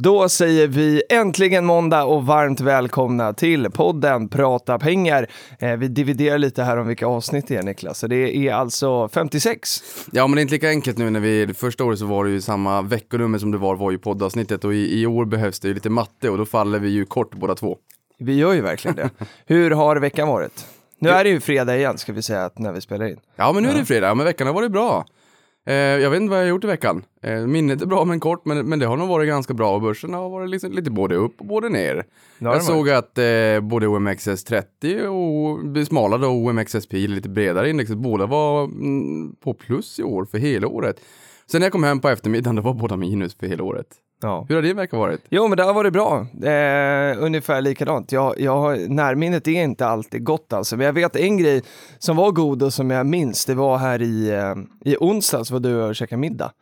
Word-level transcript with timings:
Då 0.00 0.28
säger 0.28 0.66
vi 0.66 1.02
äntligen 1.08 1.64
måndag 1.64 2.04
och 2.04 2.26
varmt 2.26 2.60
välkomna 2.60 3.32
till 3.32 3.70
podden 3.70 4.28
Prata 4.28 4.78
pengar. 4.78 5.26
Eh, 5.58 5.76
vi 5.76 5.88
dividerar 5.88 6.38
lite 6.38 6.62
här 6.62 6.76
om 6.76 6.86
vilka 6.86 7.06
avsnitt 7.06 7.48
det 7.48 7.56
är 7.56 7.62
Niklas, 7.62 7.98
så 7.98 8.06
det 8.06 8.36
är 8.36 8.52
alltså 8.52 9.08
56. 9.08 9.82
Ja, 10.12 10.26
men 10.26 10.36
det 10.36 10.40
är 10.40 10.42
inte 10.42 10.54
lika 10.54 10.68
enkelt 10.68 10.98
nu 10.98 11.10
när 11.10 11.20
vi, 11.20 11.46
det 11.46 11.54
första 11.54 11.84
året 11.84 11.98
så 11.98 12.06
var 12.06 12.24
det 12.24 12.30
ju 12.30 12.40
samma 12.40 12.82
veckonummer 12.82 13.38
som 13.38 13.50
det 13.50 13.58
var, 13.58 13.76
var 13.76 13.90
ju 13.90 13.98
poddavsnittet 13.98 14.64
och 14.64 14.74
i, 14.74 15.00
i 15.00 15.06
år 15.06 15.24
behövs 15.24 15.60
det 15.60 15.68
ju 15.68 15.74
lite 15.74 15.90
matte 15.90 16.30
och 16.30 16.38
då 16.38 16.46
faller 16.46 16.78
vi 16.78 16.88
ju 16.88 17.04
kort 17.04 17.34
båda 17.34 17.54
två. 17.54 17.78
Vi 18.18 18.34
gör 18.34 18.52
ju 18.52 18.60
verkligen 18.60 18.96
det. 18.96 19.10
Hur 19.46 19.70
har 19.70 19.96
veckan 19.96 20.28
varit? 20.28 20.66
Nu 20.98 21.08
är 21.08 21.24
det 21.24 21.30
ju 21.30 21.40
fredag 21.40 21.76
igen 21.76 21.98
ska 21.98 22.12
vi 22.12 22.22
säga 22.22 22.44
att 22.44 22.58
när 22.58 22.72
vi 22.72 22.80
spelar 22.80 23.06
in. 23.06 23.20
Ja, 23.36 23.52
men 23.52 23.62
nu 23.62 23.68
är 23.68 23.74
det 23.74 23.84
fredag, 23.84 24.14
men 24.14 24.26
veckan 24.26 24.46
har 24.46 24.54
varit 24.54 24.72
bra. 24.72 25.04
Eh, 25.68 25.74
jag 25.74 26.10
vet 26.10 26.20
inte 26.20 26.30
vad 26.30 26.38
jag 26.38 26.44
har 26.44 26.48
gjort 26.48 26.64
i 26.64 26.66
veckan. 26.66 27.04
Eh, 27.22 27.46
minnet 27.46 27.82
är 27.82 27.86
bra 27.86 28.04
men 28.04 28.20
kort, 28.20 28.44
men, 28.44 28.68
men 28.68 28.78
det 28.78 28.86
har 28.86 28.96
nog 28.96 29.08
varit 29.08 29.28
ganska 29.28 29.54
bra 29.54 29.74
och 29.74 29.80
börsen 29.80 30.14
har 30.14 30.30
varit 30.30 30.50
liksom 30.50 30.72
lite 30.72 30.90
både 30.90 31.14
upp 31.14 31.40
och 31.40 31.46
både 31.46 31.68
ner. 31.68 32.04
jag 32.38 32.56
det 32.56 32.60
såg 32.60 32.90
att 32.90 33.18
eh, 33.18 33.60
både 33.60 33.86
OMXS30 33.86 35.06
och 35.06 35.64
det 35.64 35.86
smala 35.86 36.18
då 36.18 36.28
OMXSP, 36.28 36.92
lite 36.92 37.28
bredare 37.28 37.70
indexet, 37.70 37.98
båda 37.98 38.26
var 38.26 38.64
mm, 38.64 39.34
på 39.36 39.54
plus 39.54 39.98
i 39.98 40.02
år 40.02 40.24
för 40.24 40.38
hela 40.38 40.66
året. 40.68 41.00
Sen 41.50 41.60
när 41.60 41.66
jag 41.66 41.72
kom 41.72 41.84
hem 41.84 42.00
på 42.00 42.08
eftermiddagen, 42.08 42.56
då 42.56 42.62
var 42.62 42.74
båda 42.74 42.96
minus 42.96 43.34
för 43.34 43.46
hela 43.46 43.64
året. 43.64 43.86
Ja. 44.20 44.46
Hur 44.48 44.54
har 44.54 44.62
din 44.62 44.76
vecka 44.76 44.96
varit? 44.96 45.20
Jo, 45.28 45.48
men 45.48 45.56
det 45.56 45.62
har 45.62 45.74
varit 45.74 45.92
bra. 45.92 46.26
Eh, 46.42 47.24
ungefär 47.24 47.60
likadant. 47.60 48.12
Jag, 48.12 48.40
jag, 48.40 48.90
närminnet 48.90 49.48
är 49.48 49.62
inte 49.62 49.86
alltid 49.86 50.24
gott 50.24 50.52
alltså, 50.52 50.76
men 50.76 50.86
jag 50.86 50.92
vet 50.92 51.16
en 51.16 51.38
grej 51.38 51.62
som 51.98 52.16
var 52.16 52.30
god 52.30 52.62
och 52.62 52.72
som 52.72 52.90
jag 52.90 53.06
minns, 53.06 53.44
det 53.44 53.54
var 53.54 53.78
här 53.78 54.02
i, 54.02 54.30
eh, 54.30 54.54
i 54.92 54.96
onsdags 55.00 55.50
var 55.50 55.60
du 55.60 55.82
och 55.82 55.96
käkade 55.96 56.20
middag 56.20 56.52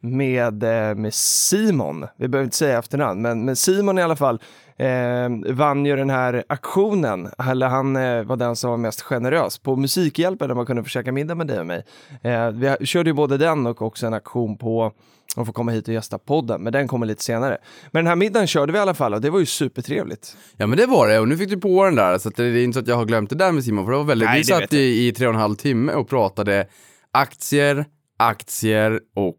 med, 0.00 0.62
eh, 0.62 0.94
med 0.94 1.14
Simon. 1.14 2.06
Vi 2.16 2.28
behöver 2.28 2.44
inte 2.44 2.56
säga 2.56 2.78
efternamn, 2.78 3.22
men, 3.22 3.44
men 3.44 3.56
Simon 3.56 3.98
i 3.98 4.02
alla 4.02 4.16
fall 4.16 4.40
eh, 4.78 5.54
vann 5.54 5.86
ju 5.86 5.96
den 5.96 6.10
här 6.10 6.44
aktionen, 6.48 7.28
eller 7.48 7.66
han 7.68 7.96
eh, 7.96 8.22
var 8.22 8.36
den 8.36 8.56
som 8.56 8.70
var 8.70 8.76
mest 8.76 9.00
generös 9.02 9.58
på 9.58 9.76
Musikhjälpen 9.76 10.48
där 10.48 10.54
man 10.54 10.66
kunde 10.66 10.84
käka 10.84 11.12
middag 11.12 11.34
med 11.34 11.46
dig 11.46 11.60
och 11.60 11.66
mig. 11.66 11.84
Eh, 12.22 12.50
vi 12.50 12.86
körde 12.86 13.10
ju 13.10 13.14
både 13.14 13.38
den 13.38 13.66
och 13.66 13.82
också 13.82 14.06
en 14.06 14.14
aktion 14.14 14.58
på 14.58 14.92
att 15.36 15.46
få 15.46 15.52
komma 15.52 15.72
hit 15.72 15.88
och 15.88 15.94
gästa 15.94 16.18
podden, 16.18 16.62
men 16.62 16.72
den 16.72 16.88
kommer 16.88 17.06
lite 17.06 17.22
senare. 17.24 17.58
Men 17.90 18.04
den 18.04 18.08
här 18.08 18.16
middagen 18.16 18.46
körde 18.46 18.72
vi 18.72 18.78
i 18.78 18.82
alla 18.82 18.94
fall 18.94 19.14
och 19.14 19.20
det 19.20 19.30
var 19.30 19.38
ju 19.38 19.46
supertrevligt. 19.46 20.36
Ja 20.56 20.66
men 20.66 20.78
det 20.78 20.86
var 20.86 21.08
det 21.08 21.18
och 21.18 21.28
nu 21.28 21.36
fick 21.36 21.50
du 21.50 21.56
på 21.60 21.84
den 21.84 21.94
där 21.94 22.18
så 22.18 22.30
det 22.30 22.44
är 22.44 22.64
inte 22.64 22.74
så 22.74 22.80
att 22.80 22.88
jag 22.88 22.96
har 22.96 23.04
glömt 23.04 23.30
det 23.30 23.36
där 23.36 23.52
med 23.52 23.64
Simon 23.64 23.84
för 23.84 23.92
det 23.92 23.98
var 23.98 24.04
väldigt, 24.04 24.28
Nej, 24.28 24.36
vi 24.36 24.42
det 24.42 24.46
satt 24.46 24.62
vet 24.62 24.72
jag. 24.72 24.82
i, 24.82 25.08
i 25.08 25.12
tre 25.12 25.26
och 25.26 25.34
en 25.34 25.40
halv 25.40 25.54
timme 25.54 25.92
och 25.92 26.08
pratade 26.08 26.66
aktier, 27.12 27.84
aktier 28.18 29.00
och 29.16 29.34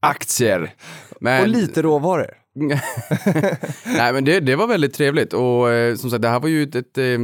aktier. 0.00 0.74
Men, 1.20 1.42
Och 1.42 1.48
lite 1.48 1.82
råvaror. 1.82 2.40
Nej 3.84 4.12
men 4.12 4.24
det, 4.24 4.40
det 4.40 4.56
var 4.56 4.66
väldigt 4.66 4.94
trevligt 4.94 5.32
och 5.32 5.70
eh, 5.70 5.94
som 5.96 6.10
sagt 6.10 6.22
det 6.22 6.28
här 6.28 6.40
var 6.40 6.48
ju 6.48 6.62
ett, 6.62 6.74
ett, 6.74 6.98
eh, 6.98 7.18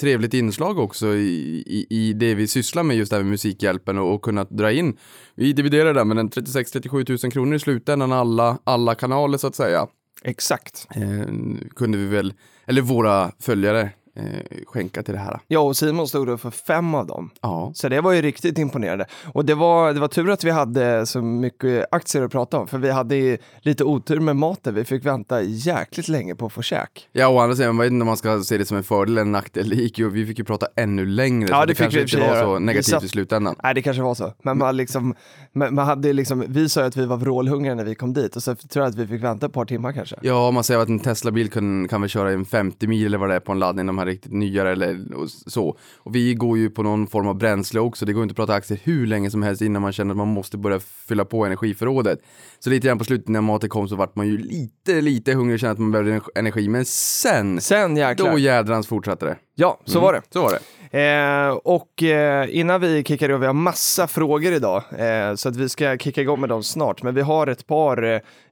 trevligt 0.00 0.34
inslag 0.34 0.78
också 0.78 1.06
i, 1.14 1.62
i, 1.66 1.86
i 1.90 2.12
det 2.12 2.34
vi 2.34 2.48
sysslar 2.48 2.82
med 2.82 2.96
just 2.96 3.10
det 3.10 3.16
här 3.16 3.22
med 3.22 3.30
Musikhjälpen 3.30 3.98
och, 3.98 4.14
och 4.14 4.22
kunna 4.22 4.44
dra 4.44 4.72
in. 4.72 4.96
Vi 5.34 5.52
dividerar 5.52 5.94
det 5.94 6.04
med 6.04 6.18
en 6.18 6.30
36-37 6.30 7.24
000 7.24 7.32
kronor 7.32 7.54
i 7.54 7.58
slutändan 7.58 8.12
alla, 8.12 8.58
alla 8.64 8.94
kanaler 8.94 9.38
så 9.38 9.46
att 9.46 9.54
säga. 9.54 9.86
Exakt. 10.24 10.86
Eh, 10.90 11.34
kunde 11.76 11.98
vi 11.98 12.06
väl, 12.06 12.32
eller 12.66 12.82
våra 12.82 13.32
följare, 13.40 13.90
eh, 14.18 14.24
skänka 14.66 15.02
till 15.02 15.14
det 15.14 15.20
här. 15.20 15.40
Ja, 15.46 15.60
och 15.60 15.76
Simon 15.76 16.08
stod 16.08 16.26
då 16.26 16.36
för 16.38 16.50
fem 16.50 16.94
av 16.94 17.06
dem. 17.06 17.30
Ja. 17.40 17.72
Så 17.74 17.88
det 17.88 18.00
var 18.00 18.12
ju 18.12 18.22
riktigt 18.22 18.58
imponerande. 18.58 19.06
Och 19.32 19.44
det 19.44 19.54
var, 19.54 19.92
det 19.92 20.00
var 20.00 20.08
tur 20.08 20.30
att 20.30 20.44
vi 20.44 20.50
hade 20.50 21.06
så 21.06 21.22
mycket 21.22 21.86
aktier 21.90 22.22
att 22.22 22.32
prata 22.32 22.58
om, 22.58 22.68
för 22.68 22.78
vi 22.78 22.90
hade 22.90 23.38
lite 23.60 23.84
otur 23.84 24.20
med 24.20 24.36
maten. 24.36 24.74
Vi 24.74 24.84
fick 24.84 25.06
vänta 25.06 25.42
jäkligt 25.42 26.08
länge 26.08 26.34
på 26.34 26.46
att 26.46 26.52
få 26.52 26.62
käk. 26.62 27.08
Ja, 27.12 27.28
å 27.28 27.38
andra 27.38 27.56
sidan, 27.56 27.76
jag 27.76 27.82
vet 27.84 27.92
inte 27.92 28.02
om 28.02 28.06
man 28.06 28.16
ska 28.16 28.40
se 28.42 28.58
det 28.58 28.64
som 28.64 28.76
en 28.76 28.82
fördel 28.84 29.12
eller 29.14 29.22
en 29.22 29.32
nackdel. 29.32 29.68
Det 29.68 29.76
gick 29.76 29.98
ju, 29.98 30.10
vi 30.10 30.26
fick 30.26 30.38
ju 30.38 30.44
prata 30.44 30.66
ännu 30.76 31.06
längre. 31.06 31.48
Ja, 31.50 31.60
så 31.60 31.66
det 31.66 31.74
fick 31.74 31.78
kanske 31.78 31.98
vi 31.98 32.04
och 32.04 32.08
inte 32.08 32.20
var 32.28 32.36
göra. 32.36 32.44
så 32.46 32.58
negativt 32.58 32.86
satt- 32.90 33.04
i 33.04 33.08
slutändan. 33.08 33.54
Nej, 33.62 33.74
det 33.74 33.82
kanske 33.82 34.02
var 34.02 34.14
så. 34.14 34.32
Men 34.42 34.58
man, 34.58 34.76
liksom, 34.76 35.14
man, 35.52 35.74
man 35.74 35.86
hade 35.86 36.12
liksom, 36.12 36.44
vi 36.48 36.68
sa 36.68 36.80
ju 36.80 36.86
att 36.86 36.96
vi 36.96 37.06
var 37.06 37.16
vrålhungriga 37.16 37.74
när 37.74 37.84
vi 37.84 37.94
kom 37.94 38.12
dit 38.12 38.36
och 38.36 38.42
så 38.42 38.54
tror 38.54 38.84
jag 38.84 38.90
att 38.90 38.96
vi 38.96 39.06
fick 39.06 39.22
vänta 39.24 39.46
ett 39.46 39.52
par 39.52 39.64
timmar 39.64 39.92
kanske. 39.92 40.16
Ja, 40.22 40.50
man 40.50 40.64
säger 40.64 40.80
att 40.80 40.88
en 40.88 40.98
Tesla-bil 41.00 41.50
kan, 41.50 41.88
kan 41.88 42.00
väl 42.00 42.10
köra 42.10 42.30
en 42.32 42.44
50 42.44 42.86
mil 42.86 43.06
eller 43.06 43.18
vad 43.18 43.28
det 43.28 43.34
är 43.34 43.40
på 43.40 43.52
en 43.52 43.58
laddning, 43.58 43.86
de 43.86 43.98
här 43.98 44.07
riktigt 44.08 44.32
nyare 44.32 44.72
eller 44.72 45.14
och 45.14 45.30
så. 45.30 45.78
Och 45.96 46.14
vi 46.14 46.34
går 46.34 46.58
ju 46.58 46.70
på 46.70 46.82
någon 46.82 47.06
form 47.06 47.26
av 47.26 47.34
bränsle 47.38 47.80
också, 47.80 48.06
det 48.06 48.12
går 48.12 48.22
inte 48.22 48.32
att 48.32 48.36
prata 48.36 48.54
aktier 48.54 48.80
hur 48.84 49.06
länge 49.06 49.30
som 49.30 49.42
helst 49.42 49.62
innan 49.62 49.82
man 49.82 49.92
känner 49.92 50.10
att 50.10 50.16
man 50.16 50.28
måste 50.28 50.58
börja 50.58 50.80
fylla 50.80 51.24
på 51.24 51.44
energiförrådet. 51.46 52.18
Så 52.58 52.70
lite 52.70 52.86
grann 52.86 52.98
på 52.98 53.04
slutet 53.04 53.28
när 53.28 53.40
maten 53.40 53.68
kom 53.68 53.88
så 53.88 53.96
vart 53.96 54.16
man 54.16 54.26
ju 54.26 54.38
lite, 54.38 55.00
lite 55.00 55.32
hungrig 55.32 55.54
och 55.54 55.60
kände 55.60 55.72
att 55.72 55.78
man 55.78 55.90
behövde 55.92 56.20
energi, 56.34 56.68
men 56.68 56.84
sen, 56.84 57.60
Sen 57.60 57.96
jäklar. 57.96 58.30
då 58.30 58.38
jädrans 58.38 58.86
fortsatte 58.86 59.26
det. 59.26 59.36
Ja, 59.60 59.78
så 59.84 60.00
var 60.00 60.12
det. 60.12 60.22
Så 60.30 60.42
var 60.42 60.50
det. 60.50 60.58
Eh, 60.90 61.50
och 61.50 62.02
eh, 62.02 62.58
innan 62.58 62.80
vi 62.80 63.04
kickar 63.04 63.28
igång, 63.28 63.40
vi 63.40 63.46
har 63.46 63.54
massa 63.54 64.06
frågor 64.06 64.52
idag, 64.52 64.82
eh, 64.98 65.34
så 65.34 65.48
att 65.48 65.56
vi 65.56 65.68
ska 65.68 65.96
kicka 65.96 66.20
igång 66.20 66.40
med 66.40 66.48
dem 66.48 66.62
snart. 66.62 67.02
Men 67.02 67.14
vi 67.14 67.20
har 67.20 67.46
ett 67.46 67.66
par 67.66 68.02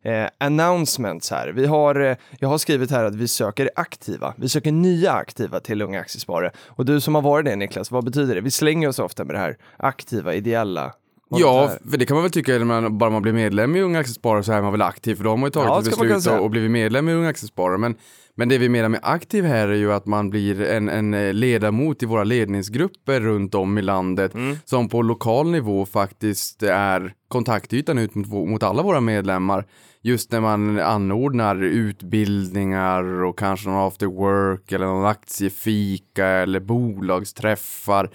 eh, 0.03 0.27
announcements 0.39 1.31
här. 1.31 1.49
Vi 1.49 1.67
har, 1.67 2.01
eh, 2.01 2.17
jag 2.39 2.49
har 2.49 2.59
skrivit 2.59 2.91
här 2.91 3.05
att 3.05 3.15
vi 3.15 3.29
söker 3.29 3.71
aktiva. 3.75 4.35
Vi 4.37 4.49
söker 4.49 4.73
nya 4.73 5.13
aktiva 5.13 5.61
till 5.61 5.83
Unga 5.83 6.01
Aktiesparare. 6.01 6.51
Och 6.67 6.85
du 6.85 7.01
som 7.01 7.15
har 7.15 7.23
varit 7.23 7.45
det 7.45 7.57
Niklas, 7.57 7.91
vad 7.91 8.05
betyder 8.05 8.35
det? 8.35 8.41
Vi 8.41 8.51
slänger 8.51 8.89
oss 8.89 8.99
ofta 8.99 9.25
med 9.25 9.35
det 9.35 9.41
här 9.41 9.57
aktiva, 9.77 10.35
ideella. 10.35 10.93
Ja, 11.29 11.71
det 11.85 11.91
för 11.91 11.99
det 11.99 12.07
kan 12.07 12.15
man 12.15 12.23
väl 12.23 12.33
tycka, 12.33 12.59
man, 12.59 12.99
bara 12.99 13.11
man 13.11 13.23
blir 13.23 13.33
medlem 13.33 13.77
i 13.77 13.81
Unga 13.81 13.99
Aktiesparare 13.99 14.43
så 14.43 14.53
är 14.53 14.63
man 14.63 14.73
väl 14.73 14.83
aktiv, 14.83 15.15
för 15.15 15.25
då 15.25 15.31
har 15.31 15.39
ju 15.39 15.51
tagit 15.51 15.69
Ja, 15.69 15.79
ett 15.79 15.85
beslut 15.85 16.41
och 16.41 16.51
blivit 16.51 16.71
medlem 16.71 17.09
i 17.09 17.13
Unga 17.13 17.29
Aktiesparare. 17.29 17.79
Men, 17.79 17.95
men 18.39 18.49
det 18.49 18.59
vi 18.59 18.69
menar 18.69 18.89
med 18.89 19.01
aktiv 19.03 19.45
här 19.45 19.69
är 19.69 19.75
ju 19.75 19.93
att 19.93 20.07
man 20.07 20.31
blir 20.31 20.61
en, 20.63 20.89
en 20.89 21.15
eh, 21.15 21.33
ledamot 21.33 22.03
i 22.03 22.07
våra 22.07 22.25
ledningsgrupper 22.25 23.21
runt 23.21 23.55
om 23.55 23.79
i 23.79 23.83
landet, 23.83 24.35
Mm. 24.35 24.57
som 24.65 24.89
på 24.89 25.03
lokal 25.03 25.51
nivå 25.51 25.87
faktiskt 25.87 26.63
är 26.63 27.13
kontaktytan 27.29 27.99
ut 27.99 28.15
mot, 28.15 28.29
mot 28.29 28.63
alla 28.63 28.83
våra 28.83 29.01
medlemmar. 29.01 29.67
Just 30.03 30.33
när 30.33 30.41
man 30.41 30.81
anordnar 30.81 31.63
utbildningar 31.63 33.25
och 33.25 33.39
kanske 33.39 33.69
någon 33.69 33.87
after 33.87 34.07
work 34.07 34.73
eller 34.73 34.87
någon 34.87 35.07
aktiefika 35.07 36.27
eller 36.27 36.61
bolagsträffar. 36.61 38.11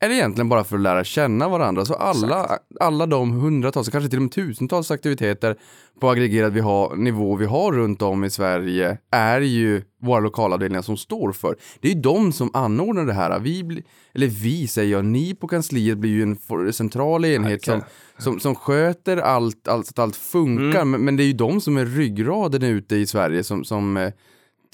Eller 0.00 0.14
egentligen 0.14 0.48
bara 0.48 0.64
för 0.64 0.76
att 0.76 0.82
lära 0.82 1.04
känna 1.04 1.48
varandra. 1.48 1.84
Så 1.84 1.94
alla, 1.94 2.58
alla 2.80 3.06
de 3.06 3.32
hundratals, 3.32 3.88
kanske 3.88 4.10
till 4.10 4.18
och 4.18 4.22
med 4.22 4.32
tusentals 4.32 4.90
aktiviteter 4.90 5.56
på 6.00 6.10
aggregerad 6.10 6.52
vi 6.52 6.60
har, 6.60 6.96
nivå 6.96 7.36
vi 7.36 7.46
har 7.46 7.72
runt 7.72 8.02
om 8.02 8.24
i 8.24 8.30
Sverige 8.30 8.98
är 9.10 9.40
ju 9.40 9.82
våra 10.02 10.20
lokalavdelningar 10.20 10.82
som 10.82 10.96
står 10.96 11.32
för. 11.32 11.56
Det 11.80 11.88
är 11.88 11.94
ju 11.94 12.00
de 12.00 12.32
som 12.32 12.50
anordnar 12.54 13.04
det 13.06 13.12
här. 13.12 13.38
Vi, 13.38 13.82
eller 14.14 14.26
vi 14.26 14.66
säger 14.66 14.92
jag, 14.92 15.04
ni 15.04 15.34
på 15.34 15.48
kansliet 15.48 15.98
blir 15.98 16.10
ju 16.10 16.22
en 16.22 16.72
central 16.72 17.24
enhet 17.24 17.64
som, 17.64 17.82
som, 18.18 18.40
som 18.40 18.54
sköter 18.54 19.16
allt, 19.16 19.68
allt 19.68 19.86
så 19.86 19.90
att 19.90 19.98
allt 19.98 20.16
funkar. 20.16 20.84
Men, 20.84 21.04
men 21.04 21.16
det 21.16 21.22
är 21.22 21.26
ju 21.26 21.32
de 21.32 21.60
som 21.60 21.76
är 21.76 21.86
ryggraden 21.86 22.62
ute 22.62 22.96
i 22.96 23.06
Sverige 23.06 23.44
som, 23.44 23.64
som 23.64 23.96
eh, 23.96 24.12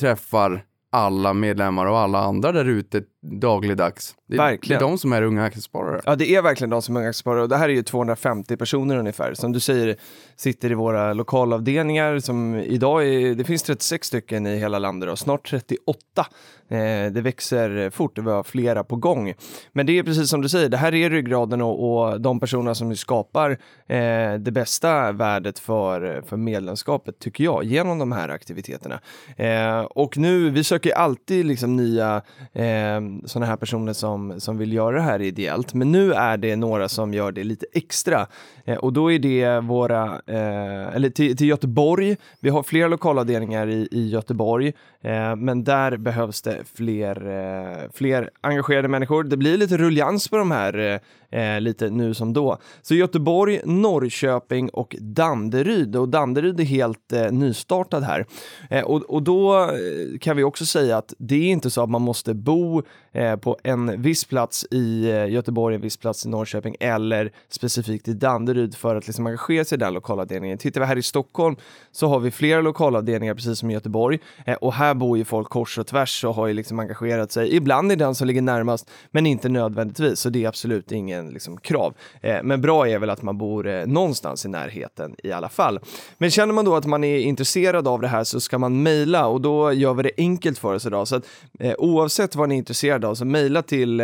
träffar 0.01 0.65
alla 0.93 1.33
medlemmar 1.35 1.87
och 1.87 1.99
alla 1.99 2.19
andra 2.19 2.53
där 2.53 2.65
ute 2.65 3.03
dagligdags. 3.25 4.15
Det, 4.29 4.37
Verkligen. 4.37 4.81
det 4.81 4.85
är 4.85 4.89
de 4.89 4.99
som 4.99 5.13
är 5.13 5.23
unga 5.23 5.45
aktiesparare. 5.45 6.01
Ja, 6.05 6.17
det 6.17 6.35
är 6.35 6.43
verkligen 6.43 6.71
de 6.71 6.83
som 6.83 6.97
är 6.97 7.01
Unga 7.01 7.09
Aktiesparare 7.09 7.43
och 7.43 7.49
det 7.49 7.57
här 7.57 7.69
är 7.69 7.73
ju 7.73 7.83
250 7.83 8.57
personer 8.57 8.97
ungefär. 8.97 9.35
Som 9.35 9.53
du 9.53 9.61
säger 9.61 9.97
sitter 10.37 10.71
i 10.71 10.75
våra 10.75 11.13
lokalavdelningar 11.13 12.19
som 12.19 12.55
idag 12.55 13.07
är, 13.09 13.35
det 13.35 13.45
finns 13.45 13.63
36 13.63 14.07
stycken 14.07 14.47
i 14.47 14.59
hela 14.59 14.79
landet 14.79 15.11
och 15.11 15.19
snart 15.19 15.51
38. 15.51 16.27
Eh, 16.69 17.13
det 17.13 17.21
växer 17.21 17.91
fort 17.91 18.19
och 18.19 18.27
vi 18.27 18.31
har 18.31 18.43
flera 18.43 18.85
på 18.85 18.97
gång. 18.97 19.35
Men 19.73 19.87
det 19.87 19.99
är 19.99 20.03
precis 20.03 20.31
som 20.31 20.41
du 20.41 20.49
säger, 20.49 20.69
det 20.69 20.77
här 20.77 20.95
är 20.95 21.11
ryggraden 21.11 21.63
och, 21.63 22.05
och 22.05 22.21
de 22.21 22.41
personer 22.41 22.75
som 22.75 22.97
skapar 22.97 23.51
eh, 23.87 24.35
det 24.39 24.53
bästa 24.53 25.13
värdet 25.13 25.59
för, 25.59 26.23
för 26.27 26.37
medlemskapet 26.37 27.19
tycker 27.19 27.45
jag 27.45 27.65
genom 27.65 27.99
de 27.99 28.13
här 28.13 28.29
aktiviteterna. 28.29 29.01
Eh, 29.37 29.81
och 29.81 30.19
nu, 30.19 30.51
vi 30.51 30.65
söker 30.65 30.95
alltid 30.95 31.47
liksom 31.47 31.77
nya, 31.77 32.23
eh, 32.53 33.01
sådana 33.25 33.47
här 33.47 33.57
personer 33.57 33.93
som, 33.93 34.41
som 34.41 34.59
vill 34.59 34.73
göra 34.73 34.97
det 34.97 35.03
här 35.03 35.23
ideellt. 35.23 35.75
Men 35.75 35.93
nu 35.93 36.13
är 36.13 36.37
det 36.37 36.57
några 36.57 36.89
som 36.89 37.15
gör 37.15 37.33
det 37.33 37.45
lite 37.45 37.67
extra. 37.73 38.27
Eh, 38.65 38.77
och 38.77 38.93
då 38.93 39.13
är 39.13 39.19
det 39.19 39.61
våra, 39.61 40.05
eh, 40.27 40.97
eller 40.97 41.11
till, 41.11 41.37
till 41.37 41.49
Göteborg, 41.49 42.17
vi 42.41 42.51
har 42.51 42.63
flera 42.63 42.89
lokalavdelningar 42.89 43.67
i, 43.69 43.89
i 43.91 44.09
Göteborg, 44.09 44.73
eh, 45.01 45.37
men 45.37 45.65
där 45.65 45.97
behövs 45.97 46.43
det 46.43 46.59
fler, 46.75 47.17
eh, 47.27 47.91
fler 47.93 48.31
engagerade 48.41 48.89
människor. 48.89 49.25
Det 49.25 49.37
blir 49.37 49.59
lite 49.59 49.77
rullians 49.77 50.29
på 50.29 50.37
de 50.37 50.51
här 50.51 50.79
eh, 50.79 50.99
eh, 51.35 51.61
lite 51.61 51.91
nu 51.91 52.15
som 52.15 52.33
då. 52.33 52.59
Så 52.83 52.95
Göteborg, 52.95 53.61
Norrköping 53.65 54.69
och 54.69 54.97
Danderyd. 55.01 55.97
Och 55.97 56.09
Danderyd 56.09 56.61
är 56.61 56.65
helt 56.65 57.13
eh, 57.13 57.33
nystartad 57.33 58.03
här. 58.03 58.27
Eh, 58.71 58.85
och, 58.85 59.03
och 59.03 59.23
då 59.23 59.63
eh, 59.63 60.19
kan 60.21 60.37
vi 60.37 60.45
också 60.45 60.67
säga 60.67 60.97
att 60.97 61.15
det 61.19 61.35
är 61.35 61.51
inte 61.51 61.71
så 61.71 61.83
att 61.83 61.91
man 61.91 62.03
måste 62.03 62.35
bo 62.35 62.83
eh, 63.13 63.37
på 63.37 63.59
en 63.63 64.03
viss 64.03 64.25
plats 64.25 64.67
i 64.71 65.11
eh, 65.11 65.27
Göteborg, 65.27 65.75
en 65.75 65.81
viss 65.81 65.97
plats 65.97 66.27
i 66.27 66.29
Norrköping 66.29 66.77
eller 66.81 67.33
specifikt 67.49 68.09
i 68.09 68.13
Danderyd 68.13 68.75
för 68.75 68.97
att 68.97 69.07
liksom 69.07 69.27
engagera 69.27 69.65
sig 69.65 69.77
i 69.77 69.79
den 69.79 69.95
lokalavdelningen. 69.95 70.59
Tittar 70.59 70.81
vi 70.81 70.87
här 70.87 70.97
i 70.97 71.03
Stockholm 71.03 71.57
så 71.93 72.07
har 72.07 72.21
vi 72.21 72.31
flera 72.31 72.61
lokalavdelningar 72.61 73.35
precis 73.35 73.59
som 73.59 73.71
i 73.71 73.75
Göteborg 73.75 74.19
eh, 74.47 74.55
och 74.55 74.73
här 74.73 74.95
bor 74.95 75.19
ju 75.19 75.25
folk 75.25 75.49
kors 75.49 75.79
och 75.79 75.87
tvärs 75.87 76.25
och 76.25 76.35
har 76.35 76.47
ju 76.47 76.53
liksom 76.53 76.79
engagerat 76.79 77.33
sig. 77.33 77.57
Ibland 77.57 77.93
i 77.93 77.97
den 77.97 78.15
som 78.15 78.27
ligger 78.27 78.43
närmast 78.43 78.91
men 79.11 79.27
inte 79.27 79.49
nödvändigtvis 79.49 80.21
så 80.21 80.31
det 80.31 80.45
är 80.45 80.49
absolut 80.49 80.93
ingen 80.93 81.24
liksom, 81.31 81.57
krav. 81.57 81.95
Eh, 82.21 82.43
men 82.43 82.61
bra 82.61 82.89
är 82.89 82.99
väl 82.99 83.11
att 83.11 83.23
man 83.23 83.39
bor 83.39 83.69
eh, 83.69 83.87
någonstans 83.87 84.45
i 84.45 84.49
närheten 84.49 85.17
i 85.23 85.33
alla 85.33 85.49
fall. 85.49 85.81
Men 86.19 86.31
känner 86.31 86.55
man 86.55 86.65
då 86.65 86.77
att 86.77 86.87
man 86.87 87.05
är 87.05 87.19
intresserad 87.19 87.89
av 87.89 88.01
det 88.01 88.09
här 88.09 88.25
så 88.25 88.41
ska 88.41 88.59
man 88.59 88.83
mejla 88.83 89.27
och 89.27 89.41
då 89.41 89.73
gör 89.73 89.95
vi 89.95 90.03
det 90.03 90.11
enkelt 90.17 90.59
för 90.59 90.75
oss 90.75 90.87
idag. 90.87 91.09
Så 91.09 91.17
att, 91.17 91.25
eh, 91.59 91.75
oavsett 91.79 92.37
vad 92.37 92.49
ni 92.49 92.55
är 92.55 92.59
intresserade 92.59 93.09
av 93.09 93.15
så 93.15 93.25
mejla 93.25 93.63
till, 93.63 94.03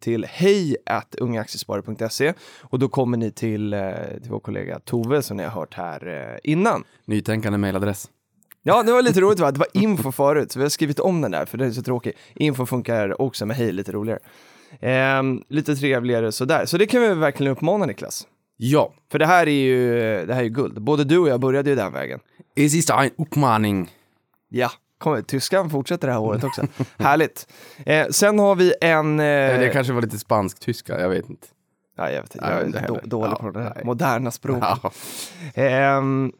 till 0.00 0.24
hej 0.24 0.76
och 2.60 2.78
då 2.78 2.88
kommer 2.88 3.16
ni 3.16 3.30
till, 3.30 3.76
till 4.22 4.30
vår 4.30 4.40
kollega 4.40 4.78
Tove 4.78 5.22
som 5.22 5.36
ni 5.36 5.42
har 5.42 5.50
hört 5.50 5.74
här 5.74 6.40
innan. 6.44 6.84
Nytänkande 7.04 7.58
mejladress. 7.58 8.08
Ja, 8.62 8.82
det 8.82 8.92
var 8.92 9.02
lite 9.02 9.20
roligt 9.20 9.40
va? 9.40 9.52
Det 9.52 9.58
var 9.58 9.68
info 9.72 10.12
förut, 10.12 10.52
så 10.52 10.58
vi 10.58 10.64
har 10.64 10.70
skrivit 10.70 11.00
om 11.00 11.20
den 11.20 11.30
där 11.30 11.46
för 11.46 11.58
det 11.58 11.66
är 11.66 11.70
så 11.70 11.82
tråkigt. 11.82 12.16
Info 12.34 12.66
funkar 12.66 13.22
också 13.22 13.46
med 13.46 13.56
hej 13.56 13.72
lite 13.72 13.92
roligare. 13.92 14.18
Ehm, 14.80 15.42
lite 15.48 15.76
trevligare 15.76 16.32
sådär. 16.32 16.66
Så 16.66 16.78
det 16.78 16.86
kan 16.86 17.00
vi 17.02 17.14
verkligen 17.14 17.52
uppmana 17.52 17.86
Niklas. 17.86 18.26
Ja, 18.56 18.92
För 19.12 19.18
det 19.18 19.26
här 19.26 19.46
är 19.46 19.50
ju, 19.50 19.90
det 20.26 20.34
här 20.34 20.40
är 20.40 20.44
ju 20.44 20.50
guld. 20.50 20.82
Både 20.82 21.04
du 21.04 21.18
och 21.18 21.28
jag 21.28 21.40
började 21.40 21.70
ju 21.70 21.76
den 21.76 21.92
vägen. 21.92 22.20
es 22.56 22.74
ist 22.74 22.90
ein 22.90 23.10
Uppmaning. 23.18 23.90
Ja, 24.48 24.70
kom, 24.98 25.24
tyskan 25.24 25.70
fortsätter 25.70 26.06
det 26.08 26.12
här 26.12 26.20
året 26.20 26.44
också. 26.44 26.66
Härligt. 26.98 27.46
Eh, 27.86 28.06
sen 28.08 28.38
har 28.38 28.54
vi 28.54 28.74
en... 28.80 29.20
Eh, 29.20 29.24
Det 29.60 29.70
kanske 29.72 29.92
var 29.92 30.02
lite 30.02 30.18
spansk-tyska, 30.18 31.00
jag 31.00 31.08
vet 31.08 31.30
inte. 31.30 31.46
ja, 31.96 32.10
jag, 32.10 32.22
vet, 32.22 32.34
inte, 32.34 32.46
jag 32.74 32.82
är 32.82 32.88
då, 32.88 33.00
dålig 33.04 33.32
Ja, 33.32 33.36
på 33.36 33.50
det 33.50 33.62
här 33.62 33.84
moderna 33.84 34.30
språket. 34.30 34.68
Ja. 34.82 34.92
Ehm, 35.62 36.32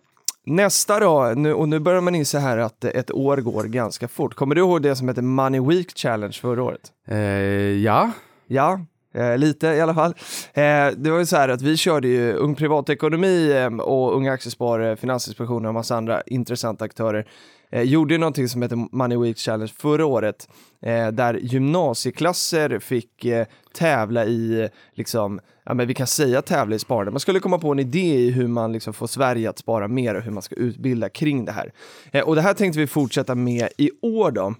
nästa 0.46 1.00
då, 1.00 1.32
nu, 1.36 1.54
och 1.54 1.68
nu 1.68 1.78
börjar 1.78 2.00
man 2.00 2.14
inse 2.14 2.38
här 2.38 2.58
att 2.58 2.84
ett 2.84 3.10
år 3.10 3.36
går 3.36 3.64
ganska 3.64 4.08
fort. 4.08 4.34
Kommer 4.34 4.54
du 4.54 4.60
ihåg 4.60 4.82
det 4.82 4.96
som 4.96 5.08
heter 5.08 5.22
Money 5.22 5.60
Week 5.60 5.98
Challenge 5.98 6.32
förra 6.32 6.62
året? 6.62 6.92
Eh, 7.08 7.18
ja, 7.18 8.10
Ja, 8.52 8.80
eh, 9.14 9.38
lite 9.38 9.66
i 9.66 9.80
alla 9.80 9.94
fall. 9.94 10.14
Eh, 10.54 10.88
det 10.96 11.10
var 11.10 11.18
ju 11.18 11.26
så 11.26 11.36
här 11.36 11.48
att 11.48 11.62
vi 11.62 11.76
körde 11.76 12.08
ju 12.08 12.32
Ung 12.32 12.54
Privatekonomi 12.54 13.52
eh, 13.52 13.66
och 13.66 14.16
Unga 14.16 14.32
Aktiesparare, 14.32 14.96
Finansinspektionen 14.96 15.66
och 15.66 15.74
massa 15.74 15.96
andra 15.96 16.22
intressanta 16.26 16.84
aktörer 16.84 17.26
eh, 17.72 17.82
gjorde 17.82 18.14
ju 18.14 18.18
någonting 18.18 18.48
som 18.48 18.62
heter 18.62 18.96
Money 18.96 19.18
Week 19.18 19.38
Challenge 19.38 19.72
förra 19.78 20.06
året 20.06 20.48
eh, 20.82 21.08
där 21.08 21.34
gymnasieklasser 21.34 22.78
fick 22.78 23.24
eh, 23.24 23.46
tävla 23.74 24.24
i, 24.24 24.68
liksom, 24.94 25.40
ja 25.70 25.74
men 25.74 25.86
vi 25.86 25.94
kan 25.94 26.06
säga 26.06 26.42
tävla 26.42 26.76
i 26.76 26.78
sparande. 26.78 27.10
Man 27.10 27.20
skulle 27.20 27.40
komma 27.40 27.58
på 27.58 27.72
en 27.72 27.78
idé 27.78 28.14
i 28.14 28.30
hur 28.30 28.46
man 28.46 28.72
liksom 28.72 28.92
får 28.92 29.06
Sverige 29.06 29.50
att 29.50 29.58
spara 29.58 29.88
mer 29.88 30.14
och 30.14 30.22
hur 30.22 30.30
man 30.30 30.42
ska 30.42 30.54
utbilda 30.54 31.08
kring 31.08 31.44
det 31.44 31.52
här. 31.52 31.72
Eh, 32.12 32.24
och 32.24 32.34
det 32.34 32.42
här 32.42 32.54
tänkte 32.54 32.80
vi 32.80 32.86
fortsätta 32.86 33.34
med 33.34 33.68
i 33.76 33.90
år 34.02 34.30
då. 34.30 34.54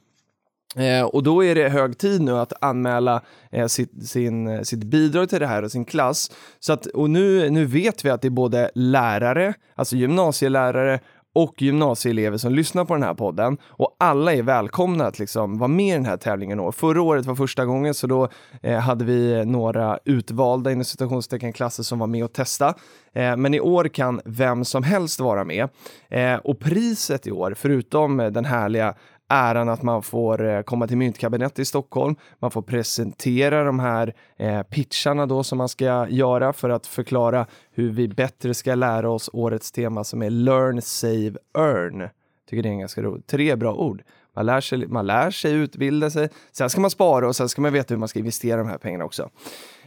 Eh, 0.76 1.04
och 1.04 1.22
då 1.22 1.44
är 1.44 1.54
det 1.54 1.68
hög 1.68 1.98
tid 1.98 2.20
nu 2.20 2.38
att 2.38 2.52
anmäla 2.60 3.22
eh, 3.52 3.66
sitt, 3.66 4.08
sin, 4.08 4.48
eh, 4.48 4.62
sitt 4.62 4.84
bidrag 4.84 5.28
till 5.28 5.40
det 5.40 5.46
här 5.46 5.62
och 5.62 5.72
sin 5.72 5.84
klass. 5.84 6.30
Så 6.60 6.72
att, 6.72 6.86
och 6.86 7.10
nu, 7.10 7.50
nu 7.50 7.64
vet 7.64 8.04
vi 8.04 8.10
att 8.10 8.22
det 8.22 8.28
är 8.28 8.30
både 8.30 8.70
lärare, 8.74 9.54
alltså 9.74 9.96
gymnasielärare 9.96 11.00
och 11.34 11.62
gymnasieelever 11.62 12.38
som 12.38 12.52
lyssnar 12.52 12.84
på 12.84 12.94
den 12.94 13.02
här 13.02 13.14
podden 13.14 13.58
och 13.64 13.96
alla 13.98 14.34
är 14.34 14.42
välkomna 14.42 15.06
att 15.06 15.18
liksom 15.18 15.58
vara 15.58 15.68
med 15.68 15.86
i 15.86 15.92
den 15.92 16.06
här 16.06 16.16
tävlingen. 16.16 16.60
år. 16.60 16.72
Förra 16.72 17.02
året 17.02 17.26
var 17.26 17.34
första 17.34 17.64
gången 17.64 17.94
så 17.94 18.06
då 18.06 18.28
eh, 18.62 18.78
hade 18.78 19.04
vi 19.04 19.44
några 19.44 19.98
utvalda 20.04 20.72
inom 20.72 20.84
citationstecken 20.84 21.52
klasser 21.52 21.82
som 21.82 21.98
var 21.98 22.06
med 22.06 22.24
och 22.24 22.32
testa. 22.32 22.74
Eh, 23.14 23.36
men 23.36 23.54
i 23.54 23.60
år 23.60 23.88
kan 23.88 24.20
vem 24.24 24.64
som 24.64 24.82
helst 24.82 25.20
vara 25.20 25.44
med. 25.44 25.68
Eh, 26.10 26.34
och 26.34 26.58
priset 26.58 27.26
i 27.26 27.30
år, 27.30 27.54
förutom 27.56 28.16
den 28.16 28.44
härliga 28.44 28.94
äran 29.30 29.68
att 29.68 29.82
man 29.82 30.02
får 30.02 30.44
eh, 30.44 30.62
komma 30.62 30.86
till 30.86 30.96
Myntkabinettet 30.96 31.58
i 31.58 31.64
Stockholm. 31.64 32.16
Man 32.38 32.50
får 32.50 32.62
presentera 32.62 33.64
de 33.64 33.78
här 33.78 34.14
eh, 34.36 34.62
pitcharna 34.62 35.26
då 35.26 35.44
som 35.44 35.58
man 35.58 35.68
ska 35.68 36.08
göra 36.08 36.52
för 36.52 36.70
att 36.70 36.86
förklara 36.86 37.46
hur 37.72 37.90
vi 37.90 38.08
bättre 38.08 38.54
ska 38.54 38.74
lära 38.74 39.10
oss 39.10 39.30
årets 39.32 39.72
tema 39.72 40.04
som 40.04 40.22
är 40.22 40.30
Learn, 40.30 40.82
Save, 40.82 41.32
Earn. 41.58 42.08
Tycker 42.50 42.62
det 42.62 42.68
är 42.68 42.72
en 42.72 42.78
ganska 42.80 43.02
roligt. 43.02 43.26
Tre 43.26 43.56
bra 43.56 43.74
ord. 43.74 44.02
Man 44.36 44.46
lär, 44.46 44.60
sig, 44.60 44.86
man 44.86 45.06
lär 45.06 45.30
sig 45.30 45.52
utbilda 45.52 46.10
sig, 46.10 46.28
sen 46.52 46.70
ska 46.70 46.80
man 46.80 46.90
spara 46.90 47.28
och 47.28 47.36
sen 47.36 47.48
ska 47.48 47.62
man 47.62 47.72
veta 47.72 47.94
hur 47.94 47.98
man 47.98 48.08
ska 48.08 48.18
investera 48.18 48.56
de 48.56 48.68
här 48.68 48.78
pengarna 48.78 49.04
också. 49.04 49.30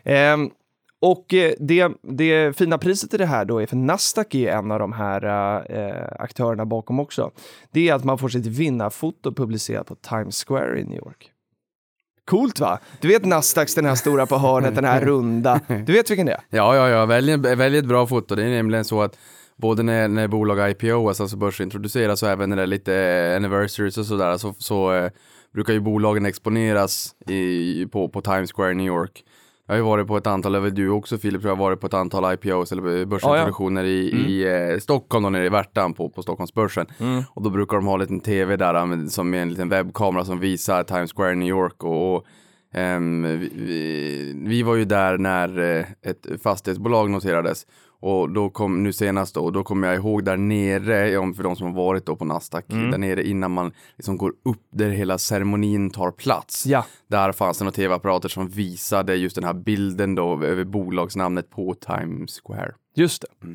Ehm, 0.04 0.52
och 1.04 1.34
eh, 1.34 1.54
det, 1.60 1.92
det 2.02 2.58
fina 2.58 2.78
priset 2.78 3.14
i 3.14 3.18
det 3.18 3.26
här 3.26 3.46
då 3.46 3.62
är, 3.62 3.66
för 3.66 3.76
Nasdaq 3.76 4.36
är 4.36 4.52
en 4.52 4.72
av 4.72 4.80
de 4.80 4.94
här 4.94 5.24
eh, 5.70 6.08
aktörerna 6.20 6.66
bakom 6.66 7.00
också, 7.00 7.32
det 7.72 7.90
är 7.90 7.94
att 7.94 8.04
man 8.04 8.18
får 8.18 8.30
sitt 8.30 8.46
vinnarfoto 8.46 9.34
publicerat 9.34 9.88
på 9.88 9.96
Times 9.96 10.46
Square 10.48 10.80
i 10.80 10.84
New 10.84 10.98
York. 10.98 11.32
Coolt 12.26 12.60
va? 12.60 12.80
Du 13.02 13.08
vet 13.08 13.26
Nasdaqs, 13.26 13.76
den 13.76 13.86
här 13.86 13.96
stora 13.96 14.26
på 14.26 14.38
hörnet, 14.38 14.76
den 14.76 14.86
här 14.86 15.02
runda. 15.06 15.60
Du 15.68 15.94
vet 15.94 16.12
vilken 16.12 16.26
det 16.26 16.32
är? 16.32 16.42
ja, 16.50 16.76
ja, 16.76 16.90
ja. 16.90 17.06
Välj, 17.06 17.38
välj 17.38 17.78
ett 17.78 17.86
bra 17.86 18.08
foto. 18.08 18.36
Det 18.36 18.44
är 18.44 18.50
nämligen 18.50 18.86
så 18.86 19.02
att 19.02 19.18
både 19.56 19.84
när, 19.84 20.08
när 20.08 20.28
bolag 20.28 20.72
IPO, 20.72 21.08
alltså 21.08 21.38
börsintroduceras 21.38 22.24
och 22.24 22.30
även 22.30 22.50
när 22.50 22.56
det 22.56 22.64
är 22.64 22.68
lite 22.68 23.34
anniversaries 23.38 23.98
och 23.98 24.06
sådär, 24.06 24.38
så, 24.38 24.54
så 24.58 24.94
eh, 24.94 25.12
brukar 25.54 25.74
ju 25.74 25.80
bolagen 25.80 26.26
exponeras 26.26 27.16
i, 27.28 27.86
på, 27.86 28.10
på 28.10 28.22
Times 28.22 28.52
Square 28.54 28.72
i 28.72 28.76
New 28.76 28.88
York. 28.88 29.24
Jag 29.68 29.74
har 29.74 29.78
ju 29.78 29.84
varit 29.84 30.08
på 30.08 30.18
ett 30.18 30.28
antal, 30.28 30.56
även 30.56 30.76
du 30.76 30.90
också 30.90 31.18
Filip, 31.18 31.44
jag 31.44 31.50
har 31.52 31.56
varit 31.56 31.80
på 31.80 31.88
ett 31.88 31.94
antal 31.94 32.34
IPOs 32.34 32.72
eller 32.72 32.82
börsintroduktioner 33.06 33.84
i, 33.84 34.10
i 34.10 34.72
eh, 34.74 34.80
Stockholm 34.80 35.26
och 35.26 35.32
nere 35.32 35.46
i 35.46 35.50
Värtan 35.50 35.94
på, 35.94 36.10
på 36.10 36.22
Stockholmsbörsen. 36.24 36.86
Och 37.34 37.42
då 37.44 37.50
brukar 37.50 37.78
de 37.78 37.86
ha 37.86 37.94
en 37.94 38.00
liten 38.00 38.20
tv 38.20 38.56
där 38.58 38.74
eh, 38.76 38.86
med- 38.86 39.12
som 39.12 39.34
är 39.34 39.38
en 39.42 39.50
liten 39.50 39.70
webbkamera 39.70 40.26
som 40.26 40.40
visar 40.40 40.84
Times 40.84 41.14
Square 41.14 41.32
i 41.34 41.36
New 41.36 41.48
York. 41.48 41.84
Och, 41.84 42.16
och 42.16 42.26
vi, 43.40 43.52
vi, 43.56 44.34
vi 44.46 44.64
var 44.64 44.76
ju 44.76 44.86
där 44.86 45.18
när 45.18 45.78
eh, 45.78 45.86
ett 46.10 46.42
fastighetsbolag 46.44 47.10
noterades 47.10 47.66
och 48.04 48.30
då 48.30 48.50
kom, 48.50 48.84
nu 48.84 48.94
senast 48.94 49.36
då, 49.36 49.42
och 49.42 49.52
då 49.52 49.64
kommer 49.64 49.88
jag 49.88 49.96
ihåg 49.96 50.24
där 50.24 50.38
nere, 50.38 51.18
om 51.18 51.34
för 51.34 51.44
de 51.44 51.56
som 51.56 51.68
har 51.68 51.74
varit 51.74 52.06
då 52.06 52.16
på 52.16 52.26
Nasdaq, 52.26 52.66
där 52.68 52.98
nere 52.98 53.28
innan 53.28 53.52
man 53.52 53.72
liksom 53.98 54.18
går 54.18 54.34
upp 54.46 54.62
där 54.72 54.90
hela 54.90 55.18
ceremonin 55.18 55.90
tar 55.90 56.12
plats. 56.12 56.66
Ja. 56.66 56.86
Där 57.08 57.32
fanns 57.32 57.58
det 57.58 57.64
några 57.64 57.76
tv-apparater 57.76 58.30
som 58.30 58.48
visade 58.48 59.16
just 59.16 59.36
den 59.36 59.44
här 59.44 59.54
bilden 59.54 60.16
då 60.16 60.44
över 60.44 60.64
bolagsnamnet 60.64 61.50
på 61.50 61.74
Times 61.74 62.42
Square. 62.44 62.74
Just 62.96 63.22
det. 63.22 63.48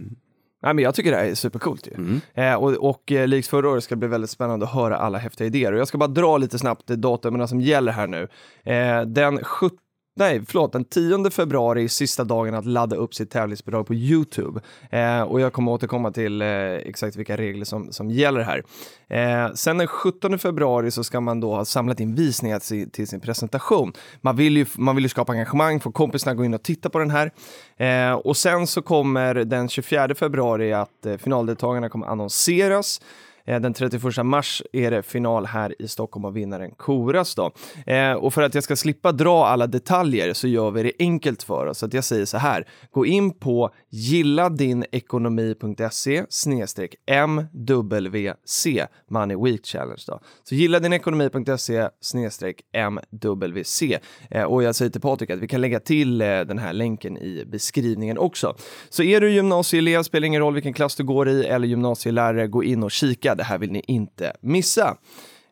Nej, 0.63 0.75
men 0.75 0.79
jag 0.79 0.95
tycker 0.95 1.11
det 1.11 1.17
här 1.17 1.25
är 1.25 1.35
supercoolt 1.35 1.87
ju. 1.87 2.21
Eh, 2.43 2.55
och 2.55 2.73
och 2.73 3.13
eh, 3.13 3.27
likt 3.27 3.49
förra 3.49 3.69
året 3.69 3.85
ska 3.85 3.95
det 3.95 3.99
bli 3.99 4.09
väldigt 4.09 4.31
spännande 4.31 4.67
att 4.67 4.73
höra 4.73 4.97
alla 4.97 5.19
häftiga 5.19 5.47
idéer. 5.47 5.73
Och 5.73 5.79
jag 5.79 5.89
ska 5.89 5.99
bara 5.99 6.09
dra 6.09 6.39
lite 6.39 6.59
snabbt 6.59 6.87
datumen 6.87 7.49
som 7.49 7.61
gäller 7.61 7.93
här 7.93 8.07
nu. 8.07 8.29
Eh, 8.65 9.03
den 9.03 9.45
17 9.45 9.79
Nej, 10.19 10.43
förlåt, 10.47 10.73
den 10.73 10.85
10 10.85 11.31
februari 11.31 11.85
är 11.85 11.89
sista 11.89 12.25
dagen 12.25 12.55
att 12.55 12.67
ladda 12.67 12.97
upp 12.97 13.15
sitt 13.15 13.31
tävlingsbidrag 13.31 13.87
på 13.87 13.95
Youtube. 13.95 14.61
Eh, 14.91 15.23
och 15.23 15.41
jag 15.41 15.53
kommer 15.53 15.73
återkomma 15.73 16.11
till 16.11 16.43
eh, 16.43 16.49
exakt 16.73 17.17
vilka 17.17 17.37
regler 17.37 17.65
som, 17.65 17.93
som 17.93 18.11
gäller 18.11 18.41
här. 18.41 18.63
Eh, 19.09 19.55
sen 19.55 19.79
den 19.79 19.87
17 19.87 20.39
februari 20.39 20.91
så 20.91 21.05
ska 21.05 21.21
man 21.21 21.41
då 21.41 21.55
ha 21.55 21.65
samlat 21.65 22.01
in 22.01 22.15
visningar 22.15 22.59
till, 22.59 22.91
till 22.91 23.09
sin 23.09 23.21
presentation. 23.21 23.93
Man 24.21 24.37
vill, 24.37 24.57
ju, 24.57 24.67
man 24.75 24.95
vill 24.97 25.05
ju 25.05 25.09
skapa 25.09 25.33
engagemang, 25.33 25.81
få 25.81 25.93
kompisarna 25.93 26.35
gå 26.35 26.45
in 26.45 26.55
och 26.55 26.63
titta 26.63 26.91
på 26.91 26.99
den 26.99 27.11
här. 27.11 27.33
Eh, 27.77 28.13
och 28.13 28.37
sen 28.37 28.67
så 28.67 28.83
kommer 28.83 29.35
den 29.35 29.69
24 29.69 30.15
februari 30.15 30.73
att 30.73 31.07
eh, 31.07 31.17
finaldeltagarna 31.17 31.89
kommer 31.89 32.07
annonseras. 32.07 33.01
Eh, 33.49 33.61
den 33.61 33.75
31 33.75 34.25
mars 34.25 34.63
är 34.73 34.91
det 34.91 35.03
final 35.03 35.47
här 35.47 35.83
i 35.83 35.89
Stockholm 35.89 36.25
och 36.25 36.37
vinnaren 36.37 36.71
koras 36.71 37.35
då. 37.35 37.53
Eh, 37.87 38.13
och 38.13 38.35
för 38.35 38.43
att 38.43 38.55
jag 38.55 38.65
ska 38.65 38.77
slippa 38.77 39.13
dra 39.13 39.47
alla 39.47 39.67
detaljer 39.67 40.33
så 40.33 40.49
gör 40.49 40.71
vi 40.71 40.83
det 40.83 40.93
enkelt 40.99 41.43
för 41.43 41.67
oss. 41.67 41.79
Så 41.79 41.87
att 41.87 41.95
jag 41.95 42.05
säger 42.05 42.25
så 42.25 42.39
här, 42.39 42.67
gå 42.91 43.07
in 43.07 43.31
på 43.31 43.71
gilladinekonomi.se 43.91 46.25
snedstreck 46.29 46.95
MWC 47.07 48.67
Money 49.11 49.37
Week 49.37 49.67
Challenge 49.67 50.03
då. 50.07 50.21
Så 50.43 50.55
gilladinnekonomi.se 50.55 51.89
snedstreck 52.01 52.61
MWC. 52.73 53.83
Eh, 54.31 54.43
och 54.43 54.63
jag 54.63 54.75
säger 54.75 54.91
till 54.91 55.01
Patrik 55.01 55.31
att 55.31 55.39
vi 55.39 55.49
kan 55.49 55.61
lägga 55.61 55.81
till 55.81 56.19
den 56.19 56.59
här 56.59 56.73
länken 56.73 57.17
i 57.17 57.45
beskrivningen 57.47 58.19
också. 58.19 58.57
Så 58.89 59.03
är 59.03 59.21
du 59.21 59.31
gymnasieelev, 59.31 60.03
spelar 60.03 60.27
ingen 60.27 60.41
roll 60.41 60.55
vilken 60.55 60.73
klass 60.73 60.97
du 60.97 61.05
går 61.05 61.29
i, 61.29 61.45
eller 61.45 61.69
gymnasielärare, 61.69 62.47
gå 62.47 62.65
in 62.65 62.83
och 62.83 62.91
kika. 62.91 63.35
Det 63.39 63.45
här 63.45 63.59
vill 63.59 63.73
ni 63.73 63.83
inte 63.87 64.33
missa. 64.41 64.89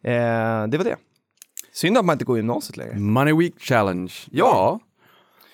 Eh, 0.04 0.66
det 0.68 0.78
var 0.78 0.84
det. 0.84 0.96
Synd 1.72 1.98
att 1.98 2.04
man 2.04 2.14
inte 2.14 2.24
går 2.24 2.36
gymnasiet 2.36 2.76
längre. 2.76 2.98
Money 2.98 3.34
Week 3.34 3.54
Challenge. 3.60 4.12
Ja. 4.30 4.80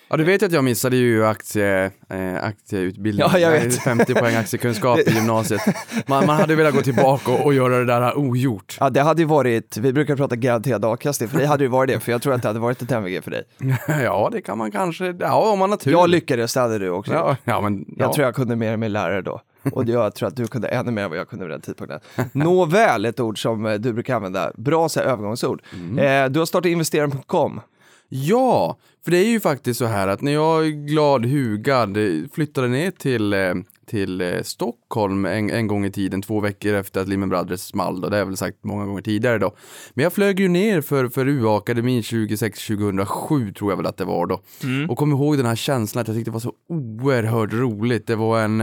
Ja, 0.08 0.16
du 0.16 0.24
vet 0.24 0.42
att 0.42 0.52
jag 0.52 0.64
missade 0.64 0.96
ju 0.96 1.26
aktie, 1.26 1.84
eh, 2.10 2.44
aktieutbildning. 2.44 3.26
Ja, 3.32 3.38
jag 3.38 3.50
vet. 3.50 3.82
50 3.82 4.14
poäng 4.14 4.36
aktiekunskap 4.36 4.98
i 4.98 5.10
gymnasiet. 5.14 5.60
Man, 6.06 6.26
man 6.26 6.36
hade 6.36 6.54
velat 6.54 6.74
gå 6.74 6.82
tillbaka 6.82 7.30
och, 7.30 7.46
och 7.46 7.54
göra 7.54 7.78
det 7.78 7.84
där 7.84 8.18
ogjort. 8.18 8.76
Ja, 8.80 8.90
det 8.90 9.00
hade 9.00 9.22
ju 9.22 9.28
varit, 9.28 9.76
vi 9.76 9.92
brukar 9.92 10.16
prata 10.16 10.36
garanterad 10.36 10.84
avkastning, 10.84 11.28
för 11.28 11.38
dig 11.38 11.46
hade 11.46 11.64
ju 11.64 11.68
varit 11.68 11.88
det, 11.94 12.00
för 12.00 12.12
jag 12.12 12.22
tror 12.22 12.34
att 12.34 12.42
det 12.42 12.48
hade 12.48 12.60
varit 12.60 12.82
ett 12.82 12.90
MVG 12.90 13.24
för 13.24 13.30
dig. 13.30 13.42
ja, 14.04 14.28
det 14.32 14.42
kan 14.42 14.58
man 14.58 14.70
kanske, 14.70 15.16
ja 15.20 15.52
om 15.52 15.58
man 15.58 15.70
har 15.70 15.76
tur. 15.76 15.90
Jag 15.90 16.10
lyckades, 16.10 16.54
det 16.54 16.60
hade 16.60 16.78
du 16.78 16.90
också. 16.90 17.12
ja, 17.12 17.36
ja, 17.44 17.60
men, 17.60 17.84
Jag 17.96 18.08
ja. 18.08 18.14
tror 18.14 18.24
jag 18.24 18.34
kunde 18.34 18.56
mer 18.56 18.72
än 18.72 18.80
min 18.80 18.92
lärare 18.92 19.22
då. 19.22 19.40
Och 19.72 19.88
jag 19.88 20.14
tror 20.14 20.28
att 20.28 20.36
du 20.36 20.46
kunde 20.46 20.68
ännu 20.68 20.90
mer 20.90 21.02
än 21.02 21.10
vad 21.10 21.18
jag 21.18 21.28
kunde 21.28 21.44
vid 21.44 21.54
den 21.54 21.60
tidpunkten. 21.60 22.00
Nåväl, 22.32 23.04
ett 23.04 23.20
ord 23.20 23.42
som 23.42 23.66
eh, 23.66 23.74
du 23.74 23.92
brukar 23.92 24.16
använda. 24.16 24.52
Bra 24.54 24.88
så 24.88 25.00
här, 25.00 25.06
övergångsord. 25.06 25.62
Mm. 25.72 25.98
Eh, 25.98 26.32
du 26.32 26.38
har 26.38 26.46
startat 26.46 26.66
investeraren.com. 26.66 27.60
Ja, 28.08 28.78
för 29.04 29.10
det 29.10 29.18
är 29.18 29.28
ju 29.28 29.40
faktiskt 29.40 29.78
så 29.78 29.86
här 29.86 30.08
att 30.08 30.20
när 30.20 30.32
jag 30.32 30.72
glad 30.72 31.26
hugad 31.26 31.96
eh, 31.96 32.28
flyttade 32.32 32.68
ner 32.68 32.90
till, 32.90 33.32
eh, 33.32 33.54
till 33.86 34.40
Stockholm 34.44 35.24
en, 35.24 35.50
en 35.50 35.66
gång 35.66 35.84
i 35.84 35.90
tiden, 35.90 36.22
två 36.22 36.40
veckor 36.40 36.74
efter 36.74 37.00
att 37.00 37.08
Lehman 37.08 37.28
Brothers 37.28 37.60
small 37.60 38.00
då, 38.00 38.08
det 38.08 38.14
har 38.14 38.18
jag 38.18 38.26
väl 38.26 38.36
sagt 38.36 38.56
många 38.64 38.86
gånger 38.86 39.02
tidigare 39.02 39.38
då. 39.38 39.56
Men 39.94 40.02
jag 40.02 40.12
flög 40.12 40.40
ju 40.40 40.48
ner 40.48 40.80
för, 40.80 41.08
för 41.08 41.28
UA-akademin 41.28 42.00
2006-2007 42.00 43.54
tror 43.54 43.72
jag 43.72 43.76
väl 43.76 43.86
att 43.86 43.96
det 43.96 44.04
var 44.04 44.26
då. 44.26 44.40
Och 44.88 44.98
kom 44.98 45.12
ihåg 45.12 45.36
den 45.36 45.46
här 45.46 45.56
känslan 45.56 46.02
att 46.02 46.08
jag 46.08 46.16
tyckte 46.16 46.30
det 46.30 46.32
var 46.32 46.40
så 46.40 46.52
oerhört 46.68 47.52
roligt. 47.52 48.06
Det 48.06 48.16
var 48.16 48.40
en, 48.40 48.60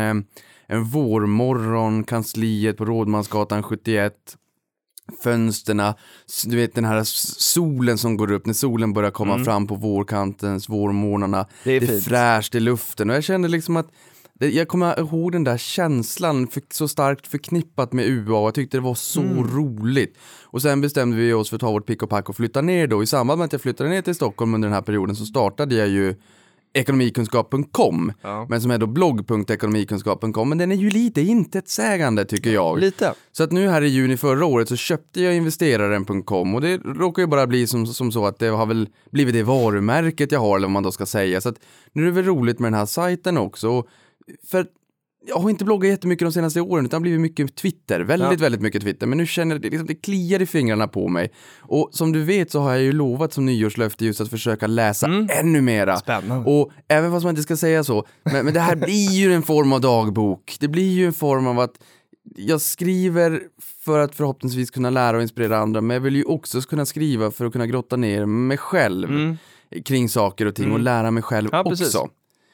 en 0.69 0.83
vårmorgon, 0.83 2.03
kansliet 2.03 2.77
på 2.77 2.85
Rådmansgatan 2.85 3.63
71 3.63 4.13
fönsterna, 5.23 5.95
du 6.45 6.55
vet 6.55 6.75
den 6.75 6.85
här 6.85 7.03
solen 7.39 7.97
som 7.97 8.17
går 8.17 8.31
upp 8.31 8.45
när 8.45 8.53
solen 8.53 8.93
börjar 8.93 9.11
komma 9.11 9.43
fram 9.43 9.67
på 9.67 9.75
vårkantens 9.75 10.69
vårmorgnarna. 10.69 11.47
Det 11.63 11.71
är 11.71 11.79
det 11.79 11.95
är 11.95 11.99
fräscht 11.99 12.55
i 12.55 12.59
luften 12.59 13.09
och 13.09 13.15
jag 13.15 13.23
kände 13.23 13.47
liksom 13.47 13.77
att 13.77 13.87
jag 14.39 14.67
kommer 14.67 14.99
ihåg 14.99 15.31
den 15.31 15.43
där 15.43 15.57
känslan 15.57 16.47
för, 16.47 16.61
så 16.71 16.87
starkt 16.87 17.27
förknippat 17.27 17.93
med 17.93 18.05
UA 18.07 18.39
och 18.39 18.47
jag 18.47 18.53
tyckte 18.53 18.77
det 18.77 18.81
var 18.81 18.95
så 18.95 19.21
roligt. 19.53 20.17
Och 20.43 20.61
sen 20.61 20.81
bestämde 20.81 21.17
vi 21.17 21.33
oss 21.33 21.49
för 21.49 21.55
att 21.55 21.61
ta 21.61 21.71
vårt 21.71 21.85
pick 21.85 22.03
och 22.03 22.09
pack 22.09 22.29
och 22.29 22.35
flytta 22.35 22.61
ner 22.61 22.87
då. 22.87 23.03
I 23.03 23.07
samband 23.07 23.37
med 23.37 23.45
att 23.45 23.51
jag 23.51 23.61
flyttade 23.61 23.89
ner 23.89 24.01
till 24.01 24.15
Stockholm 24.15 24.53
under 24.53 24.67
den 24.67 24.75
här 24.75 24.81
perioden 24.81 25.15
så 25.15 25.25
startade 25.25 25.75
jag 25.75 25.87
ju 25.87 26.15
ekonomikunskap.com, 26.73 28.13
Ja. 28.21 28.45
men 28.49 28.61
som 28.61 28.71
är 28.71 28.77
då 28.77 28.87
blogg.ekonomikunskap.com, 28.87 30.49
men 30.49 30.57
den 30.57 30.71
är 30.71 30.75
ju 30.75 30.89
lite 30.89 31.21
intetsägande 31.21 32.25
tycker 32.25 32.49
jag. 32.53 32.79
Lite. 32.79 33.13
Så 33.31 33.43
att 33.43 33.51
nu 33.51 33.67
här 33.69 33.81
i 33.81 33.87
juni 33.87 34.17
förra 34.17 34.45
året 34.45 34.69
så 34.69 34.75
köpte 34.75 35.21
jag 35.21 35.35
investeraren.com 35.35 36.55
och 36.55 36.61
det 36.61 36.77
råkar 36.77 37.21
ju 37.21 37.27
bara 37.27 37.47
bli 37.47 37.67
som, 37.67 37.85
som 37.87 38.11
så 38.11 38.25
att 38.25 38.39
det 38.39 38.47
har 38.47 38.65
väl 38.65 38.89
blivit 39.11 39.33
det 39.33 39.43
varumärket 39.43 40.31
jag 40.31 40.39
har 40.39 40.55
eller 40.57 40.67
vad 40.67 40.71
man 40.73 40.83
då 40.83 40.91
ska 40.91 41.05
säga. 41.05 41.41
Så 41.41 41.49
att 41.49 41.59
nu 41.93 42.01
är 42.01 42.05
det 42.05 42.11
väl 42.11 42.25
roligt 42.25 42.59
med 42.59 42.71
den 42.71 42.79
här 42.79 42.85
sajten 42.85 43.37
också. 43.37 43.83
För 44.47 44.65
jag 45.29 45.39
har 45.39 45.49
inte 45.49 45.65
bloggat 45.65 45.89
jättemycket 45.89 46.25
de 46.25 46.31
senaste 46.31 46.61
åren 46.61 46.85
utan 46.85 46.89
det 46.89 46.95
har 46.95 47.01
blivit 47.01 47.21
mycket 47.21 47.55
Twitter, 47.55 47.99
väldigt, 47.99 48.31
Ja. 48.31 48.37
väldigt 48.43 48.61
mycket 48.61 48.81
Twitter. 48.81 49.07
Men 49.07 49.17
nu 49.17 49.25
känner 49.25 49.59
det, 49.59 49.69
liksom, 49.69 49.87
det 49.87 49.95
kliar 49.95 50.41
i 50.41 50.45
fingrarna 50.45 50.87
på 50.87 51.07
mig. 51.07 51.31
Och 51.61 51.89
som 51.91 52.11
du 52.11 52.23
vet 52.23 52.51
så 52.51 52.59
har 52.59 52.71
jag 52.71 52.81
ju 52.81 52.91
lovat 52.91 53.33
som 53.33 53.45
nyårslöfte 53.45 54.05
just 54.05 54.21
att 54.21 54.29
försöka 54.29 54.67
läsa 54.67 55.07
ännu 55.29 55.61
mera. 55.61 55.97
Spännande. 55.97 56.51
Och 56.51 56.71
även 56.87 57.11
fast 57.11 57.23
man 57.23 57.29
inte 57.29 57.43
ska 57.43 57.57
säga 57.57 57.83
så, 57.83 58.05
men, 58.23 58.45
men 58.45 58.53
det 58.53 58.59
här 58.59 58.75
blir 58.75 59.11
ju 59.11 59.33
en 59.33 59.43
form 59.43 59.73
av 59.73 59.81
dagbok. 59.81 60.57
Det 60.59 60.67
blir 60.67 60.91
ju 60.91 61.05
en 61.05 61.13
form 61.13 61.47
av 61.47 61.59
att 61.59 61.73
jag 62.35 62.61
skriver 62.61 63.41
för 63.85 63.99
att 63.99 64.15
förhoppningsvis 64.15 64.71
kunna 64.71 64.89
lära 64.89 65.17
och 65.17 65.23
inspirera 65.23 65.57
andra, 65.57 65.81
men 65.81 65.93
jag 65.95 66.01
vill 66.01 66.15
ju 66.15 66.23
också 66.23 66.61
kunna 66.61 66.85
skriva 66.85 67.31
för 67.31 67.45
att 67.45 67.51
kunna 67.51 67.67
grotta 67.67 67.95
ner 67.95 68.25
mig 68.25 68.57
själv 68.57 69.35
kring 69.85 70.09
saker 70.09 70.45
och 70.45 70.55
ting 70.55 70.71
och 70.71 70.79
lära 70.79 71.11
mig 71.11 71.23
själv 71.23 71.49
Mm. 71.53 71.63
Ja, 71.65 71.69
precis. 71.69 71.91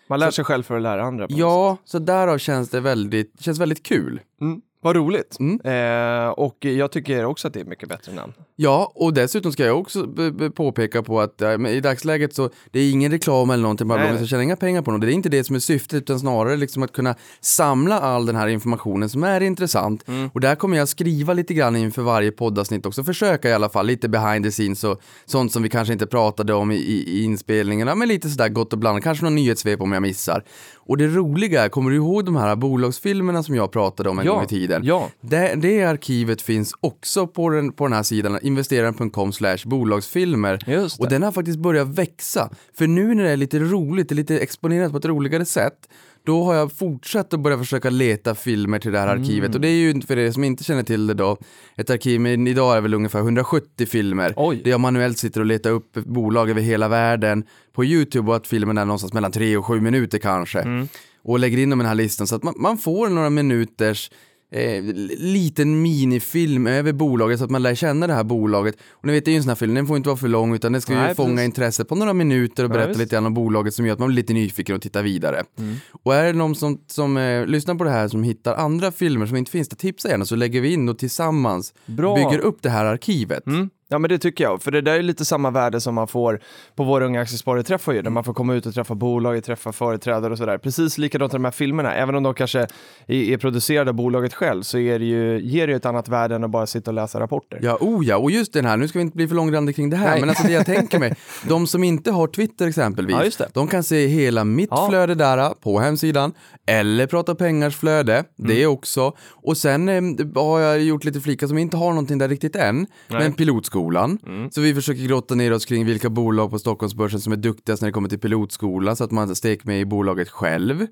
Man 0.08 0.20
lär 0.20 0.32
sig 0.32 0.46
själv 0.46 0.64
för 0.64 0.76
att 0.76 0.82
lära 0.82 1.04
andra. 1.04 1.26
Ja, 1.30 1.78
så 1.86 2.00
därav 2.00 2.38
känns 2.38 2.70
det 2.70 2.80
väldigt, 2.80 3.42
känns 3.42 3.60
väldigt 3.60 3.84
kul. 3.84 4.22
Mm. 4.42 4.62
Vad 4.86 4.96
roligt. 4.96 5.38
Mm. 5.40 5.60
Eh, 5.64 6.30
och 6.30 6.66
jag 6.66 6.92
tycker 6.92 7.26
också 7.26 7.48
att 7.48 7.54
det 7.54 7.60
är 7.60 7.66
mycket 7.66 7.90
bättre 7.90 8.14
namn. 8.14 8.34
Ja, 8.56 8.92
och 8.96 9.14
dessutom 9.14 9.52
ska 9.52 9.66
jag 9.66 9.80
också 9.80 10.08
påpeka 10.56 11.04
på 11.04 11.22
att 11.22 11.40
men 11.40 11.66
i 11.66 11.80
dagsläget 11.80 12.36
så 12.36 12.50
det 12.72 12.80
är 12.80 12.92
ingen 12.92 13.12
reklam 13.12 13.50
eller 13.50 13.62
någonting 13.62 13.88
nej. 13.88 14.18
så 14.18 14.22
jag 14.22 14.30
tjänar 14.30 14.44
inga 14.44 14.56
pengar 14.56 14.82
på 14.82 14.92
något. 14.92 15.02
Det 15.02 15.08
är 15.08 15.12
inte 15.12 15.30
det 15.30 15.44
som 15.44 15.56
är 15.56 15.60
syftet, 15.60 15.98
utan 15.98 16.20
snarare 16.20 16.58
liksom 16.58 16.84
att 16.84 16.92
kunna 16.92 17.16
samla 17.42 18.00
all 18.00 18.26
den 18.26 18.36
här 18.36 18.48
informationen 18.48 19.10
som 19.10 19.24
är 19.24 19.42
intressant. 19.42 20.08
Mm. 20.08 20.30
Och 20.34 20.40
där 20.40 20.56
kommer 20.56 20.78
jag 20.78 20.88
skriva 20.88 21.34
lite 21.34 21.54
grann 21.54 21.76
inför 21.76 22.02
varje 22.02 22.32
poddavsnitt 22.32 22.86
också, 22.86 23.04
försöka 23.04 23.50
i 23.50 23.54
alla 23.54 23.70
fall, 23.70 23.86
lite 23.86 24.10
behind 24.10 24.46
the 24.46 24.52
scenes 24.52 24.84
och 24.84 25.02
sånt 25.26 25.52
som 25.52 25.64
vi 25.64 25.70
kanske 25.70 25.94
inte 25.94 26.08
pratade 26.08 26.54
om 26.54 26.72
i, 26.72 26.76
i, 26.76 27.20
i 27.20 27.24
inspelningarna, 27.24 27.96
men 27.96 28.08
lite 28.08 28.30
sådär 28.30 28.50
gott 28.50 28.74
och 28.74 28.80
blandat, 28.80 29.04
kanske 29.04 29.24
någon 29.24 29.36
nyhetssvep 29.36 29.82
om 29.82 29.92
jag 29.92 30.02
missar. 30.02 30.44
Och 30.76 30.98
det 30.98 31.08
roliga 31.08 31.64
är, 31.64 31.70
kommer 31.70 31.90
du 31.90 31.96
ihåg 31.96 32.26
de 32.26 32.36
här 32.36 32.56
bolagsfilmerna 32.56 33.44
som 33.44 33.56
jag 33.56 33.72
pratade 33.72 34.10
om 34.10 34.20
en 34.20 34.26
Ja, 34.26 34.34
gång 34.34 34.44
i 34.44 34.48
tiden? 34.48 34.75
Ja. 34.84 35.12
Det, 35.22 35.56
det 35.56 35.84
arkivet 35.84 36.42
finns 36.42 36.74
också 36.80 37.28
på 37.28 37.50
den, 37.50 37.72
på 37.72 37.86
den 37.86 37.94
här 37.94 38.04
sidan, 38.04 38.40
investeraren.com 38.42 39.34
slash 39.34 39.58
bolagsfilmer. 39.66 40.60
Det. 40.66 41.00
Och 41.00 41.10
den 41.10 41.24
har 41.24 41.32
faktiskt 41.32 41.60
börjat 41.60 41.88
växa. 41.88 42.50
För 42.78 42.88
nu 42.88 43.16
när 43.16 43.24
det 43.24 43.30
är 43.30 43.38
lite 43.38 43.60
roligt, 43.60 44.10
det 44.10 44.14
är 44.14 44.16
lite 44.16 44.40
exponerat 44.40 44.92
på 44.92 44.98
ett 44.98 45.06
roligare 45.06 45.46
sätt, 45.46 45.88
då 46.26 46.44
har 46.44 46.56
jag 46.56 46.72
fortsatt 46.72 47.34
att 47.34 47.40
börja 47.40 47.58
försöka 47.58 47.90
leta 47.90 48.36
filmer 48.36 48.80
till 48.80 48.92
det 48.92 49.00
här 49.00 49.08
arkivet. 49.08 49.50
Mm. 49.50 49.56
Och 49.56 49.62
det 49.62 49.68
är 49.68 49.72
ju, 49.72 50.02
för 50.02 50.18
er 50.18 50.32
som 50.32 50.44
inte 50.44 50.64
känner 50.64 50.84
till 50.84 51.08
det 51.08 51.14
då, 51.14 51.38
ett 51.78 51.90
arkiv 51.90 52.22
med 52.22 52.48
idag 52.48 52.78
är 52.78 52.82
väl 52.82 52.94
ungefär 52.94 53.20
170 53.20 53.86
filmer. 53.86 54.34
Oj. 54.38 54.62
Där 54.64 54.72
jag 54.72 54.80
manuellt 54.80 55.18
sitter 55.18 55.40
och 55.40 55.46
letar 55.46 55.70
upp 55.70 55.94
bolag 55.94 56.50
över 56.50 56.62
hela 56.62 56.88
världen 56.88 57.44
på 57.74 57.86
YouTube 57.86 58.30
och 58.30 58.36
att 58.36 58.48
filmen 58.48 58.78
är 58.78 58.86
någonstans 58.86 59.14
mellan 59.14 59.32
3 59.32 59.58
och 59.58 59.66
7 59.66 59.82
minuter 59.82 60.18
kanske. 60.18 60.60
Mm. 60.60 60.88
Och 61.24 61.40
lägger 61.40 61.58
in 61.58 61.70
dem 61.70 61.82
i 61.82 61.84
den 61.84 61.88
här 61.88 61.96
listan 61.96 62.28
så 62.28 62.36
att 62.36 62.44
man, 62.44 62.54
man 62.58 62.78
får 62.78 63.10
några 63.10 63.30
minuters 63.30 64.12
eh, 64.56 64.84
liten 65.18 65.82
minifilm 65.82 66.68
över 66.68 66.94
bolaget 66.94 67.40
så 67.40 67.46
att 67.46 67.52
man 67.52 67.64
lär 67.64 67.76
känna 67.76 68.08
det 68.08 68.14
här 68.14 68.24
bolaget. 68.24 68.76
Och 68.92 69.06
ni 69.06 69.14
vet, 69.14 69.26
det 69.26 69.32
är 69.32 69.34
ju 69.34 69.38
en 69.38 69.44
sån 69.44 69.50
här 69.50 69.56
film, 69.56 69.74
den 69.74 69.88
får 69.88 69.98
inte 69.98 70.10
vara 70.10 70.18
för 70.18 70.28
lång 70.28 70.56
utan 70.56 70.72
den 70.72 70.82
ska 70.82 70.94
ju 70.94 71.00
Nej, 71.00 71.16
fånga 71.16 71.30
precis. 71.36 71.46
intresset 71.46 71.88
på 71.90 71.96
några 71.96 72.14
minuter 72.14 72.64
och 72.64 72.70
Ja, 72.70 72.74
berätta 72.74 72.88
visst. 72.88 73.00
lite 73.00 73.16
grann 73.16 73.26
om 73.26 73.34
bolaget 73.34 73.74
som 73.74 73.86
gör 73.86 73.94
att 73.94 74.00
man 74.00 74.08
blir 74.08 74.16
lite 74.16 74.34
nyfiken 74.34 74.76
och 74.76 74.82
tittar 74.82 75.04
vidare. 75.04 75.44
Mm. 75.60 75.76
Och 76.04 76.16
är 76.16 76.24
det 76.24 76.34
någon 76.34 76.56
som, 76.56 76.82
som 76.88 77.18
eh, 77.18 77.46
lyssnar 77.46 77.76
på 77.76 77.84
det 77.84 77.90
här 77.90 78.08
som 78.08 78.24
hittar 78.24 78.56
andra 78.56 78.92
filmer 78.92 79.26
som 79.26 79.38
inte 79.38 79.52
finns, 79.52 79.70
där 79.70 79.78
tipsa 79.78 80.10
gärna 80.10 80.26
så 80.26 80.36
lägger 80.36 80.62
vi 80.62 80.74
in 80.74 80.90
och 80.90 80.98
tillsammans 81.00 81.74
Bra. 81.86 82.16
bygger 82.16 82.40
upp 82.40 82.58
det 82.62 82.70
här 82.70 82.86
arkivet. 82.86 83.48
Mm. 83.48 83.70
Ja 83.88 84.00
men 84.00 84.10
det 84.10 84.18
tycker 84.18 84.44
jag, 84.44 84.62
för 84.62 84.72
det 84.72 84.82
där 84.82 84.94
är 84.96 85.02
lite 85.02 85.26
samma 85.26 85.52
värde 85.52 85.82
som 85.82 85.96
man 85.96 86.08
får 86.08 86.40
på 86.76 86.84
våra 86.84 87.06
unga 87.06 87.22
aktiesparare-träffar 87.22 87.94
ju, 87.94 88.02
där 88.02 88.10
man 88.10 88.24
får 88.24 88.34
komma 88.34 88.54
ut 88.56 88.66
och 88.66 88.74
träffa 88.74 88.96
bolag, 88.96 89.44
träffa 89.44 89.72
företrädare 89.72 90.32
och 90.32 90.38
sådär. 90.38 90.58
Precis 90.58 90.98
likadant 90.98 91.34
i 91.34 91.36
de 91.36 91.46
här 91.46 91.52
filmerna, 91.52 91.94
även 91.94 92.16
om 92.16 92.24
de 92.24 92.34
kanske 92.34 92.68
är, 93.08 93.38
producerade 93.38 93.90
av 93.90 93.96
bolaget 93.96 94.34
själv 94.34 94.62
så 94.62 94.78
är 94.78 95.00
det 95.00 95.06
ju, 95.06 95.40
ger 95.42 95.68
det 95.68 95.72
ju 95.74 95.78
ett 95.78 95.86
annat 95.86 96.08
värde 96.10 96.36
än 96.36 96.44
att 96.44 96.50
bara 96.52 96.68
sitta 96.68 96.92
och 96.92 96.96
läsa 96.96 97.20
rapporter. 97.20 97.60
Ja, 97.62 97.78
oh 97.82 98.06
ja, 98.06 98.18
och 98.18 98.32
just 98.32 98.54
den 98.54 98.66
här, 98.66 98.78
nu 98.78 98.88
ska 98.88 99.00
vi 99.00 99.04
inte 99.04 99.18
bli 99.18 99.28
för 99.28 99.36
långrandiga 99.36 99.74
kring 99.76 99.90
det 99.90 99.98
här, 99.98 100.12
Nej. 100.12 100.20
men 100.20 100.30
alltså 100.30 100.48
det 100.48 100.54
jag 100.54 100.66
tänker 100.66 101.00
mig, 101.00 101.16
de 101.48 101.68
som 101.68 101.84
inte 101.84 102.12
har 102.12 102.28
Twitter 102.28 102.68
exempelvis, 102.68 103.38
Ja, 103.40 103.46
de 103.54 103.68
kan 103.68 103.84
se 103.84 104.08
hela 104.08 104.44
mitt 104.44 104.70
Ja. 104.72 104.88
flöde 104.90 105.16
där 105.16 105.50
på 105.50 105.80
hemsidan, 105.80 106.34
eller 106.68 107.08
Prata 107.08 107.36
Pengars 107.36 107.76
flöde, 107.78 108.14
Mm. 108.14 108.26
det 108.56 108.66
också. 108.68 109.14
Och 109.32 109.58
sen 109.58 109.90
eh, 109.90 110.02
har 110.44 110.60
jag 110.60 110.82
gjort 110.84 111.04
lite 111.04 111.20
flikar 111.22 111.48
som 111.48 111.58
inte 111.58 111.78
har 111.78 111.90
någonting 111.90 112.18
där 112.18 112.28
riktigt 112.28 112.56
än, 112.56 112.88
men 113.08 113.34
pilotskolan 113.34 113.76
pilotskolan. 113.86 114.50
Så 114.52 114.62
vi 114.62 114.74
försöker 114.74 115.02
grotta 115.02 115.36
ner 115.36 115.54
oss 115.54 115.66
kring 115.66 115.86
vilka 115.86 116.10
bolag 116.10 116.52
på 116.52 116.60
Stockholmsbörsen 116.60 117.20
som 117.20 117.34
är 117.34 117.38
duktigast 117.38 117.82
när 117.82 117.90
det 117.90 117.94
kommer 117.94 118.10
till 118.10 118.20
pilotskolan 118.20 118.96
så 118.96 119.04
att 119.04 119.12
man 119.12 119.36
stek 119.36 119.66
med 119.66 119.80
i 119.80 119.86
bolaget 119.86 120.30
själv. 120.30 120.88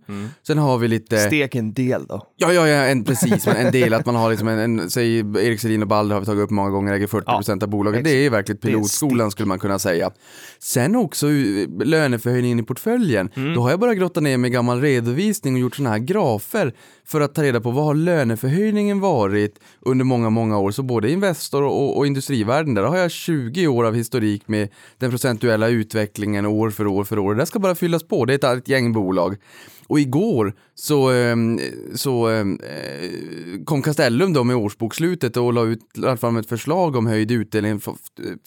Sen 0.47 0.57
har 0.57 0.77
vi 0.77 0.87
lite... 0.87 1.17
Stek 1.17 1.55
en 1.55 1.73
del 1.73 2.05
då. 2.05 2.27
Ja, 2.37 2.53
ja, 2.53 2.67
ja 2.67 2.83
en, 2.85 3.03
precis, 3.03 3.45
men 3.45 3.55
en 3.55 3.71
del 3.71 3.93
att 3.93 4.05
man 4.05 4.15
har 4.15 4.29
liksom 4.29 4.47
en, 4.47 4.59
en 4.59 4.89
säg 4.89 5.19
Erik 5.19 5.59
Selin 5.59 5.81
och 5.81 5.87
Balder 5.87 6.13
har 6.13 6.19
vi 6.19 6.25
tagit 6.25 6.43
upp 6.43 6.49
många 6.49 6.69
gånger, 6.69 6.93
äger 6.93 7.07
40% 7.07 7.63
av 7.63 7.69
bolaget. 7.69 8.03
Det 8.03 8.25
är 8.25 8.29
verkligen 8.29 8.57
pilotskolan 8.57 9.31
skulle 9.31 9.47
man 9.47 9.59
kunna 9.59 9.79
säga. 9.79 10.11
Sen 10.59 10.95
också 10.95 11.27
uh, 11.27 11.67
löneförhöjningen 11.85 12.59
i 12.59 12.63
portföljen. 12.63 13.29
Mm. 13.35 13.53
Då 13.53 13.61
har 13.61 13.69
jag 13.69 13.79
bara 13.79 13.95
grottat 13.95 14.23
ner 14.23 14.37
med 14.37 14.51
gammal 14.51 14.81
redovisning 14.81 15.53
och 15.53 15.59
gjort 15.59 15.75
sådana 15.75 15.89
här 15.89 15.99
grafer 15.99 16.73
för 17.05 17.21
att 17.21 17.35
ta 17.35 17.43
reda 17.43 17.61
på 17.61 17.71
vad 17.71 17.85
har 17.85 17.95
löneförhöjningen 17.95 18.99
varit 18.99 19.59
under 19.81 20.05
många, 20.05 20.29
många 20.29 20.57
år. 20.59 20.71
Så 20.71 20.83
både 20.83 21.11
Investor 21.11 21.63
och, 21.63 21.97
och 21.97 22.07
industrivärlden, 22.07 22.73
där 22.73 22.83
har 22.83 22.97
jag 22.97 23.11
20 23.11 23.67
år 23.67 23.85
av 23.85 23.95
historik 23.95 24.47
med 24.47 24.69
den 24.97 25.09
procentuella 25.09 25.67
utvecklingen 25.67 26.45
år 26.45 26.69
för 26.69 26.87
år 26.87 27.03
för 27.03 27.19
år. 27.19 27.33
Det 27.33 27.41
där 27.41 27.45
ska 27.45 27.59
bara 27.59 27.75
fyllas 27.75 28.03
på, 28.03 28.25
det 28.25 28.33
är 28.33 28.35
ett, 28.35 28.57
ett 28.57 28.67
gäng 28.67 28.93
bolag. 28.93 29.37
Och 29.93 29.99
igår 29.99 30.53
så, 30.75 31.09
ehm, 31.09 31.59
så 31.95 32.27
ehm, 32.27 32.59
eh, 32.63 33.63
kom 33.65 33.81
Castellum 33.81 34.33
då 34.33 34.43
med 34.43 34.55
årsbokslutet 34.55 35.37
och 35.37 35.53
la 35.53 35.63
ut 35.63 35.97
lade 35.97 36.17
fram 36.17 36.37
ett 36.37 36.49
förslag 36.49 36.95
om 36.95 37.07
höjd 37.07 37.31
utdelning 37.31 37.79
för 37.79 37.95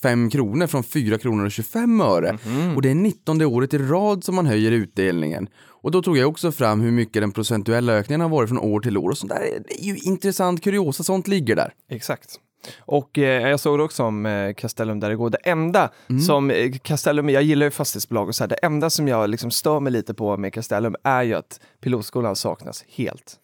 5 0.02 0.30
kronor 0.30 0.66
från 0.66 0.84
4 0.84 1.18
kronor 1.18 1.44
och 1.44 1.52
25 1.52 2.00
öre. 2.00 2.38
Och 2.76 2.82
det 2.82 2.90
är 2.90 2.94
19 2.94 3.42
året 3.42 3.74
i 3.74 3.78
rad 3.78 4.24
som 4.24 4.34
man 4.34 4.46
höjer 4.46 4.72
utdelningen. 4.72 5.48
Och 5.82 5.90
då 5.90 6.02
tog 6.02 6.18
jag 6.18 6.28
också 6.28 6.52
fram 6.52 6.80
hur 6.80 6.90
mycket 6.90 7.22
den 7.22 7.32
procentuella 7.32 7.92
ökningen 7.92 8.20
har 8.20 8.28
varit 8.28 8.48
från 8.48 8.58
år 8.58 8.80
till 8.80 8.98
år 8.98 9.10
och 9.10 9.18
sånt 9.18 9.32
där. 9.32 9.62
Det 9.68 9.80
är 9.80 9.84
ju 9.84 9.96
intressant 9.96 10.62
kuriosa, 10.62 11.02
sånt 11.02 11.28
ligger 11.28 11.56
där. 11.56 11.72
Exakt. 11.90 12.40
Och 12.78 13.18
eh, 13.18 13.48
jag 13.48 13.60
såg 13.60 13.78
det 13.78 13.82
också 13.82 14.04
om 14.04 14.26
eh, 14.26 14.54
Castellum 14.54 15.00
där 15.00 15.08
det 15.10 15.16
går. 15.16 15.30
Det 15.30 15.38
enda 15.44 15.90
som 16.26 16.50
eh, 16.50 16.72
Castellum, 16.82 17.28
jag 17.28 17.42
gillar 17.42 17.66
ju 17.66 17.70
fastighetsbolag 17.70 18.28
och 18.28 18.34
så 18.34 18.42
här, 18.44 18.48
det 18.48 18.54
enda 18.54 18.90
som 18.90 19.08
jag 19.08 19.30
liksom 19.30 19.50
stör 19.50 19.80
mig 19.80 19.92
lite 19.92 20.14
på 20.14 20.36
med 20.36 20.52
Castellum 20.52 20.96
är 21.02 21.22
ju 21.22 21.34
att 21.34 21.60
pilotskolan 21.80 22.36
saknas 22.36 22.84
helt. 22.88 23.36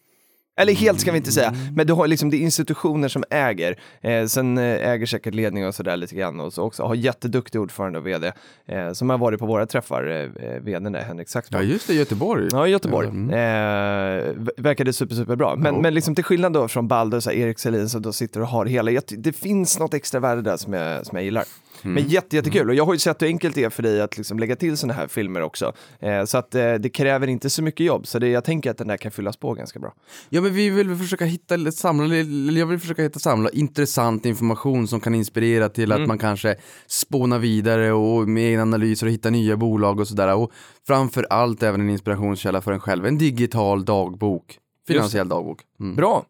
Eller 0.57 0.73
helt 0.73 0.99
ska 0.99 1.11
vi 1.11 1.17
inte 1.17 1.31
säga, 1.31 1.53
men 1.75 1.87
du 1.87 1.93
har 1.93 2.07
liksom, 2.07 2.29
det 2.29 2.37
är 2.37 2.39
institutioner 2.41 3.07
som 3.07 3.23
äger. 3.29 3.79
Eh, 4.01 4.25
sen 4.25 4.57
eh, 4.57 4.89
äger 4.89 5.05
säkert 5.05 5.33
ledning 5.33 5.67
och 5.67 5.75
sådär 5.75 5.97
lite 5.97 6.15
grann 6.15 6.39
och 6.39 6.53
så 6.53 6.63
också 6.63 6.83
har 6.83 6.95
jätteduktig 6.95 7.61
ordförande 7.61 7.99
och 7.99 8.07
vd 8.07 8.31
eh, 8.67 8.91
som 8.91 9.09
har 9.09 9.17
varit 9.17 9.39
på 9.39 9.45
våra 9.45 9.65
träffar, 9.65 10.07
eh, 10.07 10.47
eh, 10.49 10.59
vdn 10.61 10.95
är 10.95 11.01
Henrik 11.01 11.29
Saxman. 11.29 11.61
Ja, 11.61 11.67
just 11.67 11.87
det, 11.87 11.93
Göteborg. 11.93 12.47
Ja, 12.51 12.67
i 12.67 12.71
Göteborg. 12.71 13.07
Mm. 13.07 13.29
Eh, 13.29 14.33
verkade 14.57 14.93
super, 14.93 15.15
super 15.15 15.35
bra. 15.35 15.55
Men, 15.55 15.75
Ja. 15.75 15.81
men 15.81 15.93
liksom 15.93 16.15
till 16.15 16.23
skillnad 16.23 16.53
då 16.53 16.67
från 16.67 16.87
Balder 16.87 17.17
och 17.17 17.33
Erik 17.33 17.59
Selin 17.59 17.89
som 17.89 18.01
då 18.01 18.13
sitter 18.13 18.41
och 18.41 18.47
har 18.47 18.65
hela, 18.65 19.01
det 19.17 19.33
finns 19.33 19.79
något 19.79 19.93
extra 19.93 20.19
värde 20.19 20.41
där 20.41 20.57
som 20.57 20.73
jag, 20.73 21.05
som 21.05 21.15
jag 21.17 21.25
gillar. 21.25 21.43
Mm. 21.83 21.93
Men 21.93 22.11
jätte, 22.11 22.35
jättekul 22.35 22.69
och 22.69 22.75
jag 22.75 22.85
har 22.85 22.93
ju 22.93 22.99
sett 22.99 23.21
hur 23.21 23.27
enkelt 23.27 23.55
det 23.55 23.63
är 23.63 23.69
för 23.69 23.83
dig 23.83 24.01
att 24.01 24.17
liksom 24.17 24.39
lägga 24.39 24.55
till 24.55 24.77
sådana 24.77 24.93
här 24.93 25.07
filmer 25.07 25.41
också. 25.41 25.73
Eh, 25.99 26.25
så 26.25 26.37
att 26.37 26.55
eh, 26.55 26.73
det 26.73 26.89
kräver 26.89 27.27
inte 27.27 27.49
så 27.49 27.63
mycket 27.63 27.85
jobb, 27.85 28.07
så 28.07 28.19
det, 28.19 28.27
jag 28.27 28.43
tänker 28.43 28.71
att 28.71 28.77
den 28.77 28.87
där 28.87 28.97
kan 28.97 29.11
fyllas 29.11 29.37
på 29.37 29.53
ganska 29.53 29.79
bra. 29.79 29.93
Ja 30.29 30.41
men 30.41 30.53
vi 30.53 30.69
vill 30.69 30.95
försöka 30.95 31.25
hitta, 31.25 31.71
samla, 31.71 32.15
jag 32.51 32.65
vill 32.65 32.79
försöka 32.79 33.03
hitta 33.03 33.19
samla 33.19 33.49
intressant 33.49 34.25
information 34.25 34.87
som 34.87 34.99
kan 34.99 35.15
inspirera 35.15 35.69
till 35.69 35.91
att 35.91 36.07
man 36.07 36.17
kanske 36.17 36.55
spånar 36.87 37.39
vidare 37.39 37.91
och 37.91 38.27
med 38.27 38.43
egna 38.43 38.61
analyser 38.61 39.07
och 39.07 39.13
hitta 39.13 39.29
nya 39.29 39.57
bolag 39.57 39.99
och 39.99 40.07
sådär. 40.07 40.35
Och 40.35 40.51
framför 40.87 41.27
allt 41.29 41.63
även 41.63 41.81
en 41.81 41.89
inspirationskälla 41.89 42.61
för 42.61 42.71
en 42.71 42.79
själv, 42.79 43.05
en 43.05 43.17
digital 43.17 43.85
dagbok. 43.85 44.59
Finansiell 44.87 45.29
dagbok. 45.29 45.61
Mm. 45.83 45.95
Bra. 45.95 46.25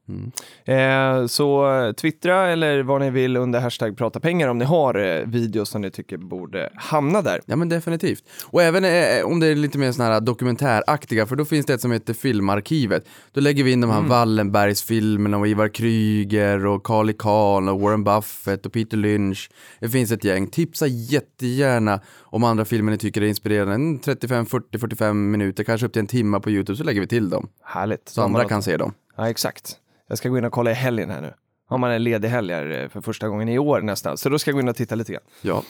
Eh, 0.66 1.26
så 1.26 1.72
eh, 1.72 1.92
twittra 1.92 2.48
eller 2.48 2.84
vad 2.84 3.02
ni 3.02 3.10
vill 3.10 3.38
under 3.38 3.60
hashtag 3.60 3.98
prata 3.98 4.20
pengar 4.20 4.48
om 4.48 4.58
ni 4.58 4.66
har 4.66 4.96
eh, 4.96 5.26
videos 5.26 5.70
som 5.70 5.82
ni 5.82 5.92
tycker 5.92 6.18
borde 6.18 6.70
hamna 6.76 7.22
där. 7.22 7.42
Ja 7.46 7.56
men 7.56 7.70
definitivt. 7.70 8.24
Och 8.46 8.62
även 8.64 8.86
eh, 8.86 9.26
om 9.26 9.40
det 9.40 9.48
är 9.48 9.56
lite 9.56 9.78
mer 9.78 9.92
sådana 9.92 10.14
här 10.14 10.22
dokumentäraktiga, 10.22 11.26
för 11.26 11.36
då 11.36 11.46
finns 11.46 11.66
det 11.66 11.74
ett 11.74 11.82
som 11.82 11.92
heter 11.92 12.14
Filmarkivet. 12.14 13.06
Då 13.32 13.42
lägger 13.42 13.64
vi 13.64 13.72
in 13.72 13.82
de 13.82 13.90
här 13.90 14.02
Wallenbergs-filmerna 14.02 15.38
och 15.38 15.48
Ivar 15.48 15.68
Kryger 15.68 16.66
och 16.66 16.84
Carly 16.84 17.14
Kahn 17.14 17.70
och 17.70 17.80
Warren 17.80 18.04
Buffett 18.04 18.66
och 18.66 18.74
Peter 18.74 18.98
Lynch. 18.98 19.50
Det 19.80 19.90
finns 19.90 20.12
ett 20.12 20.24
gäng. 20.24 20.48
Tipsa 20.48 20.88
jättegärna 20.88 22.00
om 22.22 22.44
andra 22.44 22.66
filmer 22.66 22.92
ni 22.92 22.98
tycker 22.98 23.22
är 23.22 23.26
inspirerande. 23.26 23.74
En 23.74 24.00
35, 24.00 24.46
40, 24.46 24.80
45 24.80 25.32
minuter, 25.32 25.64
kanske 25.64 25.88
upp 25.88 25.94
till 25.94 26.00
en 26.00 26.08
timme 26.08 26.40
på 26.40 26.50
YouTube, 26.50 26.78
så 26.78 26.84
lägger 26.84 27.02
vi 27.02 27.08
till 27.08 27.30
dem. 27.30 27.48
Härligt. 27.64 28.10
Så 28.10 28.22
andra 28.22 28.48
kan 28.48 28.64
se 28.64 28.78
dem. 28.78 28.94
Ja, 29.16 29.30
exakt. 29.30 29.78
Jag 30.08 30.18
ska 30.18 30.30
gå 30.30 30.38
in 30.38 30.46
och 30.46 30.52
kolla 30.52 30.72
i 30.72 30.74
helgen 30.74 31.10
här 31.10 31.22
nu. 31.22 31.34
Har 31.74 31.78
man 31.78 31.92
en 31.92 32.04
ledig 32.04 32.30
helg 32.30 32.54
här 32.54 32.82
eh, 32.82 32.90
för 32.90 33.02
första 33.02 33.28
gången 33.28 33.50
i 33.50 33.60
år 33.60 33.82
nästan, 33.82 34.18
så 34.18 34.30
då 34.30 34.40
ska 34.40 34.52
jag 34.52 34.56
gå 34.56 34.62
in 34.62 34.70
och 34.70 34.76
titta 34.76 34.96
lite 34.96 35.12
grann. 35.12 35.24
Ja. 35.42 35.64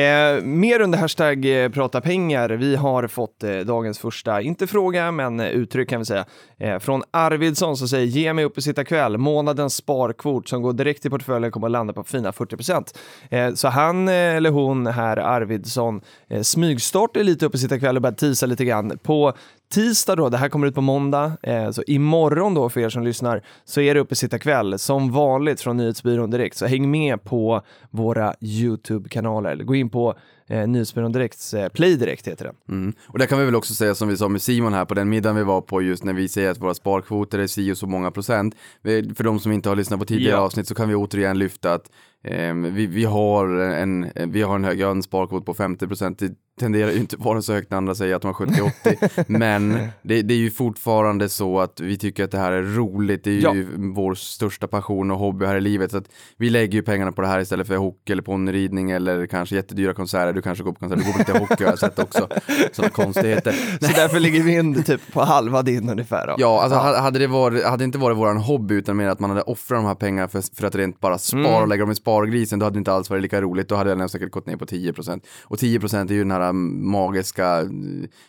Eh, 0.00 0.42
mer 0.42 0.80
under 0.80 0.98
hashtag 0.98 1.64
eh, 1.64 1.68
prata 1.68 2.00
pengar. 2.00 2.50
Vi 2.50 2.76
har 2.76 3.06
fått 3.06 3.44
eh, 3.44 3.58
dagens 3.58 3.98
första, 3.98 4.40
inte 4.40 4.66
fråga, 4.66 5.12
men 5.12 5.40
eh, 5.40 5.48
uttryck 5.48 5.88
kan 5.88 5.98
vi 5.98 6.04
säga, 6.04 6.24
eh, 6.58 6.78
från 6.78 7.02
Arvidsson 7.10 7.76
som 7.76 7.88
säger 7.88 8.06
ge 8.06 8.32
mig 8.32 8.44
upp 8.44 8.56
och 8.56 8.62
sitta 8.62 8.84
kväll. 8.84 9.18
Månadens 9.18 9.74
sparkvot 9.74 10.48
som 10.48 10.62
går 10.62 10.72
direkt 10.72 11.06
i 11.06 11.10
portföljen 11.10 11.52
kommer 11.52 11.66
att 11.66 11.72
landa 11.72 11.92
på 11.92 12.04
fina 12.04 12.32
40 12.32 12.74
eh, 13.30 13.54
Så 13.54 13.68
han 13.68 14.08
eller 14.08 14.50
hon 14.50 14.86
här, 14.86 15.16
Arvidsson, 15.16 16.00
eh, 16.28 16.42
smygstartar 16.42 17.24
lite 17.24 17.46
upp 17.46 17.54
och 17.54 17.60
sitta 17.60 17.78
kväll 17.78 17.96
och 17.96 18.02
börjar 18.02 18.14
tisa 18.14 18.46
lite 18.46 18.64
grann. 18.64 18.98
På 19.02 19.32
tisdag 19.70 20.16
då, 20.16 20.28
det 20.28 20.36
här 20.36 20.48
kommer 20.48 20.66
ut 20.66 20.74
på 20.74 20.80
måndag, 20.80 21.32
eh, 21.42 21.70
så 21.70 21.82
imorgon 21.86 22.54
då 22.54 22.68
för 22.68 22.80
er 22.80 22.88
som 22.88 23.02
lyssnar 23.02 23.42
så 23.64 23.80
är 23.80 23.94
det 23.94 24.00
uppe 24.00 24.14
sitta 24.14 24.38
kväll 24.38 24.78
som 24.78 25.12
vanligt 25.12 25.60
från 25.60 25.76
Nyhetsbyrån 25.76 26.30
Direkt. 26.30 26.56
Så 26.56 26.66
häng 26.66 26.90
med 26.90 27.24
på 27.24 27.62
våra 27.90 28.34
YouTube-kanaler. 28.40 29.56
Gå 29.56 29.74
in 29.74 29.90
på 29.90 30.14
eh, 30.50 30.68
Nyhetsbyrån 30.68 31.12
Direkts 31.12 31.54
eh, 31.54 31.68
Play 31.68 31.96
Direkt 31.96 32.28
heter 32.28 32.44
den. 32.44 32.54
Mm. 32.68 32.94
Och 33.06 33.18
där 33.18 33.26
kan 33.26 33.38
vi 33.38 33.44
väl 33.44 33.54
också 33.54 33.74
säga 33.74 33.94
som 33.94 34.08
vi 34.08 34.16
sa 34.16 34.28
med 34.28 34.42
Simon 34.42 34.72
här 34.72 34.84
på 34.84 34.94
den 34.94 35.08
middagen 35.08 35.36
vi 35.36 35.42
var 35.42 35.60
på 35.60 35.82
just 35.82 36.04
när 36.04 36.12
vi 36.12 36.28
säger 36.28 36.50
att 36.50 36.60
våra 36.60 36.74
sparkvoter 36.74 37.38
är 37.38 37.46
si 37.46 37.72
och 37.72 37.78
så 37.78 37.86
många 37.86 38.10
procent. 38.10 38.54
För 39.14 39.22
de 39.22 39.40
som 39.40 39.52
inte 39.52 39.68
har 39.68 39.76
lyssnat 39.76 40.00
på 40.00 40.06
tidigare 40.06 40.36
Ja. 40.36 40.42
avsnitt 40.42 40.68
så 40.68 40.74
kan 40.74 40.88
vi 40.88 40.94
återigen 40.94 41.38
lyfta 41.38 41.72
att 41.74 41.90
ehm, 42.24 42.74
vi, 42.74 42.86
vi, 42.86 43.04
har 43.04 43.46
en, 43.58 44.06
vi 44.26 44.42
har 44.42 44.54
en 44.54 44.64
hög, 44.64 44.80
jag 44.80 44.86
har 44.86 44.94
en 44.94 45.02
sparkvot 45.02 45.46
på 45.46 45.54
50 45.54 45.86
procent. 45.86 46.18
Det 46.18 46.32
tenderar 46.60 46.90
ju 46.90 46.98
inte 46.98 47.16
vara 47.16 47.42
så 47.42 47.52
högt 47.52 47.70
när 47.70 47.78
andra 47.78 47.94
säger 47.94 48.14
att 48.14 48.22
de 48.22 48.34
har 48.34 48.46
70-80. 48.46 49.24
men 49.38 49.78
det, 50.02 50.22
det 50.22 50.34
är 50.34 50.38
ju 50.38 50.50
fortfarande 50.50 51.28
så 51.28 51.60
att 51.60 51.80
vi 51.80 51.98
tycker 51.98 52.24
att 52.24 52.30
det 52.30 52.38
här 52.38 52.52
är 52.52 52.62
roligt. 52.62 53.24
Det 53.24 53.30
är 53.30 53.54
ju 53.54 53.66
vår 53.94 54.14
största 54.14 54.66
passion 54.66 55.10
och 55.10 55.18
hobby 55.18 55.46
här 55.46 55.56
i 55.56 55.60
livet. 55.60 55.90
Så 55.90 55.96
att 55.96 56.08
vi 56.36 56.50
lägger 56.50 56.74
ju 56.74 56.82
pengarna 56.82 57.12
på 57.12 57.22
det 57.22 57.28
här 57.28 57.40
istället 57.40 57.66
för 57.66 57.76
hockey 57.76 58.12
eller 58.12 58.22
ponnyridning 58.22 58.90
eller 58.90 59.26
kanske 59.26 59.56
jättedyra 59.56 59.94
konserter. 59.94 60.39
Du 60.40 60.44
kanske 60.44 60.64
går 60.64 60.72
på 60.72 60.78
konserter, 60.78 61.04
du 61.04 61.06
går 61.06 61.12
på 61.12 61.18
lite 61.18 61.38
hockey 61.38 61.64
har 61.64 61.70
jag 61.72 61.78
sett 61.78 61.98
också. 61.98 62.28
Sådana 62.72 62.90
konstigheter. 62.94 63.52
Så 63.80 63.92
därför 63.96 64.20
ligger 64.20 64.42
vi 64.42 64.54
in 64.54 64.82
typ 64.82 65.12
på 65.12 65.20
halva 65.24 65.62
din 65.62 65.90
ungefär. 65.90 66.26
Då. 66.26 66.34
Ja, 66.38 66.62
alltså 66.62 66.78
ha- 66.78 67.00
hade 67.00 67.18
det, 67.18 67.26
varit, 67.26 67.64
hade 67.64 67.76
det 67.76 67.84
inte 67.84 67.98
varit 67.98 68.16
våran 68.16 68.36
hobby 68.36 68.74
utan 68.74 68.96
mer 68.96 69.08
att 69.08 69.20
man 69.20 69.30
hade 69.30 69.42
offrat 69.42 69.78
de 69.78 69.84
här 69.86 69.94
pengarna 69.94 70.28
för, 70.28 70.56
för 70.56 70.66
att 70.66 70.74
rent 70.74 71.00
bara 71.00 71.18
spara 71.18 71.40
Mm. 71.48 71.62
och 71.62 71.68
lägga 71.68 71.80
dem 71.82 71.90
i 71.90 71.94
spargrisen, 71.94 72.58
då 72.58 72.66
hade 72.66 72.74
det 72.74 72.78
inte 72.78 72.92
alls 72.92 73.10
varit 73.10 73.22
lika 73.22 73.40
roligt. 73.42 73.68
Då 73.68 73.74
hade 73.74 73.90
jag 73.90 74.10
säkert 74.10 74.30
gått 74.30 74.46
ner 74.46 74.56
på 74.56 74.64
10%. 74.66 75.20
Och 75.44 75.56
10% 75.56 76.10
är 76.10 76.14
ju 76.14 76.18
den 76.18 76.30
här 76.30 76.52
magiska 76.52 77.60
eh, 77.60 77.66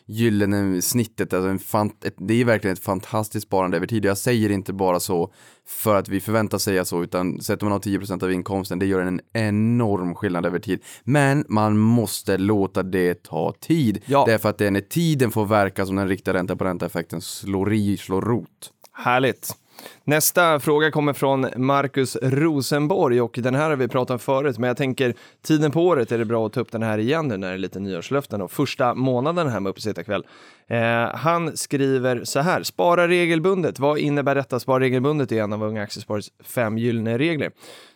gyllene 0.06 0.82
snittet. 0.82 1.34
Alltså 1.34 1.50
en 1.50 1.60
fant- 1.60 2.12
det 2.18 2.42
är 2.42 2.46
verkligen 2.46 2.74
ett 2.74 2.84
fantastiskt 2.84 3.48
sparande 3.48 3.78
över 3.78 3.88
tid. 3.88 4.06
Jag 4.06 4.18
säger 4.18 4.50
inte 4.52 4.74
bara 4.74 5.00
så 5.00 5.34
för 5.72 5.96
att 5.96 6.10
vi 6.10 6.22
förväntas 6.22 6.64
säga 6.64 6.86
så, 6.86 7.04
utan 7.04 7.42
sätter 7.42 7.66
man 7.66 7.74
av 7.74 7.82
10% 7.82 8.24
av 8.24 8.32
inkomsten, 8.32 8.80
det 8.80 8.86
gör 8.86 9.02
en 9.02 9.22
enorm 9.34 10.16
skillnad 10.16 10.46
över 10.46 10.60
tid. 10.60 10.84
Men 11.04 11.46
man 11.48 11.78
måste 11.78 12.38
låta 12.38 12.84
det 12.84 13.24
ta 13.24 13.54
tid. 13.60 14.02
Ja. 14.06 14.24
Därför 14.28 14.50
att 14.50 14.58
det 14.58 14.68
är 14.68 14.72
när 14.72 14.82
tiden 14.82 15.32
får 15.32 15.46
verka 15.46 15.86
som 15.86 15.96
den 15.96 16.08
riktiga 16.08 16.34
ränta 16.34 16.56
på 16.56 16.64
ränta-effekten 16.64 17.22
slår 17.22 17.74
i, 17.74 17.98
slår 17.98 18.22
rot. 18.22 18.72
Härligt. 18.94 19.56
Nästa 20.04 20.60
fråga 20.60 20.92
kommer 20.92 21.14
från 21.14 21.48
Marcus 21.56 22.18
Rosenborg 22.22 23.22
och 23.22 23.40
den 23.42 23.56
här 23.56 23.70
har 23.70 23.78
vi 23.78 23.88
pratat 23.88 24.14
om 24.14 24.20
förut, 24.20 24.58
men 24.58 24.68
jag 24.68 24.78
tänker 24.78 25.16
tiden 25.42 25.72
på 25.72 25.88
året 25.88 26.12
är 26.12 26.18
det 26.18 26.26
bra 26.26 26.46
att 26.46 26.54
ta 26.54 26.60
upp 26.60 26.72
den 26.72 26.84
här 26.84 26.98
igen 26.98 27.28
nu 27.28 27.38
när 27.38 27.48
det 27.48 27.54
är 27.54 27.58
lite 27.58 27.80
nyårslöften 27.80 28.42
och 28.42 28.52
första 28.52 28.94
månaden 28.94 29.48
här 29.48 29.60
med 29.60 29.70
Uppesittarkväll. 29.70 30.26
Eh, 30.72 31.16
han 31.16 31.58
skriver 31.58 32.24
så 32.24 32.40
här, 32.40 32.64
spara 32.64 33.08
regelbundet. 33.08 33.80
Vad 33.80 33.98
innebär 33.98 34.36
detta? 34.36 34.60
Spara 34.60 34.80
regelbundet 34.80 35.32
är 35.32 35.44
en 35.44 35.54
av 35.54 35.64
Unga 35.64 35.84
Aktiesparares 35.84 36.30
fem 36.44 36.78
gyllene 36.78 37.18
regler. 37.18 37.52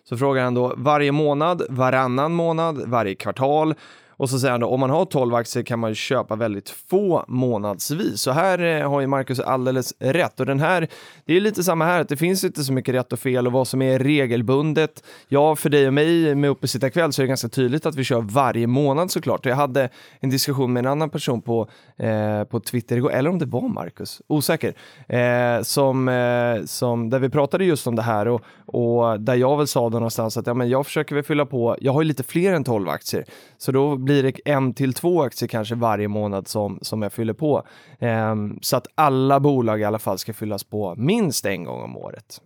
Så 0.09 0.17
frågar 0.17 0.43
han 0.43 0.53
då 0.53 0.73
varje 0.77 1.11
månad, 1.11 1.61
varannan 1.69 2.33
månad, 2.33 2.89
varje 2.89 3.15
kvartal 3.15 3.73
och 4.17 4.29
så 4.29 4.39
säger 4.39 4.51
han 4.51 4.61
då, 4.61 4.67
om 4.67 4.79
man 4.79 4.89
har 4.89 5.05
12 5.05 5.35
aktier 5.35 5.63
kan 5.63 5.79
man 5.79 5.91
ju 5.91 5.95
köpa 5.95 6.35
väldigt 6.35 6.69
få 6.69 7.25
månadsvis. 7.27 8.21
Så 8.21 8.31
här 8.31 8.59
eh, 8.59 8.89
har 8.89 9.01
ju 9.01 9.07
Marcus 9.07 9.39
alldeles 9.39 9.93
rätt. 9.99 10.39
Och 10.39 10.45
den 10.45 10.59
här, 10.59 10.87
det 11.25 11.33
är 11.33 11.41
lite 11.41 11.63
samma 11.63 11.85
här, 11.85 12.01
att 12.01 12.09
det 12.09 12.17
finns 12.17 12.43
inte 12.43 12.63
så 12.63 12.73
mycket 12.73 12.95
rätt 12.95 13.13
och 13.13 13.19
fel 13.19 13.47
och 13.47 13.53
vad 13.53 13.67
som 13.67 13.81
är 13.81 13.99
regelbundet. 13.99 15.03
Ja, 15.27 15.55
för 15.55 15.69
dig 15.69 15.87
och 15.87 15.93
mig 15.93 16.35
med 16.35 16.49
Uppesittarkväll 16.49 17.13
så 17.13 17.21
är 17.21 17.23
det 17.23 17.27
ganska 17.27 17.49
tydligt 17.49 17.85
att 17.85 17.95
vi 17.95 18.03
kör 18.03 18.21
varje 18.21 18.67
månad 18.67 19.11
såklart. 19.11 19.45
Jag 19.45 19.55
hade 19.55 19.89
en 20.19 20.29
diskussion 20.29 20.73
med 20.73 20.85
en 20.85 20.91
annan 20.91 21.09
person 21.09 21.41
på, 21.41 21.67
eh, 21.97 22.43
på 22.43 22.59
Twitter 22.59 22.97
igår, 22.97 23.11
eller 23.11 23.29
om 23.29 23.39
det 23.39 23.45
var 23.45 23.69
Marcus, 23.69 24.21
osäker, 24.27 24.73
eh, 25.07 25.63
som, 25.63 26.09
eh, 26.09 26.65
som, 26.65 27.09
där 27.09 27.19
vi 27.19 27.29
pratade 27.29 27.65
just 27.65 27.87
om 27.87 27.95
det 27.95 28.01
här 28.01 28.27
och, 28.27 28.41
och 28.65 29.21
där 29.21 29.35
jag 29.35 29.57
väl 29.57 29.67
sa 29.67 29.89
då 29.89 29.97
någonstans 29.97 30.37
att 30.37 30.47
ja, 30.47 30.53
men 30.53 30.69
jag 30.69 30.85
försöker 30.85 31.15
väl 31.15 31.23
fylla 31.23 31.45
på, 31.45 31.77
jag 31.81 31.93
har 31.93 32.01
ju 32.01 32.07
lite 32.07 32.23
fler 32.23 32.53
än 32.53 32.63
12 32.63 32.89
aktier, 32.89 33.25
så 33.57 33.71
då 33.71 33.95
blir 34.05 34.23
det 34.23 34.39
en 34.45 34.73
till 34.73 34.93
två 34.93 35.23
aktier 35.23 35.47
kanske 35.47 35.75
varje 35.75 36.07
månad 36.07 36.47
som, 36.47 36.79
som 36.81 37.01
jag 37.01 37.13
fyller 37.13 37.33
på. 37.33 37.67
Eh, 37.99 38.35
så 38.61 38.77
att 38.77 38.87
alla 38.95 39.39
bolag 39.39 39.81
i 39.81 39.83
alla 39.83 39.99
fall 39.99 40.17
ska 40.17 40.33
fyllas 40.33 40.63
på 40.63 40.95
minst 40.97 41.45
en 41.45 41.63
gång 41.63 41.81
om 41.81 41.97
året. 41.97 42.41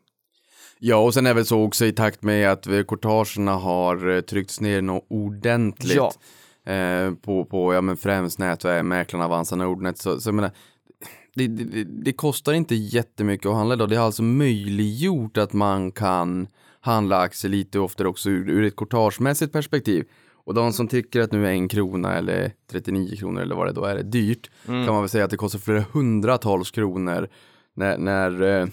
Ja, 0.79 0.95
och 0.95 1.13
sen 1.13 1.25
är 1.25 1.33
väl 1.33 1.45
så 1.45 1.63
också 1.63 1.85
i 1.85 1.91
takt 1.91 2.23
med 2.23 2.51
att 2.51 2.67
eh, 2.67 2.83
courtagerna 2.83 3.55
har 3.55 4.09
eh, 4.09 4.21
tryckts 4.21 4.61
ner 4.61 4.81
något 4.81 5.05
ordentligt. 5.09 5.95
Ja. 5.95 6.11
Eh, 6.73 7.13
på, 7.13 7.45
på 7.45 7.73
ja, 7.73 7.81
men 7.81 7.97
främst 7.97 8.39
nätmäklarna 8.39 9.25
Avanza 9.25 9.55
Nordnet. 9.55 9.97
Så, 9.97 10.19
så 10.19 10.27
jag 10.27 10.35
menar, 10.35 10.51
det, 11.35 11.47
det, 11.47 11.83
det 11.83 12.13
kostar 12.13 12.53
inte 12.53 12.75
jättemycket 12.75 13.45
att 13.45 13.55
handla 13.55 13.73
idag. 13.73 13.89
Det 13.89 13.95
har 13.95 14.05
alltså 14.05 14.23
möjliggjort 14.23 15.37
att 15.37 15.53
man 15.53 15.91
kan 15.91 16.47
handla 16.81 17.17
aktier 17.17 17.51
lite 17.51 17.79
oftare 17.79 18.07
också 18.07 18.29
ur, 18.29 18.49
ur 18.49 18.63
ett 18.63 18.75
courtagemässigt 18.75 19.53
perspektiv. 19.53 20.05
Och 20.49 20.55
de 20.55 20.73
som 20.73 20.87
tycker 20.87 21.21
att 21.21 21.31
nu 21.31 21.47
är 21.47 21.51
en 21.51 21.67
krona 21.67 22.13
eller 22.17 22.51
39 22.71 23.15
kronor 23.15 23.41
eller 23.41 23.55
vad 23.55 23.67
det 23.67 23.73
då 23.73 23.85
är, 23.85 23.95
är 23.95 24.03
dyrt, 24.03 24.49
kan 24.65 24.85
man 24.85 25.01
väl 25.01 25.09
säga 25.09 25.25
att 25.25 25.31
det 25.31 25.37
kostar 25.37 25.59
flera 25.59 25.83
hundratals 25.91 26.71
kronor 26.71 27.27
när, 27.73 27.97
när 27.97 28.41
eh, 28.41 28.67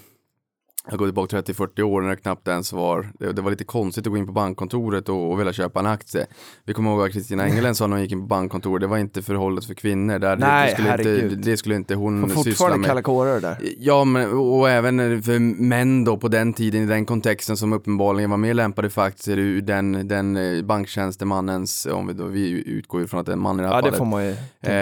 jag 0.90 0.99
går 0.99 1.07
tillbaka 1.07 1.40
30-40 1.40 1.83
år 1.83 2.01
när 2.03 2.09
det 2.11 2.16
knappt 2.16 2.49
ens 2.49 2.72
var, 2.72 3.09
det, 3.18 3.33
det 3.33 3.42
var 3.42 3.51
lite 3.51 3.64
konstigt 3.64 4.07
att 4.07 4.11
gå 4.11 4.16
in 4.18 4.27
på 4.27 4.33
bankkontoret 4.33 5.09
och, 5.09 5.31
och 5.33 5.40
vilja 5.40 5.53
köpa 5.53 5.81
en 5.81 5.87
aktie. 5.87 6.27
Vi 6.64 6.75
kommer 6.75 6.90
ihåg 6.90 7.07
att 7.07 7.12
Kristina 7.12 7.44
Engelen 7.44 7.75
sa 7.75 7.87
när 7.87 7.96
hon 7.96 8.03
gick 8.03 8.12
in 8.12 8.20
på 8.20 8.27
bankkontoret, 8.27 8.81
det 8.81 8.87
var 8.87 8.99
inte 8.99 9.22
förhållet 9.22 9.64
för 9.64 9.75
kvinnor. 9.75 10.18
Där, 10.18 10.37
Nej, 10.37 10.66
det, 10.66 10.72
skulle 10.72 10.90
inte, 10.99 11.03
herregud. 11.11 11.38
det 11.38 11.57
skulle 11.57 11.75
inte 11.77 11.94
hon 11.94 12.22
syssla 12.29 12.42
fortfarande 12.44 12.79
med. 12.79 12.87
kalla 12.87 13.03
kårar 13.03 13.40
där. 13.40 13.57
Ja, 13.79 14.05
men, 14.05 14.31
och 14.33 14.70
även 14.70 15.22
för 15.22 15.38
män 15.62 16.05
då 16.05 16.16
på 16.16 16.29
den 16.29 16.53
tiden 16.53 16.83
i 16.83 16.87
den 16.87 17.07
kontexten 17.07 17.57
som 17.57 17.72
uppenbarligen 17.72 18.31
var 18.31 18.37
mer 18.37 18.55
lämpade 18.55 18.90
för 18.90 19.03
aktier 19.03 19.37
ur 19.38 19.61
den, 19.62 20.09
den 20.09 20.37
eh, 20.37 20.62
banktjänstemannens, 20.64 21.87
om 21.92 22.07
vi, 22.07 22.12
då, 22.12 22.25
vi 22.25 22.49
utgår 22.66 23.01
ju 23.01 23.07
från 23.07 23.20
att 23.20 23.27
det 23.27 23.33
är 23.33 23.37
en 23.37 23.42
man 23.42 23.61
i 23.61 23.62
det 23.62 23.68
här 23.68 23.75
Ja, 23.75 23.81
det 23.81 23.83
fallet, 23.83 23.99
får 23.99 24.05
man 24.05 24.25
ju. 24.27 24.35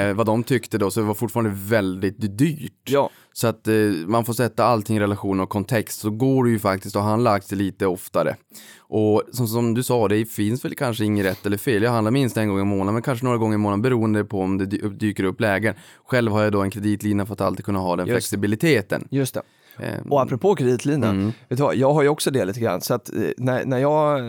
eh, 0.08 0.14
vad 0.14 0.26
de 0.26 0.42
tyckte 0.42 0.78
då, 0.78 0.90
så 0.90 1.00
det 1.00 1.06
var 1.06 1.14
fortfarande 1.14 1.50
väldigt 1.54 2.38
dyrt. 2.38 2.72
Ja. 2.84 3.10
Så 3.36 3.46
att 3.46 3.68
eh, 3.68 3.74
man 4.06 4.24
får 4.24 4.32
sätta 4.32 4.64
allting 4.64 4.96
i 4.96 5.00
relation 5.00 5.40
och 5.40 5.48
kontext, 5.48 6.00
så 6.00 6.10
går 6.10 6.44
det 6.44 6.50
ju 6.50 6.58
faktiskt 6.58 6.96
att 6.96 7.02
handla 7.02 7.30
aktier 7.30 7.58
lite 7.58 7.86
oftare. 7.86 8.36
Och 8.78 9.22
som, 9.32 9.48
som 9.48 9.74
du 9.74 9.82
sa, 9.82 10.08
det 10.08 10.24
finns 10.24 10.64
väl 10.64 10.74
kanske 10.74 11.04
inget 11.04 11.26
rätt 11.26 11.46
eller 11.46 11.56
fel. 11.56 11.82
Jag 11.82 11.90
handlar 11.90 12.10
minst 12.10 12.36
en 12.36 12.48
gång 12.48 12.60
i 12.60 12.64
månaden, 12.64 12.94
men 12.94 13.02
kanske 13.02 13.24
några 13.24 13.38
gånger 13.38 13.54
i 13.54 13.58
månaden 13.58 13.82
beroende 13.82 14.24
på 14.24 14.40
om 14.40 14.58
det 14.58 14.64
dy- 14.66 14.88
dyker 14.88 15.24
upp 15.24 15.40
lägen. 15.40 15.74
Själv 16.06 16.32
har 16.32 16.42
jag 16.42 16.52
då 16.52 16.62
en 16.62 16.70
kreditlina 16.70 17.26
för 17.26 17.32
att 17.32 17.40
alltid 17.40 17.64
kunna 17.64 17.78
ha 17.78 17.96
den 17.96 18.06
Just. 18.06 18.14
flexibiliteten. 18.14 19.08
Just 19.10 19.34
det. 19.34 19.42
Ehm, 19.78 20.12
Och 20.12 20.22
apropå 20.22 20.54
kreditlina, 20.54 21.08
Mm. 21.08 21.26
vet 21.48 21.58
du 21.58 21.62
vad, 21.64 21.76
jag 21.76 21.92
har 21.92 22.02
ju 22.02 22.08
också 22.08 22.30
det 22.30 22.44
lite 22.44 22.60
grann. 22.60 22.80
Så 22.80 22.94
att 22.94 23.08
eh, 23.08 23.22
när, 23.37 23.64
när 23.64 23.78
jag, 23.78 24.20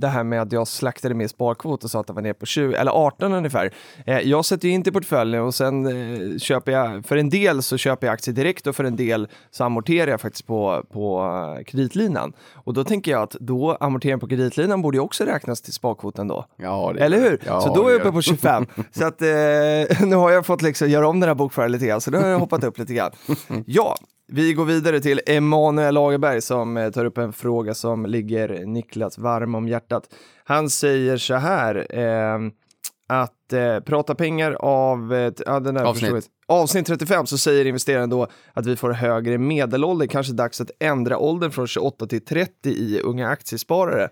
det 0.00 0.08
här 0.08 0.24
med 0.24 0.42
att 0.42 0.52
jag 0.52 0.68
slaktade 0.68 1.14
med 1.14 1.30
sparkvot 1.30 1.84
och 1.84 1.90
sa 1.90 2.00
att 2.00 2.06
det 2.06 2.12
var 2.12 2.22
ner 2.22 2.32
på 2.32 2.46
20, 2.46 2.74
eller 2.74 2.92
18 2.92 3.32
ungefär. 3.32 3.72
Eh, 4.06 4.18
jag 4.18 4.44
sätter 4.44 4.68
ju 4.68 4.74
in 4.74 4.82
till 4.82 4.92
portföljen 4.92 5.42
och 5.42 5.54
sen 5.54 5.86
eh, 5.86 6.38
köper 6.38 6.72
jag, 6.72 7.04
för 7.06 7.16
en 7.16 7.30
del 7.30 7.62
så 7.62 7.76
köper 7.76 8.06
jag 8.06 8.14
aktier 8.14 8.34
direkt 8.34 8.66
och 8.66 8.76
för 8.76 8.84
en 8.84 8.96
del 8.96 9.28
så 9.50 9.64
amorterar 9.64 10.10
jag 10.10 10.20
faktiskt 10.20 10.46
på, 10.46 10.82
på 10.92 11.30
kreditlinan. 11.66 12.32
Och 12.54 12.74
då 12.74 12.84
tänker 12.84 13.10
jag 13.12 13.22
att 13.22 13.36
då 13.40 13.76
amorteringen 13.80 14.20
på 14.20 14.28
kreditlinan 14.28 14.82
borde 14.82 14.96
ju 14.96 15.00
också 15.00 15.24
räknas 15.24 15.60
till 15.62 15.72
sparkvoten 15.72 16.28
då. 16.28 16.44
Ja, 16.56 16.92
det 16.94 17.00
Eller 17.04 17.20
hur? 17.20 17.40
Ja, 17.46 17.60
så 17.60 17.74
då 17.74 17.86
är 17.88 17.92
jag 17.92 18.00
uppe 18.00 18.12
på 18.12 18.22
25. 18.22 18.66
så 18.92 19.04
att 19.06 19.22
eh, 19.22 19.28
nu 20.06 20.16
har 20.16 20.30
jag 20.30 20.46
fått 20.46 20.62
liksom 20.62 20.88
göra 20.90 21.08
om 21.08 21.20
den 21.20 21.28
här 21.28 21.34
bokföringen 21.34 21.72
lite 21.72 21.86
grann, 21.86 22.00
så 22.00 22.10
då 22.10 22.18
har 22.18 22.28
jag 22.28 22.38
hoppat 22.38 22.64
upp 22.64 22.78
lite 22.78 22.94
grann. 22.94 23.10
Ja, 23.66 23.96
vi 24.26 24.52
går 24.52 24.64
vidare 24.64 25.00
till 25.00 25.20
Emanuel 25.26 25.94
Lagerberg 25.94 26.40
som 26.40 26.76
eh, 26.76 26.90
tar 26.90 27.04
upp 27.04 27.18
en 27.18 27.32
fråga 27.32 27.74
som 27.74 28.06
ligger 28.06 28.66
Niklas 28.66 29.18
varm 29.18 29.54
om 29.54 29.68
hjärtat. 29.68 30.14
Han 30.44 30.70
säger 30.70 31.16
så 31.16 31.34
här, 31.34 31.98
eh, 31.98 32.38
att 33.06 33.52
eh, 33.52 33.80
prata 33.80 34.14
pengar 34.14 34.52
av 34.52 35.14
eh, 35.14 35.32
ja, 35.46 35.60
den 35.60 35.76
här 35.76 35.84
Avsnitt. 35.84 36.26
avsnitt 36.46 36.86
35 36.86 37.26
så 37.26 37.38
säger 37.38 37.64
investeraren 37.64 38.10
då 38.10 38.28
att 38.52 38.66
vi 38.66 38.76
får 38.76 38.90
högre 38.90 39.38
medelålder, 39.38 40.06
kanske 40.06 40.32
dags 40.32 40.60
att 40.60 40.70
ändra 40.80 41.18
åldern 41.18 41.50
från 41.50 41.66
28 41.66 42.06
till 42.06 42.24
30 42.24 42.68
i 42.68 43.00
unga 43.00 43.28
aktiesparare. 43.28 44.08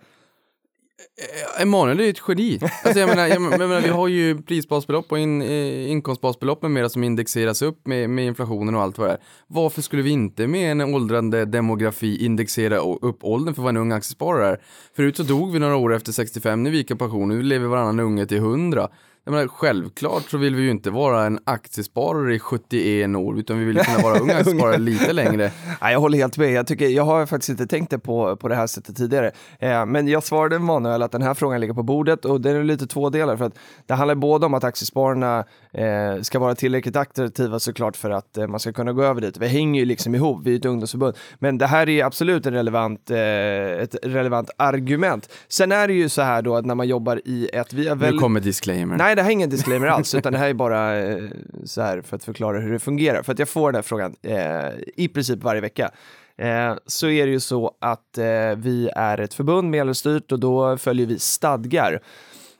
Eh, 1.56 1.62
Emanuel 1.62 2.00
är 2.00 2.04
ju 2.04 2.10
ett 2.10 2.22
geni. 2.28 2.58
Alltså 2.84 3.00
jag 3.00 3.08
menar, 3.08 3.26
jag 3.26 3.42
menar, 3.42 3.80
vi 3.80 3.88
har 3.88 4.08
ju 4.08 4.42
prisbasbelopp 4.42 5.12
och 5.12 5.18
in, 5.18 5.42
eh, 5.42 5.90
inkomstbasbelopp 5.90 6.62
med 6.62 6.70
mera 6.70 6.88
som 6.88 7.04
indexeras 7.04 7.62
upp 7.62 7.86
med, 7.86 8.10
med 8.10 8.26
inflationen 8.26 8.74
och 8.74 8.82
allt 8.82 8.98
vad 8.98 9.08
det 9.08 9.12
är. 9.12 9.18
Varför 9.46 9.82
skulle 9.82 10.02
vi 10.02 10.10
inte 10.10 10.46
med 10.46 10.70
en 10.70 10.80
åldrande 10.94 11.44
demografi 11.44 12.24
indexera 12.24 12.76
upp 12.78 13.24
åldern 13.24 13.54
för 13.54 13.62
vad 13.62 13.70
en 13.70 13.76
ung 13.76 13.92
aktiesparare 13.92 14.48
är? 14.48 14.60
Förut 14.96 15.16
så 15.16 15.22
dog 15.22 15.52
vi 15.52 15.58
några 15.58 15.76
år 15.76 15.94
efter 15.94 16.12
65, 16.12 16.62
nu 16.62 16.70
viker 16.70 16.72
vi 16.72 16.78
gick 16.78 16.90
i 16.90 16.94
pension, 16.94 17.28
nu 17.28 17.42
lever 17.42 17.66
varannan 17.66 18.00
unge 18.00 18.26
till 18.26 18.36
100. 18.36 18.88
Jag 19.24 19.32
menar, 19.32 19.48
självklart 19.48 20.30
så 20.30 20.38
vill 20.38 20.54
vi 20.54 20.62
ju 20.62 20.70
inte 20.70 20.90
vara 20.90 21.24
en 21.24 21.38
aktiesparare 21.44 22.34
i 22.34 22.38
71 22.38 23.16
år, 23.16 23.38
utan 23.38 23.58
vi 23.58 23.64
vill 23.64 23.78
kunna 23.78 23.98
vara 23.98 24.18
unga 24.20 24.36
aktiesparare 24.36 24.78
lite 24.78 25.12
längre. 25.12 25.50
Nej, 25.80 25.92
jag 25.92 26.00
håller 26.00 26.18
helt 26.18 26.38
med. 26.38 26.52
Jag, 26.52 26.66
tycker, 26.66 26.88
jag 26.88 27.04
har 27.04 27.26
faktiskt 27.26 27.48
inte 27.48 27.66
tänkt 27.66 27.90
det 27.90 27.98
på, 27.98 28.36
på 28.36 28.48
det 28.48 28.54
här 28.54 28.66
sättet 28.66 28.96
tidigare. 28.96 29.30
Eh, 29.58 29.86
men 29.86 30.08
jag 30.08 30.24
svarade 30.24 30.58
Manuel 30.58 31.02
att 31.02 31.12
den 31.12 31.22
här 31.22 31.34
frågan 31.34 31.60
ligger 31.60 31.74
på 31.74 31.82
bordet 31.82 32.24
och 32.24 32.40
det 32.40 32.50
är 32.50 32.64
lite 32.64 32.86
två 32.86 33.10
delar. 33.10 33.36
För 33.36 33.44
att 33.44 33.58
det 33.86 33.94
handlar 33.94 34.14
både 34.14 34.46
om 34.46 34.54
att 34.54 34.64
aktiespararna 34.64 35.44
eh, 35.72 36.22
ska 36.22 36.38
vara 36.38 36.54
tillräckligt 36.54 36.96
attraktiva 36.96 37.58
såklart 37.58 37.96
för 37.96 38.10
att 38.10 38.38
eh, 38.38 38.46
man 38.46 38.60
ska 38.60 38.72
kunna 38.72 38.92
gå 38.92 39.02
över 39.02 39.20
dit. 39.20 39.36
Vi 39.36 39.46
hänger 39.46 39.80
ju 39.80 39.86
liksom 39.86 40.14
ihop, 40.14 40.40
vi 40.44 40.52
är 40.52 40.58
ett 40.58 40.64
ungdomsförbund. 40.64 41.16
Men 41.38 41.58
det 41.58 41.66
här 41.66 41.88
är 41.88 42.04
absolut 42.04 42.46
en 42.46 42.52
relevant, 42.52 43.10
eh, 43.10 43.18
ett 43.18 43.96
relevant 44.02 44.50
argument. 44.56 45.28
Sen 45.48 45.72
är 45.72 45.88
det 45.88 45.94
ju 45.94 46.08
så 46.08 46.22
här 46.22 46.42
då 46.42 46.56
att 46.56 46.66
när 46.66 46.74
man 46.74 46.88
jobbar 46.88 47.20
i 47.24 47.48
ett... 47.52 47.72
Vi 47.72 47.88
har 47.88 47.96
Nu 47.96 48.04
väl... 48.04 48.18
kommer 48.18 48.40
disclaimer. 48.40 48.96
Nej, 48.96 49.11
Nej 49.12 49.16
det 49.16 49.22
här 49.22 49.30
är 49.30 49.32
ingen 49.32 49.50
disclaimer 49.50 49.86
alls, 49.86 50.14
utan 50.14 50.32
det 50.32 50.38
här 50.38 50.48
är 50.48 50.54
bara 50.54 50.98
eh, 50.98 51.18
så 51.64 51.82
här 51.82 52.02
för 52.02 52.16
att 52.16 52.24
förklara 52.24 52.60
hur 52.60 52.72
det 52.72 52.78
fungerar. 52.78 53.22
För 53.22 53.32
att 53.32 53.38
jag 53.38 53.48
får 53.48 53.72
den 53.72 53.74
här 53.74 53.82
frågan 53.82 54.16
eh, 54.22 54.72
i 54.96 55.08
princip 55.08 55.42
varje 55.42 55.60
vecka. 55.60 55.90
Eh, 56.36 56.74
så 56.86 57.08
är 57.08 57.26
det 57.26 57.32
ju 57.32 57.40
så 57.40 57.76
att 57.80 58.18
eh, 58.18 58.56
vi 58.56 58.90
är 58.96 59.20
ett 59.20 59.34
förbund 59.34 59.70
medlemsstyrt 59.70 60.32
och 60.32 60.40
då 60.40 60.78
följer 60.78 61.06
vi 61.06 61.18
stadgar. 61.18 62.02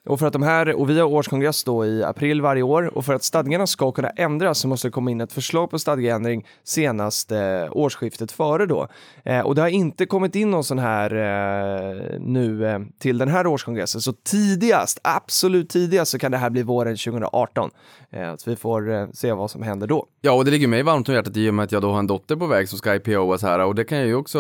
Och 0.09 0.19
för 0.19 0.27
att 0.27 0.33
de 0.33 0.43
här, 0.43 0.75
och 0.75 0.91
vi 0.91 1.01
har 1.01 1.07
årskongress 1.07 1.65
då 1.65 1.87
i 1.87 2.05
april 2.05 2.41
varje 2.43 2.63
år 2.63 2.97
och 2.97 3.05
för 3.05 3.15
att 3.15 3.23
stadgarna 3.23 3.67
ska 3.67 3.93
kunna 3.93 4.09
ändras 4.09 4.59
så 4.59 4.69
måste 4.69 4.89
det 4.89 4.93
komma 4.93 5.11
in 5.11 5.21
ett 5.21 5.33
förslag 5.33 5.71
på 5.71 5.79
stadgeändring 5.79 6.47
senast 6.65 7.33
eh, 7.33 7.39
årsskiftet 7.71 8.33
före 8.33 8.67
då. 8.67 8.89
Eh, 9.25 9.41
och 9.41 9.55
det 9.55 9.61
har 9.61 9.69
inte 9.69 10.07
kommit 10.07 10.35
in 10.35 10.51
någon 10.51 10.65
sån 10.65 10.79
här 10.79 11.11
eh, 11.15 12.21
nu 12.21 12.67
eh, 12.67 12.79
till 12.99 13.19
den 13.19 13.29
här 13.29 13.47
årskongressen. 13.47 14.01
Så 14.01 14.13
tidigast, 14.13 15.01
absolut 15.05 15.69
tidigast 15.69 16.11
så 16.11 16.19
kan 16.19 16.33
det 16.33 16.39
här 16.39 16.51
bli 16.51 16.63
våren 16.63 16.97
2018. 16.97 17.71
Eh, 18.11 18.37
så 18.37 18.51
vi 18.51 18.57
får 18.57 18.93
eh, 18.93 19.07
se 19.13 19.33
vad 19.33 19.51
som 19.51 19.63
händer 19.63 19.87
då. 19.87 20.07
Ja, 20.21 20.33
och 20.33 20.45
det 20.45 20.51
ligger 20.51 20.69
mig 20.69 20.83
varmt 20.83 21.09
om 21.09 21.15
hjärtat 21.15 21.37
i 21.37 21.51
och 21.51 21.55
med 21.55 21.65
att 21.65 21.73
jag 21.73 21.83
då 21.83 21.93
har 21.93 21.99
en 21.99 22.07
dotter 22.07 22.37
på 22.37 22.47
väg 22.47 22.69
som 22.69 22.79
ska 22.79 22.95
IPOas 22.95 23.43
här 23.43 23.59
och 23.59 23.75
det 23.75 23.85
kan 23.85 23.99
jag 23.99 24.07
ju 24.07 24.15
också, 24.15 24.39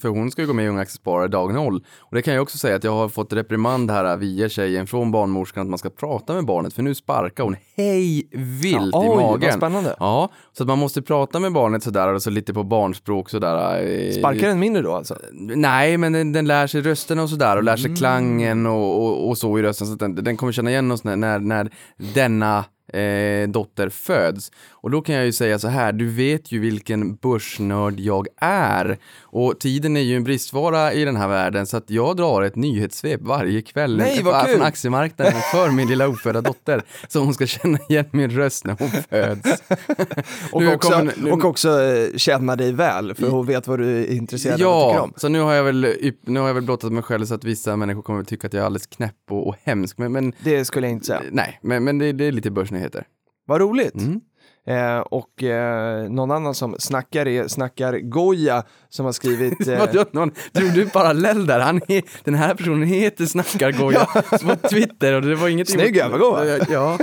för 0.00 0.08
hon 0.08 0.30
ska 0.30 0.42
ju 0.42 0.48
gå 0.48 0.54
med 0.54 0.64
i 0.64 0.68
Unga 0.68 0.80
Aktiesparare 0.80 1.28
dag 1.28 1.54
noll. 1.54 1.84
Och 1.98 2.14
det 2.14 2.22
kan 2.22 2.34
jag 2.34 2.42
också 2.42 2.58
säga 2.58 2.76
att 2.76 2.84
jag 2.84 2.92
har 2.92 3.08
fått 3.08 3.32
reprimand 3.32 3.90
här 3.90 4.16
via 4.16 4.48
tjejen 4.48 4.86
från 4.96 5.10
barnmorskan 5.10 5.62
att 5.62 5.68
man 5.68 5.78
ska 5.78 5.90
prata 5.90 6.34
med 6.34 6.44
barnet 6.44 6.72
för 6.74 6.82
nu 6.82 6.94
sparkar 6.94 7.44
hon 7.44 7.56
hej 7.76 8.28
vilt 8.62 8.90
Ja, 8.92 9.04
i 9.04 9.08
oj, 9.08 9.16
magen. 9.16 9.52
spännande. 9.52 9.96
Ja, 10.00 10.28
så 10.52 10.62
att 10.62 10.66
man 10.66 10.78
måste 10.78 11.02
prata 11.02 11.40
med 11.40 11.52
barnet 11.52 11.82
sådär, 11.82 12.08
alltså 12.08 12.30
lite 12.30 12.54
på 12.54 12.62
barnspråk 12.62 13.30
sådär. 13.30 13.82
eh, 13.82 14.12
Sparkar 14.12 14.48
den 14.48 14.58
mindre 14.58 14.82
då 14.82 14.92
alltså? 14.94 15.16
Nej, 15.32 15.96
men 15.96 16.12
den, 16.12 16.32
den 16.32 16.46
lär 16.46 16.66
sig 16.66 16.80
rösten 16.80 17.18
och 17.18 17.30
sådär 17.30 17.56
och 17.56 17.62
lär 17.62 17.76
sig 17.76 17.86
Mm. 17.86 17.96
klangen 17.96 18.66
och, 18.66 19.04
och, 19.06 19.28
och 19.28 19.38
så 19.38 19.58
i 19.58 19.62
rösten 19.62 19.86
så 19.86 19.94
den, 19.94 20.14
den 20.14 20.36
kommer 20.36 20.52
känna 20.52 20.70
igen 20.70 20.92
oss 20.92 21.04
när, 21.04 21.16
när, 21.16 21.38
när 21.38 21.70
denna 22.14 22.64
eh, 22.92 23.48
dotter 23.48 23.88
föds. 23.88 24.50
Och 24.86 24.92
då 24.92 25.00
kan 25.02 25.14
jag 25.14 25.24
ju 25.24 25.32
säga 25.32 25.58
så 25.58 25.68
här, 25.68 25.92
du 25.92 26.08
vet 26.08 26.52
ju 26.52 26.58
vilken 26.58 27.14
börsnörd 27.16 28.00
jag 28.00 28.26
är. 28.40 28.98
Och 29.22 29.60
tiden 29.60 29.96
är 29.96 30.00
ju 30.00 30.16
en 30.16 30.24
bristvara 30.24 30.92
i 30.92 31.04
den 31.04 31.16
här 31.16 31.28
världen 31.28 31.66
så 31.66 31.76
att 31.76 31.90
jag 31.90 32.16
drar 32.16 32.42
ett 32.42 32.56
nyhetssvep 32.56 33.20
varje 33.22 33.62
kväll 33.62 33.96
Nej, 33.96 34.22
vad 34.22 34.44
från 34.44 34.54
kul! 34.54 34.62
aktiemarknaden 34.62 35.34
för 35.52 35.70
min 35.70 35.88
lilla 35.88 36.08
ofödda 36.08 36.40
dotter. 36.40 36.82
Så 37.08 37.20
hon 37.20 37.34
ska 37.34 37.46
känna 37.46 37.78
igen 37.88 38.04
min 38.10 38.30
röst 38.30 38.64
när 38.64 38.76
hon 38.78 38.88
föds. 39.10 39.62
Och, 40.52 40.62
Nu 40.62 40.74
också, 40.74 40.90
kommer- 40.90 41.14
nu- 41.22 41.30
och 41.32 41.44
också 41.44 41.82
eh, 41.82 42.16
känna 42.16 42.56
dig 42.56 42.72
väl, 42.72 43.14
för 43.14 43.28
hon 43.28 43.46
vet 43.46 43.66
vad 43.66 43.78
du 43.78 43.96
är 44.04 44.12
intresserad 44.12 44.62
av 44.62 44.76
och 44.76 44.88
tycker 44.88 44.96
Ja, 44.98 45.02
om. 45.02 45.12
så 45.16 45.28
nu 45.28 45.40
har 45.40 45.52
jag 45.54 45.64
väl, 45.64 45.94
nu 46.26 46.40
har 46.40 46.46
jag 46.46 46.54
väl 46.54 46.62
blottat 46.64 46.92
mig 46.92 47.02
själv 47.02 47.24
så 47.24 47.34
att 47.34 47.44
vissa 47.44 47.76
människor 47.76 48.02
kommer 48.02 48.20
att 48.20 48.28
tycka 48.28 48.46
att 48.46 48.52
jag 48.52 48.60
är 48.62 48.66
alldeles 48.66 48.86
knäpp 48.86 49.14
och, 49.30 49.48
och 49.48 49.54
hemsk. 49.62 49.98
Men, 49.98 50.12
men 50.12 50.32
Det 50.44 50.64
skulle 50.64 50.86
jag 50.86 50.92
inte 50.92 51.06
säga. 51.06 51.22
nej, 51.30 51.58
men, 51.62 51.84
men 51.84 51.98
det, 51.98 52.12
det 52.12 52.24
är 52.24 52.32
lite 52.32 52.50
börsnyheter. 52.50 53.04
Vad 53.48 53.60
roligt. 53.60 53.94
Mm. 53.94 54.20
Eh, 54.66 54.98
och 54.98 55.42
eh, 55.42 56.10
någon 56.10 56.30
annan 56.30 56.54
som 56.54 56.76
snackar 56.78 57.28
är 57.28 57.48
Snackar 57.48 57.98
Goja 57.98 58.64
som 58.88 59.04
har 59.04 59.12
skrivit... 59.12 59.52
Eh, 59.66 59.78
Vadå, 59.78 60.04
någon, 60.12 60.30
drog 60.52 60.74
du 60.74 60.82
en 60.82 60.90
parallell 60.90 61.46
där? 61.46 61.60
Han 61.60 61.80
är, 61.88 62.02
den 62.24 62.34
här 62.34 62.54
personen 62.54 62.82
heter 62.82 63.26
Snackargoja 63.26 64.04
på 64.42 64.68
Twitter 64.68 65.12
och 65.12 65.22
det 65.22 65.34
var 65.34 65.48
inget... 65.48 65.70
Snygg 65.70 65.96
övergång. 65.96 66.38
Ja, 66.68 66.98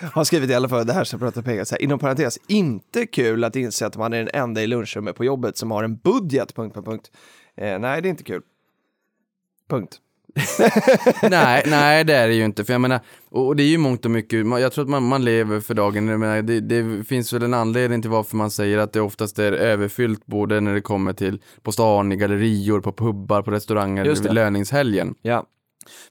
har 0.12 0.24
skrivit 0.24 0.50
i 0.50 0.54
alla 0.54 0.68
fall 0.68 0.86
det 0.86 0.92
här 0.92 1.04
som 1.04 1.18
pratar 1.20 1.42
pengar. 1.42 1.64
Så 1.64 1.74
här, 1.74 1.82
inom 1.82 1.98
parentes, 1.98 2.38
inte 2.46 3.06
kul 3.06 3.44
att 3.44 3.56
inse 3.56 3.86
att 3.86 3.96
man 3.96 4.12
är 4.12 4.18
den 4.18 4.28
enda 4.34 4.62
i 4.62 4.66
lunchrummet 4.66 5.16
på 5.16 5.24
jobbet 5.24 5.56
som 5.56 5.70
har 5.70 5.84
en 5.84 5.96
budget. 5.96 6.54
Punkt, 6.54 6.74
punkt, 6.74 6.86
punkt. 6.86 7.10
Eh, 7.56 7.78
nej, 7.78 8.02
det 8.02 8.08
är 8.08 8.10
inte 8.10 8.24
kul. 8.24 8.42
Punkt. 9.70 9.98
nej, 11.30 11.62
nej 11.66 12.04
det 12.04 12.14
är 12.14 12.28
det 12.28 12.34
ju 12.34 12.44
inte. 12.44 12.64
För 12.64 12.72
jag 12.72 12.80
menar, 12.80 13.00
och, 13.30 13.56
det 13.56 13.62
är 13.62 13.66
ju 13.66 13.78
mångt 13.78 14.04
och 14.04 14.10
mycket, 14.10 14.46
jag 14.46 14.72
tror 14.72 14.84
att 14.84 14.90
man, 14.90 15.02
man 15.02 15.24
lever 15.24 15.60
för 15.60 15.74
dagen. 15.74 16.08
Jag 16.08 16.20
menar, 16.20 16.42
det, 16.42 16.60
det 16.60 17.04
finns 17.04 17.32
väl 17.32 17.42
en 17.42 17.54
anledning 17.54 18.02
till 18.02 18.10
varför 18.10 18.36
man 18.36 18.50
säger 18.50 18.78
att 18.78 18.92
det 18.92 19.00
oftast 19.00 19.38
är 19.38 19.52
överfyllt 19.52 20.26
både 20.26 20.60
när 20.60 20.74
det 20.74 20.80
kommer 20.80 21.12
till 21.12 21.42
på 21.62 21.72
stan, 21.72 22.12
i 22.12 22.16
gallerior, 22.16 22.80
på 22.80 22.92
pubbar, 22.92 23.42
på 23.42 23.50
restauranger, 23.50 24.04
vid 24.04 24.34
löningshelgen. 24.34 25.14
Ja, 25.22 25.46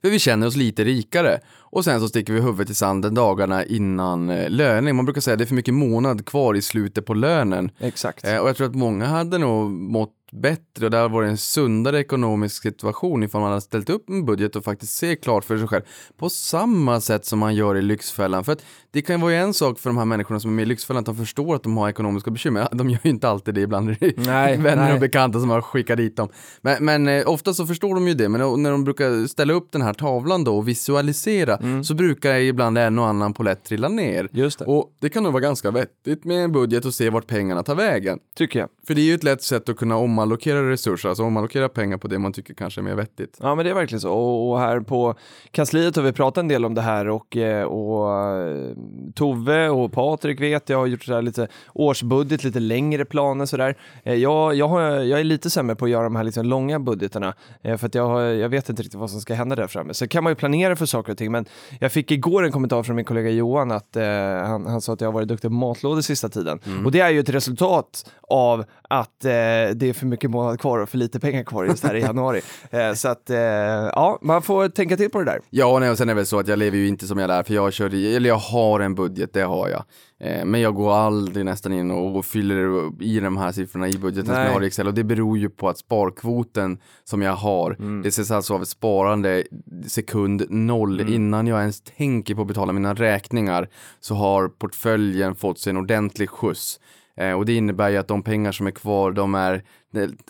För 0.02 0.10
vi 0.10 0.20
känner 0.20 0.48
oss 0.48 0.56
lite 0.56 0.84
rikare. 0.84 1.40
Och 1.72 1.84
sen 1.84 2.00
så 2.00 2.08
sticker 2.08 2.34
vi 2.34 2.42
huvudet 2.42 2.70
i 2.70 2.76
sanden 2.76 3.14
dagarna 3.14 3.66
innan 3.66 4.30
eh, 4.30 4.50
löning. 4.50 4.96
Man 4.96 5.06
brukar 5.06 5.22
säga 5.22 5.34
att 5.34 5.38
det 5.38 5.44
är 5.44 5.48
för 5.48 5.56
mycket 5.56 5.74
månad 5.74 6.26
kvar 6.26 6.54
i 6.54 6.62
slutet 6.62 7.06
på 7.06 7.14
lönen. 7.14 7.72
exakt. 7.80 8.28
Eh, 8.28 8.38
och 8.38 8.50
jag 8.50 8.58
tror 8.58 8.68
att 8.68 8.76
många 8.76 9.06
hade 9.06 9.38
nog 9.38 9.70
mått 9.72 10.14
bättre 10.32 10.86
och 10.86 10.92
det 10.92 10.98
hade 10.98 11.10
varit 11.10 11.30
en 11.30 11.38
sundare 11.38 12.00
ekonomisk 12.00 12.62
situation 12.62 13.24
ifall 13.24 13.42
man 13.42 13.50
hade 13.50 13.62
ställt 13.62 13.90
upp 13.90 14.10
en 14.10 14.26
budget 14.26 14.56
och 14.56 14.64
faktiskt 14.64 14.94
se 14.94 15.16
klart 15.16 15.44
för 15.44 15.58
sig 15.58 15.68
själv. 15.68 15.84
På 16.18 16.30
samma 16.30 17.02
sätt 17.02 17.26
som 17.26 17.40
man 17.40 17.56
gör 17.56 17.76
i 17.76 17.82
Lyxfällan. 17.82 18.44
För 18.44 18.52
att 18.52 18.64
det 18.92 19.02
kan 19.02 19.16
ju 19.16 19.22
vara 19.22 19.34
en 19.34 19.54
sak 19.54 19.80
för 19.80 19.90
de 19.90 19.98
här 19.98 20.06
människorna 20.06 20.40
som 20.40 20.52
är 20.52 20.56
med 20.56 20.64
i 20.64 20.66
Lyxfällan 20.66 21.00
att 21.00 21.06
de 21.06 21.16
förstår 21.16 21.56
att 21.56 21.64
de 21.64 21.78
har 21.78 21.90
ekonomiska 21.90 22.32
bekymmer. 22.32 22.68
De 22.72 22.90
gör 22.90 23.00
ju 23.04 23.10
inte 23.10 23.30
alltid 23.30 23.54
det, 23.54 23.62
ibland 23.62 23.90
är 23.90 23.98
det 24.00 24.14
Nej, 24.18 24.58
vänner 24.58 24.84
nej. 24.84 24.94
och 24.94 25.00
bekanta 25.00 25.40
som 25.40 25.50
har 25.50 25.62
skickat 25.62 25.98
dit 25.98 26.18
dem. 26.18 26.30
Men, 26.62 26.86
men 26.86 27.08
eh, 27.08 27.30
ofta 27.30 27.54
så 27.54 27.66
förstår 27.66 27.96
de 27.96 28.08
ju 28.08 28.14
det, 28.14 28.30
men 28.30 28.64
när 28.64 28.72
de 28.72 28.84
brukar 28.84 29.28
ställa 29.28 29.54
upp 29.54 29.72
den 29.72 29.82
här 29.82 29.94
tavlan 29.94 30.44
då 30.44 30.58
och 30.58 30.68
visualisera 30.68 31.84
så 31.84 31.94
brukar 31.94 32.36
ibland 32.36 32.78
en 32.78 33.00
och 33.00 33.08
annan 33.08 33.34
polett 33.34 33.64
trilla 33.64 33.88
ner. 33.88 34.20
Mm. 34.20 34.32
Just 34.32 34.60
det. 34.60 34.66
Och 34.66 34.92
det 35.00 35.10
kan 35.10 35.24
nog 35.24 35.34
vara 35.34 35.42
ganska 35.42 35.72
vettigt 35.72 36.26
med 36.26 36.44
en 36.44 36.52
budget 36.52 36.86
och 36.86 36.94
se 36.94 37.10
vart 37.10 37.28
pengarna 37.28 37.64
tar 37.64 37.76
vägen. 37.76 38.20
Tycker 38.36 38.60
jag. 38.60 38.70
För 38.88 38.96
det 38.96 39.02
är 39.02 39.06
ju 39.06 39.14
ett 39.14 39.24
lätt 39.24 39.44
sätt 39.44 39.70
att 39.70 39.78
kunna 39.78 39.98
omallokera 40.20 40.70
resurser, 40.70 41.10
alltså 41.10 41.24
omallokera 41.24 41.70
pengar 41.70 41.98
på 41.98 42.08
det 42.08 42.20
man 42.20 42.34
tycker 42.34 42.54
kanske 42.54 42.82
är 42.82 42.84
mer 42.84 42.96
vettigt. 42.96 43.38
Ja 43.42 43.56
men 43.56 43.66
det 43.66 43.72
är 43.72 43.76
verkligen 43.76 44.02
så. 44.02 44.14
Och, 44.14 44.60
här 44.60 44.80
på 44.80 45.16
kansliet 45.52 45.96
har 45.96 46.04
vi 46.04 46.12
pratat 46.12 46.38
en 46.42 46.48
del 46.48 46.66
om 46.66 46.76
det 46.76 46.82
här 46.82 47.08
och, 47.08 47.38
eh, 47.38 47.64
och 47.64 48.14
eh, 48.14 48.76
Tove 49.16 49.70
och 49.70 49.92
Patrik 49.92 50.42
vet 50.42 50.70
jag 50.70 50.78
har 50.78 50.86
gjort 50.86 51.04
så 51.04 51.14
här 51.14 51.22
lite 51.22 51.48
årsbudget, 51.74 52.44
lite 52.44 52.60
längre 52.60 53.06
planer 53.06 53.46
sådär. 53.46 53.76
Eh, 54.04 54.14
Jag, 54.14 54.56
jag, 54.56 54.68
har, 54.68 54.82
jag 54.82 55.20
är 55.20 55.24
lite 55.24 55.50
sämre 55.50 55.76
på 55.76 55.86
att 55.86 55.92
göra 55.92 56.04
de 56.04 56.16
här 56.16 56.24
liksom 56.24 56.46
långa 56.46 56.80
budgeterna 56.80 57.34
för 57.64 57.86
att 57.86 57.96
jag, 57.96 58.08
har, 58.08 58.22
jag 58.22 58.50
vet 58.50 58.70
inte 58.70 58.84
riktigt 58.84 59.00
vad 59.00 59.10
som 59.10 59.22
ska 59.22 59.34
hända 59.34 59.56
där 59.56 59.68
framme. 59.68 59.94
Så 59.94 60.08
kan 60.08 60.24
man 60.24 60.32
ju 60.32 60.36
planera 60.36 60.76
för 60.76 60.86
saker 60.86 61.12
och 61.12 61.18
ting 61.18 61.32
men 61.32 61.46
jag 61.80 61.92
fick 61.92 62.12
igår 62.12 62.44
en 62.44 62.52
kommentar 62.52 62.84
från 62.84 62.96
min 62.96 63.06
kollega 63.06 63.30
Johan 63.30 63.72
att 63.72 63.96
eh, 63.96 64.04
han, 64.48 64.66
han 64.66 64.82
sa 64.82 64.94
att 64.94 65.02
jag 65.02 65.08
har 65.08 65.14
varit 65.14 65.28
duktig 65.28 65.50
på 65.50 65.56
matlådor 65.56 66.02
sista 66.02 66.30
tiden. 66.30 66.60
Och 66.86 66.92
det 66.92 67.00
är 67.00 67.10
ju 67.10 67.20
ett 67.20 67.30
resultat 67.30 68.12
av 68.22 68.66
att 68.92 69.26
eh, 69.26 69.30
det 69.30 69.82
är 69.82 69.94
för 69.94 70.06
mycket 70.06 70.30
månad 70.30 70.60
kvar 70.60 70.80
och 70.80 70.90
för 70.90 70.98
lite 70.98 71.20
pengar 71.20 71.44
kvar 71.44 71.66
just 71.66 71.84
här 71.84 71.96
i 71.96 72.00
januari. 72.00 72.42
Eh, 72.72 72.94
så 72.94 73.08
att, 73.08 73.30
eh, 73.30 73.38
ja, 73.38 74.20
man 74.22 74.42
får 74.42 74.70
tänka 74.70 74.98
till 74.98 75.10
på 75.10 75.20
det 75.20 75.26
där. 75.26 75.40
Ja, 75.50 75.80
nej, 75.80 75.90
och 75.90 75.98
sen 75.98 76.10
är 76.10 76.14
det 76.14 76.16
väl 76.16 76.26
så 76.26 76.40
att 76.40 76.48
jag 76.48 76.60
lever 76.60 76.78
ju 76.78 76.88
inte 76.88 77.08
som 77.08 77.20
jag 77.20 77.28
lär, 77.28 77.44
för 77.44 77.54
jag 77.54 77.74
kör 77.74 77.94
eller 78.16 78.30
jag 78.30 78.38
har 78.38 78.80
en 78.80 78.96
budget, 78.96 79.34
det 79.34 79.42
har 79.42 79.70
jag. 79.70 79.84
Eh, 80.20 80.46
men 80.46 80.62
jag 80.62 80.76
går 80.76 80.94
aldrig 80.96 81.46
nästan 81.46 81.74
in 81.74 81.92
och, 81.92 82.26
fyller 82.26 82.92
i 83.04 83.20
de 83.20 83.38
här 83.38 83.52
siffrorna 83.52 83.88
i 83.88 83.98
budgeten 83.98 84.26
som 84.26 84.36
Nej. 84.36 84.46
jag 84.46 84.54
har 84.54 84.64
i 84.64 84.68
Excel 84.68 84.88
och 84.88 84.94
det 84.94 85.04
beror 85.04 85.38
ju 85.38 85.50
på 85.50 85.70
att 85.70 85.78
sparkvoten 85.78 86.78
som 87.04 87.22
jag 87.22 87.34
har, 87.34 87.76
Mm. 87.80 88.02
det 88.02 88.08
ses 88.10 88.32
alltså 88.32 88.54
av 88.54 88.62
ett 88.62 88.68
sparande 88.68 89.44
sekund 89.88 90.46
noll 90.50 91.00
Mm. 91.00 91.14
innan 91.14 91.48
jag 91.48 91.60
ens 91.60 91.82
tänker 91.82 92.36
på 92.36 92.42
att 92.42 92.48
betala 92.48 92.74
mina 92.74 92.94
räkningar 92.94 93.70
så 94.00 94.16
har 94.16 94.48
portföljen 94.48 95.36
fått 95.36 95.60
sig 95.60 95.70
en 95.72 95.78
ordentlig 95.78 96.30
skjuts. 96.30 96.80
Eh, 97.20 97.34
och 97.34 97.46
det 97.46 97.54
innebär 97.54 97.90
ju 97.90 97.98
att 97.98 98.08
de 98.08 98.24
pengar 98.24 98.52
som 98.52 98.68
är 98.68 98.72
kvar, 98.72 99.12
de 99.12 99.36
är 99.36 99.64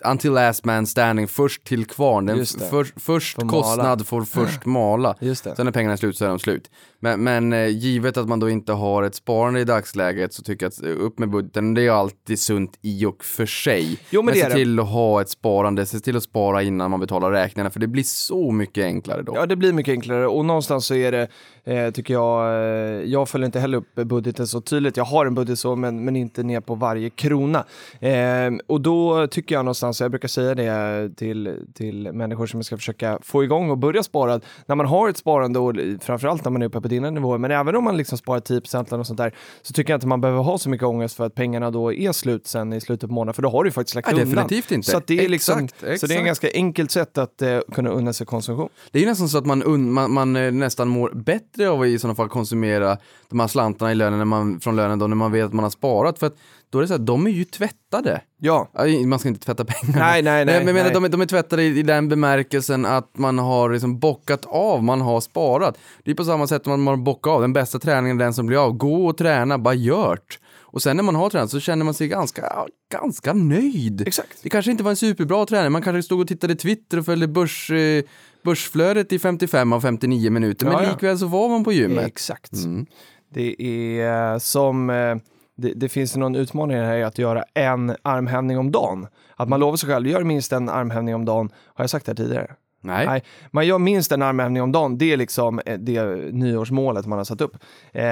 until 0.04 0.32
last 0.32 0.64
man 0.64 0.86
standing, 0.86 1.28
först 1.28 1.64
till 1.64 1.86
kvarn. 1.86 2.26
Den 2.26 2.46
för, 2.46 3.00
först 3.00 3.36
mala. 3.36 3.50
kostnad 3.50 4.06
får 4.06 4.24
först 4.24 4.64
mala. 4.64 5.14
Just 5.20 5.44
det. 5.44 5.56
Sen 5.56 5.64
när 5.64 5.72
pengarna 5.72 5.92
är 5.92 5.96
slut 5.96 6.16
så 6.16 6.24
är 6.24 6.28
de 6.28 6.38
slut. 6.38 6.70
Men, 7.00 7.24
men 7.24 7.52
eh, 7.52 7.66
givet 7.66 8.16
att 8.16 8.28
man 8.28 8.40
då 8.40 8.50
inte 8.50 8.72
har 8.72 9.02
ett 9.02 9.14
sparande 9.14 9.60
i 9.60 9.64
dagsläget 9.64 10.34
så 10.34 10.42
tycker 10.42 10.66
jag 10.66 10.70
att 10.70 10.82
eh, 10.82 11.04
upp 11.04 11.18
med 11.18 11.30
budgeten, 11.30 11.74
det 11.74 11.86
är 11.86 11.90
alltid 11.90 12.38
sunt 12.38 12.78
i 12.82 13.04
och 13.04 13.24
för 13.24 13.46
sig. 13.46 13.98
Jo, 14.10 14.22
men 14.22 14.34
det 14.34 14.40
se 14.40 14.48
det. 14.48 14.54
till 14.54 14.80
att 14.80 14.88
ha 14.88 15.20
ett 15.20 15.30
sparande, 15.30 15.86
se 15.86 16.00
till 16.00 16.16
att 16.16 16.22
spara 16.22 16.62
innan 16.62 16.90
man 16.90 17.00
betalar 17.00 17.30
räkningarna 17.30 17.70
för 17.70 17.80
det 17.80 17.86
blir 17.86 18.02
så 18.02 18.50
mycket 18.50 18.84
enklare 18.84 19.22
då. 19.22 19.32
Ja, 19.36 19.46
det 19.46 19.56
blir 19.56 19.72
mycket 19.72 19.92
enklare 19.92 20.26
och 20.26 20.44
någonstans 20.44 20.86
så 20.86 20.94
är 20.94 21.12
det, 21.12 21.28
eh, 21.64 21.90
tycker 21.90 22.14
jag, 22.14 22.46
eh, 22.46 23.10
jag 23.10 23.28
följer 23.28 23.46
inte 23.46 23.60
heller 23.60 23.78
upp 23.78 23.94
budgeten 23.94 24.46
så 24.46 24.60
tydligt. 24.60 24.96
Jag 24.96 25.04
har 25.04 25.26
en 25.26 25.34
budget 25.34 25.58
så, 25.58 25.76
men, 25.76 26.04
men 26.04 26.16
inte 26.16 26.42
ner 26.42 26.60
på 26.60 26.74
varje 26.74 27.10
krona. 27.10 27.64
Eh, 28.00 28.50
och 28.66 28.80
då 28.80 29.26
tycker 29.26 29.49
jag 29.54 29.64
någonstans, 29.64 30.00
jag 30.00 30.10
brukar 30.10 30.28
säga 30.28 30.54
det 30.54 31.16
till, 31.16 31.56
till 31.74 32.12
människor 32.12 32.46
som 32.46 32.64
ska 32.64 32.76
försöka 32.76 33.18
få 33.22 33.44
igång 33.44 33.70
och 33.70 33.78
börja 33.78 34.02
spara, 34.02 34.40
när 34.66 34.76
man 34.76 34.86
har 34.86 35.08
ett 35.08 35.16
sparande 35.16 35.58
och 35.58 35.74
framförallt 36.00 36.44
när 36.44 36.50
man 36.52 36.62
är 36.62 36.66
uppe 36.66 36.80
på 36.80 36.88
dina 36.88 37.10
nivåer, 37.10 37.38
men 37.38 37.50
även 37.50 37.76
om 37.76 37.84
man 37.84 37.96
liksom 37.96 38.18
sparar 38.18 38.40
10% 38.40 38.86
eller 38.86 38.98
något 38.98 39.06
sånt 39.06 39.16
där, 39.18 39.34
så 39.62 39.72
tycker 39.72 39.92
jag 39.92 39.96
inte 39.96 40.06
man 40.06 40.20
behöver 40.20 40.42
ha 40.42 40.58
så 40.58 40.70
mycket 40.70 40.86
ångest 40.86 41.16
för 41.16 41.26
att 41.26 41.34
pengarna 41.34 41.70
då 41.70 41.92
är 41.92 42.12
slut 42.12 42.46
sen 42.46 42.72
i 42.72 42.80
slutet 42.80 43.08
på 43.08 43.14
månaden, 43.14 43.34
för 43.34 43.42
då 43.42 43.50
har 43.50 43.64
du 43.64 43.70
faktiskt 43.70 43.94
lagt 43.94 44.12
Nej, 44.12 44.22
undan. 44.22 44.34
definitivt 44.34 44.72
inte. 44.72 44.90
Så, 44.90 45.00
det 45.06 45.24
är 45.24 45.28
liksom, 45.28 45.58
Exakt, 45.64 45.80
så 45.80 45.86
det 45.86 45.90
är 45.90 45.94
exakt. 45.94 46.12
en 46.12 46.26
ganska 46.26 46.50
enkelt 46.54 46.90
sätt 46.90 47.18
att 47.18 47.42
eh, 47.42 47.58
kunna 47.72 47.90
unna 47.90 48.12
sig 48.12 48.26
konsumtion. 48.26 48.68
Det 48.90 48.98
är 48.98 49.00
ju 49.00 49.08
nästan 49.08 49.28
så 49.28 49.38
att 49.38 49.46
man, 49.46 49.92
man, 49.92 50.12
man 50.12 50.36
eh, 50.36 50.52
nästan 50.52 50.88
mår 50.88 51.10
bättre 51.14 51.70
av 51.70 51.80
att 51.80 51.86
i 51.86 51.98
sådana 51.98 52.14
fall 52.14 52.28
konsumera 52.28 52.98
de 53.28 53.40
här 53.40 53.46
slantarna 53.46 53.92
i 53.92 53.94
lönen 53.94 54.18
när 54.18 54.24
man, 54.24 54.60
från 54.60 54.76
lönen 54.76 54.98
då 54.98 55.06
när 55.06 55.16
man 55.16 55.32
vet 55.32 55.44
att 55.44 55.52
man 55.52 55.62
har 55.62 55.70
sparat. 55.70 56.18
För 56.18 56.26
att 56.26 56.36
då 56.70 56.78
är 56.78 56.82
det 56.82 56.88
så 56.88 56.94
här, 56.94 56.98
de 56.98 57.26
är 57.26 57.30
ju 57.30 57.44
tvättade. 57.44 58.20
Ja, 58.40 58.68
Ja, 58.72 58.84
Man 59.06 59.18
ska 59.18 59.28
inte 59.28 59.44
tvätta 59.46 59.64
pengar. 59.64 59.98
Nej, 59.98 60.22
nej, 60.22 60.44
nej, 60.44 60.44
Men 60.44 60.66
jag 60.66 60.74
menar, 60.74 60.84
nej. 60.84 60.94
De, 60.94 61.04
är, 61.04 61.08
de 61.08 61.20
är 61.20 61.26
tvättade 61.26 61.62
i, 61.62 61.78
i 61.78 61.82
den 61.82 62.08
bemärkelsen 62.08 62.86
att 62.86 63.18
man 63.18 63.38
har 63.38 63.70
liksom 63.70 63.98
bockat 63.98 64.46
av, 64.46 64.84
man 64.84 65.00
har 65.00 65.20
sparat. 65.20 65.78
Det 66.04 66.10
är 66.10 66.14
på 66.14 66.24
samma 66.24 66.46
sätt 66.46 66.66
man 66.66 66.86
har 66.86 66.96
bockat 66.96 67.30
av. 67.30 67.40
Den 67.40 67.52
bästa 67.52 67.78
träningen 67.78 68.20
är 68.20 68.24
den 68.24 68.34
som 68.34 68.46
blir 68.46 68.64
av. 68.64 68.72
Gå 68.72 69.06
och 69.06 69.16
träna, 69.16 69.58
bara 69.58 69.74
gjort. 69.74 70.38
Och 70.72 70.82
sen 70.82 70.96
när 70.96 71.02
man 71.04 71.14
har 71.14 71.30
tränat 71.30 71.50
så 71.50 71.60
känner 71.60 71.84
man 71.84 71.94
sig 71.94 72.08
ganska, 72.08 72.42
ja, 72.42 72.66
ganska 72.92 73.32
nöjd. 73.32 74.00
Exakt. 74.08 74.42
Det 74.42 74.48
kanske 74.48 74.70
inte 74.70 74.82
var 74.84 74.90
en 74.90 74.96
superbra 74.96 75.46
träning, 75.46 75.72
man 75.72 75.82
kanske 75.82 76.02
stod 76.02 76.20
och 76.20 76.28
tittade 76.28 76.54
Twitter 76.54 76.98
och 76.98 77.04
följde 77.04 77.28
börs, 77.28 77.70
eh, 77.70 78.02
börsflödet 78.44 79.12
i 79.12 79.18
55 79.18 79.72
av 79.72 79.80
59 79.80 80.30
minuter, 80.30 80.66
Ja, 80.66 80.72
men 80.72 80.84
ja. 80.84 80.90
likväl 80.90 81.18
så 81.18 81.26
var 81.26 81.48
man 81.48 81.64
på 81.64 81.72
gymmet. 81.72 82.06
Exakt. 82.06 82.52
Mm. 82.52 82.86
Det 83.34 83.62
är 83.62 84.32
eh, 84.32 84.38
som, 84.38 84.90
eh, 84.90 85.16
det, 85.60 85.72
det 85.74 85.88
finns 85.88 86.16
någon 86.16 86.36
utmaning 86.36 86.76
här 86.76 86.96
i 86.96 87.02
att 87.02 87.18
göra 87.18 87.44
en 87.54 87.96
armhävning 88.02 88.58
om 88.58 88.72
dagen. 88.72 89.06
Att 89.36 89.48
man 89.48 89.60
lovar 89.60 89.76
sig 89.76 89.88
själv, 89.88 90.06
gör 90.06 90.24
minst 90.24 90.52
en 90.52 90.68
armhävning 90.68 91.14
om 91.14 91.24
dagen. 91.24 91.50
Har 91.64 91.82
jag 91.82 91.90
sagt 91.90 92.06
det 92.06 92.12
här 92.12 92.16
tidigare? 92.16 92.54
Nej. 92.80 93.06
Nej, 93.06 93.22
man 93.50 93.66
gör 93.66 93.78
minst 93.78 94.12
en 94.12 94.22
armhävning 94.22 94.62
om 94.62 94.72
dagen. 94.72 94.98
Det 94.98 95.12
är 95.12 95.16
liksom 95.16 95.60
eh, 95.66 95.78
det 95.78 96.02
nyårsmålet 96.32 97.06
man 97.06 97.18
har 97.18 97.24
satt 97.24 97.40
upp. 97.40 97.56
Eh, 97.92 98.02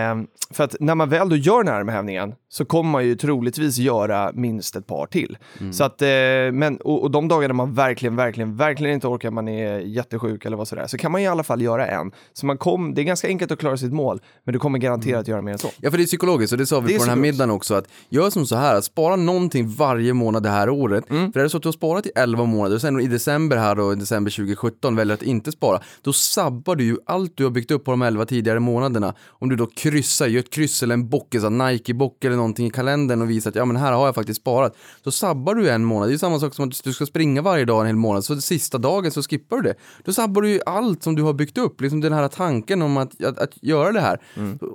för 0.51 0.65
att 0.65 0.77
när 0.81 0.95
man 0.95 1.09
väl 1.09 1.29
då 1.29 1.37
gör 1.37 1.65
den 1.65 1.73
här 1.73 1.81
armhävningen 1.81 2.35
så 2.49 2.65
kommer 2.65 2.91
man 2.91 3.05
ju 3.05 3.17
troligtvis 3.17 3.79
göra 3.79 4.33
minst 4.35 4.77
ett 4.77 4.87
par 4.87 5.07
till. 5.07 5.39
Så 5.73 5.85
att, 5.85 6.03
eh, 6.03 6.09
men, 6.53 6.77
och, 6.77 7.03
och 7.03 7.11
de 7.11 7.29
dagarna 7.29 7.55
man 7.55 7.75
verkligen, 7.75 8.17
verkligen, 8.17 8.57
verkligen 8.57 8.95
inte 8.95 9.07
orkar, 9.07 9.31
man 9.31 9.49
är 9.49 9.79
jättesjuk 9.79 10.45
eller 10.45 10.57
vad 10.57 10.69
sådär, 10.69 10.87
så 10.87 10.99
kan 10.99 11.13
man 11.13 11.21
i 11.21 11.27
alla 11.27 11.43
fall 11.43 11.63
göra 11.63 11.87
en. 11.87 12.13
Så 12.33 12.47
man 12.47 12.59
kom, 12.59 12.95
det 12.95 13.03
är 13.03 13.05
ganska 13.05 13.29
enkelt 13.29 13.53
att 13.53 13.59
klara 13.59 13.77
sitt 13.77 13.93
mål, 13.93 14.21
men 14.45 14.53
du 14.53 14.59
kommer 14.59 14.79
garanterat 14.79 15.29
göra 15.29 15.43
mer 15.43 15.53
än 15.53 15.59
så. 15.59 15.69
Ja, 15.81 15.91
för 15.91 15.99
det 15.99 16.05
är 16.05 16.07
psykologiskt 16.07 16.53
och 16.53 16.59
det 16.59 16.67
sa 16.67 16.81
vi 16.81 16.93
Det 16.93 16.99
på 16.99 17.05
den 17.05 17.15
här 17.15 17.23
middagen 17.23 17.51
också 17.51 17.75
att 17.75 17.89
gör 18.09 18.31
som 18.31 18.47
så 18.47 18.57
här, 18.57 18.75
att 18.75 18.85
spara 18.85 19.17
någonting 19.17 19.69
varje 19.69 20.15
månad 20.15 20.43
det 20.43 20.49
här 20.49 20.71
året. 20.71 21.11
Mm. 21.11 21.33
För 21.33 21.41
är 21.41 21.45
det 21.45 21.51
så 21.51 21.57
att 21.57 21.63
du 21.63 21.69
har 21.69 21.73
sparat 21.73 22.07
i 22.07 22.11
11 22.15 22.45
månader 22.45 22.75
och 22.75 22.81
sen 22.81 23.01
i 23.01 23.07
december 23.07 23.57
här 23.57 23.75
då, 23.75 23.93
i 23.93 23.97
december 23.97 24.31
2017 24.61 24.89
17 24.89 24.97
väljer 24.97 25.15
att 25.15 25.23
inte 25.23 25.53
spara, 25.53 25.81
då 26.03 26.13
sabbar 26.13 26.77
du 26.77 26.85
ju 26.85 26.97
allt 27.07 27.37
du 27.37 27.45
har 27.45 27.51
byggt 27.51 27.71
upp 27.71 27.85
på 27.85 27.91
de 27.91 28.03
11 28.03 28.27
tidigare 28.27 28.61
månaderna. 28.61 29.15
Om 29.29 29.49
du 29.49 29.57
då 29.57 29.67
kryssar, 29.67 30.27
gör 30.27 30.41
ett 30.41 30.51
kryss 30.51 30.83
eller 30.83 30.95
en 30.95 31.09
bock, 31.09 31.35
en 31.35 31.59
Nike-bock 31.59 32.25
eller 32.25 32.37
någonting 32.37 32.67
i 32.67 32.71
kalendern 32.71 33.23
och 33.23 33.31
visar 33.31 33.51
att 33.51 33.57
ja 33.57 33.65
men 33.65 33.77
här 33.77 33.93
har 33.93 34.07
jag 34.07 34.15
faktiskt 34.15 34.41
sparat. 34.41 34.77
Då 35.03 35.11
sabbar 35.11 35.55
du 35.55 35.71
en 35.71 35.85
månad. 35.85 36.09
Det 36.09 36.15
är 36.15 36.19
samma 36.19 36.41
sak 36.41 36.55
som 36.55 36.69
att 36.69 36.85
du 36.85 36.93
ska 36.93 37.07
springa 37.07 37.43
varje 37.43 37.65
dag 37.65 37.81
en 37.81 37.87
hel 37.87 37.97
månad, 37.97 38.25
så 38.25 38.41
sista 38.41 38.79
dagen 38.79 39.11
så 39.11 39.23
skippar 39.23 39.57
du 39.57 39.63
det. 39.63 39.75
Då 40.05 40.13
sabbar 40.13 40.43
du 40.43 40.51
ju 40.51 40.61
allt 40.67 41.03
som 41.03 41.15
du 41.15 41.23
har 41.23 41.33
byggt 41.33 41.59
upp, 41.59 41.81
liksom 41.81 42.01
den 42.01 42.13
här 42.13 42.29
tanken 42.29 42.83
om 42.83 42.97
att, 42.97 43.25
att, 43.25 43.39
att 43.39 43.63
göra 43.63 43.93
det 43.93 44.01
här. 44.01 44.21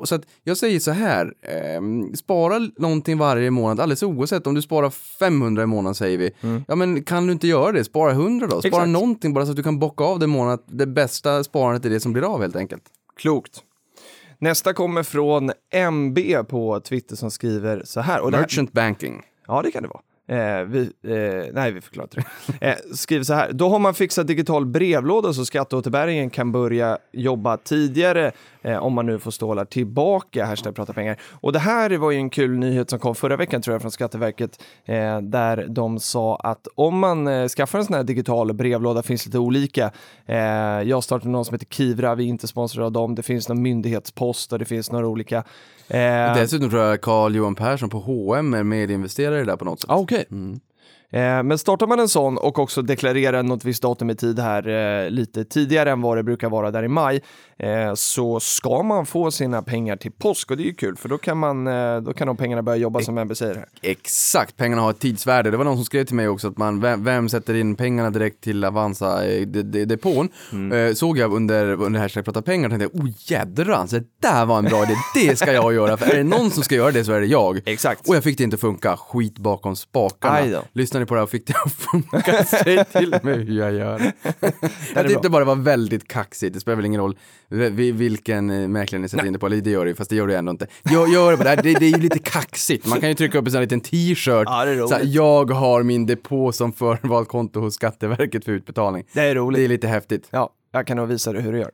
Så 0.05 0.15
att 0.15 0.21
jag 0.43 0.57
säger 0.57 0.79
så 0.79 0.91
här, 0.91 1.33
ehm, 1.41 2.15
spara 2.15 2.69
någonting 2.77 3.17
varje 3.17 3.51
månad, 3.51 3.79
alldeles 3.79 4.03
oavsett 4.03 4.47
om 4.47 4.53
du 4.53 4.61
sparar 4.61 4.89
500 4.89 5.63
i 5.63 5.65
månaden 5.65 5.95
säger 5.95 6.17
vi. 6.17 6.31
Ja 6.67 6.75
men 6.75 7.03
kan 7.03 7.27
du 7.27 7.33
inte 7.33 7.47
göra 7.47 7.71
det, 7.71 7.83
spara 7.83 8.11
100 8.11 8.47
då. 8.47 8.59
Spara 8.59 8.67
Exakt. 8.67 8.89
någonting 8.89 9.33
bara 9.33 9.45
så 9.45 9.51
att 9.51 9.57
du 9.57 9.63
kan 9.63 9.72
bocka 9.79 10.03
av 10.03 10.19
det 10.19 10.27
månad, 10.27 10.59
det 10.65 10.85
bästa 10.87 11.43
sparandet 11.43 11.85
är 11.85 11.89
det 11.89 11.99
som 11.99 12.13
blir 12.13 12.33
av 12.33 12.41
helt 12.41 12.55
enkelt. 12.55 12.83
Klokt. 13.17 13.63
Nästa 14.39 14.73
kommer 14.73 15.03
från 15.03 15.51
MB 15.73 16.19
på 16.49 16.79
Twitter 16.79 17.15
som 17.15 17.31
skriver 17.31 17.81
så 17.85 18.01
här. 18.01 18.21
Och 18.21 18.31
det 18.31 18.37
här 18.37 18.43
Merchant 18.43 18.71
banking. 18.71 19.21
Ja, 19.47 19.61
det 19.61 19.71
kan 19.71 19.83
det 19.83 19.89
vara. 19.89 20.01
Eh, 20.27 20.63
vi, 20.67 20.81
eh, 20.81 21.53
nej, 21.53 21.71
vi 21.71 21.81
förklarar 21.81 22.03
inte 22.05 22.29
det. 22.59 22.67
Eh, 22.67 22.75
skriver 22.93 23.23
så 23.23 23.33
här. 23.33 23.51
Då 23.53 23.69
har 23.69 23.79
man 23.79 23.93
fixat 23.93 24.27
digital 24.27 24.65
brevlåda 24.65 25.33
så 25.33 25.45
skatteåterbäringen 25.45 26.29
kan 26.29 26.51
börja 26.51 26.97
jobba 27.11 27.57
tidigare 27.57 28.31
eh, 28.61 28.77
om 28.77 28.93
man 28.93 29.05
nu 29.05 29.19
får 29.19 29.31
stålar 29.31 29.65
tillbaka. 29.65 30.45
Hashtag 30.45 30.75
prata 30.75 30.93
pengar. 30.93 31.17
Och 31.41 31.53
det 31.53 31.59
här 31.59 31.97
var 31.97 32.11
ju 32.11 32.17
en 32.17 32.29
kul 32.29 32.57
nyhet 32.57 32.89
som 32.89 32.99
kom 32.99 33.15
förra 33.15 33.35
veckan 33.35 33.61
tror 33.61 33.73
jag 33.73 33.81
från 33.81 33.91
Skatteverket 33.91 34.63
eh, 34.85 35.21
där 35.21 35.65
de 35.69 35.99
sa 35.99 36.35
att 36.35 36.67
om 36.75 36.99
man 36.99 37.27
eh, 37.27 37.47
skaffar 37.47 37.79
en 37.79 37.85
sån 37.85 37.95
här 37.95 38.03
digital 38.03 38.53
brevlåda 38.53 39.03
finns 39.03 39.25
lite 39.25 39.39
olika. 39.39 39.91
Jag 40.85 41.03
startade 41.03 41.31
någon 41.31 41.45
som 41.45 41.53
heter 41.53 41.65
Kivra, 41.65 42.15
vi 42.15 42.23
är 42.23 42.27
inte 42.27 42.47
sponsrade 42.47 42.85
av 42.85 42.91
dem. 42.91 43.15
Det 43.15 43.23
finns 43.23 43.49
någon 43.49 43.61
myndighetspost 43.61 44.53
och 44.53 44.59
det 44.59 44.65
finns 44.65 44.91
några 44.91 45.07
olika. 45.07 45.43
Dessutom 46.35 46.69
tror 46.69 46.81
jag 46.81 47.01
Carl 47.01 47.35
Johan 47.35 47.55
Persson 47.55 47.89
på 47.89 47.99
H&M 47.99 48.53
är 48.53 48.63
medinvesterare 48.63 49.43
där 49.43 49.55
på 49.55 49.65
något 49.65 49.81
sätt. 49.81 49.89
Ah, 49.89 49.97
Okej. 49.97 50.12
Eh, 50.13 50.27
men 51.19 51.57
startar 51.57 51.87
man 51.87 51.99
en 51.99 52.09
sån 52.09 52.37
och 52.37 52.59
också 52.59 52.81
deklarerar 52.81 53.43
något 53.43 53.65
visst 53.65 53.81
datum 53.81 54.09
i 54.09 54.15
tid 54.15 54.39
här 54.39 54.67
eh, 54.67 55.09
lite 55.09 55.45
tidigare 55.45 55.91
än 55.91 56.01
vad 56.01 56.17
det 56.17 56.23
brukar 56.23 56.49
vara 56.49 56.71
där 56.71 56.83
i 56.83 56.87
maj 56.87 57.21
eh, 57.57 57.93
så 57.93 58.39
ska 58.39 58.83
man 58.83 59.05
få 59.05 59.31
sina 59.31 59.61
pengar 59.61 59.95
till 59.95 60.11
påsk 60.11 60.51
och 60.51 60.57
det 60.57 60.63
är 60.63 60.65
ju 60.65 60.73
kul 60.73 60.95
för 60.95 61.09
då 61.09 61.17
kan, 61.17 61.37
man, 61.37 61.67
eh, 61.67 61.97
då 62.01 62.13
kan 62.13 62.27
de 62.27 62.37
pengarna 62.37 62.61
börja 62.61 62.77
jobba 62.77 63.01
som 63.01 63.17
Embe 63.17 63.35
säger 63.35 63.55
här. 63.55 63.65
Exakt, 63.81 64.57
pengarna 64.57 64.81
har 64.81 64.89
ett 64.89 64.99
tidsvärde. 64.99 65.51
Det 65.51 65.57
var 65.57 65.65
någon 65.65 65.75
som 65.75 65.85
skrev 65.85 66.05
till 66.05 66.15
mig 66.15 66.27
också 66.27 66.47
att 66.47 66.57
man, 66.57 66.81
vem, 66.81 67.03
vem 67.03 67.29
sätter 67.29 67.53
in 67.53 67.75
pengarna 67.75 68.09
direkt 68.09 68.41
till 68.41 68.63
Avanza-depån? 68.63 70.29
Eh, 70.73 70.93
såg 70.93 71.17
jag 71.17 71.33
under, 71.33 71.81
under 71.81 71.99
hashtag 71.99 72.25
prata 72.25 72.41
pengar 72.41 72.69
och 72.69 72.79
tänkte, 72.79 72.99
oh 72.99 73.09
jädrans, 73.17 73.91
det 73.91 74.03
där 74.21 74.45
var 74.45 74.57
en 74.57 74.65
bra 74.65 74.83
idé, 74.83 74.95
det 75.15 75.35
ska 75.35 75.53
jag 75.53 75.73
göra. 75.73 75.97
För 75.97 76.11
är 76.11 76.17
det 76.17 76.23
någon 76.23 76.51
som 76.51 76.63
ska 76.63 76.75
göra 76.75 76.91
det 76.91 77.05
så 77.05 77.11
är 77.11 77.19
det 77.19 77.27
jag. 77.27 77.61
Exakt. 77.65 78.09
Och 78.09 78.15
jag 78.15 78.23
fick 78.23 78.37
det 78.37 78.43
inte 78.43 78.57
funka, 78.57 78.97
skit 78.97 79.37
bakom 79.37 79.75
spakarna. 79.75 80.45
Då. 80.45 80.61
Lyssnade 81.03 81.05
på 81.07 81.13
det 81.13 81.19
här 81.19 81.23
och 81.23 81.29
fick 81.29 81.47
det 81.47 81.53
att 81.65 81.73
funka, 81.73 82.43
säg 82.63 82.85
till 82.85 83.19
mig 83.23 83.37
hur 83.43 83.57
jag 83.59 83.73
gör. 83.73 84.11
jag 84.95 85.07
tyckte 85.07 85.29
bara 85.29 85.39
det 85.39 85.45
var 85.45 85.55
väldigt 85.55 86.07
kaxigt, 86.07 86.53
det 86.53 86.59
spelar 86.59 86.75
väl 86.75 86.85
ingen 86.85 87.01
roll 87.01 87.17
vi- 87.49 87.91
vilken 87.91 88.49
eh, 88.49 88.67
mäklare 88.67 89.01
ni 89.01 89.09
sätter 89.09 89.25
in 89.25 89.33
det 89.33 89.39
på, 89.39 89.45
eller 89.45 89.57
det 89.61 89.69
gör 89.69 89.85
det 89.85 89.89
ju, 89.89 89.95
fast 89.95 90.09
det 90.09 90.15
gör 90.15 90.27
det 90.27 90.37
ändå 90.37 90.51
inte. 90.51 90.67
Jag 90.83 91.09
gör 91.09 91.31
det 91.31 91.37
bara, 91.37 91.55
det, 91.55 91.73
det 91.73 91.85
är 91.85 91.89
ju 91.89 91.97
lite 91.97 92.19
kaxigt, 92.19 92.85
man 92.87 92.99
kan 92.99 93.09
ju 93.09 93.15
trycka 93.15 93.37
upp 93.37 93.45
en 93.45 93.51
sån 93.51 93.57
här 93.57 93.65
liten 93.65 93.81
t-shirt, 93.81 94.43
Ja, 94.47 94.87
så 94.87 94.93
här, 94.95 95.01
jag 95.05 95.51
har 95.51 95.83
min 95.83 96.05
depå 96.05 96.51
som 96.51 96.73
förvalt 96.73 97.27
konto 97.29 97.59
hos 97.59 97.73
Skatteverket 97.75 98.45
för 98.45 98.51
utbetalning. 98.51 99.03
Det 99.13 99.21
är 99.21 99.35
roligt. 99.35 99.59
Det 99.59 99.63
är 99.65 99.67
lite 99.69 99.87
häftigt. 99.87 100.27
Ja, 100.31 100.49
jag 100.71 100.87
kan 100.87 100.97
nog 100.97 101.07
visa 101.07 101.33
dig 101.33 101.41
hur 101.41 101.51
du 101.53 101.59
gör. 101.59 101.71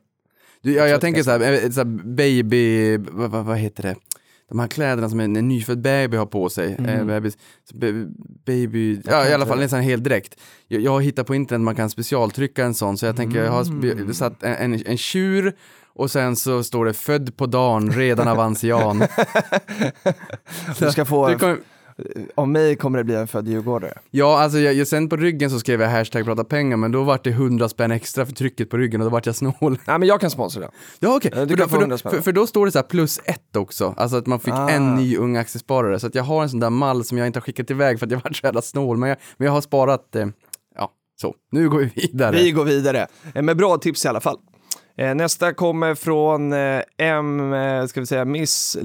Du, 0.62 0.72
ja, 0.72 0.88
jag 0.88 1.00
tänker 1.00 1.22
så 1.22 1.30
här, 1.30 1.40
eh, 1.64 1.70
så 1.70 1.80
här 1.80 1.84
baby, 2.14 2.96
vad, 2.96 3.30
vad, 3.30 3.44
vad 3.44 3.58
heter 3.58 3.82
det? 3.82 3.96
De 4.50 4.58
här 4.58 4.68
kläderna 4.68 5.08
som 5.08 5.20
en, 5.20 5.36
en 5.36 5.48
nyfödd 5.48 5.80
baby 5.80 6.16
har 6.16 6.26
på 6.26 6.48
sig. 6.48 6.76
Eh, 6.86 7.04
bebis, 7.04 7.38
så 7.70 7.76
be, 7.76 8.06
baby, 8.46 9.00
ja 9.04 9.28
i 9.28 9.34
alla 9.34 9.46
fall 9.46 9.62
en 9.62 9.68
här 9.70 9.80
heldräkt. 9.80 10.36
Jag, 10.68 10.80
jag 10.82 10.90
har 10.90 11.00
hittat 11.00 11.26
på 11.26 11.34
internet 11.34 11.60
man 11.64 11.74
kan 11.74 11.90
specialtrycka 11.90 12.64
en 12.64 12.74
sån, 12.74 12.98
så 12.98 13.06
jag 13.06 13.16
tänker 13.16 13.44
jag 13.44 13.52
har 13.52 14.12
satt 14.12 14.42
en, 14.42 14.72
en, 14.72 14.86
en 14.86 14.96
tjur 14.96 15.52
och 15.94 16.10
sen 16.10 16.36
så 16.36 16.62
står 16.64 16.84
det 16.84 16.92
född 16.92 17.36
på 17.36 17.46
dagen, 17.46 17.92
redan 17.92 18.28
avansian. 18.28 19.02
Du 20.78 20.90
ska 20.90 21.04
få, 21.04 21.28
Det 21.28 21.34
kommer- 21.38 21.58
av 22.34 22.48
mig 22.48 22.76
kommer 22.76 22.98
det 22.98 23.04
bli 23.04 23.14
en 23.14 23.28
född 23.28 23.48
djurgårdare. 23.48 23.92
Ja, 24.10 24.40
alltså 24.42 24.58
jag, 24.58 24.74
jag, 24.74 24.86
sen 24.86 25.08
på 25.08 25.16
ryggen 25.16 25.50
så 25.50 25.58
skrev 25.60 25.80
jag 25.82 25.88
hashtag 25.88 26.24
prata 26.24 26.44
pengar, 26.44 26.76
men 26.76 26.92
då 26.92 27.02
vart 27.02 27.24
det 27.24 27.30
100 27.30 27.68
spänn 27.68 27.90
extra 27.90 28.26
för 28.26 28.32
trycket 28.32 28.70
på 28.70 28.76
ryggen 28.76 29.00
och 29.00 29.04
då 29.04 29.10
vart 29.10 29.26
jag 29.26 29.34
snål. 29.36 29.54
Nej, 29.86 29.98
men 29.98 30.02
jag 30.02 30.20
kan 30.20 30.30
sponsra 30.30 30.60
det. 30.60 30.70
Ja 31.00 31.16
okej, 31.16 31.32
Ja, 31.34 31.44
du 31.44 31.56
för, 31.56 31.56
då- 31.62 31.68
för, 31.68 31.76
100 31.76 31.94
då- 31.94 31.98
spänn. 31.98 32.12
för, 32.12 32.20
för 32.20 32.32
då 32.32 32.46
står 32.46 32.66
det 32.66 32.72
så 32.72 32.78
här 32.78 32.82
plus 32.86 33.20
ett 33.24 33.56
också, 33.56 33.94
alltså 33.96 34.16
att 34.16 34.26
man 34.26 34.40
fick 34.40 34.54
Ah. 34.54 34.68
en 34.70 34.94
ny 34.94 35.16
ung 35.16 35.36
aktiesparare. 35.36 36.00
Så 36.00 36.06
att 36.06 36.14
jag 36.14 36.22
har 36.22 36.42
en 36.42 36.50
sån 36.50 36.60
där 36.60 36.70
mall 36.70 37.04
som 37.04 37.18
jag 37.18 37.26
inte 37.26 37.38
har 37.38 37.42
skickat 37.42 37.70
iväg 37.70 37.98
för 37.98 38.06
att 38.06 38.12
jag 38.12 38.20
varit 38.24 38.36
så 38.36 38.46
jävla 38.46 38.62
snål, 38.62 38.96
men 38.96 39.08
jag, 39.08 39.18
men 39.36 39.46
jag 39.46 39.52
har 39.52 39.60
sparat, 39.60 40.16
eh, 40.16 40.26
ja, 40.76 40.90
så. 41.20 41.34
Nu 41.52 41.68
går 41.68 41.78
vi 41.78 41.86
vidare. 41.94 42.36
Vi 42.36 42.50
går 42.50 42.64
vidare. 42.64 43.06
Eh, 43.34 43.42
Med 43.42 43.56
bra 43.56 43.76
tips 43.78 44.04
i 44.04 44.08
alla 44.08 44.20
fall. 44.20 44.36
Eh, 45.00 45.14
Nästa 45.14 45.52
kommer 45.52 45.94
från 45.94 46.52
eh, 46.52 46.82
M, 46.98 47.52
eh, 47.52 47.86
ska 47.86 48.00
vi 48.00 48.06
säga 48.06 48.24
Miss 48.24 48.76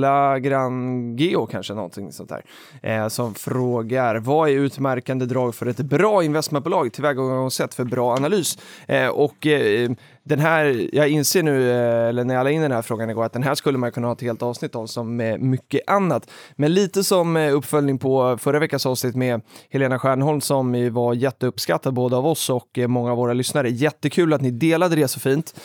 Lagrangeo 0.00 1.46
kanske, 1.46 1.74
någonting 1.74 2.12
sånt 2.12 2.28
där. 2.28 2.44
Eh, 2.82 3.08
som 3.08 3.34
frågar, 3.34 4.16
vad 4.16 4.48
är 4.48 4.52
utmärkande 4.52 5.26
drag 5.26 5.54
för 5.54 5.66
ett 5.66 5.76
bra 5.76 6.24
investmentbolag? 6.24 6.92
Tillvägagångssätt 6.92 7.74
för 7.74 7.84
bra 7.84 8.16
analys. 8.16 8.58
Eh, 8.86 9.08
och 9.08 9.46
eh, 9.46 9.90
den 10.24 10.38
här, 10.38 10.88
jag 10.92 11.08
inser 11.08 11.42
nu, 11.42 11.70
eh, 11.70 12.08
eller 12.08 12.24
när 12.24 12.34
jag 12.34 12.44
la 12.44 12.50
in 12.50 12.62
den 12.62 12.72
här 12.72 12.82
frågan 12.82 13.10
igår, 13.10 13.24
att 13.24 13.32
den 13.32 13.42
här 13.42 13.54
skulle 13.54 13.78
man 13.78 13.92
kunna 13.92 14.06
ha 14.06 14.12
ett 14.12 14.20
helt 14.20 14.42
avsnitt 14.42 14.74
av 14.74 14.86
som 14.86 15.16
med 15.16 15.40
mycket 15.40 15.80
annat. 15.86 16.30
Men 16.56 16.74
lite 16.74 17.04
som 17.04 17.36
eh, 17.36 17.56
uppföljning 17.56 17.98
på 17.98 18.38
förra 18.38 18.58
veckans 18.58 18.86
avsnitt 18.86 19.16
med 19.16 19.40
Helena 19.70 19.98
Stjärnholm 19.98 20.40
som 20.40 20.94
var 20.94 21.14
jätteuppskattad 21.14 21.94
både 21.94 22.16
av 22.16 22.26
oss 22.26 22.50
och 22.50 22.78
eh, 22.78 22.88
många 22.88 23.10
av 23.10 23.16
våra 23.16 23.32
lyssnare. 23.32 23.70
Jättekul 23.70 24.32
att 24.32 24.40
ni 24.40 24.50
delade 24.50 24.96
det 24.96 25.08
så 25.08 25.20
fint. 25.20 25.60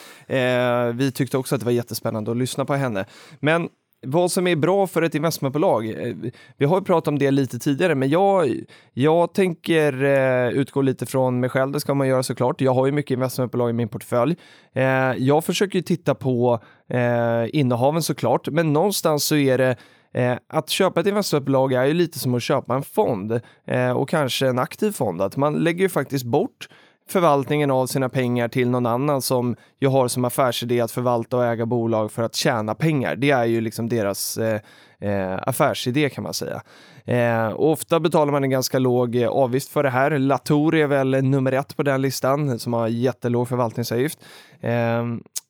Vi 0.94 1.12
tyckte 1.16 1.38
också 1.38 1.56
att 1.56 1.62
det 1.62 1.66
var 1.66 1.72
jättespännande 1.72 2.32
att 2.32 2.38
lyssna 2.38 2.66
på 2.66 2.74
henne. 2.74 3.06
Men 3.40 3.70
vad 4.06 4.32
som 4.32 4.48
är 4.48 4.56
bra 4.56 4.88
för 4.88 5.02
ett 5.02 5.16
investmentbolag. 5.16 5.90
Eh, 5.90 6.16
vi 6.58 6.66
har 6.66 6.80
ju 6.80 6.84
pratat 6.84 7.08
om 7.08 7.20
det 7.20 7.32
lite 7.32 7.60
tidigare, 7.60 7.96
men 7.96 8.10
jag, 8.10 8.50
jag 8.94 9.34
tänker 9.34 10.04
eh, 10.04 10.50
utgå 10.50 10.82
lite 10.82 11.06
från 11.06 11.40
mig 11.40 11.50
själv. 11.50 11.72
Det 11.72 11.80
ska 11.80 11.94
man 11.94 12.08
göra 12.08 12.24
såklart. 12.24 12.62
Jag 12.62 12.74
har 12.74 12.86
ju 12.86 12.92
mycket 12.92 13.12
investmentbolag 13.12 13.70
i 13.70 13.74
min 13.74 13.88
portfölj. 13.88 14.36
Eh, 14.74 14.84
jag 15.18 15.44
försöker 15.44 15.80
ju 15.80 15.84
titta 15.84 16.16
på 16.16 16.60
innehaven 17.48 18.02
såklart, 18.02 18.48
men 18.48 18.74
någonstans 18.74 19.24
så 19.24 19.36
är 19.36 19.58
det 19.58 19.76
att 20.50 20.70
köpa 20.70 21.00
ett 21.00 21.08
investmentbolag 21.08 21.74
är 21.74 21.86
ju 21.86 21.94
lite 21.94 22.20
som 22.20 22.36
att 22.36 22.44
köpa 22.44 22.76
en 22.76 22.84
fond 22.84 23.42
och 23.96 24.10
kanske 24.10 24.48
en 24.48 24.60
aktiv 24.60 24.92
fond. 24.92 25.22
Att 25.22 25.38
man 25.38 25.54
lägger 25.54 25.82
ju 25.82 25.90
faktiskt 25.90 26.26
bort 26.26 26.68
förvaltningen 27.08 27.72
av 27.72 27.88
sina 27.88 28.10
pengar 28.10 28.48
till 28.48 28.70
någon 28.70 28.86
annan 28.86 29.22
som 29.22 29.56
ju 29.80 29.88
har 29.88 30.08
som 30.08 30.26
affärsidé 30.26 30.82
att 30.82 30.92
förvalta 30.92 31.38
och 31.38 31.46
äga 31.46 31.66
bolag 31.66 32.12
för 32.12 32.24
att 32.24 32.36
tjäna 32.36 32.76
pengar. 32.76 33.16
Det 33.16 33.32
är 33.32 33.46
ju 33.46 33.62
liksom 33.62 33.90
deras 33.90 34.38
eh, 34.38 34.62
eh, 35.00 35.40
affärsidé 35.42 36.10
kan 36.10 36.24
man 36.24 36.34
säga. 36.34 36.62
Eh, 37.06 37.48
och 37.48 37.72
ofta 37.72 38.00
betalar 38.00 38.32
man 38.32 38.44
en 38.44 38.50
ganska 38.50 38.80
låg 38.80 39.16
eh, 39.16 39.30
avgift 39.30 39.70
för 39.70 39.84
det 39.84 39.90
här. 39.90 40.20
Latour 40.20 40.76
är 40.76 40.88
väl 40.88 41.24
nummer 41.24 41.52
ett 41.52 41.78
på 41.78 41.84
den 41.84 42.02
listan 42.02 42.60
som 42.60 42.74
har 42.74 42.88
jättelåg 42.88 43.48
förvaltningsavgift. 43.48 44.20
Eh, 44.62 45.04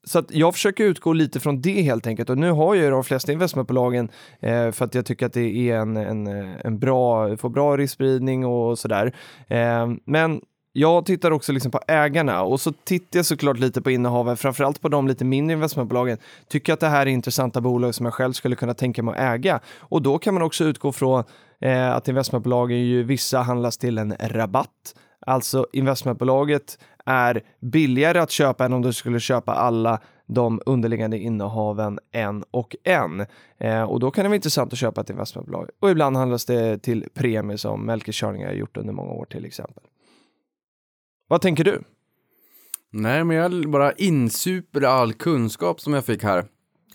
så 0.03 0.19
att 0.19 0.31
jag 0.31 0.53
försöker 0.53 0.83
utgå 0.83 1.13
lite 1.13 1.39
från 1.39 1.61
det 1.61 1.81
helt 1.81 2.07
enkelt 2.07 2.29
och 2.29 2.37
nu 2.37 2.51
har 2.51 2.73
ju 2.75 2.89
de 2.89 3.03
flesta 3.03 3.31
investmentbolagen 3.31 4.09
eh, 4.39 4.71
för 4.71 4.85
att 4.85 4.95
jag 4.95 5.05
tycker 5.05 5.25
att 5.25 5.33
det 5.33 5.69
är 5.69 5.75
en, 5.77 5.97
en, 5.97 6.27
en 6.63 6.79
bra, 6.79 7.37
får 7.37 7.49
bra 7.49 7.77
riskspridning 7.77 8.45
och 8.45 8.79
sådär. 8.79 9.15
Eh, 9.47 9.87
men 10.05 10.41
jag 10.79 11.05
tittar 11.05 11.31
också 11.31 11.51
liksom 11.51 11.71
på 11.71 11.79
ägarna 11.87 12.43
och 12.43 12.61
så 12.61 12.71
tittar 12.71 13.19
jag 13.19 13.25
såklart 13.25 13.59
lite 13.59 13.81
på 13.81 13.91
innehaven, 13.91 14.37
framförallt 14.37 14.81
på 14.81 14.89
de 14.89 15.07
lite 15.07 15.25
mindre 15.25 15.53
investmentbolagen. 15.53 16.17
Tycker 16.47 16.73
att 16.73 16.79
det 16.79 16.87
här 16.87 17.01
är 17.01 17.09
intressanta 17.09 17.61
bolag 17.61 17.95
som 17.95 18.05
jag 18.05 18.13
själv 18.13 18.33
skulle 18.33 18.55
kunna 18.55 18.73
tänka 18.73 19.03
mig 19.03 19.13
att 19.13 19.19
äga 19.19 19.59
och 19.79 20.01
då 20.01 20.17
kan 20.17 20.33
man 20.33 20.43
också 20.43 20.63
utgå 20.63 20.91
från 20.91 21.23
eh, 21.61 21.95
att 21.95 22.07
investmentbolagen 22.07 22.77
ju 22.77 23.03
vissa 23.03 23.39
handlas 23.39 23.77
till 23.77 23.97
en 23.97 24.15
rabatt. 24.19 24.95
Alltså 25.19 25.67
investmentbolaget 25.73 26.79
är 27.05 27.41
billigare 27.61 28.19
att 28.19 28.31
köpa 28.31 28.65
än 28.65 28.73
om 28.73 28.81
du 28.81 28.93
skulle 28.93 29.19
köpa 29.19 29.53
alla 29.53 29.99
de 30.27 30.61
underliggande 30.65 31.19
innehaven 31.19 31.99
en 32.11 32.43
och 32.51 32.75
en. 32.83 33.25
Eh, 33.57 33.83
och 33.83 33.99
då 33.99 34.11
kan 34.11 34.23
det 34.23 34.29
vara 34.29 34.35
intressant 34.35 34.73
att 34.73 34.79
köpa 34.79 35.01
ett 35.01 35.09
investmentbolag. 35.09 35.69
Och 35.79 35.89
ibland 35.89 36.17
handlas 36.17 36.45
det 36.45 36.77
till 36.77 37.05
premie 37.13 37.57
som 37.57 37.85
Melker 37.85 38.11
Körning 38.11 38.45
har 38.45 38.53
gjort 38.53 38.77
under 38.77 38.93
många 38.93 39.11
år 39.11 39.25
till 39.25 39.45
exempel. 39.45 39.83
Vad 41.27 41.41
tänker 41.41 41.63
du? 41.63 41.83
Nej, 42.91 43.23
men 43.23 43.37
jag 43.37 43.69
bara 43.69 43.91
insuper 43.91 44.81
all 44.81 45.13
kunskap 45.13 45.81
som 45.81 45.93
jag 45.93 46.05
fick 46.05 46.23
här. 46.23 46.45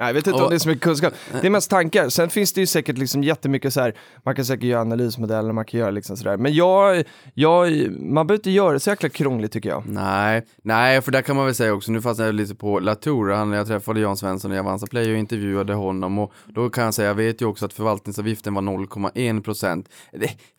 Jag 0.06 0.14
vet 0.14 0.26
inte 0.26 0.36
Och- 0.38 0.44
om 0.44 0.50
det 0.50 0.56
är 0.56 0.58
så 0.58 0.68
mycket 0.68 0.82
kunskap. 0.84 1.14
Det 1.40 1.46
är 1.46 1.50
mest 1.50 1.70
tankar. 1.70 2.08
Sen 2.08 2.30
finns 2.30 2.52
det 2.52 2.60
ju 2.60 2.66
säkert 2.66 2.98
liksom 2.98 3.22
jättemycket 3.24 3.74
så 3.74 3.80
här, 3.80 3.94
man 4.24 4.34
kan 4.34 4.44
säkert 4.44 4.64
göra 4.64 4.80
analysmodeller, 4.80 5.52
man 5.52 5.64
kan 5.64 5.80
göra 5.80 5.90
liksom 5.90 6.16
sådär. 6.16 6.36
Men 6.36 6.54
jag, 6.54 7.04
jag, 7.34 7.70
man 8.00 8.26
behöver 8.26 8.34
inte 8.40 8.50
göra 8.50 8.72
det 8.72 8.80
så 8.80 8.90
jäkla 8.90 9.08
krångligt 9.08 9.52
tycker 9.52 9.68
jag. 9.68 9.82
Nej, 9.86 10.42
nej, 10.64 11.02
för 11.02 11.12
där 11.12 11.22
kan 11.22 11.36
man 11.36 11.44
väl 11.44 11.54
säga 11.54 11.72
också, 11.74 11.92
nu 11.92 12.00
fastnar 12.02 12.26
jag 12.26 12.34
lite 12.34 12.54
på 12.54 12.78
Latour, 12.80 13.30
han, 13.30 13.52
jag 13.52 13.66
träffade 13.66 14.00
Jan 14.00 14.16
Svensson 14.16 14.52
i 14.52 14.58
Avanza 14.58 14.86
Play 14.86 15.12
och 15.12 15.18
intervjuade 15.18 15.74
honom 15.74 16.18
och 16.18 16.32
då 16.46 16.70
kan 16.70 16.84
jag 16.84 16.94
säga, 16.94 17.08
jag 17.08 17.14
vet 17.14 17.42
ju 17.42 17.46
också 17.46 17.64
att 17.64 17.72
förvaltningsavgiften 17.72 18.54
var 18.54 18.62
0,1 18.62 19.42
procent. 19.42 19.88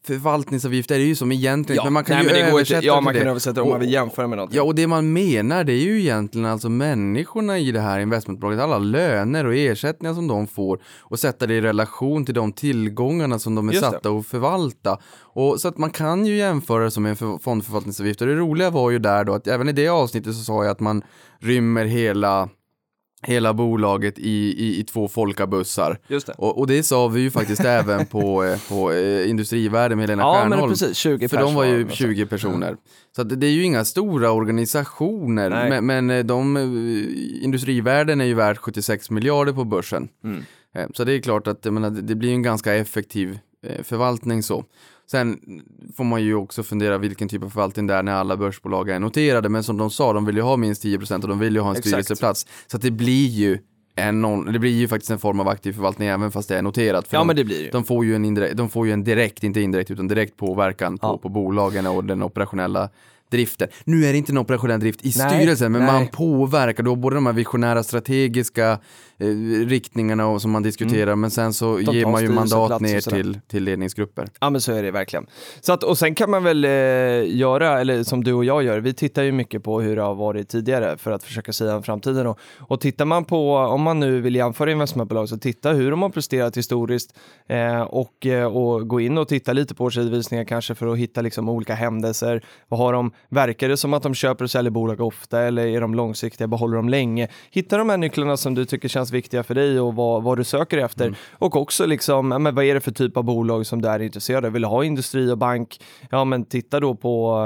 Förvaltningsavgift 0.07 0.91
är 0.91 0.95
det 0.97 1.03
ju 1.03 1.15
som 1.15 1.31
egentligen, 1.31 1.83
men 1.83 1.93
man 1.93 2.03
kan 2.03 2.15
nej, 2.15 2.25
ju 2.25 2.31
men 2.31 2.41
det 2.41 2.51
översätta 2.51 2.75
inte, 2.77 2.87
ja, 2.87 3.01
man 3.01 3.13
kan 3.13 3.23
det. 3.23 3.29
översätta 3.29 3.61
om 3.63 3.69
man 3.69 3.79
vill 3.79 3.93
jämföra 3.93 4.27
med 4.27 4.37
något. 4.37 4.53
Ja, 4.53 4.63
och 4.63 4.75
det 4.75 4.87
man 4.87 5.13
menar 5.13 5.63
det 5.63 5.73
är 5.73 5.83
ju 5.83 5.99
egentligen 5.99 6.45
alltså 6.47 6.69
människorna 6.69 7.59
i 7.59 7.71
det 7.71 7.79
här 7.79 7.99
investmentbolaget, 7.99 8.59
alla 8.63 8.77
löner 8.77 9.32
och 9.45 9.55
ersättningar 9.55 10.13
som 10.13 10.27
de 10.27 10.47
får 10.47 10.81
och 11.01 11.19
sätta 11.19 11.47
det 11.47 11.53
i 11.53 11.61
relation 11.61 12.25
till 12.25 12.35
de 12.35 12.51
tillgångarna 12.53 13.39
som 13.39 13.55
de 13.55 13.69
är 13.69 13.73
Just 13.73 13.85
det. 13.85 13.91
satta 13.91 14.09
att 14.09 14.25
förvalta. 14.27 14.97
Och 15.19 15.61
så 15.61 15.67
att 15.67 15.77
man 15.77 15.89
kan 15.89 16.25
ju 16.25 16.35
jämföra 16.37 16.83
det 16.83 16.91
som 16.91 17.05
en 17.05 17.15
för- 17.15 17.37
fondförvaltningsavgift 17.37 18.21
och 18.21 18.27
det 18.27 18.35
roliga 18.35 18.69
var 18.69 18.91
ju 18.91 18.99
där 18.99 19.23
då 19.23 19.33
att 19.33 19.47
även 19.47 19.69
i 19.69 19.71
det 19.71 19.87
avsnittet 19.87 20.35
så 20.35 20.43
sa 20.43 20.63
jag 20.63 20.71
att 20.71 20.79
man 20.79 21.01
rymmer 21.39 21.85
hela 21.85 22.49
hela 23.23 23.53
bolaget 23.53 24.19
i, 24.19 24.29
i, 24.29 24.79
i 24.79 24.83
två 24.83 25.07
folkabussar. 25.07 25.97
Just 26.07 26.27
det. 26.27 26.33
Och, 26.37 26.59
och 26.59 26.67
det 26.67 26.83
sa 26.83 27.07
vi 27.07 27.21
ju 27.21 27.31
faktiskt 27.31 27.61
även 27.65 28.05
på, 28.05 28.43
eh, 28.43 28.59
på 28.69 28.91
eh, 28.91 29.29
Industrivärden 29.29 29.97
med 29.97 30.03
Helena 30.03 30.23
Ja, 30.23 30.33
men 30.33 30.51
Stjernholm. 30.51 30.71
precis, 30.71 30.97
20 30.97 31.27
För 31.29 31.37
de 31.37 31.55
var 31.55 31.63
ju 31.63 31.85
pers 31.85 31.97
20 31.97 32.25
personer. 32.25 32.77
Så 33.15 33.21
att 33.21 33.39
det 33.39 33.47
är 33.47 33.51
ju 33.51 33.63
inga 33.63 33.85
stora 33.85 34.31
organisationer, 34.31 35.49
Nej. 35.49 35.69
men, 35.69 35.85
men 35.85 36.09
eh, 36.09 36.25
de, 36.25 36.57
eh, 36.57 37.43
industrivärden 37.43 38.21
är 38.21 38.25
ju 38.25 38.33
värt 38.33 38.57
76 38.57 39.09
miljarder 39.09 39.53
på 39.53 39.63
börsen. 39.63 40.07
Mm. 40.23 40.43
Så 40.93 41.03
det 41.03 41.13
är 41.13 41.19
klart 41.19 41.47
att 41.47 41.65
menar, 41.65 41.89
det 41.89 42.15
blir 42.15 42.33
en 42.33 42.43
ganska 42.43 42.73
effektiv 42.73 43.39
förvaltning 43.83 44.43
så. 44.43 44.65
Sen 45.11 45.39
får 45.97 46.03
man 46.03 46.23
ju 46.23 46.35
också 46.35 46.63
fundera 46.63 46.97
vilken 46.97 47.29
typ 47.29 47.43
av 47.43 47.49
förvaltning 47.49 47.87
det 47.87 47.93
är 47.93 48.03
när 48.03 48.13
alla 48.13 48.37
börsbolag 48.37 48.89
är 48.89 48.99
noterade, 48.99 49.49
men 49.49 49.63
som 49.63 49.77
de 49.77 49.89
sa, 49.89 50.13
de 50.13 50.25
vill 50.25 50.35
ju 50.35 50.41
ha 50.41 50.57
minst 50.57 50.83
10% 50.85 51.21
och 51.21 51.27
de 51.27 51.39
vill 51.39 51.53
ju 51.55 51.59
ha 51.61 51.69
en 51.69 51.75
Exakt. 51.75 51.87
styrelseplats. 51.87 52.45
Så 52.67 52.77
det 52.77 52.91
blir 52.91 53.27
ju 53.27 53.57
en, 53.95 54.45
det 54.53 54.59
blir 54.59 54.71
ju 54.71 54.87
faktiskt 54.87 55.11
en 55.11 55.19
form 55.19 55.39
av 55.39 55.47
aktiv 55.47 55.73
förvaltning 55.73 56.07
även 56.07 56.31
fast 56.31 56.49
det 56.49 56.57
är 56.57 56.61
noterat. 56.61 57.07
För 57.07 57.15
Ja, 57.15 57.21
de, 57.21 57.27
men 57.27 57.35
det 57.35 57.43
blir 57.43 57.63
ju. 57.63 57.69
de 57.69 57.83
får 57.83 58.05
ju 58.05 58.15
en, 58.15 58.25
indirekt, 58.25 58.57
de 58.57 58.69
får 58.69 58.87
ju 58.87 58.93
en 58.93 59.03
direkt, 59.03 59.43
inte 59.43 59.61
indirekt, 59.61 59.91
utan 59.91 60.07
direkt 60.07 60.37
påverkan 60.37 60.97
på, 60.97 61.07
Ja. 61.07 61.17
på 61.17 61.29
bolagen 61.29 61.87
och 61.87 62.03
den 62.03 62.23
operationella 62.23 62.89
driften. 63.31 63.67
Nu 63.83 64.05
är 64.05 64.11
det 64.11 64.17
inte 64.17 64.31
en 64.31 64.37
operationell 64.37 64.79
drift 64.79 65.05
i 65.05 65.13
Nej, 65.17 65.29
styrelsen, 65.29 65.71
men 65.71 65.81
nej. 65.81 65.91
man 65.93 66.07
påverkar. 66.07 66.83
Har 66.83 66.95
både 66.95 67.15
de 67.15 67.25
här 67.25 67.33
visionära 67.33 67.83
strategiska 67.83 68.79
riktningarna 69.67 70.27
och, 70.27 70.41
som 70.41 70.51
man 70.51 70.63
diskuterar, 70.63 71.15
men 71.15 71.31
sen 71.31 71.53
så 71.53 71.77
tar 71.85 71.93
ger 71.93 72.05
man 72.05 72.21
ju 72.21 72.29
mandat 72.29 72.81
ner 72.81 73.01
till, 73.01 73.39
till 73.47 73.63
ledningsgrupper. 73.63 74.27
Ja 74.39 74.49
men 74.49 74.61
så 74.61 74.71
är 74.71 74.83
det 74.83 74.91
verkligen. 74.91 75.25
Så 75.61 75.73
att, 75.73 75.83
och 75.83 75.97
sen 75.97 76.15
kan 76.15 76.29
man 76.29 76.43
väl 76.43 76.65
eh, 76.65 76.71
göra, 77.37 77.81
eller 77.81 78.03
som 78.03 78.23
du 78.23 78.33
och 78.33 78.45
jag 78.45 78.63
gör, 78.63 78.79
vi 78.79 78.93
tittar 78.93 79.23
ju 79.23 79.31
mycket 79.31 79.63
på 79.63 79.81
hur 79.81 79.95
det 79.95 80.01
har 80.01 80.15
varit 80.15 80.49
tidigare 80.49 80.97
för 80.97 81.11
att 81.11 81.23
försöka 81.23 81.53
säga 81.53 81.75
om 81.75 81.83
framtiden. 81.83 82.27
Och, 82.27 82.39
och 82.59 82.81
tittar 82.81 83.05
man 83.05 83.25
på, 83.25 83.55
om 83.55 83.81
man 83.81 83.99
nu 83.99 84.21
vill 84.21 84.35
jämföra 84.35 84.71
investmentbolag, 84.71 85.29
så 85.29 85.37
titta 85.37 85.71
hur 85.71 85.91
de 85.91 86.01
har 86.01 86.09
presterat 86.09 86.57
historiskt 86.57 87.13
eh, 87.47 87.81
och, 87.81 88.25
eh, 88.25 88.45
och 88.45 88.87
gå 88.87 88.99
in 88.99 89.17
och 89.17 89.27
titta 89.27 89.53
lite 89.53 89.75
på 89.75 89.83
årsredovisningar 89.83 90.43
kanske 90.43 90.75
för 90.75 90.87
att 90.87 90.97
hitta 90.97 91.21
liksom 91.21 91.49
olika 91.49 91.73
händelser. 91.73 92.45
Vad 92.67 92.79
har 92.79 92.93
de, 92.93 93.11
verkar 93.29 93.69
det 93.69 93.77
som 93.77 93.93
att 93.93 94.03
de 94.03 94.13
köper 94.13 94.43
och 94.43 94.51
säljer 94.51 94.71
bolag 94.71 95.01
ofta 95.01 95.41
eller 95.41 95.67
är 95.67 95.81
de 95.81 95.95
långsiktiga, 95.95 96.47
behåller 96.47 96.75
de 96.75 96.89
länge? 96.89 97.27
Hitta 97.51 97.77
de 97.77 97.89
här 97.89 97.97
nycklarna 97.97 98.37
som 98.37 98.55
du 98.55 98.65
tycker 98.65 98.87
känns 98.87 99.02
viktiga 99.11 99.43
för 99.43 99.55
dig 99.55 99.79
och 99.79 99.95
vad, 99.95 100.23
vad 100.23 100.37
du 100.37 100.43
söker 100.43 100.77
efter. 100.77 101.15
Och 101.31 101.55
också 101.55 101.85
liksom, 101.85 102.31
ja, 102.31 102.39
men 102.39 102.55
vad 102.55 102.65
är 102.65 102.73
det 102.73 102.81
för 102.81 102.91
typ 102.91 103.17
av 103.17 103.23
bolag 103.23 103.65
som 103.65 103.81
du 103.81 103.87
är 103.87 103.99
intresserad 104.01 104.45
av? 104.45 104.51
Vill 104.51 104.61
du 104.61 104.67
ha 104.67 104.83
industri 104.83 105.31
och 105.31 105.37
bank? 105.37 105.79
Ja, 106.11 106.25
men 106.25 106.45
titta 106.45 106.79
då 106.79 106.95
på 106.95 107.37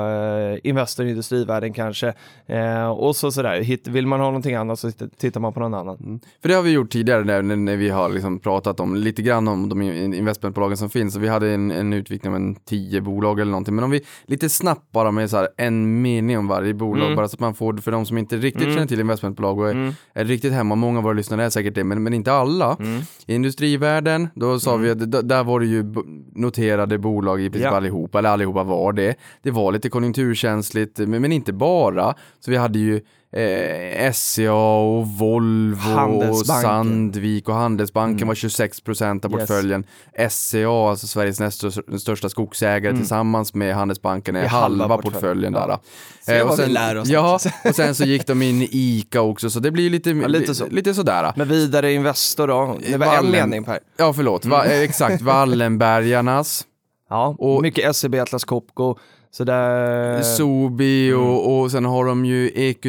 eh, 0.64 0.70
Investor 0.70 1.06
i 1.06 1.10
industrivärden 1.10 1.74
kanske. 1.74 2.14
Eh, 2.46 2.88
och 2.90 3.16
så 3.16 3.32
sådär, 3.32 3.62
Hitt, 3.62 3.88
vill 3.88 4.08
man 4.08 4.20
ha 4.20 4.28
någonting 4.28 4.56
annat 4.56 4.80
så 4.80 4.92
titt- 4.92 5.18
tittar 5.18 5.40
man 5.40 5.54
på 5.54 5.60
någon 5.60 5.74
annan. 5.74 6.20
För 6.42 6.50
det 6.50 6.56
har 6.56 6.62
vi 6.64 6.72
gjort 6.72 6.90
tidigare 6.90 7.24
när, 7.24 7.42
när- 7.42 7.78
vi 7.78 7.90
har 7.90 8.10
liksom 8.10 8.40
pratat 8.40 8.80
om 8.80 8.96
lite 8.96 9.22
grann 9.22 9.48
om 9.48 9.70
de 9.70 9.82
in- 9.82 10.14
investmentbolagen 10.14 10.78
som 10.78 10.90
finns. 10.90 11.16
Och 11.16 11.24
vi 11.24 11.28
hade 11.28 11.50
en, 11.54 11.72
en 11.72 11.94
utvikning 11.94 12.34
om 12.34 12.36
en 12.36 12.56
tio 12.56 13.02
bolag 13.02 13.40
eller 13.40 13.52
någonting. 13.52 13.76
Men 13.76 13.84
om 13.84 13.92
vi 13.92 14.02
lite 14.26 14.50
snabbt 14.50 14.92
bara 14.92 15.12
med 15.12 15.30
så 15.30 15.38
här 15.38 15.48
en 15.58 16.02
mening 16.02 16.38
om 16.38 16.48
varje 16.48 16.74
bolag. 16.74 17.04
Mm. 17.06 17.16
Bara 17.16 17.28
så 17.28 17.36
att 17.36 17.40
man 17.40 17.56
får, 17.56 17.78
för 17.78 17.92
de 17.92 18.06
som 18.06 18.18
inte 18.18 18.38
riktigt 18.38 18.64
Mm. 18.64 18.74
känner 18.76 18.88
till 18.88 19.00
investmentbolag 19.00 19.60
och 19.60 19.68
är, 19.68 19.72
Mm. 19.72 19.94
är 20.14 20.26
riktigt 20.26 20.54
hemma, 20.54 20.76
många 20.76 20.98
av 20.98 21.04
våra 21.04 21.14
lyssnare 21.14 21.42
är 21.48 21.52
säkert 21.52 21.76
det, 21.76 21.84
men, 21.84 22.04
men 22.04 22.14
inte 22.14 22.34
alla. 22.34 22.78
Mm. 22.80 23.02
I 23.26 23.36
industrivärlden, 23.36 24.30
då 24.36 24.60
sa 24.60 24.76
vi 24.76 24.90
att 24.90 25.12
där 25.30 25.44
var 25.44 25.60
det 25.60 25.66
ju 25.66 25.94
noterade 26.36 26.98
bolag 26.98 27.42
i 27.42 27.50
princip 27.50 27.72
Ja. 27.72 27.78
allihopa, 27.78 28.20
eller 28.20 28.30
allihopa 28.30 28.64
var 28.64 28.94
det. 28.94 29.16
Det 29.44 29.52
var 29.52 29.72
lite 29.72 29.90
konjunkturkänsligt, 29.90 30.98
men, 30.98 31.22
men 31.22 31.32
inte 31.32 31.54
bara. 31.54 32.16
Så 32.40 32.52
vi 32.52 32.58
hade 32.58 32.80
ju 32.80 33.02
eh, 33.32 34.12
SCA 34.14 34.54
och 34.54 35.08
Volvo 35.08 36.00
och. 36.30 36.46
Sandvik 36.46 37.50
och 37.50 37.56
Handelsbanken 37.56 38.18
Mm. 38.18 38.28
var 38.28 38.36
26 38.36 38.82
procent 38.82 39.26
av 39.26 39.32
Yes. 39.32 39.40
portföljen. 39.40 39.84
SCA, 40.30 40.90
alltså 40.90 41.08
Sveriges 41.08 41.40
näst 41.40 41.64
största- 42.00 42.30
skogsägare 42.30 42.90
Mm. 42.90 43.02
tillsammans 43.02 43.54
med 43.54 43.76
Handelsbanken 43.76 44.36
är 44.36 44.48
halva 44.48 44.84
halva 44.84 44.96
portföljen. 44.98 45.54
portföljen 45.54 45.54
där. 45.54 45.80
Ja. 46.28 46.34
Eh, 46.34 46.42
och 46.48 46.52
vi 46.60 46.64
sen- 46.64 46.74
lär 46.74 46.96
oss 46.98 47.08
Ja, 47.10 47.40
och 47.70 47.76
sen 47.76 47.96
så 47.96 48.04
gick 48.04 48.28
de 48.28 48.42
in 48.42 48.62
i 48.62 48.70
ICA 48.72 49.22
också, 49.22 49.50
så 49.50 49.60
det 49.60 49.72
blir 49.72 49.90
lite, 49.90 50.14
lite 50.14 50.56
så. 50.56 50.66
lite 50.68 50.94
sådär. 50.94 51.34
Men 51.36 51.48
vidare 51.48 51.94
Investor 51.94 52.48
då? 52.48 52.78
Det 52.88 52.98
var 52.98 53.06
en 53.08 53.12
Wallen. 53.16 53.32
mening 53.32 53.64
Per. 53.64 53.80
Ja, 53.98 54.14
förlåt. 54.14 54.46
Va, 54.46 54.64
Mm. 54.66 54.78
eh, 54.78 54.82
exakt, 54.84 55.22
Wallenbergarnas, 55.22 56.66
Ja, 57.10 57.36
Och- 57.40 57.62
mycket 57.62 57.96
SEB, 57.96 58.16
Atlas 58.20 58.44
Copco. 58.44 58.98
Så 59.32 59.44
där... 59.44 60.22
Sobi 60.22 61.14
och, 61.14 61.60
och 61.62 61.72
sen 61.72 61.86
har 61.86 62.06
de 62.06 62.26
ju 62.26 62.52
EQT 62.56 62.86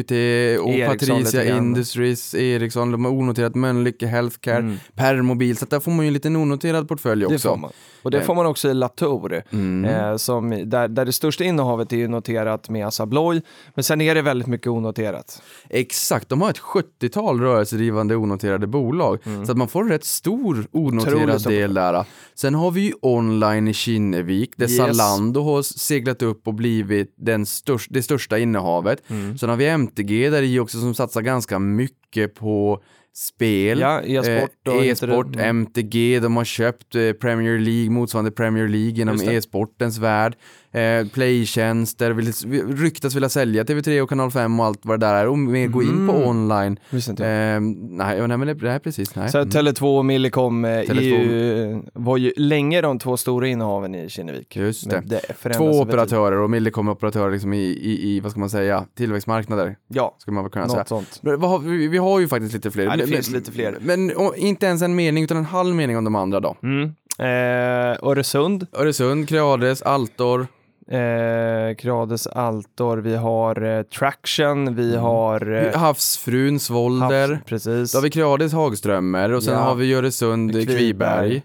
och 0.61 0.69
Mm. 0.69 0.91
Ericsson 0.91 1.23
Patricia. 1.23 1.57
Industries, 1.57 2.35
Ericsson, 2.35 2.91
de 2.91 3.05
har 3.05 3.11
onoterat 3.11 3.55
Mölnlycke 3.55 4.07
Healthcare, 4.07 4.57
Mm. 4.59 4.79
Permobil, 4.95 5.57
så 5.57 5.65
där 5.65 5.79
får 5.79 5.91
man 5.91 6.05
ju 6.05 6.07
en 6.07 6.13
liten 6.13 6.35
onoterad 6.35 6.87
portfölj 6.87 7.25
också. 7.25 7.71
Det. 8.01 8.05
Och 8.05 8.11
det 8.11 8.17
Eh. 8.17 8.23
får 8.23 8.35
man 8.35 8.45
också 8.45 8.69
i 8.69 8.73
Latour. 8.73 9.43
Mm. 9.51 9.85
Eh, 9.85 10.15
som, 10.17 10.49
där, 10.69 10.87
där 10.87 11.05
det 11.05 11.11
största 11.13 11.43
innehavet 11.43 11.93
är 11.93 11.97
ju 11.97 12.07
noterat 12.07 12.69
med 12.69 12.87
Assa 12.87 13.03
Abloy, 13.03 13.41
men 13.75 13.83
sen 13.83 14.01
är 14.01 14.15
det 14.15 14.21
väldigt 14.21 14.47
mycket 14.47 14.67
onoterat. 14.67 15.41
Exakt, 15.69 16.29
de 16.29 16.41
har 16.41 16.49
ett 16.49 16.59
70-tal 16.59 17.39
rörelsedrivande 17.39 18.15
onoterade 18.15 18.67
bolag. 18.67 19.19
Så 19.45 19.51
att 19.51 19.57
man 19.57 19.67
får 19.67 19.81
en 19.81 19.89
rätt 19.89 20.05
stor 20.05 20.67
onoterad 20.71 21.43
del 21.43 21.73
där. 21.73 22.05
Sen 22.35 22.55
har 22.55 22.71
vi 22.71 22.81
ju 22.81 22.93
online 23.01 23.67
i 23.67 23.73
Kinnevik 23.73 24.51
där 24.57 24.65
Yes. 24.69 24.77
Zalando 24.77 25.41
har 25.41 25.61
seglat 25.61 26.21
upp 26.21 26.47
och 26.47 26.53
blivit 26.53 27.13
den 27.17 27.45
störst, 27.45 27.87
det 27.93 28.03
största 28.03 28.37
innehavet. 28.39 29.03
Sen 29.39 29.49
har 29.49 29.55
vi 29.55 29.65
MTG 29.67 30.29
där 30.29 30.41
i 30.41 30.59
också 30.59 30.79
som 30.79 30.93
satsar 30.93 31.21
ganska 31.21 31.59
mycket 31.59 32.35
på 32.35 32.81
spel. 33.13 33.79
Ja, 33.79 34.01
e-sport 34.01 34.67
och 34.67 34.73
Eh, 34.73 34.79
det- 34.81 34.87
e-sport, 34.87 35.35
mm. 35.35 35.39
MTG, 35.49 36.19
de 36.19 36.37
har 36.37 36.43
köpt 36.43 36.95
eh, 36.95 37.11
Premier 37.11 37.59
League, 37.59 37.89
motsvarande 37.89 38.31
Premier 38.31 38.67
League 38.67 39.01
inom 39.01 39.15
e-sportens 39.21 39.97
värld. 39.97 40.35
Eh, 40.71 41.07
Playtjänster, 41.07 42.11
vill, 42.11 42.33
ryktas 42.77 43.15
vilja 43.15 43.29
sälja 43.29 43.63
TV3 43.63 44.01
och 44.01 44.09
Kanal 44.09 44.31
5 44.31 44.59
och 44.59 44.65
allt 44.65 44.79
vad 44.83 44.99
det 44.99 45.05
där 45.05 45.13
är 45.13 45.27
och 45.27 45.37
mer 45.37 45.67
gå 45.67 45.83
in 45.83 46.07
på 46.07 46.13
Mm. 46.15 46.27
online. 46.27 46.79
Inte. 47.09 47.27
Eh, 47.27 47.59
nej, 47.89 48.27
nej, 48.27 48.37
men 48.37 48.47
det, 48.47 48.53
det 48.53 48.69
är 48.71 48.79
precis. 48.79 49.15
Nej. 49.15 49.29
Så 49.29 49.37
Mm. 49.37 49.49
Tele2 49.49 49.97
och 49.97 50.05
Millicom 50.05 50.65
eh, 50.65 50.71
är 50.71 50.83
Tele2. 50.83 51.01
ju, 51.01 51.81
var 51.93 52.17
ju 52.17 52.33
länge 52.37 52.81
de 52.81 52.99
två 52.99 53.17
stora 53.17 53.47
innehaven 53.47 53.95
i 53.95 54.09
Kinnevik. 54.09 54.55
Just 54.55 54.89
det. 54.89 55.01
Det 55.05 55.53
Två 55.57 55.81
operatörer 55.81 56.37
och 56.37 56.49
Millicom 56.49 56.87
är 56.87 56.91
operatörer 56.91 57.31
liksom 57.31 57.53
i, 57.53 57.57
i, 57.59 58.09
i, 58.15 58.19
vad 58.19 58.31
ska 58.31 58.39
man 58.39 58.49
säga, 58.49 58.85
tillväxtmarknader, 58.97 59.75
Ja, 59.87 60.15
ska 60.17 60.31
man 60.31 60.43
väl 60.43 60.51
kunna 60.51 60.67
säga. 60.69 60.77
något 60.79 60.87
sånt. 60.87 61.19
Vad 61.21 61.49
har, 61.49 61.59
vi, 61.59 61.87
vi 61.87 61.97
har 61.97 62.19
ju 62.19 62.27
faktiskt 62.27 62.53
lite 62.53 62.71
fler. 62.71 62.83
Ja, 62.83 62.95
det 62.95 63.07
finns 63.07 63.29
lite 63.29 63.51
fler. 63.51 63.77
Men 63.81 64.11
och, 64.15 64.37
inte 64.37 64.65
ens 64.65 64.81
en 64.81 64.95
mening 64.95 65.23
utan 65.23 65.37
en 65.37 65.45
halv 65.45 65.75
mening 65.75 65.97
om 65.97 66.03
de 66.03 66.15
andra 66.15 66.39
då. 66.39 66.55
Mm. 66.63 66.91
Eh, 67.19 67.97
Öresund, 68.09 68.67
Öresund, 68.73 69.29
Creades, 69.29 69.81
Altor, 69.81 70.47
eh, 70.91 72.35
Altor, 72.35 72.97
vi 72.97 73.15
har 73.15 73.63
eh, 73.77 73.81
Traction, 73.83 74.75
vi 74.75 74.95
har 74.95 75.51
eh, 75.51 75.79
Havsfrun, 75.79 76.59
Svolder. 76.59 77.27
Havs, 77.29 77.43
precis. 77.45 77.91
Då 77.91 77.97
har 77.97 78.03
vi 78.03 78.09
Creades, 78.09 78.53
Hagströmer 78.53 79.31
och 79.33 79.43
sen 79.43 79.53
Ja. 79.53 79.59
har 79.59 79.75
vi 79.75 79.93
Öresund, 79.93 80.51
Kviberg. 80.51 80.75
Kviberg. 80.77 81.41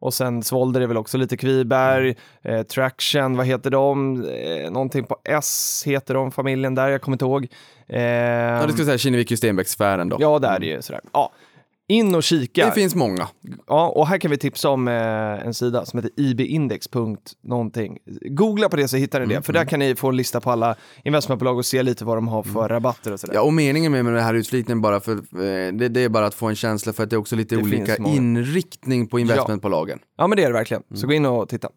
Och 0.00 0.14
sen 0.14 0.42
Svolder 0.42 0.80
är 0.80 0.86
väl 0.86 0.96
också 0.96 1.18
lite 1.18 1.36
Kviberg, 1.36 2.14
eh, 2.42 2.62
Traction, 2.62 3.36
vad 3.36 3.46
heter 3.46 3.70
de? 3.70 4.24
Eh, 4.24 4.70
någonting 4.70 5.04
på 5.04 5.16
S 5.24 5.82
heter 5.86 6.14
de, 6.14 6.30
familjen 6.30 6.74
där, 6.74 6.88
jag 6.88 7.00
kommer 7.02 7.14
inte 7.14 7.24
ihåg. 7.24 7.46
Eh, 7.88 8.00
Ja, 8.02 8.66
det 8.66 8.72
ska 8.72 8.80
jag 8.80 8.86
säga 8.86 8.98
Kinnevik 8.98 9.32
Stenbeck-sfären 9.32 10.08
då. 10.08 10.16
Ja, 10.20 10.38
det 10.38 10.48
är 10.48 10.58
det 10.58 10.66
ju 10.66 10.82
sådär. 10.82 11.00
Ja. 11.12 11.30
In 11.90 12.14
och 12.14 12.22
kika. 12.22 12.66
Det 12.66 12.72
finns 12.72 12.94
många. 12.94 13.28
Ja, 13.66 13.88
och 13.88 14.06
här 14.06 14.18
kan 14.18 14.30
vi 14.30 14.36
tipsa 14.38 14.68
om 14.70 14.88
eh, 14.88 14.94
en 15.46 15.54
sida 15.54 15.84
som 15.86 15.98
heter 15.98 16.10
ibindex.någonting. 16.16 17.98
Googla 18.30 18.68
på 18.68 18.76
det 18.76 18.88
så 18.88 18.96
hittar 18.96 19.18
ni 19.20 19.24
Mm, 19.24 19.36
det, 19.36 19.42
för 19.42 19.52
där 19.52 19.64
kan 19.64 19.78
ni 19.78 19.94
få 19.94 20.08
en 20.08 20.16
lista 20.16 20.40
på 20.40 20.50
alla 20.50 20.76
investmentbolag 21.04 21.58
och 21.58 21.66
se 21.66 21.82
lite 21.82 22.04
vad 22.04 22.16
de 22.16 22.28
har 22.28 22.42
för 22.42 22.68
rabatter 22.68 23.12
och 23.12 23.20
sådär. 23.20 23.32
Mm. 23.34 23.40
Ja, 23.42 23.46
och 23.46 23.52
meningen 23.52 23.92
med 23.92 24.04
med 24.04 24.14
det 24.14 24.20
här 24.20 24.34
utslitningen 24.34 24.80
bara 24.80 25.00
för, 25.00 25.12
eh, 25.12 25.72
det, 25.72 25.88
det 25.88 26.00
är 26.00 26.08
bara 26.08 26.26
att 26.26 26.34
få 26.34 26.46
en 26.46 26.56
känsla 26.56 26.92
för 26.92 27.02
att 27.02 27.10
det 27.10 27.16
är 27.16 27.20
också 27.20 27.36
lite 27.36 27.54
Det 27.56 27.62
olika 27.62 27.96
inriktning 27.96 29.06
på 29.06 29.18
investmentbolagen. 29.18 29.98
Ja, 30.18 30.26
men 30.26 30.36
det 30.36 30.42
är 30.42 30.46
det 30.46 30.52
verkligen. 30.52 30.82
Så 30.94 30.94
Mm. 30.96 31.08
gå 31.08 31.12
in 31.12 31.26
och 31.26 31.48
titta. 31.48 31.68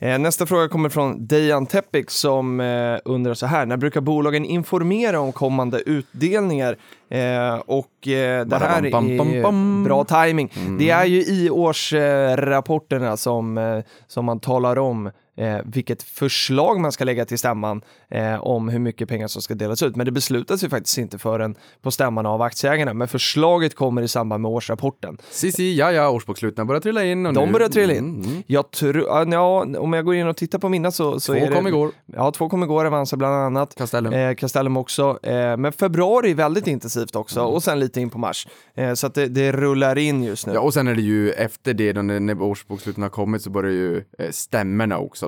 Eh, 0.00 0.18
nästa 0.18 0.46
fråga 0.46 0.68
kommer 0.68 0.88
från 0.88 1.26
Dejan 1.26 1.66
Tepik 1.66 2.10
som 2.10 2.60
eh, 2.60 2.98
undrar 3.04 3.34
så 3.34 3.46
här, 3.46 3.66
när 3.66 3.76
brukar 3.76 4.00
bolagen 4.00 4.44
informera 4.44 5.20
om 5.20 5.32
kommande 5.32 5.80
utdelningar? 5.80 6.76
Eh, 7.10 7.54
och 7.66 7.90
det 8.02 8.58
här 8.58 8.86
är 8.86 9.84
bra 9.84 10.04
timing. 10.04 10.52
Mm. 10.56 10.78
Det 10.78 10.90
är 10.90 11.04
ju 11.04 11.24
i 11.24 11.50
årsrapporterna 11.50 13.16
som, 13.16 13.82
som 14.06 14.24
man 14.24 14.40
talar 14.40 14.78
om 14.78 15.10
eh, 15.36 15.58
vilket 15.64 16.02
förslag 16.02 16.80
man 16.80 16.92
ska 16.92 17.04
lägga 17.04 17.24
till 17.24 17.38
stämman 17.38 17.82
eh, 18.10 18.34
om 18.46 18.68
hur 18.68 18.78
mycket 18.78 19.08
pengar 19.08 19.28
som 19.28 19.42
ska 19.42 19.54
delas 19.54 19.82
ut. 19.82 19.96
Men 19.96 20.06
det 20.06 20.12
beslutas 20.12 20.64
ju 20.64 20.68
faktiskt 20.68 20.98
inte 20.98 21.18
förrän 21.18 21.54
på 21.82 21.90
stämman 21.90 22.26
av 22.26 22.42
aktieägarna. 22.42 22.94
Men 22.94 23.08
förslaget 23.08 23.74
kommer 23.74 24.02
i 24.02 24.08
samband 24.08 24.42
med 24.42 24.50
årsrapporten. 24.50 25.18
Sissi, 25.30 25.76
ja 25.76 25.92
ja, 25.92 26.10
årsboksluten 26.10 26.66
börjar 26.66 26.80
trilla 26.80 27.04
in 27.04 27.26
och 27.26 27.32
De 27.34 27.46
nu... 27.46 27.52
börjar 27.52 27.68
trilla 27.68 27.92
in. 27.92 27.98
Mm, 27.98 28.20
mm. 28.30 28.42
Jag 28.46 28.70
tror, 28.70 28.96
ja, 29.32 29.66
om 29.78 29.92
jag 29.92 30.04
går 30.04 30.14
in 30.14 30.26
och 30.26 30.36
tittar 30.36 30.58
på 30.58 30.68
mina 30.68 30.90
så, 30.90 31.20
så 31.20 31.32
Två 31.32 31.38
är 31.40 31.48
det... 31.50 31.54
kom 31.56 31.66
igår. 31.66 31.90
Ja, 32.06 32.30
två 32.30 32.48
kom 32.48 32.62
igår, 32.62 32.84
Avanza 32.84 33.16
bland 33.16 33.34
annat. 33.34 33.74
Castellum. 33.74 34.12
Eh, 34.12 34.34
Castellum 34.34 34.76
också. 34.76 35.18
Eh, 35.22 35.56
men 35.56 35.72
februari 35.72 36.30
är 36.30 36.34
väldigt 36.34 36.66
intensivt 36.66 37.16
också 37.16 37.40
Mm. 37.40 37.52
och 37.54 37.62
sen 37.62 37.80
lite 37.80 38.00
in 38.00 38.10
på 38.10 38.18
mars. 38.18 38.48
Eh, 38.74 38.94
så 38.94 39.06
att 39.06 39.14
det, 39.14 39.26
det 39.28 39.52
rullar 39.52 39.98
in 39.98 40.22
just 40.22 40.46
nu. 40.46 40.52
Ja, 40.52 40.60
och 40.60 40.74
sen 40.74 40.88
är 40.88 40.94
det 40.94 41.02
ju 41.02 41.30
efter 41.32 41.74
det, 41.74 41.92
då, 41.92 42.02
när 42.02 42.42
årsboksluten 42.42 43.02
har 43.02 43.10
kommit, 43.10 43.42
så 43.42 43.50
börjar 43.50 43.72
ju 43.72 43.96
eh, 44.18 44.30
stämmorna 44.30 44.98
också. 44.98 45.25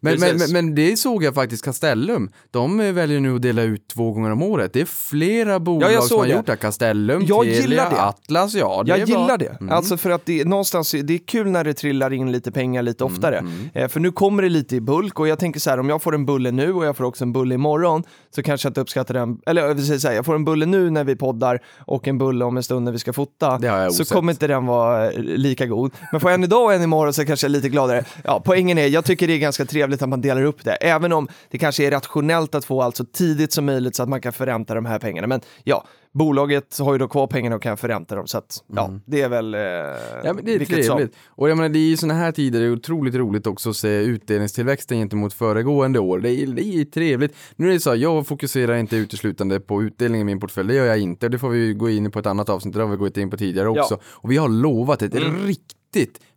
Men, 0.00 0.20
men, 0.20 0.36
men, 0.36 0.52
men 0.52 0.74
det 0.74 0.96
såg 0.96 1.24
jag 1.24 1.34
faktiskt 1.34 1.64
Castellum. 1.64 2.30
De 2.50 2.78
väljer 2.94 3.20
nu 3.20 3.36
att 3.36 3.42
dela 3.42 3.62
ut 3.62 3.88
två 3.88 4.12
gånger 4.12 4.30
om 4.30 4.42
året. 4.42 4.72
Det 4.72 4.80
är 4.80 4.84
flera 4.84 5.60
bolag 5.60 5.92
som 5.92 6.02
såg 6.08 6.18
har 6.18 6.26
det. 6.26 6.32
gjort 6.32 6.46
det. 6.46 6.56
Castellum, 6.56 7.24
Jag 7.28 7.44
Telia, 7.44 7.60
gillar 7.60 7.90
det. 7.90 8.02
Atlas, 8.02 8.54
ja 8.54 8.82
det 8.84 8.90
jag 8.90 8.98
är 9.00 9.06
bra. 9.06 9.20
gillar 9.20 9.38
det. 9.38 9.56
Mm. 9.60 9.72
Alltså 9.74 9.96
för 9.96 10.10
att 10.10 10.26
det, 10.26 10.44
någonstans, 10.44 10.90
det 11.04 11.14
är 11.14 11.18
kul 11.18 11.50
när 11.50 11.64
det 11.64 11.74
trillar 11.74 12.12
in 12.12 12.32
lite 12.32 12.52
pengar 12.52 12.82
lite 12.82 13.04
Mm, 13.04 13.14
oftare. 13.14 13.44
Eh, 13.74 13.88
för 13.88 14.00
nu 14.00 14.12
kommer 14.12 14.42
det 14.42 14.48
lite 14.48 14.76
i 14.76 14.80
bulk 14.80 15.20
och 15.20 15.28
jag 15.28 15.38
tänker 15.38 15.60
så 15.60 15.70
här, 15.70 15.80
om 15.80 15.88
jag 15.88 16.02
får 16.02 16.14
en 16.14 16.26
bulle 16.26 16.50
nu 16.50 16.72
och 16.72 16.84
jag 16.86 16.96
får 16.96 17.04
också 17.04 17.24
en 17.24 17.32
bulle 17.32 17.54
imorgon 17.54 18.02
så 18.34 18.42
kanske 18.42 18.66
jag 18.66 18.70
inte 18.70 18.80
uppskattar 18.80 19.14
den. 19.14 19.38
Eller 19.46 19.62
jag 19.66 19.74
vill 19.74 20.00
säga 20.00 20.14
jag 20.14 20.24
får 20.26 20.34
en 20.34 20.44
bulle 20.44 20.66
nu 20.66 20.90
när 20.90 21.04
vi 21.04 21.16
poddar 21.16 21.60
och 21.78 22.08
en 22.08 22.18
bulle 22.18 22.44
om 22.44 22.56
en 22.56 22.62
stund 22.62 22.84
när 22.84 22.92
vi 22.92 22.98
ska 22.98 23.12
fota. 23.12 23.60
Så 23.92 24.04
kommer 24.04 24.32
inte 24.32 24.46
den 24.46 24.66
vara 24.66 25.12
eh, 25.12 25.18
lika 25.22 25.66
god. 25.66 25.92
Men 26.12 26.20
får 26.20 26.30
jag 26.30 26.34
en 26.38 26.44
idag 26.44 26.64
och 26.64 26.74
en 26.74 26.82
imorgon 26.82 27.12
så 27.12 27.24
kanske 27.24 27.44
jag 27.44 27.48
är 27.50 27.52
lite 27.52 27.68
gladare. 27.68 28.04
Ja, 28.24 28.42
poängen 28.44 28.78
är, 28.78 28.86
jag 28.86 29.04
tycker 29.04 29.26
det 29.26 29.32
är 29.32 29.38
ganska 29.38 29.61
trevligt 29.64 30.02
att 30.02 30.08
man 30.08 30.20
delar 30.20 30.42
upp 30.44 30.64
det. 30.64 30.72
Även 30.74 31.12
om 31.12 31.28
det 31.50 31.58
kanske 31.58 31.86
är 31.86 31.90
rationellt 31.90 32.54
att 32.54 32.64
få 32.64 32.82
allt 32.82 32.96
så 32.96 33.04
tidigt 33.04 33.52
som 33.52 33.64
möjligt 33.64 33.96
så 33.96 34.02
att 34.02 34.08
man 34.08 34.20
kan 34.20 34.32
förränta 34.32 34.74
de 34.74 34.86
här 34.86 34.98
pengarna. 34.98 35.26
Men 35.26 35.40
ja, 35.64 35.84
bolaget 36.12 36.78
har 36.78 36.92
ju 36.92 36.98
då 36.98 37.08
kvar 37.08 37.26
pengarna 37.26 37.56
och 37.56 37.62
kan 37.62 37.76
förränta 37.76 38.14
dem. 38.14 38.26
Så 38.26 38.38
att 38.38 38.64
ja, 38.76 38.90
det 39.06 39.20
är 39.20 39.28
väl 39.28 39.54
eh, 39.54 39.60
Ja, 39.60 40.32
men 40.34 40.44
det 40.44 40.54
är 40.54 40.58
vilket 40.58 40.86
som. 40.86 40.96
trevligt. 40.96 41.16
Och 41.28 41.50
jag 41.50 41.56
menar, 41.56 41.68
det 41.68 41.78
är 41.78 41.88
ju 41.88 41.96
sådana 41.96 42.14
här 42.20 42.32
tider, 42.32 42.60
det 42.60 42.66
är 42.66 42.72
otroligt 42.72 43.14
roligt 43.14 43.46
också 43.46 43.70
att 43.70 43.76
se 43.76 43.88
utdelningstillväxten 44.02 44.98
gentemot 44.98 45.32
föregående 45.34 45.98
år. 45.98 46.18
Det 46.18 46.30
är, 46.30 46.46
det 46.46 46.62
är 46.64 46.84
trevligt. 46.84 47.34
Nu 47.56 47.68
är 47.68 47.72
det 47.72 47.80
så 47.80 47.90
här, 47.90 47.96
jag 47.96 48.26
fokuserar 48.26 48.76
inte 48.76 48.96
uteslutande 48.96 49.60
på 49.60 49.82
utdelning 49.82 50.20
i 50.20 50.24
min 50.24 50.40
portfölj, 50.40 50.68
det 50.68 50.74
gör 50.74 50.86
jag 50.86 50.98
inte. 50.98 51.28
Det 51.28 51.38
får 51.38 51.48
vi 51.48 51.74
gå 51.74 51.90
in 51.90 52.10
på 52.10 52.18
ett 52.18 52.26
annat 52.26 52.48
avsnitt, 52.48 52.74
det 52.74 52.82
har 52.82 52.88
vi 52.90 52.96
gått 52.96 53.16
in 53.16 53.30
på 53.30 53.36
tidigare 53.36 53.68
Ja. 53.74 53.82
också. 53.82 53.98
Och 54.04 54.30
vi 54.30 54.36
har 54.36 54.48
lovat 54.48 55.02
ett 55.02 55.14
riktigt 55.14 55.76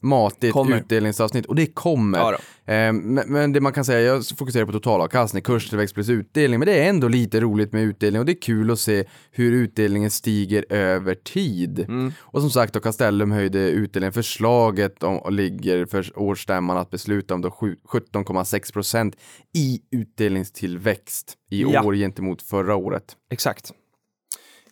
matigt 0.01 0.53
Kommer. 0.53 0.77
utdelningsavsnitt 0.77 1.45
och 1.45 1.55
det 1.55 1.65
kommer. 1.65 2.17
Ja. 2.17 2.33
Eh, 2.73 2.93
men, 2.93 3.23
men 3.27 3.53
det 3.53 3.61
man 3.61 3.73
kan 3.73 3.85
säga, 3.85 3.99
jag 4.01 4.25
fokuserar 4.37 4.65
på 4.65 4.71
totalavkastning, 4.71 5.43
kurstillväxt 5.43 5.93
plus 5.95 6.09
utdelning, 6.09 6.59
men 6.59 6.65
det 6.65 6.79
är 6.83 6.89
ändå 6.89 7.07
lite 7.07 7.39
roligt 7.39 7.73
med 7.73 7.83
utdelning 7.83 8.19
och 8.19 8.25
det 8.25 8.31
är 8.31 8.41
kul 8.41 8.71
att 8.71 8.79
se 8.79 9.03
hur 9.31 9.51
utdelningen 9.51 10.11
stiger 10.11 10.65
över 10.69 11.15
tid. 11.15 11.79
Mm. 11.79 12.13
Och 12.19 12.41
som 12.41 12.49
sagt, 12.49 12.73
då 12.73 12.79
Castellum 12.79 13.31
höjde 13.31 13.59
utdelningen. 13.59 14.13
Förslaget 14.13 15.03
om, 15.03 15.33
ligger 15.35 15.85
för 15.85 16.19
årsstämman 16.19 16.77
att 16.77 16.89
besluta 16.89 17.33
om 17.33 17.41
då 17.41 17.51
sju- 17.51 17.75
17,6 17.89 18.73
procent 18.73 19.15
i 19.55 19.79
utdelningstillväxt 19.91 21.33
i 21.51 21.61
Ja. 21.61 21.83
år 21.83 21.95
gentemot 21.95 22.41
förra 22.41 22.75
året. 22.75 23.03
Exakt. 23.31 23.71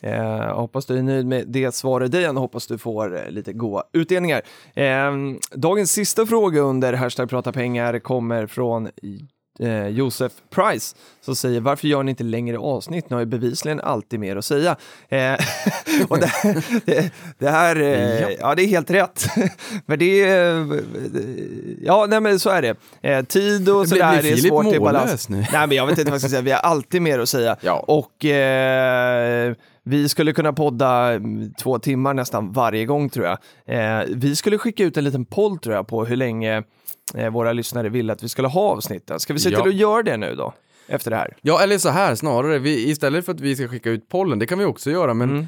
Eh, 0.04 0.56
hoppas 0.56 0.86
du 0.86 0.98
är 0.98 1.02
nöjd 1.02 1.26
med 1.26 1.48
det 1.48 1.76
svaret 1.76 2.12
Dejan, 2.12 2.38
hoppas 2.38 2.68
du 2.68 2.78
får 2.78 3.16
eh, 3.16 3.30
lite 3.32 3.54
goda 3.54 3.84
utdelningar. 3.94 4.42
Eh, 4.76 5.12
dagens 5.56 5.92
sista 5.92 6.26
fråga 6.26 6.62
under 6.62 6.94
hashtag 6.94 7.30
prata 7.30 7.52
pengar 7.52 8.00
kommer 8.00 8.48
från 8.48 8.90
eh, 9.60 9.88
Josef 9.88 10.32
Price 10.56 10.96
som 11.22 11.36
säger 11.36 11.60
varför 11.60 11.88
gör 11.88 12.04
ni 12.04 12.10
inte 12.10 12.24
längre 12.24 12.58
avsnitt? 12.58 13.10
Ni 13.10 13.14
har 13.14 13.20
ju 13.20 13.26
bevisligen 13.26 13.80
alltid 13.82 14.20
mer 14.20 14.36
att 14.36 14.46
säga. 14.46 14.76
Eh, 15.10 15.34
och 16.10 16.20
det, 16.20 16.32
det, 16.86 17.12
det 17.38 17.50
här, 17.50 17.76
eh, 17.76 18.22
Ja. 18.22 18.30
ja. 18.40 18.56
det 18.56 18.64
är 18.64 18.68
helt 18.68 18.92
rätt. 18.92 19.26
Men 19.86 20.00
det 20.00 20.22
är, 20.24 20.68
ja 21.82 22.06
nej 22.10 22.20
men 22.22 22.40
så 22.40 22.50
är 22.50 22.62
det. 22.62 22.76
Eh, 23.02 23.26
tid 23.26 23.70
och 23.70 23.88
sådär 23.88 24.22
blir 24.22 24.32
är 24.32 24.36
Filip 24.36 24.50
svårt 24.52 24.74
i 24.76 24.80
balans. 24.80 25.30
nu? 25.30 25.38
Nej 25.52 25.68
men 25.68 25.72
jag 25.78 25.88
vet 25.88 25.98
inte 25.98 26.12
vad 26.12 26.16
jag 26.16 26.22
ska 26.22 26.30
säga, 26.30 26.42
vi 26.42 26.52
har 26.52 26.60
alltid 26.60 27.02
mer 27.02 27.20
att 27.20 27.30
säga. 27.30 27.58
Ja. 27.62 27.86
Och 27.88 28.26
eh, 28.26 29.54
vi 29.84 30.10
skulle 30.10 30.34
kunna 30.34 30.54
podda 30.54 31.14
mm, 31.14 31.54
två 31.54 31.80
timmar 31.80 32.14
nästan 32.14 32.52
varje 32.52 32.86
gång 32.86 33.10
tror 33.10 33.26
jag. 33.26 33.38
Eh, 33.66 34.06
vi 34.10 34.36
skulle 34.36 34.58
skicka 34.58 34.84
ut 34.84 34.98
en 34.98 35.04
liten 35.04 35.26
poll 35.26 35.58
tror 35.58 35.76
jag 35.76 35.88
på 35.88 36.06
hur 36.06 36.16
länge 36.16 36.64
eh, 37.16 37.30
våra 37.30 37.54
lyssnare 37.54 37.90
vill 37.90 38.10
att 38.10 38.24
vi 38.24 38.30
skulle 38.30 38.48
ha 38.48 38.62
avsnitten. 38.62 39.20
Ska 39.20 39.34
vi 39.34 39.40
se 39.40 39.50
Ja. 39.50 39.60
till 39.62 39.70
att 39.70 39.76
göra 39.76 40.04
det 40.04 40.18
nu 40.18 40.36
då? 40.36 40.54
Efter 40.88 41.12
det 41.12 41.18
här. 41.18 41.36
Ja, 41.42 41.62
eller 41.64 41.78
så 41.78 41.90
här 41.90 42.16
snarare, 42.16 42.60
vi, 42.60 42.90
istället 42.90 43.26
för 43.26 43.32
att 43.32 43.40
vi 43.42 43.56
ska 43.56 43.68
skicka 43.68 43.90
ut 43.90 44.10
pollen, 44.10 44.40
det 44.40 44.46
kan 44.48 44.60
vi 44.60 44.66
också 44.66 44.92
göra, 44.92 45.14
men 45.14 45.30
Mm. 45.30 45.46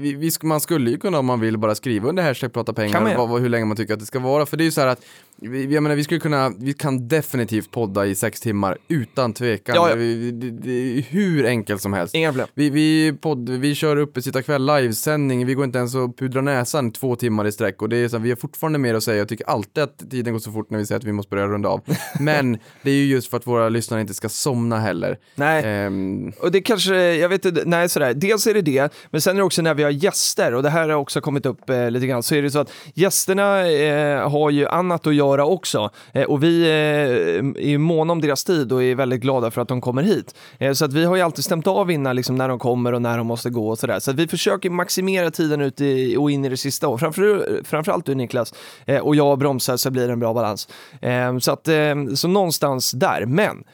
vi, 0.00 0.14
vi, 0.14 0.30
man 0.42 0.60
skulle 0.60 0.90
ju 0.90 0.98
kunna 0.98 1.18
om 1.18 1.26
man 1.26 1.40
vill 1.40 1.58
bara 1.58 1.74
skriva 1.74 2.08
under 2.08 2.22
hashtag 2.22 2.52
prata 2.52 2.72
pengar, 2.72 3.16
vad, 3.16 3.40
hur 3.40 3.48
länge 3.48 3.64
man 3.64 3.76
tycker 3.76 3.94
att 3.94 4.00
det 4.00 4.06
ska 4.06 4.18
vara. 4.18 4.46
För 4.46 4.56
det 4.56 4.62
är 4.62 4.64
ju 4.64 4.70
så 4.70 4.80
här 4.80 4.88
att, 4.88 5.04
vi, 5.40 5.74
jag 5.74 5.82
menar 5.82 5.96
vi 5.96 6.04
skulle 6.04 6.20
kunna, 6.20 6.52
vi 6.58 6.74
kan 6.74 7.08
definitivt 7.08 7.70
podda 7.70 8.06
i 8.06 8.14
sex 8.14 8.40
timmar 8.40 8.78
utan 8.88 9.32
tvekan. 9.32 9.76
Ja, 9.76 9.90
ja. 9.90 9.94
Vi, 9.96 10.30
det, 10.30 10.50
det 10.50 11.04
hur 11.08 11.46
enkelt 11.46 11.82
som 11.82 11.92
helst. 11.92 12.14
Inga 12.14 12.30
problem. 12.30 12.48
Vi, 12.54 12.70
vi, 12.70 13.12
podd, 13.20 13.48
vi 13.48 13.74
kör 13.74 13.96
uppe 13.96 14.22
sitta 14.22 14.42
kväll 14.42 14.66
livesändning, 14.66 15.46
vi 15.46 15.54
går 15.54 15.64
inte 15.64 15.78
ens 15.78 15.94
och 15.94 16.18
pudrar 16.18 16.42
näsan 16.42 16.92
två 16.92 17.16
timmar 17.16 17.46
i 17.46 17.52
sträck 17.52 17.82
och 17.82 17.88
det 17.88 17.96
är 17.96 18.08
så, 18.08 18.18
vi 18.18 18.28
har 18.28 18.36
fortfarande 18.36 18.78
mer 18.78 18.94
att 18.94 19.02
säga. 19.02 19.18
Jag 19.18 19.28
tycker 19.28 19.48
alltid 19.48 19.82
att 19.82 20.10
tiden 20.10 20.32
går 20.32 20.40
så 20.40 20.52
fort 20.52 20.70
när 20.70 20.78
vi 20.78 20.86
säger 20.86 20.98
att 20.98 21.04
vi 21.04 21.12
måste 21.12 21.30
börja 21.30 21.46
runda 21.46 21.68
av. 21.68 21.80
Men 22.20 22.58
det 22.82 22.90
är 22.90 22.94
ju 22.94 23.04
just 23.04 23.30
för 23.30 23.36
att 23.36 23.46
våra 23.46 23.68
lyssnare 23.68 24.00
inte 24.00 24.14
ska 24.14 24.28
somna 24.28 24.78
heller. 24.78 25.18
Nej. 25.34 25.62
Ehm, 25.64 26.32
Och 26.40 26.52
det 26.52 26.60
kanske, 26.60 27.14
jag 27.14 27.28
vet 27.28 27.44
inte, 27.44 27.62
nej 27.66 27.88
sådär, 27.88 28.14
dels 28.14 28.46
är 28.46 28.54
det 28.54 28.62
det, 28.62 28.92
men 29.10 29.20
sen 29.20 29.36
är 29.36 29.40
det 29.40 29.44
också 29.44 29.62
när 29.62 29.74
vi 29.74 29.82
har 29.82 29.90
gäster, 29.90 30.54
och 30.54 30.62
det 30.62 30.70
här 30.70 30.88
har 30.88 30.96
också 30.96 31.20
kommit 31.20 31.46
upp 31.46 31.70
eh, 31.70 31.90
lite 31.90 32.06
grann, 32.06 32.22
så 32.22 32.34
är 32.34 32.42
det 32.42 32.50
så 32.50 32.58
att 32.58 32.72
gästerna 32.94 33.68
eh, 33.70 34.30
har 34.30 34.50
ju 34.50 34.66
annat 34.66 35.06
att 35.06 35.14
göra 35.14 35.27
också, 35.36 35.90
eh, 36.12 36.24
och 36.24 36.42
vi 36.42 36.62
eh, 36.62 37.64
är 37.64 37.68
ju 37.68 37.78
måna 37.78 38.12
om 38.12 38.20
deras 38.20 38.44
tid 38.44 38.72
och 38.72 38.82
är 38.82 38.94
väldigt 38.94 39.20
glada 39.20 39.50
för 39.50 39.62
att 39.62 39.68
de 39.68 39.80
kommer 39.80 40.02
hit. 40.02 40.34
Eh, 40.58 40.72
så 40.72 40.84
att 40.84 40.92
vi 40.92 41.04
har 41.04 41.16
ju 41.16 41.22
alltid 41.22 41.44
stämt 41.44 41.66
av 41.66 41.90
innan 41.90 42.16
liksom, 42.16 42.36
när 42.36 42.48
de 42.48 42.58
kommer 42.58 42.92
och 42.92 43.02
när 43.02 43.18
de 43.18 43.26
måste 43.26 43.50
gå 43.50 43.68
och 43.68 43.78
sådär, 43.78 43.98
så 43.98 44.10
att 44.10 44.16
vi 44.16 44.28
försöker 44.28 44.70
maximera 44.70 45.30
tiden 45.30 45.60
ut 45.60 45.80
i, 45.80 46.16
och 46.16 46.30
in 46.30 46.44
i 46.44 46.48
det 46.48 46.56
sista, 46.56 46.88
och 46.88 47.00
framför, 47.00 47.60
framförallt 47.64 48.06
du 48.06 48.14
Niklas, 48.14 48.54
och 49.02 49.16
jag 49.16 49.38
bromsar 49.38 49.76
så 49.76 49.90
blir 49.90 50.06
det 50.06 50.12
en 50.12 50.20
bra 50.20 50.34
balans. 50.34 50.68
Eh, 51.00 51.38
så 51.38 51.52
att, 51.52 51.68
eh, 51.68 51.94
så 52.14 52.28
någonstans 52.28 52.92
där, 52.92 53.26
men 53.26 53.64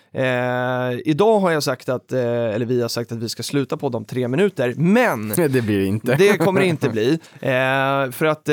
idag 1.05 1.41
har 1.41 1.51
jag 1.51 1.63
sagt 1.63 1.89
att, 1.89 2.13
eller 2.13 2.67
vi 2.67 2.83
har 2.83 2.89
sagt 2.89 3.13
att 3.13 3.19
vi 3.19 3.29
ska 3.29 3.43
sluta 3.43 3.77
på 3.77 3.89
de 3.89 4.05
tre 4.05 4.29
minuter, 4.29 4.75
men 4.77 5.29
det 5.37 5.49
blir 5.49 5.79
det 5.79 5.87
inte. 5.87 6.15
det 6.15 6.39
kommer 6.39 6.61
det 6.61 6.67
inte 6.67 6.89
bli. 6.89 7.19
För 8.13 8.25
att 8.25 8.45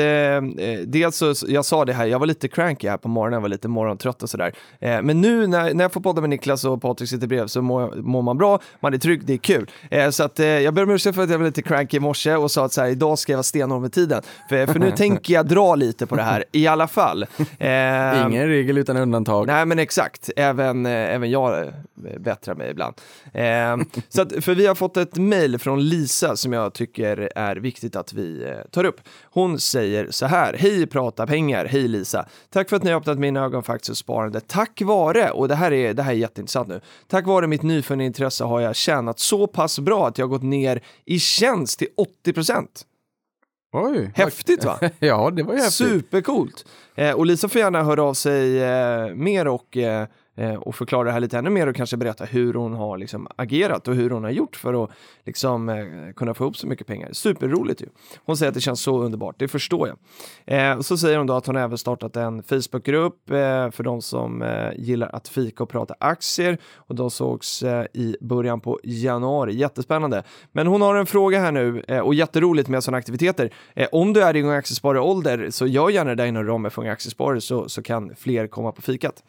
dels 0.86 1.16
så, 1.16 1.34
jag 1.48 1.64
sa 1.64 1.84
det 1.84 1.92
här, 1.92 2.06
jag 2.06 2.18
var 2.18 2.26
lite 2.26 2.48
cranky 2.48 2.88
här 2.92 2.98
på 2.98 3.08
morgonen, 3.08 3.32
jag 3.32 3.40
var 3.40 3.48
lite 3.48 3.68
morgontrött 3.68 4.22
och 4.22 4.30
sådär. 4.30 4.52
Eh, 4.80 5.02
men 5.02 5.20
nu 5.20 5.46
när, 5.46 5.74
när 5.74 5.84
jag 5.84 5.92
får 5.92 6.00
podda 6.00 6.20
med 6.20 6.30
Niklas 6.30 6.64
och 6.64 6.82
Patrik 6.82 7.08
sitter 7.10 7.26
bredvid 7.26 7.50
så 7.50 7.62
mår, 7.62 7.94
mår 7.96 8.22
man 8.22 8.38
bra, 8.38 8.60
man 8.80 8.94
är 8.94 8.98
trygg, 8.98 9.24
det 9.24 9.32
är 9.32 9.38
kul. 9.38 9.70
Eh, 9.90 10.10
så 10.10 10.24
att 10.24 10.40
eh, 10.40 10.46
jag 10.46 10.74
ber 10.74 10.82
om 10.82 10.90
ursäkt 10.90 11.14
för 11.14 11.22
att 11.22 11.30
jag 11.30 11.38
var 11.38 11.46
lite 11.46 11.62
cranky 11.62 11.96
i 11.96 12.00
morse 12.00 12.34
och 12.34 12.50
sa 12.50 12.64
att 12.64 12.72
så 12.72 12.80
här, 12.80 12.88
idag 12.88 13.18
ska 13.18 13.32
jag 13.32 13.36
vara 13.36 13.42
stenhård 13.42 13.82
med 13.82 13.92
tiden. 13.92 14.22
För, 14.48 14.66
för 14.66 14.78
nu 14.78 14.90
tänker 14.96 15.34
jag 15.34 15.46
dra 15.46 15.74
lite 15.74 16.06
på 16.06 16.16
det 16.16 16.22
här 16.22 16.44
i 16.52 16.66
alla 16.66 16.88
fall. 16.88 17.26
Eh, 17.58 18.26
Ingen 18.26 18.46
regel 18.46 18.78
utan 18.78 18.96
undantag. 18.96 19.46
Nej 19.46 19.66
men 19.66 19.78
exakt, 19.78 20.30
även, 20.36 20.86
eh, 20.86 20.92
även 20.92 21.30
jag 21.30 21.62
eh, 21.62 21.72
bättrar 22.18 22.54
mig 22.54 22.70
ibland. 22.70 22.94
Eh, 23.32 23.76
så 24.08 24.22
att, 24.22 24.44
för 24.44 24.54
vi 24.54 24.66
har 24.66 24.74
fått 24.74 24.96
ett 24.96 25.16
mejl 25.16 25.58
från 25.58 25.88
Lisa 25.88 26.36
som 26.36 26.52
jag 26.52 26.72
tycker 26.72 27.30
är 27.34 27.56
viktigt 27.56 27.96
att 27.96 28.12
vi 28.12 28.54
tar 28.70 28.84
upp. 28.84 29.00
Hon 29.24 29.58
säger 29.58 30.06
så 30.10 30.26
här, 30.26 30.56
hej 30.58 30.86
prata 30.86 31.26
pengar, 31.26 31.64
hej 31.64 31.88
Lisa. 31.88 32.26
Tack 32.50 32.68
för 32.68 32.76
att 32.76 32.81
ni 32.82 32.90
har 32.90 33.00
öppnat 33.00 33.18
mina 33.18 33.44
ögon 33.44 33.62
för 33.62 33.72
aktiesparande. 33.72 34.40
Tack 34.40 34.82
vare, 34.82 35.30
och 35.30 35.48
det 35.48 35.54
här 35.54 35.72
är, 35.72 35.94
det 35.94 36.02
här 36.02 36.12
är 36.12 36.16
jätteintressant 36.16 36.68
nu, 36.68 36.80
tack 37.08 37.26
vare 37.26 37.46
mitt 37.46 37.62
nyfunna 37.62 38.04
intresse 38.04 38.44
har 38.44 38.60
jag 38.60 38.76
tjänat 38.76 39.18
så 39.18 39.46
pass 39.46 39.78
bra 39.78 40.08
att 40.08 40.18
jag 40.18 40.26
har 40.26 40.30
gått 40.30 40.42
ner 40.42 40.82
i 41.04 41.18
tjänst 41.18 41.78
till 41.78 41.88
80 41.96 42.32
procent. 42.32 42.86
Oj. 43.72 44.10
Häftigt 44.14 44.64
va? 44.64 44.78
Ja, 44.98 45.30
det 45.30 45.42
var 45.42 45.54
ju 45.54 45.58
häftigt. 45.58 45.88
Supercoolt! 45.88 46.64
Eh, 46.94 47.12
och 47.12 47.26
Lisa 47.26 47.48
får 47.48 47.60
gärna 47.60 47.82
höra 47.82 48.02
av 48.02 48.14
sig 48.14 48.62
eh, 48.62 49.14
mer 49.14 49.48
och, 49.48 49.76
eh, 49.76 50.06
eh, 50.42 50.54
och 50.54 50.74
förklara 50.74 51.04
det 51.04 51.12
här 51.12 51.20
lite 51.20 51.38
ännu 51.38 51.50
mer 51.50 51.66
och 51.66 51.76
kanske 51.76 51.96
berätta 51.96 52.24
hur 52.24 52.54
hon 52.54 52.72
har 52.72 52.98
liksom, 52.98 53.26
agerat 53.36 53.88
och 53.88 53.94
hur 53.94 54.10
hon 54.10 54.24
har 54.24 54.30
gjort 54.30 54.56
för 54.56 54.84
att 54.84 54.90
liksom, 55.24 55.68
eh, 55.68 55.84
kunna 56.16 56.34
få 56.34 56.44
ihop 56.44 56.56
så 56.56 56.66
mycket 56.66 56.86
pengar. 56.86 57.12
Superroligt 57.12 57.82
ju! 57.82 57.86
Hon 58.24 58.36
säger 58.36 58.48
att 58.48 58.54
det 58.54 58.60
känns 58.60 58.82
så 58.82 58.98
underbart, 59.02 59.34
det 59.38 59.48
förstår 59.48 59.88
jag. 59.88 59.98
Eh, 60.44 60.76
och 60.76 60.86
så 60.86 60.96
säger 60.96 61.18
hon 61.18 61.26
då 61.26 61.34
att 61.34 61.46
hon 61.46 61.56
även 61.56 61.78
startat 61.78 62.16
en 62.16 62.42
Facebookgrupp 62.42 63.30
eh, 63.30 63.70
för 63.70 63.82
de 63.82 64.02
som 64.02 64.42
eh, 64.42 64.70
gillar 64.76 65.08
att 65.12 65.28
fika 65.28 65.62
och 65.62 65.68
prata 65.68 65.94
aktier 66.00 66.58
och 66.74 66.94
de 66.94 67.10
sågs 67.10 67.62
eh, 67.62 67.86
i 67.92 68.16
början 68.20 68.60
på 68.60 68.80
januari. 68.84 69.54
Jättespännande! 69.54 70.22
Men 70.52 70.66
hon 70.66 70.82
har 70.82 70.94
en 70.94 71.06
fråga 71.06 71.40
här 71.40 71.52
nu 71.52 71.82
eh, 71.88 71.98
och 71.98 72.14
jätteroligt 72.14 72.68
med 72.68 72.84
sådana 72.84 72.98
aktiviteter. 72.98 73.50
Eh, 73.74 73.88
om 73.92 74.12
du 74.12 74.22
är 74.22 74.36
i 74.36 74.42
Unga 74.42 74.56
Aktiesparare-ålder 74.56 75.50
så 75.50 75.66
gör 75.66 75.90
gärna 75.90 76.14
det 76.14 76.28
inom 76.28 76.46
ramen 76.46 76.70
för 76.70 76.82
Unga 76.82 76.92
Aktiesparare 76.92 77.40
så, 77.40 77.68
så 77.68 77.82
kan 77.82 78.14
fler 78.16 78.46
komma 78.46 78.72
på 78.72 78.82
fikat. 78.82 79.22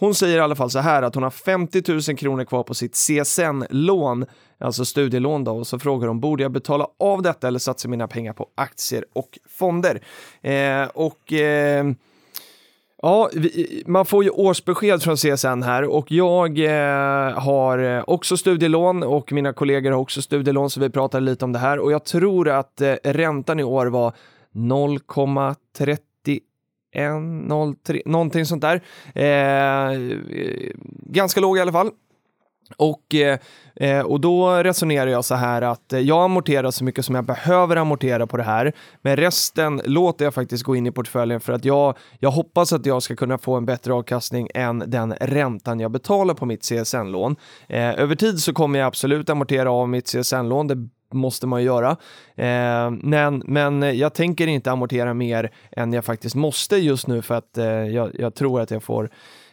Hon 0.00 0.14
säger 0.14 0.36
i 0.36 0.40
alla 0.40 0.54
fall 0.54 0.70
så 0.70 0.78
här 0.78 1.02
att 1.02 1.14
hon 1.14 1.22
har 1.22 1.30
50 1.30 1.82
000 1.92 2.18
kronor 2.18 2.44
kvar 2.44 2.62
på 2.62 2.74
sitt 2.74 2.94
CSN-lån, 2.94 4.26
alltså 4.58 4.84
studielån 4.84 5.44
då, 5.44 5.52
och 5.52 5.66
så 5.66 5.78
frågar 5.78 6.08
hon 6.08 6.20
borde 6.20 6.42
jag 6.42 6.52
betala 6.52 6.86
av 6.98 7.22
detta 7.22 7.48
eller 7.48 7.58
satsa 7.58 7.88
mina 7.88 8.08
pengar 8.08 8.32
på 8.32 8.46
aktier 8.54 9.04
och 9.12 9.38
fonder? 9.48 10.02
Eh, 10.42 10.88
och 10.94 11.32
eh, 11.32 11.86
Ja, 13.02 13.30
vi, 13.34 13.82
man 13.86 14.06
får 14.06 14.24
ju 14.24 14.30
årsbesked 14.30 15.02
från 15.02 15.16
CSN 15.16 15.62
här 15.62 15.84
och 15.84 16.12
jag 16.12 16.58
eh, 16.58 17.38
har 17.38 18.10
också 18.10 18.36
studielån 18.36 19.02
och 19.02 19.32
mina 19.32 19.52
kollegor 19.52 19.90
har 19.90 19.98
också 19.98 20.22
studielån 20.22 20.70
så 20.70 20.80
vi 20.80 20.90
pratade 20.90 21.24
lite 21.24 21.44
om 21.44 21.52
det 21.52 21.58
här 21.58 21.78
och 21.78 21.92
jag 21.92 22.04
tror 22.04 22.48
att 22.48 22.80
eh, 22.80 22.94
räntan 23.04 23.60
i 23.60 23.64
år 23.64 23.86
var 23.86 24.12
0,31 24.54 25.98
03, 26.92 28.02
någonting 28.06 28.46
sånt 28.46 28.62
där. 28.62 28.82
Eh, 29.14 29.98
ganska 31.06 31.40
låg 31.40 31.58
i 31.58 31.60
alla 31.60 31.72
fall. 31.72 31.90
Och, 32.76 33.14
eh, 33.14 33.38
eh 33.76 34.00
och 34.00 34.20
då 34.20 34.50
resonerar 34.50 35.10
jag 35.10 35.24
så 35.24 35.34
här 35.34 35.62
att 35.62 35.92
eh, 35.92 36.00
jag 36.00 36.24
amorterar 36.24 36.70
så 36.70 36.84
mycket 36.84 37.04
som 37.04 37.14
jag 37.14 37.24
behöver 37.24 37.76
amortera 37.76 38.26
på 38.26 38.36
det 38.36 38.42
här, 38.42 38.72
men 39.02 39.16
resten 39.16 39.80
låter 39.84 40.24
jag 40.24 40.34
faktiskt 40.34 40.64
gå 40.64 40.76
in 40.76 40.86
i 40.86 40.92
portföljen 40.92 41.40
för 41.40 41.52
att 41.52 41.64
jag, 41.64 41.96
jag 42.18 42.30
hoppas 42.30 42.72
att 42.72 42.86
jag 42.86 43.02
ska 43.02 43.16
kunna 43.16 43.38
få 43.38 43.54
en 43.56 43.66
bättre 43.66 43.92
avkastning 43.92 44.48
än 44.54 44.84
den 44.86 45.14
räntan 45.20 45.80
jag 45.80 45.90
betalar 45.90 46.34
på 46.34 46.46
mitt 46.46 46.62
CSN-lån. 46.62 47.36
Eh, 47.68 48.00
över 48.00 48.14
tid 48.14 48.40
så 48.40 48.52
kommer 48.52 48.78
jag 48.78 48.86
absolut 48.86 49.30
amortera 49.30 49.70
av 49.70 49.88
mitt 49.88 50.06
CSN-lån, 50.06 50.66
det 50.66 50.88
måste 51.12 51.46
man 51.46 51.60
ju 51.60 51.66
göra. 51.66 51.90
Eh, 52.36 52.90
men, 52.90 53.42
men 53.46 53.98
jag 53.98 54.14
tänker 54.14 54.46
inte 54.46 54.72
amortera 54.72 55.14
mer 55.14 55.50
än 55.72 55.92
jag 55.92 56.04
faktiskt 56.04 56.34
måste 56.34 56.76
just 56.76 57.06
nu 57.06 57.22
för 57.22 57.34
att 57.34 57.58
eh, 57.58 57.66
jag, 57.66 58.10
jag, 58.14 58.34
tror 58.34 58.60
att 58.60 58.70
jag 58.70 58.82
får 58.82 59.10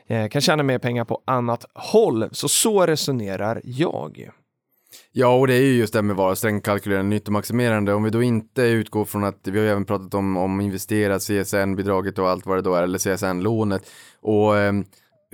eh, 0.08 0.28
kan 0.28 0.42
tjäna 0.42 0.64
mer 0.64 0.80
pengar 0.80 1.06
på 1.06 1.22
annat 1.26 1.66
håll. 1.74 2.30
Så 2.32 2.48
så 2.48 2.86
resonerar 2.86 3.62
jag. 3.64 4.30
Ja, 5.12 5.36
och 5.36 5.48
det 5.48 5.54
är 5.54 5.62
ju 5.62 5.78
just 5.78 5.94
det 5.94 6.02
med 6.02 6.14
att 6.14 6.18
vara 6.18 6.36
strängkalkylerande, 6.36 7.10
nyttomaximerande. 7.10 7.94
Om 7.94 8.04
vi 8.04 8.10
då 8.10 8.24
inte 8.24 8.62
utgår 8.62 9.06
från 9.06 9.24
att, 9.24 9.40
vi 9.44 9.58
har 9.58 9.66
ju 9.66 9.72
även 9.72 9.86
pratat 9.86 10.14
om, 10.14 10.38
om 10.38 10.62
investerat 10.62 11.22
CSN-bidraget 11.22 12.20
och 12.20 12.30
allt 12.30 12.46
vad 12.46 12.58
det 12.58 12.62
då 12.62 12.76
är, 12.76 12.84
eller 12.84 12.98
CSN-lånet. 12.98 13.90
Och 14.22 14.58
eh, 14.58 14.74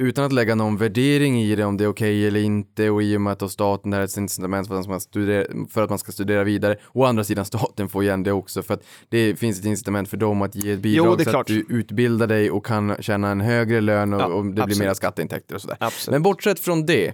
utan 0.01 0.25
att 0.25 0.31
lägga 0.31 0.55
någon 0.55 0.77
värdering 0.77 1.41
i 1.41 1.55
det 1.55 1.63
om 1.65 1.77
det 1.77 1.83
är 1.83 1.87
okej 1.87 2.17
okay 2.17 2.27
eller 2.27 2.39
inte 2.39 2.89
och 2.89 3.03
i 3.03 3.17
och 3.17 3.21
med 3.21 3.43
att 3.43 3.51
staten 3.51 3.93
är 3.93 4.01
ett 4.01 4.17
incitament 4.17 4.67
för 4.67 4.79
att, 4.79 4.87
man 4.87 5.01
ska 5.01 5.09
studera, 5.09 5.67
för 5.69 5.83
att 5.83 5.89
man 5.89 5.99
ska 5.99 6.11
studera 6.11 6.43
vidare. 6.43 6.77
Å 6.93 7.05
andra 7.05 7.23
sidan 7.23 7.45
staten 7.45 7.89
får 7.89 8.03
igen 8.03 8.23
det 8.23 8.31
också 8.31 8.63
för 8.63 8.73
att 8.73 8.83
det 9.09 9.35
finns 9.39 9.59
ett 9.59 9.65
incitament 9.65 10.09
för 10.09 10.17
dem 10.17 10.41
att 10.41 10.55
ge 10.55 10.71
ett 10.71 10.79
bidrag 10.79 11.05
Jo, 11.19 11.23
så 11.23 11.29
klart. 11.29 11.41
att 11.41 11.47
du 11.47 11.65
utbildar 11.69 12.27
dig 12.27 12.51
och 12.51 12.65
kan 12.65 12.95
tjäna 12.99 13.29
en 13.29 13.41
högre 13.41 13.81
lön 13.81 14.13
och, 14.13 14.21
Ja, 14.21 14.25
och 14.25 14.45
det 14.45 14.51
blir 14.51 14.63
absolut. 14.63 14.79
mera 14.79 14.95
skatteintäkter 14.95 15.55
och 15.55 15.61
sådär. 15.61 15.77
Absolut. 15.79 16.13
Men 16.13 16.23
bortsett 16.23 16.59
från 16.59 16.85
det 16.85 17.13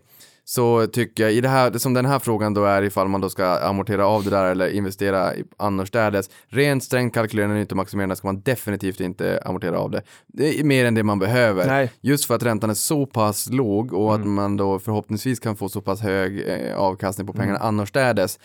så 0.49 0.87
tycker 0.87 1.23
jag 1.23 1.33
i 1.33 1.41
det 1.41 1.49
här, 1.49 1.77
som 1.77 1.93
den 1.93 2.05
här 2.05 2.19
frågan 2.19 2.53
då 2.53 2.65
är 2.65 2.81
ifall 2.81 3.07
man 3.07 3.21
då 3.21 3.29
ska 3.29 3.45
amortera 3.45 4.07
av 4.07 4.23
det 4.23 4.29
där 4.29 4.45
eller 4.45 4.69
investera 4.69 5.35
i 5.35 5.43
annorstädes. 5.57 6.29
Rent 6.47 6.83
strängt 6.83 7.13
kalkylerande 7.13 7.55
nyttomaximerande 7.55 8.15
ska 8.15 8.27
man 8.27 8.41
definitivt 8.41 8.99
inte 8.99 9.41
amortera 9.45 9.79
av 9.79 9.91
det. 9.91 10.01
Det 10.27 10.59
är 10.59 10.63
mer 10.63 10.85
än 10.85 10.95
det 10.95 11.03
man 11.03 11.19
behöver. 11.19 11.67
Nej. 11.67 11.91
Just 12.01 12.25
för 12.25 12.35
att 12.35 12.43
räntan 12.43 12.69
är 12.69 12.73
så 12.73 13.05
pass 13.05 13.49
låg 13.49 13.93
och 13.93 14.15
att 14.15 14.25
man 14.25 14.57
då 14.57 14.79
förhoppningsvis 14.79 15.39
kan 15.39 15.55
få 15.55 15.69
så 15.69 15.81
pass 15.81 16.01
hög 16.01 16.43
eh, 16.47 16.77
avkastning 16.77 17.27
på 17.27 17.33
pengarna 17.33 17.59
annorstädes. 17.59 18.39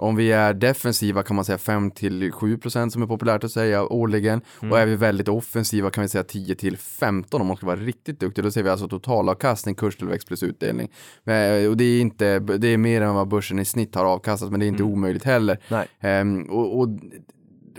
Om 0.00 0.16
vi 0.16 0.32
är 0.32 0.54
defensiva 0.54 1.22
kan 1.22 1.36
man 1.36 1.44
säga 1.44 1.58
5 1.58 1.90
till 1.90 2.32
7 2.32 2.58
procent 2.58 2.92
som 2.92 3.02
är 3.02 3.06
populärt 3.06 3.44
att 3.44 3.50
säga 3.50 3.84
årligen. 3.84 4.40
Och 4.70 4.78
är 4.78 4.86
vi 4.86 4.96
väldigt 4.96 5.28
offensiva 5.28 5.90
kan 5.90 6.02
vi 6.02 6.08
säga 6.08 6.24
10 6.24 6.54
till 6.54 6.76
15 6.76 7.40
om 7.40 7.46
man 7.46 7.56
ska 7.56 7.66
vara 7.66 7.76
riktigt 7.76 8.20
duktig. 8.20 8.44
Då 8.44 8.50
ser 8.50 8.62
vi 8.62 8.70
alltså 8.70 8.88
totalavkastning, 8.88 9.74
kurstillväxt 9.74 10.28
plus 10.28 10.42
utdelning. 10.42 10.90
Men, 11.24 11.68
och 11.68 11.76
det 11.76 11.84
är, 11.84 12.00
inte, 12.00 12.38
det 12.38 12.68
är 12.68 12.76
mer 12.76 13.00
än 13.00 13.14
vad 13.14 13.28
börsen 13.28 13.58
i 13.58 13.64
snitt 13.64 13.94
har 13.94 14.04
avkastat 14.04 14.50
men 14.50 14.60
det 14.60 14.66
är 14.66 14.68
inte 14.68 14.82
omöjligt 14.82 15.24
heller. 15.24 15.58
Ehm, 16.00 16.42
och, 16.42 16.80
och 16.80 16.88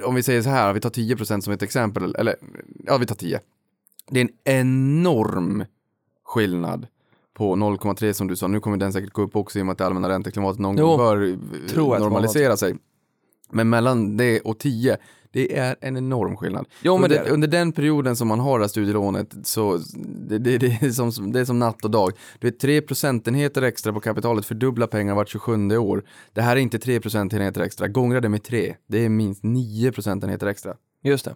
om 0.04 0.16
vi 0.16 0.24
säger 0.24 0.42
så 0.42 0.50
här, 0.50 0.74
vi 0.74 0.80
tar 0.80 0.90
10 0.90 1.18
procent 1.18 1.44
som 1.44 1.54
ett 1.54 1.64
exempel, 1.64 2.16
eller 2.16 2.36
ja 2.86 2.98
vi 2.98 3.06
tar 3.06 3.16
10. 3.16 3.40
Det 4.10 4.20
är 4.20 4.26
en 4.26 4.60
enorm 4.60 5.66
skillnad 6.24 6.88
på 7.34 7.56
0,3 7.56 8.14
som 8.14 8.28
du 8.28 8.36
sa. 8.36 8.48
Nu 8.48 8.60
kommer 8.60 8.78
den 8.78 8.94
säkert 8.94 9.14
gå 9.14 9.22
upp 9.22 9.36
också 9.36 9.60
i 9.60 9.62
och 9.62 9.66
med 9.66 9.72
att 9.72 9.78
det 9.78 9.86
allmänna 9.86 10.10
ränteklimatet 10.10 10.60
någon 10.60 10.76
gång 10.76 10.98
bör 10.98 11.24
eh, 11.24 12.00
normalisera 12.00 12.58
sig. 12.58 12.76
Men 13.52 13.70
mellan 13.70 14.18
det 14.18 14.40
och 14.40 14.60
10, 14.60 14.98
det 15.32 15.58
är 15.58 15.76
en 15.82 15.98
enorm 15.98 16.38
skillnad. 16.38 16.66
Jo, 16.82 16.98
men 16.98 17.04
under, 17.04 17.24
det 17.24 17.32
under 17.32 17.48
den 17.48 17.72
perioden 17.72 18.16
som 18.16 18.28
man 18.28 18.40
har 18.40 18.60
det 18.60 18.64
här 18.64 18.70
studielånet 18.70 19.36
så 19.44 19.80
det, 20.28 20.38
det, 20.38 20.58
det, 20.58 20.68
är 20.68 21.12
som, 21.12 21.32
det 21.32 21.40
är 21.40 21.46
som 21.46 21.60
natt 21.60 21.86
och 21.86 21.92
dag. 21.92 22.12
Du 22.40 22.48
vet 22.48 22.60
3 22.60 22.82
procentenheter 22.82 23.62
extra 23.62 23.94
på 23.94 24.00
kapitalet 24.00 24.46
fördubblar 24.46 24.88
pengar 24.88 25.16
vart 25.16 25.30
27 25.30 25.78
år. 25.78 26.04
Det 26.34 26.42
här 26.42 26.56
är 26.56 26.60
inte 26.60 26.80
3 26.80 27.00
procentenheter 27.00 27.62
extra, 27.62 27.88
gångra 27.88 28.22
det 28.22 28.30
med 28.30 28.44
3. 28.44 28.76
Det 28.88 29.06
är 29.06 29.10
minst 29.10 29.44
9 29.44 29.92
procentenheter 29.92 30.48
extra. 30.48 30.76
Just 31.04 31.26
det. 31.26 31.36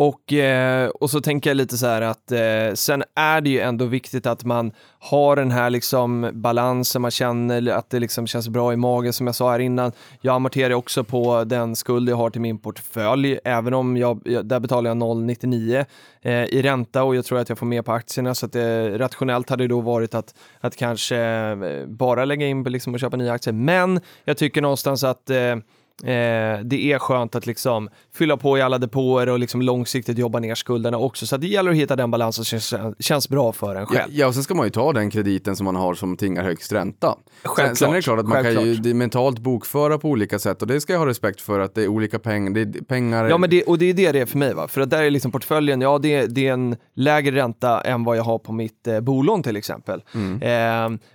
Och, 0.00 0.32
eh, 0.32 0.88
och 0.88 1.10
så 1.10 1.20
tänker 1.20 1.50
jag 1.50 1.56
lite 1.56 1.78
så 1.78 1.86
här 1.86 2.02
att 2.02 2.32
eh, 2.32 2.74
sen 2.74 3.04
är 3.14 3.40
det 3.40 3.50
ju 3.50 3.60
ändå 3.60 3.84
viktigt 3.84 4.26
att 4.26 4.44
man 4.44 4.72
har 4.98 5.36
den 5.36 5.50
här 5.50 5.70
liksom 5.70 6.30
balansen, 6.32 7.02
man 7.02 7.10
känner 7.10 7.70
att 7.70 7.90
det 7.90 7.98
liksom 7.98 8.26
känns 8.26 8.48
bra 8.48 8.72
i 8.72 8.76
magen 8.76 9.12
som 9.12 9.26
jag 9.26 9.36
sa 9.36 9.50
här 9.50 9.58
innan. 9.58 9.92
Jag 10.20 10.34
amorterar 10.34 10.74
också 10.74 11.04
på 11.04 11.44
den 11.44 11.76
skuld 11.76 12.08
jag 12.08 12.16
har 12.16 12.30
till 12.30 12.40
min 12.40 12.58
portfölj, 12.58 13.38
även 13.44 13.74
om 13.74 13.96
jag, 13.96 14.20
där 14.44 14.60
betalar 14.60 14.90
jag 14.90 14.96
0,99 14.96 15.84
eh, 16.22 16.32
i 16.32 16.62
ränta 16.62 17.02
och 17.02 17.16
jag 17.16 17.24
tror 17.24 17.38
att 17.38 17.48
jag 17.48 17.58
får 17.58 17.66
mer 17.66 17.82
på 17.82 17.92
aktierna 17.92 18.34
så 18.34 18.46
att 18.46 18.52
det 18.52 18.98
rationellt 18.98 19.50
hade 19.50 19.66
då 19.66 19.80
varit 19.80 20.14
att, 20.14 20.34
att 20.60 20.76
kanske 20.76 21.16
eh, 21.16 21.86
bara 21.86 22.24
lägga 22.24 22.46
in 22.46 22.62
liksom 22.62 22.94
och 22.94 23.00
köpa 23.00 23.16
nya 23.16 23.32
aktier. 23.32 23.54
Men 23.54 24.00
jag 24.24 24.36
tycker 24.36 24.62
någonstans 24.62 25.04
att 25.04 25.30
eh, 25.30 25.56
eh, 26.04 26.60
det 26.64 26.92
är 26.92 26.98
skönt 26.98 27.34
att 27.34 27.46
liksom 27.46 27.88
fylla 28.14 28.36
på 28.36 28.58
i 28.58 28.62
alla 28.62 28.78
depåer 28.78 29.28
och 29.28 29.38
liksom 29.38 29.62
långsiktigt 29.62 30.18
jobba 30.18 30.38
ner 30.38 30.54
skulderna 30.54 30.98
också. 30.98 31.26
Så 31.26 31.36
det 31.36 31.46
gäller 31.46 31.70
att 31.70 31.76
hitta 31.76 31.96
den 31.96 32.10
balansen 32.10 32.44
som 32.44 32.60
känns, 32.60 32.94
känns 32.98 33.28
bra 33.28 33.52
för 33.52 33.74
en 33.74 33.80
Ja, 33.80 33.86
själv. 33.86 34.12
ja, 34.12 34.26
och 34.26 34.34
sen 34.34 34.42
ska 34.42 34.54
man 34.54 34.66
ju 34.66 34.70
ta 34.70 34.92
den 34.92 35.10
krediten 35.10 35.56
som 35.56 35.64
man 35.64 35.76
har 35.76 35.94
som 35.94 36.16
tingar 36.16 36.42
högst 36.44 36.72
ränta. 36.72 37.06
Sen, 37.08 37.50
Självklart, 37.50 37.78
sen 37.78 37.90
är 37.90 37.94
det 37.94 38.02
klart 38.02 38.18
att 38.18 38.26
man 38.28 38.42
kan 38.42 38.52
ju 38.52 38.58
självklart. 38.58 38.82
det 38.82 38.90
är 38.90 38.94
mentalt 38.94 39.38
bokföra 39.38 39.98
på 39.98 40.08
olika 40.08 40.38
sätt 40.38 40.62
och 40.62 40.68
det 40.68 40.80
ska 40.80 40.92
jag 40.92 41.00
ha 41.00 41.06
respekt 41.06 41.40
för 41.40 41.60
att 41.60 41.74
det 41.74 41.82
är 41.82 41.88
olika 41.88 42.18
pengar. 42.18 42.50
Det 42.50 42.60
är 42.60 42.84
pengar 42.84 43.28
Ja, 43.28 43.38
men 43.38 43.50
det, 43.50 43.62
och 43.62 43.78
det 43.78 43.90
är 43.90 43.94
det 43.94 44.12
det 44.12 44.20
är 44.20 44.26
för 44.26 44.38
mig. 44.38 44.54
Va? 44.54 44.68
För 44.68 44.80
att 44.80 44.90
där 44.90 45.02
är 45.02 45.10
liksom 45.10 45.32
portföljen, 45.32 45.80
ja 45.80 45.98
det, 45.98 46.26
det 46.26 46.46
är 46.48 46.52
en 46.52 46.76
lägre 46.94 47.36
ränta 47.36 47.80
än 47.80 48.04
vad 48.04 48.16
jag 48.16 48.22
har 48.24 48.38
på 48.38 48.52
mitt 48.52 48.86
eh, 48.86 49.00
bolån 49.00 49.42
till 49.42 49.56
exempel. 49.56 50.02
Eh, 50.14 50.50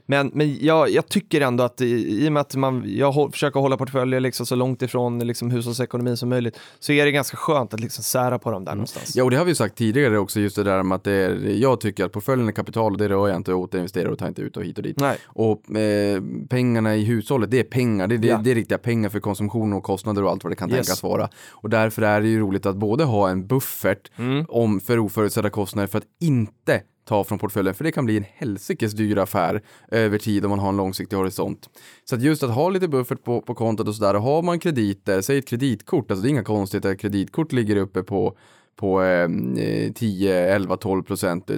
men 0.05 0.31
men 0.33 0.57
jag, 0.65 0.89
jag 0.89 1.09
tycker 1.09 1.41
ändå 1.41 1.63
att 1.63 1.81
i, 1.81 2.23
i 2.25 2.27
och 2.27 2.31
med 2.33 2.41
att 2.41 2.55
man, 2.55 2.83
jag 2.87 3.11
hå, 3.11 3.31
försöker 3.31 3.59
hålla 3.59 3.77
portföljer 3.77 4.19
liksom 4.19 4.45
så 4.45 4.55
långt 4.55 4.72
ifrån 4.81 5.19
liksom 5.27 5.51
hushållsekonomin 5.51 6.17
som 6.17 6.29
möjligt 6.29 6.59
så 6.79 6.91
är 6.91 7.05
det 7.05 7.11
ganska 7.11 7.37
skönt 7.37 7.73
att 7.73 7.79
liksom 7.79 8.03
sära 8.03 8.39
på 8.39 8.51
dem 8.51 8.65
där 8.65 8.71
någonstans. 8.75 9.15
Ja, 9.15 9.23
och 9.23 9.31
det 9.31 9.37
har 9.37 9.45
vi 9.45 9.51
ju 9.51 9.55
sagt 9.55 9.75
tidigare 9.77 10.17
också, 10.19 10.39
just 10.39 10.55
det 10.55 10.63
där 10.63 10.83
med 10.83 10.95
att 10.95 11.03
det 11.03 11.11
är, 11.11 11.49
jag 11.61 11.79
tycker 11.79 12.05
att 12.05 12.11
portföljen 12.11 12.47
är 12.47 12.51
kapital 12.51 12.91
och 12.91 12.97
det 12.97 13.09
rör 13.09 13.27
jag 13.27 13.37
inte 13.37 13.53
och 13.53 13.59
återinvesterar 13.61 14.09
och 14.09 14.19
tar 14.19 14.27
inte 14.27 14.41
ut 14.41 14.57
och 14.57 14.63
hit 14.63 14.77
och 14.77 14.83
dit. 14.83 14.99
Nej. 14.99 15.17
Och 15.25 15.75
eh, 15.75 16.21
pengarna 16.49 16.95
i 16.95 17.03
hushållet, 17.03 17.51
det 17.51 17.59
är 17.59 17.63
pengar, 17.63 18.07
det, 18.07 18.17
det, 18.17 18.27
Ja. 18.27 18.37
det 18.43 18.51
är 18.51 18.55
riktiga 18.55 18.77
pengar 18.77 19.09
för 19.09 19.19
konsumtion 19.19 19.73
och 19.73 19.83
kostnader 19.83 20.23
och 20.23 20.29
allt 20.31 20.43
vad 20.43 20.51
det 20.51 20.55
kan 20.55 20.69
Yes. 20.69 20.75
tänkas 20.87 21.03
vara. 21.03 21.29
Och 21.51 21.69
därför 21.69 22.01
är 22.01 22.21
det 22.21 22.27
ju 22.27 22.39
roligt 22.39 22.65
att 22.65 22.75
både 22.75 23.03
ha 23.03 23.29
en 23.29 23.47
buffert 23.47 24.11
Mm. 24.17 24.45
om 24.49 24.79
för 24.79 24.99
oförutsedda 24.99 25.49
kostnader 25.49 25.87
för 25.87 25.97
att 25.97 26.03
inte 26.21 26.81
ta 27.05 27.23
från 27.23 27.39
portföljen, 27.39 27.75
för 27.75 27.83
det 27.83 27.91
kan 27.91 28.05
bli 28.05 28.17
en 28.17 28.25
helsikes 28.33 28.93
dyr 28.93 29.17
affär 29.17 29.61
över 29.87 30.17
tid 30.17 30.45
om 30.45 30.49
man 30.49 30.59
har 30.59 30.69
en 30.69 30.77
långsiktig 30.77 31.15
horisont. 31.15 31.69
Så 32.05 32.15
att 32.15 32.21
just 32.21 32.43
att 32.43 32.55
ha 32.55 32.69
lite 32.69 32.87
buffert 32.87 33.23
på, 33.23 33.41
på 33.41 33.55
kontot 33.55 33.87
och 33.87 33.95
sådär, 33.95 34.13
och 34.13 34.21
har 34.21 34.41
man 34.41 34.59
krediter, 34.59 35.21
säg 35.21 35.37
ett 35.37 35.47
kreditkort, 35.47 36.11
alltså 36.11 36.23
det 36.23 36.27
är 36.27 36.31
inga 36.31 36.43
konstigheter 36.43 36.91
att 36.91 36.99
kreditkort 36.99 37.51
ligger 37.51 37.75
uppe 37.75 38.03
på, 38.03 38.37
på 38.75 39.01
ehm, 39.01 39.57
eh, 39.57 39.91
10, 39.93 40.55
11, 40.55 40.77
12 40.77 41.03
procent. 41.03 41.51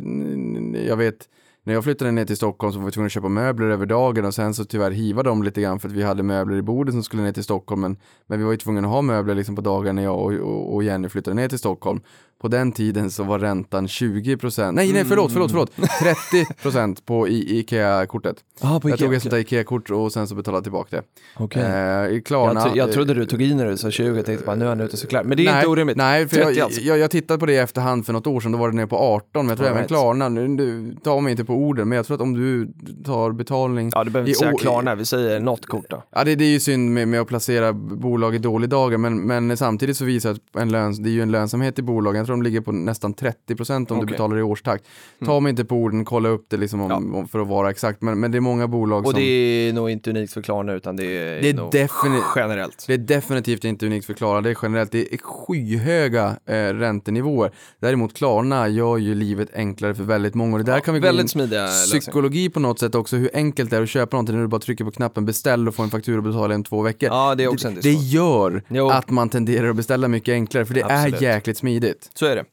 Jag 0.87 0.97
vet 0.97 1.29
när 1.65 1.73
jag 1.73 1.83
flyttade 1.83 2.11
ner 2.11 2.25
till 2.25 2.37
Stockholm 2.37 2.73
så 2.73 2.79
var 2.79 2.85
vi 2.85 2.91
tvungna 2.91 3.05
att 3.05 3.11
köpa 3.11 3.29
möbler 3.29 3.69
över 3.69 3.85
dagen 3.85 4.25
och 4.25 4.33
sen 4.33 4.53
så 4.53 4.65
tyvärr 4.65 4.91
hivade 4.91 5.29
de 5.29 5.43
lite 5.43 5.61
grann 5.61 5.79
för 5.79 5.87
att 5.87 5.93
vi 5.93 6.03
hade 6.03 6.23
möbler 6.23 6.57
i 6.57 6.61
bordet 6.61 6.93
som 6.93 7.03
skulle 7.03 7.23
ner 7.23 7.31
till 7.31 7.43
Stockholm 7.43 7.81
men, 7.81 7.97
men 8.27 8.39
vi 8.39 8.45
var 8.45 8.51
ju 8.51 8.57
tvungna 8.57 8.81
att 8.81 8.93
ha 8.93 9.01
möbler 9.01 9.35
liksom 9.35 9.55
på 9.55 9.61
dagen 9.61 9.95
när 9.95 10.03
jag 10.03 10.19
och, 10.19 10.33
och, 10.33 10.75
och 10.75 10.83
Jenny 10.83 11.09
flyttade 11.09 11.35
ner 11.35 11.49
till 11.49 11.59
Stockholm. 11.59 12.01
På 12.41 12.47
den 12.47 12.71
tiden 12.71 13.11
så 13.11 13.23
var 13.23 13.39
räntan 13.39 13.87
20%, 13.87 14.71
nej 14.71 14.93
nej 14.93 15.05
förlåt, 15.05 15.31
förlåt, 15.31 15.51
förlåt, 15.51 15.71
30% 16.67 16.97
på 17.05 17.27
I- 17.27 17.59
IKEA-kortet. 17.59 18.35
Ah, 18.61 18.79
på 18.79 18.89
Jag 18.89 18.95
Ikea, 18.95 19.07
tog 19.07 19.15
ett 19.15 19.21
sånt 19.21 19.31
där. 19.31 19.37
IKEA-kort 19.39 19.89
och 19.89 20.13
sen 20.13 20.27
så 20.27 20.35
betalade 20.35 20.57
jag 20.57 20.63
tillbaka 20.63 20.95
det. 20.95 21.03
Okej. 21.37 21.63
Eh, 22.15 22.21
Klarna, 22.21 22.59
jag, 22.59 22.63
tro, 22.63 22.77
jag 22.77 22.91
trodde 22.91 23.13
du 23.13 23.25
tog 23.25 23.41
i 23.41 23.55
när 23.55 23.65
du 23.65 23.77
sa 23.77 23.91
20, 23.91 24.15
jag 24.15 24.25
tänkte 24.25 24.45
bara 24.45 24.55
nu 24.55 24.65
är 24.65 24.69
han 24.69 24.81
ute 24.81 24.93
och 24.93 24.99
cyklar. 24.99 25.23
Men 25.23 25.37
det 25.37 25.43
är 25.43 25.51
nej, 25.51 25.55
inte 25.55 25.67
orimligt. 25.67 25.97
Nej, 25.97 26.27
för 26.27 26.35
30 26.35 26.51
jag, 26.51 26.63
alltså. 26.65 26.81
jag, 26.81 26.97
jag 26.97 27.11
tittade 27.11 27.39
på 27.39 27.45
det 27.45 27.53
i 27.53 27.57
efterhand 27.57 28.05
för 28.05 28.13
något 28.13 28.27
år 28.27 28.39
sedan, 28.39 28.51
då 28.51 28.57
var 28.57 28.69
det 28.69 28.75
nere 28.75 28.87
på 28.87 28.97
18, 28.97 29.45
men 29.45 29.47
jag 29.49 29.57
tror 29.57 29.67
All 29.67 29.71
även 29.71 29.77
right. 29.81 29.87
Klarna, 29.87 30.29
nu, 30.29 30.47
nu 30.47 30.95
tar 31.03 31.21
mig 31.21 31.31
inte 31.31 31.45
på 31.45 31.53
orden, 31.53 31.89
men 31.89 31.95
jag 31.95 32.05
tror 32.05 32.15
att 32.15 32.21
om 32.21 32.33
du 32.33 32.73
tar 33.05 33.31
betalning 33.31 33.91
Ja, 33.95 34.03
du 34.03 34.09
behöver 34.11 34.29
inte 34.29 34.39
säga 34.39 34.53
Klarna, 34.53 34.95
vi 34.95 35.05
säger 35.05 35.39
något 35.39 35.65
kort 35.65 35.85
då. 35.89 36.03
Ja, 36.15 36.23
det, 36.23 36.35
det 36.35 36.45
är 36.45 36.49
ju 36.49 36.59
synd 36.59 36.91
med, 36.91 37.07
med 37.07 37.21
att 37.21 37.27
placera 37.27 37.73
bolag 37.73 38.35
i 38.35 38.37
dåliga 38.37 38.69
dagar, 38.69 38.97
men, 38.97 39.21
men 39.21 39.57
samtidigt 39.57 39.97
så 39.97 40.05
visar 40.05 40.29
det 40.29 40.35
att 40.35 40.61
en 40.61 40.71
löns, 40.71 40.99
det 40.99 41.09
är 41.09 41.11
ju 41.11 41.21
en 41.21 41.31
lönsamhet 41.31 41.79
i 41.79 41.81
bolagen. 41.81 42.24
Jag 42.25 42.27
tror 42.27 42.35
de 42.37 42.43
ligger 42.43 42.61
på 42.61 42.71
nästan 42.71 43.13
30% 43.13 43.75
om 43.77 43.85
du 43.85 43.93
Okej. 43.95 44.05
betalar 44.05 44.37
i 44.37 44.41
årstakt. 44.41 44.83
Ta 45.25 45.39
mig 45.39 45.49
inte 45.49 45.65
på 45.65 45.75
orden, 45.75 46.05
kolla 46.05 46.29
upp 46.29 46.45
det 46.49 46.57
liksom 46.57 46.81
om, 46.81 47.11
Ja. 47.15 47.27
för 47.31 47.39
att 47.39 47.47
vara 47.47 47.69
exakt, 47.69 48.01
men, 48.01 48.19
men 48.19 48.31
det 48.31 48.37
är 48.37 48.39
många 48.39 48.67
bolag 48.67 49.05
Och 49.05 49.11
som... 49.11 49.19
det 49.19 49.25
är 49.25 49.73
nog 49.73 49.89
inte 49.89 50.09
unikt 50.09 50.33
för 50.33 50.41
Klarna 50.41 50.73
utan 50.73 50.95
det 50.95 51.03
är, 51.05 51.41
Det 51.41 51.49
är 51.49 51.53
defini- 51.87 52.21
generellt. 52.35 52.83
Det 52.87 52.93
är 52.93 52.97
definitivt 52.97 53.63
inte 53.63 53.85
unikt 53.85 54.05
för 54.05 54.13
Klarna, 54.13 54.41
det 54.41 54.49
är 54.49 54.57
generellt, 54.61 54.91
det 54.91 55.13
är 55.13 55.17
skyhöga 55.17 56.35
eh, 56.45 56.53
räntenivåer. 56.55 57.51
Däremot 57.79 58.13
Klarna 58.13 58.67
gör 58.67 58.97
ju 58.97 59.15
livet 59.15 59.49
enklare 59.55 59.95
för 59.95 60.03
väldigt 60.03 60.35
många 60.35 60.57
och 60.57 60.63
det 60.63 60.71
där 60.71 60.79
kan 60.79 60.93
vi 60.93 60.99
gå 60.99 61.07
in 61.09 61.27
smidiga 61.27 61.67
psykologi 61.67 62.49
på 62.49 62.59
något 62.59 62.79
sätt 62.79 62.95
också, 62.95 63.15
hur 63.15 63.29
enkelt 63.33 63.69
det 63.69 63.77
är 63.77 63.81
att 63.81 63.89
köpa 63.89 64.15
någonting 64.17 64.35
när 64.35 64.41
du 64.41 64.47
bara 64.47 64.61
trycker 64.61 64.85
på 64.85 64.91
knappen 64.91 65.25
beställ 65.25 65.67
och 65.67 65.75
får 65.75 65.83
en 65.83 65.89
faktura 65.89 66.17
och 66.17 66.23
betala 66.23 66.55
om 66.55 66.63
två 66.63 66.81
veckor. 66.81 67.09
Ja, 67.09 67.35
det 67.35 67.43
är 67.43 67.47
också 67.47 67.69
det, 67.69 67.81
det 67.81 67.91
gör 67.93 68.63
Jo. 68.67 68.89
att 68.89 69.09
man 69.09 69.29
tenderar 69.29 69.69
att 69.69 69.75
beställa 69.75 70.07
mycket 70.07 70.31
enklare, 70.33 70.65
för 70.65 70.73
det 70.73 70.83
Absolut. 70.83 71.21
är 71.21 71.25
jäkligt 71.33 71.57
smidigt. 71.57 72.09
Så 72.19 72.25
är 72.25 72.35
det. 72.35 72.45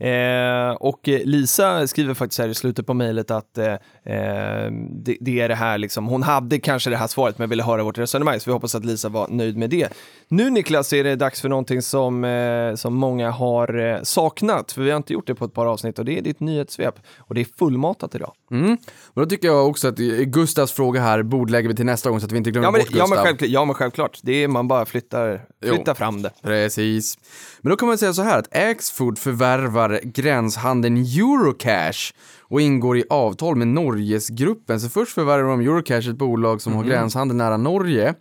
Eh, 0.00 0.70
och 0.70 1.00
Lisa 1.04 1.86
skriver 1.86 2.14
faktiskt 2.14 2.38
här 2.38 2.48
i 2.48 2.54
slutet 2.54 2.86
på 2.86 2.94
mejlet 2.94 3.30
att 3.30 3.58
eh, 3.58 3.72
eh, 4.04 4.70
det, 4.90 5.16
det 5.20 5.40
är 5.40 5.48
det 5.48 5.54
här 5.54 5.78
liksom, 5.78 6.06
hon 6.06 6.22
hade 6.22 6.58
kanske 6.58 6.90
det 6.90 6.96
här 6.96 7.06
svaret 7.06 7.38
men 7.38 7.48
ville 7.48 7.62
höra 7.62 7.82
vårt 7.82 7.98
resonemang 7.98 8.40
så 8.40 8.50
vi 8.50 8.52
hoppas 8.52 8.74
att 8.74 8.84
Lisa 8.84 9.08
var 9.08 9.28
nöjd 9.28 9.56
med 9.56 9.70
det. 9.70 9.88
Nu 10.28 10.50
Niklas 10.50 10.92
är 10.92 11.04
det 11.04 11.16
dags 11.16 11.40
för 11.40 11.48
någonting 11.48 11.82
som, 11.82 12.24
eh, 12.24 12.74
som 12.74 12.94
många 12.94 13.30
har 13.30 13.78
eh, 13.78 14.02
saknat 14.02 14.72
för 14.72 14.82
vi 14.82 14.90
har 14.90 14.96
inte 14.96 15.12
gjort 15.12 15.26
det 15.26 15.34
på 15.34 15.44
ett 15.44 15.54
par 15.54 15.66
avsnitt 15.66 15.98
och 15.98 16.04
det 16.04 16.18
är 16.18 16.22
ditt 16.22 16.40
nyhetssvep 16.40 16.94
och 17.18 17.34
det 17.34 17.40
är 17.40 17.46
fullmatat 17.58 18.14
idag. 18.14 18.32
Mm. 18.50 18.66
Men 19.14 19.24
då 19.24 19.26
tycker 19.26 19.48
jag 19.48 19.68
också 19.68 19.88
att 19.88 19.96
Gustavs 20.24 20.72
fråga 20.72 21.00
här 21.00 21.22
bordlägger 21.22 21.68
vi 21.68 21.74
till 21.74 21.86
nästa 21.86 22.10
gång 22.10 22.20
så 22.20 22.26
att 22.26 22.32
vi 22.32 22.36
inte 22.36 22.50
glömmer 22.50 22.66
Ja 22.66 22.70
men, 22.72 22.80
bort 22.80 22.88
ja, 22.90 22.92
Gustav. 22.92 23.08
men 23.10 23.24
självklart, 23.24 23.50
ja 23.50 23.64
men 23.64 23.74
självklart, 23.74 24.18
det 24.22 24.32
är 24.44 24.48
man 24.48 24.68
bara 24.68 24.86
flyttar, 24.86 25.44
Jo. 25.64 25.74
flyttar 25.74 25.94
fram 25.94 26.22
det. 26.22 26.30
Precis. 26.42 27.18
Men 27.60 27.70
då 27.70 27.76
kan 27.76 27.88
man 27.88 27.98
säga 27.98 28.12
så 28.12 28.22
här 28.22 28.38
att 28.38 28.56
Axfood 28.56 29.18
förvärvar 29.18 29.87
gränshandeln 30.02 30.96
Eurocash 30.96 32.12
och 32.40 32.60
ingår 32.60 32.98
i 32.98 33.04
avtal 33.10 33.56
med 33.56 33.68
Norgesgruppen. 33.68 34.80
Så 34.80 34.88
först 34.88 35.12
förvärvar 35.12 35.50
de 35.50 35.60
Eurocash, 35.60 36.10
ett 36.10 36.16
bolag 36.16 36.62
som 36.62 36.72
har 36.72 36.84
gränshandel 36.84 37.36
nära 37.36 37.56
Norge. 37.56 38.14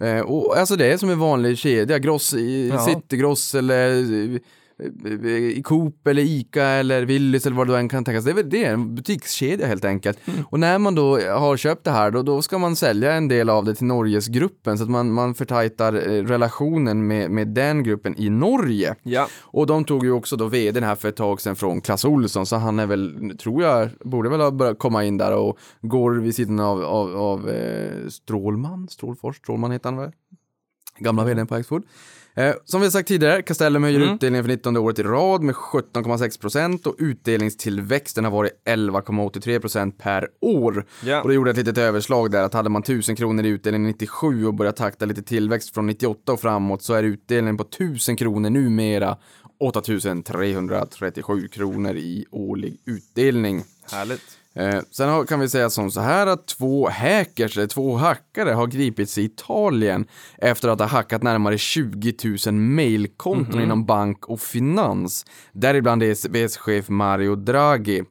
Eh, 0.00 0.20
och 0.20 0.58
alltså 0.58 0.76
det 0.76 0.92
är 0.92 0.96
som 0.96 1.10
en 1.10 1.18
vanlig 1.18 1.58
kedja, 1.58 1.98
Gross, 1.98 2.34
Ja. 2.70 2.78
Citygross 2.78 3.54
eller 3.54 4.40
i 5.56 5.62
Coop 5.64 6.06
eller 6.06 6.22
Ica 6.22 6.64
eller 6.64 7.02
Willys 7.02 7.46
eller 7.46 7.56
vad 7.56 7.66
du 7.66 7.76
än 7.76 7.88
kan 7.88 8.04
tänka 8.04 8.22
sig. 8.22 8.34
Det 8.34 8.40
är, 8.40 8.42
väl- 8.42 8.50
det 8.50 8.64
en 8.64 8.94
butikskedja 8.94 9.66
helt 9.66 9.84
enkelt. 9.84 10.18
Och 10.50 10.60
när 10.60 10.78
man 10.78 10.94
då 10.94 11.20
har 11.20 11.56
köpt 11.56 11.84
det 11.84 11.90
här 11.90 12.10
då, 12.10 12.22
då 12.22 12.42
ska 12.42 12.58
man 12.58 12.76
sälja 12.76 13.12
en 13.12 13.28
del 13.28 13.50
av 13.50 13.64
det 13.64 13.74
till 13.74 13.86
Norgesgruppen 13.86 14.78
så 14.78 14.84
att 14.84 14.90
man, 14.90 15.12
man 15.12 15.34
förtajtar 15.34 15.92
eh, 15.94 16.24
relationen 16.24 17.06
med, 17.06 17.30
med 17.30 17.48
den 17.48 17.82
gruppen 17.82 18.14
i 18.18 18.30
Norge. 18.30 18.94
Ja. 19.02 19.28
Och 19.40 19.66
de 19.66 19.84
tog 19.84 20.04
ju 20.04 20.12
också 20.12 20.36
då 20.36 20.46
vdn 20.46 20.82
här 20.84 20.94
för 20.94 21.08
ett 21.08 21.16
tag 21.16 21.40
sedan 21.40 21.56
från 21.56 21.80
Clas 21.80 22.04
Ohlson 22.04 22.46
så 22.46 22.56
han 22.56 22.78
är 22.78 22.86
väl, 22.86 23.36
tror 23.38 23.62
jag, 23.62 23.88
borde 24.00 24.28
väl 24.28 24.40
ha 24.40 24.50
börjat 24.50 24.78
komma 24.78 25.04
in 25.04 25.18
där 25.18 25.36
och 25.36 25.58
går 25.80 26.12
vid 26.12 26.34
sidan 26.34 26.60
av, 26.60 26.82
av, 26.84 27.16
av 27.16 27.50
eh, 27.50 28.08
Strålman, 28.08 28.88
Strålfors, 28.88 29.36
Strålman 29.36 29.70
heter 29.72 29.88
han 29.90 29.98
väl? 29.98 30.10
Gamla 30.98 31.24
vdn 31.24 31.46
på 31.46 31.54
Axfood. 31.54 31.82
Eh, 32.34 32.54
som 32.64 32.80
vi 32.80 32.90
sagt 32.90 33.08
tidigare, 33.08 33.42
Castellum 33.42 33.82
höjer 33.82 34.00
Mm. 34.00 34.14
utdelningen 34.14 34.44
för 34.44 34.48
19 34.48 34.76
året 34.76 34.98
i 34.98 35.02
rad 35.02 35.42
med 35.42 35.54
17,6 35.54 36.40
procent 36.40 36.86
och 36.86 36.94
utdelningstillväxten 36.98 38.24
har 38.24 38.30
varit 38.30 38.62
11,83 38.64 39.58
procent 39.60 39.98
per 39.98 40.28
år. 40.40 40.86
Ja. 41.04 41.22
Och 41.22 41.28
det 41.28 41.34
gjorde 41.34 41.50
ett 41.50 41.56
litet 41.56 41.78
överslag 41.78 42.30
där 42.30 42.42
att 42.42 42.54
hade 42.54 42.68
man 42.70 42.82
1000 42.82 43.16
kronor 43.16 43.44
i 43.44 43.48
utdelning 43.48 43.82
97 43.86 44.46
och 44.46 44.54
börjat 44.54 44.76
takta 44.76 45.04
lite 45.04 45.22
tillväxt 45.22 45.74
från 45.74 45.86
98 45.86 46.32
och 46.32 46.40
framåt 46.40 46.82
så 46.82 46.94
är 46.94 47.02
utdelningen 47.02 47.56
på 47.56 47.64
1000 47.64 48.16
kronor 48.16 48.50
numera 48.50 49.16
8337 49.60 51.48
kronor 51.48 51.96
i 51.96 52.24
årlig 52.30 52.80
utdelning. 52.86 53.64
Härligt. 53.92 54.22
Eh, 54.54 54.80
sen 54.90 55.08
har, 55.08 55.24
kan 55.24 55.40
vi 55.40 55.48
säga 55.48 55.70
som 55.70 55.90
så 55.90 56.00
här 56.00 56.26
att 56.26 56.46
två 56.46 56.88
hackers, 56.88 57.56
eller 57.56 57.66
två 57.66 57.96
hackare, 57.96 58.50
har 58.50 58.66
gripits 58.66 59.18
i 59.18 59.22
Italien 59.22 60.06
efter 60.38 60.68
att 60.68 60.78
ha 60.78 60.86
hackat 60.86 61.22
närmare 61.22 61.58
20 61.58 62.14
000 62.46 62.54
mailkonton 62.54 63.60
inom 63.62 63.86
bank 63.86 64.26
och 64.26 64.40
finans. 64.40 65.26
Däribland 65.52 66.02
ECBs-chef 66.02 66.88
Mario 66.88 67.34
Draghi. 67.36 68.02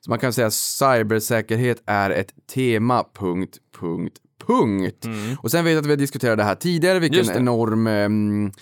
Så 0.00 0.10
man 0.10 0.18
kan 0.18 0.32
säga 0.32 0.46
att 0.46 0.54
cybersäkerhet 0.54 1.82
är 1.86 2.10
ett 2.10 2.32
tema, 2.54 3.04
punkt, 3.18 3.58
punkt, 3.80 4.14
punkt. 4.46 5.06
Och 5.42 5.50
sen 5.50 5.64
vet 5.64 5.72
jag 5.72 5.80
att 5.80 5.86
vi 5.86 5.90
har 5.90 5.96
diskuterat 5.96 6.38
det 6.38 6.44
här 6.44 6.54
tidigare, 6.54 6.98
vilken 6.98 7.30
enorm 7.36 7.86
ehm, 7.86 8.52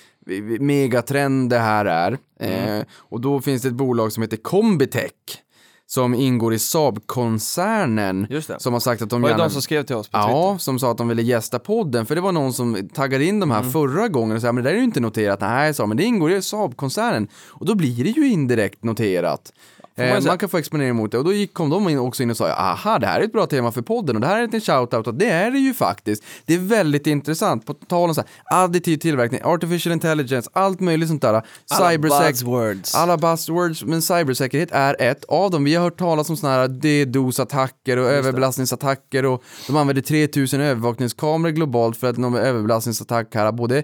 megatrend 0.61 1.51
det 1.51 1.59
här 1.59 1.85
är. 1.85 2.19
Eh, 2.41 2.85
och 2.95 3.21
då 3.21 3.41
finns 3.41 3.63
det 3.63 3.69
ett 3.69 3.75
bolag 3.75 4.13
som 4.13 4.23
heter 4.23 4.37
Combitech 4.37 5.44
som 5.87 6.15
ingår 6.15 6.55
i 6.55 6.59
Saab-koncernen 6.59 8.27
Just 8.31 8.49
det. 8.49 8.61
som 8.61 8.73
har 8.73 8.81
sagt 8.81 9.03
att 9.03 9.11
de 9.11 9.23
Var 9.23 9.29
det 9.29 9.33
gärna... 9.33 9.45
de 9.45 9.51
som 9.51 9.63
skrev 9.63 9.83
till 9.83 9.97
oss 9.97 10.09
på 10.09 10.19
Ja, 10.19 10.27
Twitter? 10.53 10.59
som 10.65 10.79
sa 10.79 10.91
att 10.91 10.99
de 10.99 11.09
ville 11.09 11.23
gästa 11.23 11.59
podden, 11.59 12.07
för 12.07 12.15
det 12.15 12.21
var 12.21 12.33
någon 12.33 12.53
som 12.53 12.89
taggade 12.95 13.25
in 13.25 13.41
de 13.41 13.51
Mm. 13.51 13.65
här 13.65 13.71
förra 13.73 14.09
gången 14.09 14.37
och 14.37 14.43
sa, 14.43 14.53
men 14.53 14.65
det 14.65 14.71
där 14.71 14.75
är 14.75 14.79
ju 14.79 14.85
inte 14.85 15.01
noterat. 15.01 15.41
Nej, 15.41 15.75
sa 15.75 15.87
men 15.87 15.97
det 15.97 16.05
ingår 16.05 16.31
i 16.33 16.43
Saab-koncernen. 16.43 17.29
Och 17.49 17.67
då 17.67 17.75
blir 17.75 18.05
det 18.05 18.11
ju 18.11 18.29
indirekt 18.29 18.85
noterat. 18.85 19.53
Man 19.97 20.07
Eh, 20.07 20.25
man 20.25 20.39
kan 20.39 20.49
få 20.49 20.59
exponering 20.59 20.97
mot 20.97 21.13
det 21.13 21.19
och 21.19 21.25
då 21.25 21.33
gick, 21.33 21.55
kom 21.55 21.71
de 21.71 21.89
in 21.89 21.99
också 21.99 22.23
in 22.23 22.31
och 22.31 22.37
sa 22.37 22.49
aha 22.49 22.99
det 22.99 23.07
här 23.07 23.21
är 23.21 23.25
ett 23.25 23.33
bra 23.33 23.47
tema 23.47 23.73
för 23.73 23.83
podden 23.83 24.17
och 24.17 24.21
det 24.21 24.27
här 24.27 24.39
är 24.43 24.55
en 24.55 24.61
shoutout 24.61 25.07
och 25.07 25.15
det 25.15 25.29
är 25.31 25.51
det 25.51 25.59
ju 25.59 25.75
faktiskt. 25.75 26.25
Det 26.45 26.55
är 26.55 26.59
väldigt 26.59 27.07
intressant 27.07 27.67
på 27.67 27.75
tal 27.75 28.09
om 28.09 28.15
så 28.15 28.21
här, 28.21 28.65
additiv 28.65 28.97
tillverkning, 28.97 29.41
artificial 29.45 29.93
intelligence, 29.93 30.51
allt 30.53 30.81
möjligt 30.81 31.09
sånt 31.09 31.23
där. 31.23 31.43
Cybersec- 31.73 32.29
buzzwords. 32.29 32.95
alla 32.95 33.17
buzzwords, 33.17 33.85
men 33.85 34.03
cybersäkerhet 34.03 34.69
är 34.73 34.97
ett 35.01 35.25
av 35.25 35.51
dem. 35.51 35.65
Vi 35.65 35.75
har 35.75 35.83
hört 35.83 35.99
talas 35.99 36.31
om 36.31 36.37
sådana 36.37 36.57
här 36.57 36.69
DDoS-attacker 36.69 37.97
och 37.97 38.11
överbelastningsattacker 38.11 39.25
och 39.25 39.43
de 39.67 39.77
använder 39.77 40.03
3000 40.03 40.61
övervakningskameror 40.61 41.53
globalt 41.53 41.97
för 41.97 42.11
att 42.11 42.17
någon 42.17 42.37
överbelastningsattack 42.37 43.35
här, 43.35 43.53
både 43.53 43.83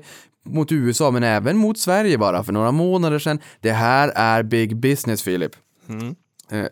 mot 0.49 0.73
USA 0.73 1.11
men 1.11 1.23
även 1.23 1.57
mot 1.57 1.79
Sverige 1.79 2.19
bara 2.19 2.45
för 2.45 2.53
några 2.53 2.73
månader 2.73 3.19
sedan. 3.19 3.41
Det 3.61 3.73
här 3.73 4.13
är 4.15 4.43
big 4.43 4.77
business, 4.77 5.23
Filip. 5.23 5.53
Eh, 6.51 6.67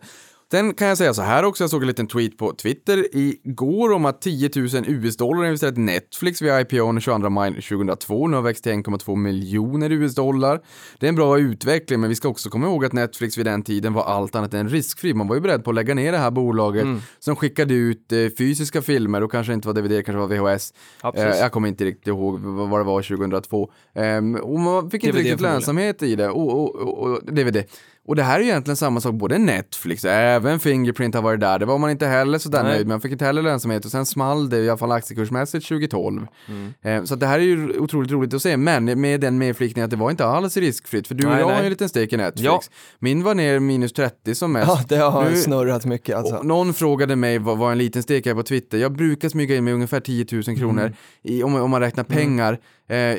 Sen 0.51 0.75
kan 0.75 0.89
jag 0.89 0.99
säga 0.99 1.15
så 1.15 1.23
här 1.23 1.45
också, 1.45 1.63
jag 1.65 1.71
såg 1.71 1.83
en 1.83 1.89
liten 1.89 2.07
tweet 2.07 2.39
på 2.39 2.53
Twitter 2.53 3.07
igår 3.13 3.93
om 3.93 4.05
att 4.05 4.21
10 4.23 4.51
000 4.57 4.69
US-dollar 4.87 5.45
investerat 5.45 5.79
i 5.79 5.81
Netflix 5.81 6.43
vid 6.43 6.61
IPO 6.61 6.93
den 6.93 7.01
22 7.01 7.31
maj 7.31 7.51
2002. 7.55 8.29
Nu 8.29 8.37
har 8.37 8.43
växt 8.43 8.63
till 8.65 8.73
1,2 8.73 9.17
miljoner 9.17 9.93
US-dollar. 9.93 10.61
Det 10.99 11.07
är 11.07 11.09
en 11.09 11.15
bra 11.15 11.39
utveckling, 11.39 12.01
men 12.01 12.09
vi 12.09 12.15
ska 12.17 12.29
också 12.29 12.51
komma 12.51 12.67
ihåg 12.67 12.85
att 12.85 12.93
Netflix 12.93 13.39
vid 13.39 13.47
den 13.47 13.63
tiden 13.63 13.93
var 13.93 14.03
allt 14.03 14.35
annat 14.35 14.55
än 14.55 14.69
riskfri. 14.69 15.15
Man 15.15 15.29
var 15.29 15.35
ju 15.35 15.41
beredd 15.41 15.65
på 15.65 15.71
att 15.71 15.75
lägga 15.75 15.95
ner 15.95 16.13
det 16.13 16.19
här 16.19 16.31
bolaget 16.31 16.87
som 17.19 17.37
skickade 17.37 17.75
ut 17.75 18.13
eh, 18.13 18.19
fysiska 18.39 18.83
filmer 18.83 19.23
och 19.23 19.33
kanske 19.33 19.53
inte 19.53 19.69
var 19.69 19.75
DVD, 19.75 20.05
kanske 20.05 20.19
var 20.19 20.53
VHS. 20.55 20.75
Ja, 21.03 21.13
eh, 21.17 21.23
jag 21.29 21.53
kommer 21.53 21.69
inte 21.69 21.85
riktigt 21.85 22.07
ihåg 22.07 22.41
vad 22.41 22.81
det 22.81 22.85
var 22.85 23.03
2002. 23.03 23.71
Ehm, 23.95 24.35
och 24.35 24.59
man 24.59 24.91
fick 24.91 25.05
inte 25.05 25.19
DVD 25.19 25.25
riktigt 25.25 25.41
lönsamhet 25.41 26.03
i 26.03 26.17
det. 26.17 26.29
Och, 26.29 26.61
och, 26.61 26.77
och, 26.77 26.99
och 26.99 27.35
DVD. 27.35 27.65
Och 28.09 28.17
det 28.17 28.23
här 28.23 28.41
är 28.41 28.45
egentligen 28.45 28.77
samma 28.77 29.01
sak, 29.01 29.15
både 29.15 29.39
Netflix, 29.39 30.05
även 30.05 30.61
Fingerprint 30.61 31.15
har 31.15 31.23
varit 31.23 31.41
där, 31.41 31.59
det 31.59 31.67
var 31.67 31.79
man 31.79 31.91
inte 31.91 32.07
heller 32.07 32.39
sådär 32.39 32.63
Nej. 32.63 32.73
nöjd 32.73 32.87
med, 32.87 32.95
man 32.95 33.01
fick 33.01 33.13
inte 33.13 33.25
heller 33.25 33.43
lönsamhet 33.43 33.85
och 33.85 33.91
sen 33.91 34.07
small 34.07 34.51
det 34.51 34.59
i 34.59 34.69
alla 34.69 34.79
fall 34.79 34.93
aktiekursmässigt 34.93 35.69
2012. 35.69 36.27
Mm. 36.49 36.73
Eh, 36.83 37.05
så 37.05 37.17
det 37.17 37.27
här 37.27 37.39
är 37.39 37.43
ju 37.43 37.79
otroligt 37.79 38.11
roligt 38.13 38.35
att 38.35 38.43
se, 38.43 38.57
men 38.57 39.01
med 39.01 39.21
den 39.21 39.39
medflickningen 39.39 39.85
att 39.85 39.91
det 39.91 39.97
var 39.97 40.11
inte 40.11 40.27
alls 40.27 40.57
riskfritt, 40.57 41.09
för 41.09 41.15
du 41.15 41.27
och 41.27 41.31
Nej, 41.33 41.41
jag 41.41 41.49
har 41.49 41.59
ju 41.59 41.65
en 41.65 41.71
liten 41.71 41.89
stake 41.89 42.15
i 42.15 42.19
Netflix. 42.19 42.45
Ja. 42.45 42.61
Min 42.99 43.23
var 43.23 43.35
ner 43.35 43.59
minus 43.59 43.93
30 43.93 44.35
som 44.35 44.53
mest. 44.53 44.69
Ja, 44.69 44.81
det 44.89 44.97
har 44.97 45.31
Nu- 45.31 45.37
snurrat 45.37 45.85
mycket 45.87 46.17
alltså. 46.17 46.43
någon 46.43 46.75
frågade 46.75 47.17
mig 47.17 47.39
vad, 47.39 47.59
vad 47.59 47.73
en 47.73 47.79
liten 47.79 48.03
stek 48.03 48.27
är 48.27 48.35
på 48.35 48.43
Twitter. 48.43 48.79
Jag 48.79 48.93
brukar 48.93 49.29
smyga 49.29 49.57
in 49.57 49.65
med 49.65 49.75
ungefär 49.75 50.01
10 50.01 50.27
000 50.33 50.43
kronor 50.43 50.81
Mm. 50.83 50.93
i, 51.23 51.43
om, 51.43 51.55
om 51.55 51.71
man 51.71 51.81
räknar 51.81 52.05
pengar. 52.05 52.53
eh, 52.53 52.59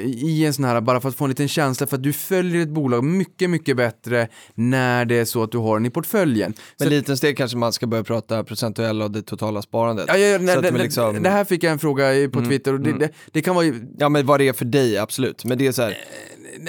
i 0.04 0.46
en 0.46 0.54
sån 0.54 0.66
här, 0.66 0.82
bara 0.82 1.02
för 1.02 1.10
att 1.10 1.16
få 1.16 1.24
en 1.26 1.30
liten 1.30 1.48
känsla 1.48 1.88
för 1.88 1.96
att 1.98 2.04
du 2.04 2.14
följer 2.14 2.62
ett 2.62 2.70
bolag 2.70 3.04
mycket, 3.04 3.50
mycket 3.50 3.78
bättre 3.78 4.28
när 4.56 5.06
det 5.06 5.16
är 5.16 5.26
så 5.26 5.44
att 5.44 5.52
du 5.52 5.58
har 5.58 5.76
den 5.80 5.86
i 5.86 5.90
portföljen. 5.90 6.54
Men 6.80 6.86
Så- 6.88 6.90
liten 6.90 7.18
steg 7.18 7.38
kanske 7.38 7.58
man 7.58 7.74
ska 7.74 7.88
börja 7.88 8.04
prata 8.04 8.44
procentuella 8.44 9.06
och 9.06 9.12
det 9.12 9.22
totala 9.22 9.62
sparandet. 9.62 10.06
Ja, 10.08 10.18
ja, 10.18 10.38
nej, 10.38 10.62
det, 10.62 10.72
liksom- 10.72 11.24
det 11.24 11.30
här 11.30 11.46
fick 11.46 11.64
jag 11.64 11.72
en 11.72 11.80
fråga 11.80 12.30
på 12.34 12.46
Twitter 12.46 12.74
och 12.74 12.80
det, 12.80 12.92
det, 13.00 13.10
det 13.32 13.42
kan 13.42 13.56
vara 13.56 13.66
ju, 13.66 13.74
Ja 13.98 14.10
men 14.10 14.26
vad 14.26 14.40
det 14.40 14.48
är 14.48 14.54
för 14.54 14.66
dig, 14.66 14.98
absolut. 14.98 15.46
Men 15.46 15.58
det 15.58 15.68
är 15.68 15.72
så 15.72 15.82
här, 15.82 15.98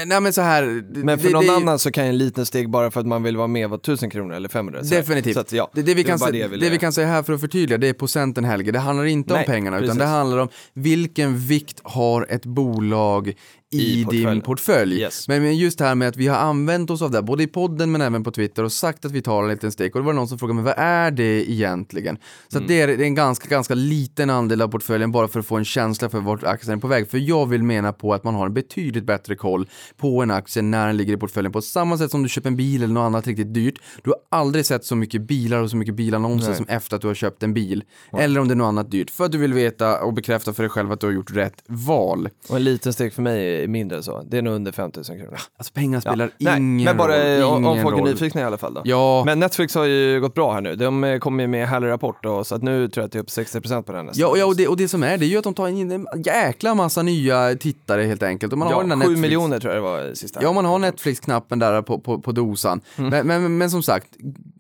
nej, 0.06 0.20
men 0.20 0.32
så 0.32 0.40
här. 0.42 0.62
det- 0.62 1.04
men 1.04 1.18
för 1.18 1.26
det, 1.26 1.32
någon 1.32 1.46
det, 1.46 1.52
annan 1.56 1.78
så 1.78 1.90
kan 1.92 2.04
en 2.04 2.18
liten 2.18 2.46
steg 2.46 2.70
bara 2.70 2.90
för 2.90 3.00
att 3.00 3.06
man 3.06 3.22
vill 3.22 3.36
vara 3.36 3.46
med 3.46 3.68
vara 3.68 3.78
1000 3.80 4.10
kronor 4.10 4.34
eller 4.34 4.48
500. 4.48 4.84
Så. 4.84 4.94
Definitivt. 4.94 5.34
Så 5.34 5.40
att, 5.40 5.52
ja, 5.52 5.70
det, 5.74 5.82
det, 5.82 5.94
vi 5.94 6.02
det 6.02 6.08
kan, 6.08 6.18
det 6.18 6.30
det, 6.32 6.48
ville- 6.48 6.70
vi 6.70 6.78
kan 6.78 6.92
säga 6.92 7.06
här 7.06 7.22
för 7.22 7.32
att 7.32 7.40
förtydliga, 7.40 7.78
det 7.78 7.88
är 7.88 7.92
procenten 7.92 8.44
Helge. 8.44 8.72
Det 8.72 8.78
handlar 8.78 9.04
inte 9.04 9.32
Nej, 9.32 9.40
om 9.40 9.46
pengarna, 9.52 9.76
utan 9.76 9.86
precis. 9.88 9.98
det 9.98 10.06
handlar 10.06 10.38
om 10.38 10.48
vilken 10.74 11.38
vikt 11.38 11.80
har 11.82 12.26
ett 12.30 12.46
bolag 12.46 13.32
i, 13.72 13.78
I 13.78 13.94
din 13.94 14.04
portföljen. 14.04 14.40
portfölj. 14.40 15.00
Yes. 15.00 15.28
Men 15.28 15.42
men 15.42 15.56
just 15.56 15.78
det 15.78 15.84
här 15.84 15.94
med 15.94 16.08
att 16.08 16.16
vi 16.16 16.26
har 16.28 16.36
använt 16.36 16.90
oss 16.90 17.02
av 17.02 17.10
det, 17.10 17.22
både 17.22 17.42
i 17.42 17.46
podden 17.46 17.92
men 17.92 18.00
även 18.00 18.24
på 18.24 18.30
Twitter 18.30 18.64
och 18.64 18.72
sagt 18.72 19.04
att 19.04 19.12
vi 19.12 19.22
tar 19.22 19.42
en 19.42 19.48
liten 19.48 19.72
steg. 19.72 19.96
Och 19.96 20.02
det 20.02 20.06
var 20.06 20.12
någon 20.12 20.28
som 20.28 20.38
frågade 20.38 20.54
mig, 20.54 20.64
vad 20.64 20.74
är 20.84 21.10
det 21.10 21.50
egentligen? 21.50 22.18
Så 22.48 22.58
Mm. 22.58 22.68
det, 22.68 22.80
är, 22.80 22.86
det 22.86 22.92
är 22.92 23.06
en 23.06 23.14
ganska, 23.14 23.48
ganska 23.48 23.74
liten 23.74 24.30
andel 24.30 24.62
av 24.62 24.68
portföljen 24.68 25.12
bara 25.12 25.28
för 25.28 25.40
att 25.40 25.46
få 25.46 25.56
en 25.56 25.64
känsla 25.64 26.08
för 26.08 26.20
vart 26.20 26.44
aktien 26.44 26.76
är 26.76 26.80
på 26.80 26.86
väg. 26.88 27.10
För 27.10 27.18
jag 27.18 27.46
vill 27.46 27.62
mena 27.62 27.92
på 27.92 28.14
att 28.14 28.24
man 28.24 28.34
har 28.34 28.46
en 28.46 28.54
betydligt 28.54 29.04
bättre 29.04 29.34
koll 29.34 29.68
på 29.96 30.22
en 30.22 30.30
aktie 30.30 30.62
när 30.62 30.86
den 30.86 30.96
ligger 30.96 31.12
i 31.14 31.16
portföljen. 31.16 31.52
På 31.52 31.62
samma 31.62 31.98
sätt 31.98 32.10
som 32.10 32.22
du 32.22 32.28
köper 32.28 32.48
en 32.48 32.56
bil 32.56 32.82
eller 32.82 32.94
något 32.94 33.06
annat 33.06 33.26
riktigt 33.26 33.54
dyrt. 33.54 33.78
Du 34.04 34.10
har 34.10 34.38
aldrig 34.38 34.66
sett 34.66 34.84
så 34.84 34.96
mycket 34.96 35.22
bilar 35.22 35.62
och 35.62 35.70
så 35.70 35.76
mycket 35.76 35.94
bilannonser 35.94 36.48
Nej. 36.48 36.56
som 36.56 36.66
efter 36.68 36.96
att 36.96 37.02
du 37.02 37.08
har 37.08 37.14
köpt 37.14 37.42
en 37.42 37.54
bil. 37.54 37.84
Eller 38.18 38.40
om 38.40 38.48
det 38.48 38.54
är 38.54 38.56
något 38.56 38.64
annat 38.68 38.90
dyrt. 38.90 39.10
För 39.10 39.24
att 39.24 39.32
du 39.32 39.38
vill 39.38 39.52
veta 39.54 40.00
och 40.02 40.12
bekräfta 40.14 40.52
för 40.52 40.62
dig 40.62 40.70
själv 40.70 40.92
att 40.92 41.00
du 41.00 41.06
har 41.06 41.14
gjort 41.14 41.30
rätt 41.30 41.62
val. 41.66 42.28
Och 42.48 42.56
en 42.56 42.64
liten 42.64 42.92
steg 42.92 43.12
för 43.12 43.22
mig 43.22 43.59
mindre 43.68 43.96
än 43.96 44.02
så. 44.02 44.22
Det 44.30 44.38
är 44.38 44.42
nog 44.42 44.54
under 44.54 44.72
5000 44.72 45.18
kronor. 45.18 45.38
Alltså 45.56 45.72
pengar 45.72 46.00
spelar 46.00 46.30
Nej, 46.38 46.56
ingen 46.56 46.84
men 46.84 46.96
bara 46.96 47.40
roll. 47.40 47.64
om, 47.64 47.82
folk 47.82 47.96
är 47.96 48.00
roll. 48.00 48.10
nyfikna 48.10 48.40
i 48.40 48.44
alla 48.44 48.58
fall 48.58 48.74
då. 48.74 48.82
Ja, 48.84 49.22
Men 49.26 49.38
Netflix 49.40 49.74
har 49.74 49.84
ju 49.84 50.20
gått 50.20 50.34
bra 50.34 50.52
här 50.52 50.60
nu. 50.60 50.76
De 50.76 51.04
eh, 51.04 51.18
kommer 51.18 51.46
med 51.46 51.68
härlig 51.68 51.88
rapport 51.88 52.22
då, 52.22 52.44
så 52.44 52.54
att 52.54 52.62
nu 52.62 52.88
tror 52.88 53.02
jag 53.02 53.06
att 53.06 53.12
det 53.12 53.18
är 53.18 53.20
upp 53.20 53.62
60% 53.64 53.82
på 53.82 53.92
den 53.92 54.06
nästan. 54.06 54.20
Ja, 54.30 54.36
ja 54.36 54.46
och, 54.46 54.56
det, 54.56 54.68
och 54.68 54.76
det 54.76 54.88
som 54.88 55.02
är, 55.02 55.18
det 55.18 55.24
är 55.24 55.28
ju 55.28 55.36
att 55.38 55.44
de 55.44 55.54
tar 55.54 55.68
in 55.68 55.90
en 55.92 56.06
jäkla 56.24 56.74
massa 56.74 57.02
nya 57.02 57.54
tittare 57.54 58.02
helt 58.02 58.22
enkelt. 58.22 58.52
Och 58.52 58.58
man 58.58 58.72
har 58.72 58.80
den 58.80 58.88
där 58.88 58.96
7 58.96 59.00
Netflix. 59.00 59.20
miljoner 59.20 59.58
tror 59.58 59.74
jag 59.74 59.82
det 59.82 59.88
var 59.88 60.14
sista. 60.14 60.42
Ja, 60.42 60.52
man 60.52 60.64
har 60.64 60.78
Netflix-knappen 60.78 61.58
där 61.58 61.82
på, 61.82 61.98
på, 61.98 62.18
på 62.20 62.32
dosan. 62.32 62.80
Men, 62.96 63.26
men, 63.26 63.58
men 63.58 63.70
som 63.70 63.82
sagt, 63.82 64.06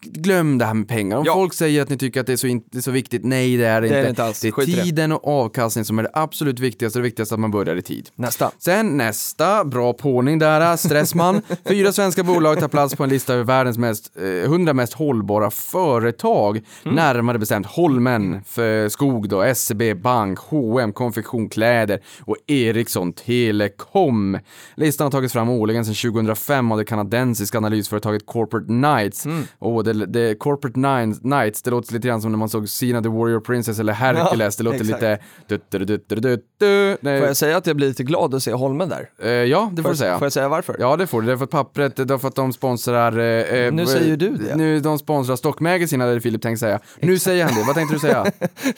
glöm 0.02 0.58
det 0.58 0.64
här 0.64 0.74
med 0.74 0.88
pengar. 0.88 1.16
Om 1.16 1.20
Mm. 1.20 1.26
Ja. 1.26 1.34
folk 1.34 1.52
säger 1.54 1.82
att 1.82 1.88
ni 1.88 1.98
tycker 1.98 2.20
att 2.20 2.26
det 2.26 2.32
är 2.32 2.36
så, 2.36 2.46
in, 2.46 2.62
det 2.70 2.78
är 2.78 2.82
så 2.82 2.90
viktigt, 2.90 3.24
nej 3.24 3.56
det 3.56 3.64
är 3.66 3.80
det 3.80 3.88
Det 3.88 3.94
är 3.94 3.98
inte. 3.98 4.02
det 4.06 4.10
inte 4.10 4.24
alls. 4.24 4.40
Det 4.40 4.48
är 4.48 4.52
Skit 4.52 4.82
tiden 4.82 5.12
och 5.12 5.28
avkastning 5.28 5.84
som 5.84 5.98
är 5.98 6.02
det 6.02 6.10
absolut 6.12 6.60
viktigaste. 6.60 6.98
Det 6.98 7.02
viktigaste 7.02 7.32
är 7.32 7.36
att 7.36 7.40
man 7.40 7.50
börjar 7.50 7.76
i 7.76 7.82
tid. 7.82 8.08
Nästa. 8.14 8.50
Sen 8.58 8.89
nästa, 8.96 9.64
bra 9.64 9.92
påning 9.92 10.38
där, 10.38 10.76
Stressman. 10.76 11.42
Fyra 11.68 11.92
svenska 11.92 12.22
bolag 12.22 12.60
tar 12.60 12.68
plats 12.68 12.96
på 12.96 13.04
en 13.04 13.10
lista 13.10 13.34
över 13.34 13.44
världens 13.44 13.78
mest, 13.78 14.12
eh, 14.16 14.24
100 14.24 14.72
mest 14.72 14.92
hållbara 14.92 15.50
företag. 15.50 16.60
Mm. 16.84 16.94
Närmare 16.96 17.38
bestämt 17.38 17.66
Holmen, 17.66 18.42
för 18.46 18.88
Skog 18.88 19.28
då, 19.28 19.54
SEB 19.54 20.02
Bank, 20.02 20.38
H&M 20.38 20.92
Konfektion 20.92 21.48
Kläder 21.48 22.00
och 22.20 22.36
Ericsson 22.46 23.12
Telekom. 23.12 24.38
Listan 24.74 25.04
har 25.04 25.10
tagits 25.10 25.32
fram 25.32 25.48
årligen 25.48 25.84
sedan 25.84 26.12
2005 26.12 26.72
av 26.72 26.78
det 26.78 26.84
kanadensiska 26.84 27.58
analysföretaget 27.58 28.26
Corporate 28.26 28.66
Knights. 28.66 29.26
Mm. 29.26 29.42
Och 29.58 29.84
det, 29.84 30.06
det, 30.06 30.34
Corporate 30.38 30.78
Nines, 30.78 31.20
Knights, 31.20 31.62
det 31.62 31.70
låter 31.70 31.92
lite 31.94 32.08
grann 32.08 32.22
som 32.22 32.32
när 32.32 32.38
man 32.38 32.48
såg 32.48 32.68
Sina 32.68 33.02
the 33.02 33.08
Warrior 33.08 33.40
Princess 33.40 33.78
eller 33.78 33.92
Hercules. 33.92 34.56
det 34.56 34.62
låter 34.62 34.80
exakt. 34.80 35.02
lite... 35.02 35.18
Du, 35.46 35.60
du, 35.68 35.78
du, 35.84 36.04
du, 36.08 36.16
du, 36.16 36.42
du. 36.58 36.96
Nej, 37.00 37.18
Får 37.18 37.26
jag 37.26 37.36
säga 37.36 37.56
att 37.56 37.66
jag 37.66 37.76
blir 37.76 37.88
lite 37.88 38.02
glad 38.02 38.34
att 38.34 38.42
se 38.42 38.52
Holmen 38.52 38.79
där? 38.88 39.10
eh, 39.22 39.28
ja, 39.30 39.70
det 39.72 39.82
får 39.82 39.88
Får 39.88 39.90
du 39.90 39.96
säga. 39.96 40.18
får 40.18 40.24
jag 40.24 40.32
säga 40.32 40.48
varför? 40.48 40.76
Ja, 40.78 40.96
det 40.96 41.06
får 41.06 41.20
du. 41.20 41.26
Det 41.26 41.32
är 41.32 41.36
för 41.36 41.44
att 41.44 41.50
pappret, 41.50 41.96
det 41.96 42.10
är 42.14 42.18
för 42.18 42.28
att 42.28 42.34
de 42.34 42.52
sponsrar... 42.52 43.18
Eh, 43.18 43.24
eh, 43.24 43.72
Nu 43.72 43.86
säger 43.86 44.16
du 44.16 44.30
det. 44.30 44.56
Nu, 44.56 44.80
de 44.80 44.98
sponsrar 44.98 45.36
Stock 45.36 45.60
Magazine, 45.60 46.04
hade 46.04 46.20
Filip 46.20 46.42
tänkt 46.42 46.58
säga. 46.60 46.80
Nu 47.00 47.18
säger 47.18 47.44
han 47.44 47.54
det. 47.54 47.62
Vad 47.66 47.74
tänkte 47.76 47.94
du 47.96 47.98
säga? 48.00 48.26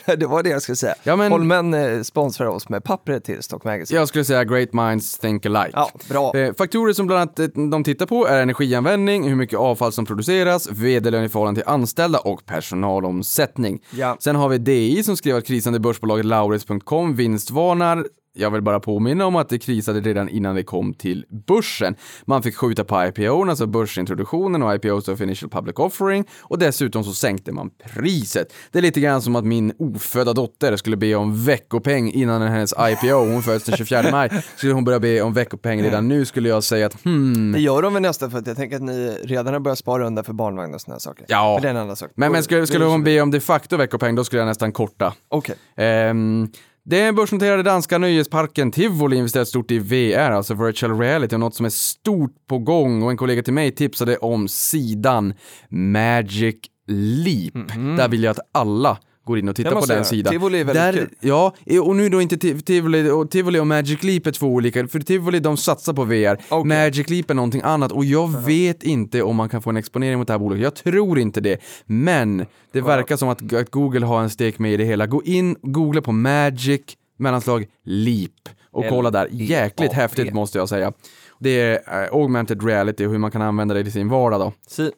det 0.16 0.26
var 0.26 0.42
det 0.42 0.48
jag 0.50 0.62
skulle 0.62 0.76
säga. 0.76 0.94
Ja, 1.02 1.16
men- 1.16 1.32
Holmen 1.32 1.74
eh, 1.74 2.02
sponsrar 2.02 2.46
oss 2.46 2.68
med 2.68 2.84
pappret 2.84 3.24
till 3.24 3.42
Stock 3.42 3.64
Magazine. 3.64 4.00
Jag 4.00 4.08
skulle 4.08 4.24
säga 4.24 4.44
Great 4.44 4.72
Minds 4.72 5.18
Think 5.18 5.46
Alike. 5.46 5.70
Ja, 5.72 5.90
bra. 6.08 6.36
Eh, 6.36 6.54
faktorer 6.54 6.92
som 6.92 7.06
bland 7.06 7.20
annat 7.20 7.38
eh, 7.38 7.46
de 7.70 7.84
tittar 7.84 8.06
på 8.06 8.26
är 8.26 8.42
energianvändning, 8.42 9.28
hur 9.28 9.36
mycket 9.36 9.58
avfall 9.58 9.92
som 9.92 10.06
produceras, 10.06 10.68
vd-lön 10.70 11.24
i 11.24 11.28
förhållande 11.28 11.60
till 11.60 11.68
anställda 11.70 12.18
och 12.18 12.46
personalomsättning. 12.46 13.82
Ja. 13.90 14.16
Sen 14.20 14.36
har 14.36 14.48
vi 14.48 14.58
DI 14.58 15.02
som 15.02 15.16
skrev 15.16 15.36
att 15.36 15.46
krisande 15.46 15.80
börsbolaget 15.80 16.26
Lauritz.com 16.26 17.14
vinstvarnar. 17.16 18.06
Jag 18.34 18.50
vill 18.50 18.62
bara 18.62 18.80
påminna 18.80 19.26
om 19.26 19.36
att 19.36 19.48
det 19.48 19.58
krisade 19.58 20.00
redan 20.00 20.28
innan 20.28 20.54
det 20.54 20.62
kom 20.62 20.94
till 20.94 21.26
börsen. 21.46 21.94
Man 22.24 22.42
fick 22.42 22.56
skjuta 22.56 22.84
på 22.84 23.04
IPO, 23.04 23.44
alltså 23.44 23.66
börsintroduktionen 23.66 24.62
och 24.62 24.74
IPO 24.74 25.12
of 25.12 25.20
Initial 25.20 25.50
Public 25.50 25.78
Offering 25.78 26.24
och 26.40 26.58
dessutom 26.58 27.04
så 27.04 27.14
sänkte 27.14 27.52
man 27.52 27.70
priset. 27.94 28.52
Det 28.70 28.78
är 28.78 28.82
lite 28.82 29.00
grann 29.00 29.22
som 29.22 29.36
att 29.36 29.44
min 29.44 29.72
ofödda 29.78 30.32
dotter 30.32 30.76
skulle 30.76 30.96
be 30.96 31.14
om 31.14 31.44
veckopeng 31.44 32.12
innan 32.12 32.42
hennes 32.42 32.74
IPO, 32.78 33.14
hon 33.14 33.42
föds 33.42 33.64
den 33.64 33.76
24 33.76 34.10
maj, 34.10 34.30
skulle 34.56 34.72
hon 34.72 34.84
börja 34.84 35.00
be 35.00 35.22
om 35.22 35.32
veckopeng 35.32 35.82
redan 35.82 36.08
nu 36.08 36.24
skulle 36.24 36.48
jag 36.48 36.64
säga 36.64 36.86
att 36.86 37.04
hmm, 37.04 37.52
Det 37.52 37.60
gör 37.60 37.82
de 37.82 37.92
väl 37.92 38.02
nästan 38.02 38.30
för 38.30 38.38
att 38.38 38.46
jag 38.46 38.56
tänker 38.56 38.76
att 38.76 38.82
ni 38.82 39.16
redan 39.22 39.52
har 39.52 39.60
börjat 39.60 39.78
spara 39.78 40.06
undan 40.06 40.24
för 40.24 40.32
barnvagn 40.32 40.74
och 40.74 40.80
sådana 40.80 41.00
saker. 41.00 41.26
Ja. 41.28 41.52
Men 41.54 41.62
det 41.62 41.68
är 41.68 41.70
en 41.70 41.76
annan 41.80 41.96
sak. 41.96 42.10
men, 42.14 42.32
men 42.32 42.42
skulle, 42.42 42.66
skulle 42.66 42.84
hon 42.84 43.04
be 43.04 43.20
om 43.20 43.30
de 43.30 43.40
facto 43.40 43.76
veckopeng 43.76 44.14
då 44.14 44.24
skulle 44.24 44.40
jag 44.40 44.46
nästan 44.46 44.72
korta. 44.72 45.14
Okej. 45.28 45.56
Ehm, 45.76 46.48
det 46.84 47.12
börsnoterade 47.12 47.62
danska 47.62 47.98
nöjesparken 47.98 48.70
Tivoli 48.70 49.16
investerat 49.16 49.48
stort 49.48 49.70
i 49.70 49.78
VR, 49.78 50.30
alltså 50.30 50.54
virtual 50.54 50.98
reality, 50.98 51.36
och 51.36 51.40
något 51.40 51.54
som 51.54 51.66
är 51.66 51.70
stort 51.70 52.46
på 52.48 52.58
gång. 52.58 53.02
Och 53.02 53.10
en 53.10 53.16
kollega 53.16 53.42
till 53.42 53.52
mig 53.52 53.74
tipsade 53.74 54.16
om 54.16 54.48
sidan 54.48 55.34
Magic 55.68 56.56
Leap. 56.86 57.54
Där 57.96 58.08
vill 58.08 58.22
jag 58.22 58.30
att 58.30 58.48
alla 58.52 58.98
går 59.24 59.38
in 59.38 59.48
och 59.48 59.56
tittar 59.56 59.70
på 59.80 59.86
den 59.86 60.04
sidan. 60.04 60.32
Tivoli 60.32 60.60
är 60.60 60.64
väldigt 60.64 60.82
Där, 60.82 60.92
kul. 60.92 61.08
Ja, 61.20 61.54
och 61.82 61.96
nu 61.96 62.08
då 62.08 62.22
inte 62.22 62.36
Tiv- 62.36 62.60
Tivoli 62.60 63.10
och, 63.10 63.30
Tivoli 63.30 63.58
och 63.58 63.66
Magic 63.66 64.02
Leap 64.02 64.26
är 64.26 64.30
två 64.30 64.46
olika, 64.46 64.88
för 64.88 65.00
Tivoli 65.00 65.40
de 65.40 65.56
satsar 65.56 65.92
på 65.92 66.04
VR, 66.04 66.38
Okej. 66.48 66.68
Magic 66.68 67.10
Leap 67.10 67.30
är 67.30 67.34
någonting 67.34 67.60
annat 67.64 67.92
och 67.92 68.04
jag 68.04 68.42
vet 68.42 68.82
inte 68.82 69.22
om 69.22 69.36
man 69.36 69.48
kan 69.48 69.62
få 69.62 69.70
en 69.70 69.76
exponering 69.76 70.18
mot 70.18 70.26
det 70.26 70.32
här 70.32 70.38
bolaget, 70.38 70.62
jag 70.62 70.74
tror 70.74 71.18
inte 71.18 71.40
det, 71.40 71.60
men 71.86 72.46
det 72.72 72.80
verkar 72.80 73.16
som 73.16 73.28
att, 73.28 73.52
att 73.52 73.70
Google 73.70 74.06
har 74.06 74.22
en 74.22 74.30
stek 74.30 74.58
med 74.58 74.72
i 74.72 74.76
det 74.76 74.84
hela. 74.84 75.06
Gå 75.06 75.22
in, 75.22 75.56
googla 75.62 76.02
på 76.02 76.12
Magic 76.12 76.80
mellanslag 77.18 77.66
Leap 77.84 78.30
och 78.70 78.84
kolla 78.88 79.10
där, 79.10 79.28
jäkligt 79.30 79.92
häftigt 79.92 80.34
måste 80.34 80.58
jag 80.58 80.68
säga. 80.68 80.92
Det 81.40 81.60
är 81.60 81.72
eh, 82.04 82.08
augmented 82.12 82.64
reality 82.64 83.06
och 83.06 83.10
hur 83.10 83.18
man 83.18 83.30
kan 83.30 83.42
använda 83.42 83.74
det 83.74 83.80
i 83.80 83.90
sin 83.90 84.08
vardag 84.08 84.40
då. 84.40 84.52
Si. 84.68 84.90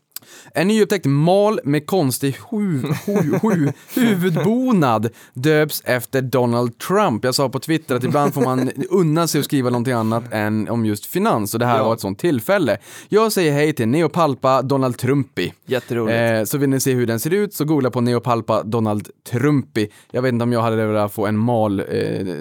En 0.54 0.68
nyupptäckt 0.68 1.06
mal 1.06 1.60
med 1.64 1.86
konstig 1.86 2.36
hu, 2.50 2.82
hu, 3.06 3.38
hu, 3.42 3.72
huvudbonad 3.94 5.08
döps 5.34 5.82
efter 5.84 6.22
Donald 6.22 6.78
Trump. 6.78 7.24
Jag 7.24 7.34
sa 7.34 7.48
på 7.48 7.58
Twitter 7.58 7.94
att 7.96 8.04
ibland 8.04 8.34
får 8.34 8.40
man 8.42 8.70
unna 8.90 9.26
sig 9.26 9.38
att 9.38 9.44
skriva 9.44 9.70
någonting 9.70 9.92
annat 9.94 10.24
än 10.30 10.68
om 10.68 10.86
just 10.86 11.06
finans 11.06 11.54
och 11.54 11.60
det 11.60 11.66
här 11.66 11.78
Ja. 11.78 11.84
var 11.84 11.94
ett 11.94 12.00
sånt 12.00 12.18
tillfälle. 12.18 12.76
Jag 13.08 13.32
säger 13.32 13.52
hej 13.52 13.72
till 13.72 13.88
Neopalpa 13.88 14.62
Donald 14.62 14.96
Trumpi. 14.98 15.52
Jätteroligt. 15.66 16.16
Eh, 16.18 16.44
så 16.44 16.58
vill 16.58 16.68
ni 16.70 16.80
se 16.80 16.92
hur 16.94 17.06
den 17.06 17.20
ser 17.20 17.30
ut 17.30 17.54
så 17.54 17.64
googla 17.64 17.90
på 17.90 18.00
Neopalpa 18.00 18.62
Donald 18.62 19.08
Trumpi. 19.30 19.88
Jag 20.10 20.22
vet 20.22 20.32
inte 20.32 20.42
om 20.42 20.52
jag 20.52 20.62
hade 20.62 20.86
velat 20.86 21.12
få 21.12 21.26
en 21.26 21.38
mal 21.38 21.80
eh, 21.80 21.86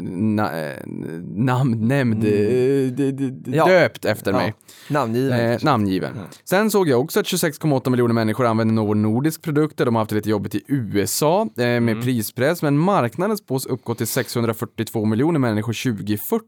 na, 0.03 0.59
eh, 0.61 0.73
namn, 1.35 1.87
nämnd, 1.87 2.23
eh, 2.23 2.29
d- 2.29 2.91
d- 2.97 3.11
d- 3.11 3.23
Mm. 3.45 3.53
Ja. 3.57 3.65
döpt 3.65 4.05
efter 4.05 4.31
Ja. 4.31 4.37
mig. 4.37 4.53
Namngiven. 4.89 5.39
Eh, 5.51 5.57
namngiven. 5.61 6.13
Sen 6.45 6.71
såg 6.71 6.87
jag 6.89 6.99
också 7.01 7.19
att 7.19 7.27
26,8 7.73 7.89
miljoner 7.89 8.13
människor 8.13 8.45
använder 8.45 8.75
Novo 8.75 8.93
Nordisk 8.93 9.41
produkter. 9.41 9.85
De 9.85 9.95
har 9.95 10.01
haft 10.01 10.09
det 10.09 10.15
lite 10.15 10.29
jobbigt 10.29 10.55
i 10.55 10.63
USA 10.67 11.41
eh, 11.41 11.47
med 11.57 11.81
Mm. 11.93 12.01
prispress, 12.01 12.61
men 12.61 12.77
marknaden 12.77 13.37
spås 13.37 13.65
uppgå 13.65 13.95
till 13.95 14.07
642 14.07 15.05
miljoner 15.05 15.39
människor 15.39 15.73
2040. 15.73 16.43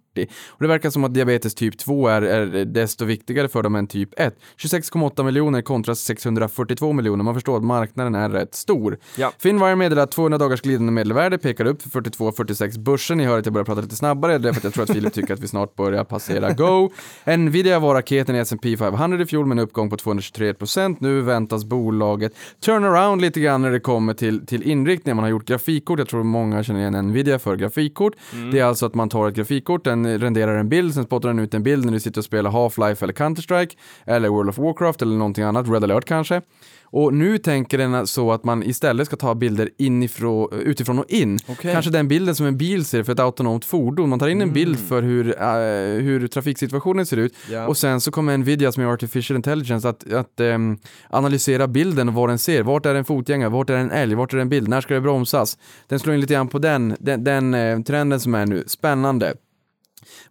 Och 0.47 0.61
det 0.61 0.67
verkar 0.67 0.89
som 0.89 1.03
att 1.03 1.13
diabetes 1.13 1.55
typ 1.55 1.78
2 1.78 2.07
är, 2.07 2.21
är 2.21 2.65
desto 2.65 3.05
viktigare 3.05 3.47
för 3.47 3.63
dem 3.63 3.76
än 3.76 3.88
typ 3.88 4.09
1. 4.17 4.36
26,8 4.57 5.23
miljoner 5.23 5.61
kontra 5.61 5.95
642 5.95 6.93
miljoner. 6.93 7.23
Man 7.23 7.34
förstår 7.34 7.57
att 7.57 7.63
marknaden 7.63 8.15
är 8.15 8.30
rätt 8.30 8.55
stor. 8.55 8.97
Ja. 9.17 9.32
Finwire 9.39 9.76
meddelar 9.76 10.03
att 10.03 10.11
200 10.11 10.38
dagars 10.38 10.61
glidande 10.61 10.91
medelvärde 10.91 11.38
pekar 11.38 11.65
upp 11.65 11.82
för 11.82 12.01
42,46 12.01 12.80
börsen. 12.80 13.17
Ni 13.17 13.26
hör 13.26 13.39
att 13.39 13.45
jag 13.45 13.53
börjar 13.53 13.65
prata 13.65 13.82
lite 13.82 13.95
snabbare, 13.95 14.38
det 14.38 14.49
är 14.49 14.53
för 14.53 14.59
att 14.59 14.63
jag 14.63 14.73
tror 14.73 14.84
att 14.84 14.91
Filip 14.91 15.13
tycker 15.13 15.34
att 15.34 15.39
vi 15.39 15.47
snart 15.47 15.76
börjar 15.76 16.03
passera 16.03 16.53
Go. 16.53 16.89
Nvidia 17.38 17.80
var 17.80 17.93
raketen 17.95 18.36
i 18.36 18.39
S&P 18.39 18.78
500 18.78 19.21
i 19.21 19.26
fjol 19.26 19.45
med 19.45 19.57
en 19.57 19.63
uppgång 19.63 19.89
på 19.89 19.95
223%. 19.95 20.95
nu 20.99 21.14
väntas 21.22 21.66
bolaget 21.66 22.36
turnaround 22.66 23.22
lite 23.22 23.39
grann 23.39 23.61
när 23.61 23.72
det 23.72 23.80
kommer 23.80 24.13
till, 24.13 24.45
till 24.45 24.63
inriktning. 24.63 25.16
Man 25.16 25.24
har 25.24 25.30
gjort 25.30 25.45
grafikkort, 25.45 25.99
jag 25.99 26.07
tror 26.07 26.24
många 26.24 26.63
känner 26.63 26.80
igen 26.80 27.07
Nvidia 27.07 27.39
för 27.39 27.55
grafikkort. 27.55 28.13
Det 28.51 28.59
är 28.59 28.63
alltså 28.63 28.86
att 28.86 28.95
man 28.95 29.09
tar 29.09 29.28
ett 29.28 29.36
grafikkort, 29.36 29.84
den 29.84 30.20
renderar 30.20 30.57
en 30.57 30.70
bild, 30.70 30.93
sen 30.93 31.03
spottar 31.03 31.30
den 31.30 31.39
ut 31.39 31.53
en 31.53 31.63
bild 31.63 31.86
när 31.86 31.93
du 31.93 31.99
sitter 31.99 32.22
och 32.22 32.26
spelar 32.26 32.51
Half-Life 32.51 33.03
eller 33.03 33.13
Counter-Strike 33.13 33.78
eller 34.05 34.30
World 34.30 34.49
of 34.49 34.57
Warcraft 34.57 35.01
eller 35.01 35.16
någonting 35.16 35.43
annat, 35.43 35.70
Red 35.70 35.84
alert 35.84 36.05
kanske. 36.05 36.41
Och 36.86 37.14
nu 37.14 37.38
tänker 37.38 37.78
den 37.78 38.08
så 38.08 38.32
att 38.32 38.44
man 38.44 38.64
istället 38.64 39.08
ska 39.08 39.16
ta 39.16 39.36
bilder 39.36 39.70
inifrån, 39.78 40.50
utifrån 40.54 41.00
och 41.00 41.06
in. 41.10 41.40
Okej. 41.48 41.74
Kanske 41.74 41.92
den 41.92 42.08
bilden 42.08 42.36
som 42.36 42.46
en 42.46 42.58
bil 42.58 42.86
ser 42.86 43.04
för 43.04 43.14
ett 43.14 43.20
autonomt 43.20 43.66
fordon. 43.66 44.10
Man 44.10 44.20
tar 44.20 44.28
in 44.28 44.42
en 44.42 44.54
bild 44.54 44.80
för 44.80 45.02
hur, 45.02 45.28
eh, 45.42 46.04
hur 46.04 46.28
trafiksituationen 46.28 47.06
ser 47.06 47.18
ut 47.18 47.34
Ja. 47.52 47.68
och 47.68 47.78
sen 47.78 48.02
så 48.02 48.12
kommer 48.12 48.38
Nvidia 48.38 48.72
som 48.72 48.84
är 48.84 48.88
Artificial 48.88 49.36
Intelligence 49.36 49.90
att, 49.90 50.14
att 50.14 50.40
ehm, 50.40 50.78
analysera 51.10 51.68
bilden 51.68 52.08
och 52.10 52.14
vad 52.16 52.30
den 52.30 52.38
ser. 52.40 52.64
Vart 52.64 52.86
är 52.86 52.96
en 52.96 53.06
fotgängare? 53.06 53.50
Vart 53.50 53.70
är 53.70 53.74
en 53.78 53.92
älg? 53.92 54.16
Vart 54.16 54.34
är 54.34 54.38
en 54.38 54.50
bil? 54.50 54.68
När 54.68 54.82
ska 54.82 54.94
det 54.94 55.02
bromsas? 55.02 55.58
Den 55.88 56.00
slår 56.00 56.16
in 56.16 56.22
lite 56.22 56.34
grann 56.34 56.48
på 56.48 56.60
den, 56.60 56.96
den, 57.00 57.24
den 57.24 57.54
eh, 57.54 57.80
trenden 57.82 58.20
som 58.20 58.36
är 58.36 58.46
nu. 58.46 58.64
Spännande. 58.68 59.34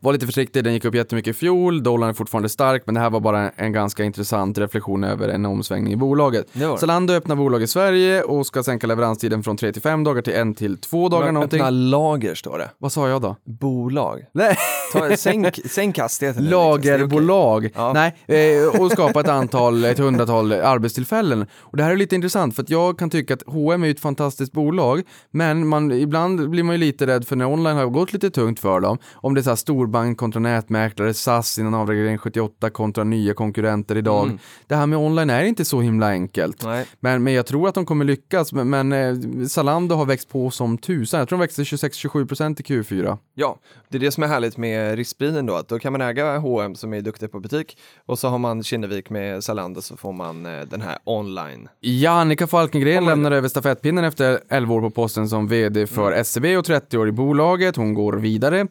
Var 0.05 0.13
lite 0.13 0.27
försiktig, 0.27 0.65
den 0.65 0.73
gick 0.73 0.85
upp 0.85 0.95
jättemycket 0.95 1.31
i 1.31 1.39
fjol, 1.39 1.83
dollarn 1.83 2.11
är 2.11 2.15
fortfarande 2.15 2.49
stark, 2.49 2.83
men 2.87 2.95
det 2.95 3.01
här 3.01 3.11
var 3.11 3.21
bara 3.21 3.51
en 3.51 3.73
ganska 3.73 4.05
intressant 4.05 4.59
reflektion 4.59 5.05
över 5.05 5.29
en 5.29 5.47
omsvängning 5.47 5.93
i 5.93 5.97
bolaget. 5.97 6.47
Zalando 6.79 7.13
öppnar 7.13 7.37
bolag 7.37 7.63
i 7.63 7.67
Sverige 7.67 8.23
och 8.23 8.47
ska 8.47 8.63
sänka 8.63 8.87
leveranstiden 8.87 9.43
från 9.43 9.57
3 9.57 9.73
till 9.73 9.83
5 9.83 10.05
dagar 10.05 10.23
till 10.23 10.33
1 10.33 10.57
till 10.57 10.79
2 10.79 11.09
dagar 11.09 11.33
någonting. 11.33 11.61
Öppna 11.61 11.71
lager 11.71 12.35
står 12.35 12.59
det. 12.59 12.71
Vad 12.79 12.93
sa 12.93 13.09
jag 13.09 13.23
då? 13.23 13.37
Bolag. 13.45 14.25
Nej. 14.33 14.57
Ta, 14.93 15.17
sänk, 15.17 15.61
sänk 15.71 15.99
hastigheten. 15.99 16.45
Lagerbolag. 16.45 17.71
Ja. 17.75 17.93
Nej, 17.93 18.15
eh, 18.27 18.81
och 18.81 18.93
skapa 18.93 19.21
ett 19.21 19.29
antal, 19.29 19.85
ett 19.85 19.99
hundratal 19.99 20.53
arbetstillfällen. 20.53 21.47
Och 21.59 21.77
det 21.77 21.83
här 21.83 21.91
är 21.91 21.97
lite 21.97 22.15
intressant 22.15 22.57
för 22.57 22.63
att 22.63 22.71
jag 22.71 22.99
kan 22.99 23.11
tycka 23.11 23.35
att 23.35 23.43
H&M 23.47 23.85
är 23.85 23.91
ett 23.91 24.01
fantastiskt 24.01 24.53
bolag, 24.53 25.03
men 25.31 25.69
man, 25.69 25.93
ibland 25.93 26.51
blir 26.51 26.63
man 26.63 26.75
ju 26.75 26.79
lite 26.79 27.07
rädd 27.07 27.27
för 27.27 27.37
när 27.37 27.47
online 27.47 27.77
har 27.77 27.87
gått 27.87 28.13
lite 28.13 28.31
tungt 28.31 28.61
för 28.61 28.81
dem, 28.81 28.99
om 29.15 29.35
det 29.35 29.41
är 29.41 29.43
så 29.43 29.51
här 29.51 29.57
storbank 29.95 30.18
kontra 30.18 30.40
nätmäklare, 30.40 31.14
SAS 31.14 31.59
innan 31.59 31.74
avreglering 31.74 32.18
78 32.18 32.70
kontra 32.70 33.05
nya 33.05 33.34
konkurrenter 33.34 33.97
idag. 33.97 34.24
Mm. 34.24 34.38
Det 34.66 34.74
här 34.74 34.86
med 34.86 34.99
online 34.99 35.30
är 35.30 35.45
inte 35.45 35.64
så 35.64 35.80
himla 35.80 36.09
enkelt. 36.11 36.64
Nej. 36.64 36.86
Men, 37.01 37.22
men 37.22 37.32
jag 37.32 37.47
tror 37.47 37.68
att 37.68 37.74
de 37.74 37.86
kommer 37.86 38.05
lyckas, 38.05 38.53
men, 38.53 38.70
men 38.70 38.92
eh, 38.92 39.47
Zalando 39.49 39.95
har 39.95 40.07
växt 40.07 40.28
på 40.28 40.51
som 40.51 40.78
tusan. 40.78 41.18
Jag 41.18 41.28
tror 41.28 41.38
de 41.38 41.40
växte 41.42 41.62
26-27% 41.62 42.61
i 42.61 42.62
Q4. 42.62 43.18
Ja, 43.34 43.59
det 43.88 43.97
är 43.97 44.01
det 44.01 44.11
som 44.11 44.22
är 44.22 44.26
härligt 44.26 44.57
med 44.57 44.97
riskspridning 44.97 45.47
då, 45.47 45.55
att 45.55 45.68
då 45.68 45.78
kan 45.78 45.92
man 45.92 46.01
äga 46.01 46.38
H&M 46.38 46.74
som 46.74 46.95
är 46.95 47.01
duktiga 47.01 47.28
på 47.28 47.40
butik 47.40 47.78
och 48.07 48.18
så 48.18 48.28
har 48.28 48.38
man 48.38 48.62
Kinnevik 48.62 49.11
med 49.11 49.45
Zalando 49.45 49.82
så 49.82 49.97
får 49.97 50.12
man 50.12 50.47
eh, 50.47 50.61
den 50.70 50.80
här 50.80 50.99
online. 51.05 51.68
Ja, 51.80 52.11
Annika 52.11 52.47
Falkengren 52.47 52.95
Kommer- 52.99 53.11
lämnar 53.11 53.32
över 53.32 53.49
stafettpinnen 53.49 54.05
efter 54.05 54.40
11 54.49 54.74
år 54.74 54.80
på 54.80 54.90
posten 54.90 55.28
som 55.28 55.49
vd 55.49 55.86
för 55.86 56.12
SCB 56.12 56.57
och 56.57 56.64
30 56.64 56.99
år 56.99 57.09
i 57.09 57.12
bolaget. 57.12 57.76
Hon 57.76 57.95
går 57.95 58.12
vidare. 58.12 58.66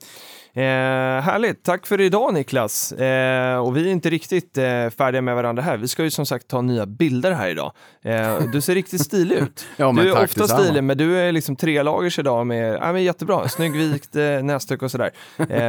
Eh, 0.55 0.61
härligt, 1.21 1.63
tack 1.63 1.87
för 1.87 2.01
idag 2.01 2.33
Niklas. 2.33 2.91
Eh, 2.91 3.57
och 3.57 3.77
vi 3.77 3.87
är 3.87 3.91
inte 3.91 4.09
riktigt 4.09 4.57
eh, 4.57 4.89
färdiga 4.97 5.21
med 5.21 5.35
varandra 5.35 5.63
här. 5.63 5.77
Vi 5.77 5.87
ska 5.87 6.03
ju 6.03 6.11
som 6.11 6.25
sagt 6.25 6.47
ta 6.47 6.61
nya 6.61 6.85
bilder 6.85 7.31
här 7.31 7.49
idag. 7.49 7.71
Eh, 8.01 8.39
du 8.51 8.61
ser 8.61 8.75
riktigt 8.75 9.01
stilig 9.01 9.35
ut. 9.35 9.65
Ja, 9.77 9.91
du 9.91 10.09
är 10.09 10.23
ofta 10.23 10.41
detsamma. 10.41 10.63
stilig, 10.63 10.83
men 10.83 10.97
du 10.97 11.17
är 11.17 11.31
liksom 11.31 11.55
tre 11.55 11.83
lagers 11.83 12.19
idag 12.19 12.47
med 12.47 12.73
ja, 12.73 12.93
men 12.93 13.03
jättebra, 13.03 13.49
snygg 13.49 13.75
vikt 13.75 14.15
eh, 14.15 14.23
näsduk 14.23 14.81
och 14.81 14.91
sådär. 14.91 15.11
Eh, 15.37 15.59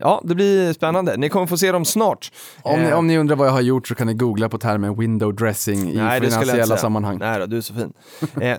ja, 0.00 0.20
det 0.24 0.34
blir 0.34 0.72
spännande. 0.72 1.16
Ni 1.16 1.28
kommer 1.28 1.46
få 1.46 1.56
se 1.56 1.72
dem 1.72 1.84
snart. 1.84 2.32
Om, 2.62 2.80
ni, 2.80 2.88
Eh, 2.88 2.98
om 2.98 3.06
ni 3.06 3.18
undrar 3.18 3.36
vad 3.36 3.46
jag 3.46 3.52
har 3.52 3.60
gjort 3.60 3.88
så 3.88 3.94
kan 3.94 4.06
ni 4.06 4.14
googla 4.14 4.48
på 4.48 4.58
termen 4.58 4.98
window 4.98 5.34
dressing 5.34 5.90
i 5.90 5.96
Nej, 5.96 6.20
finansiella 6.20 6.76
sammanhang. 6.76 7.18
Nej 7.18 7.38
då, 7.38 7.46
du 7.46 7.56
är 7.56 7.60
så 7.60 7.74
fin. 7.74 7.92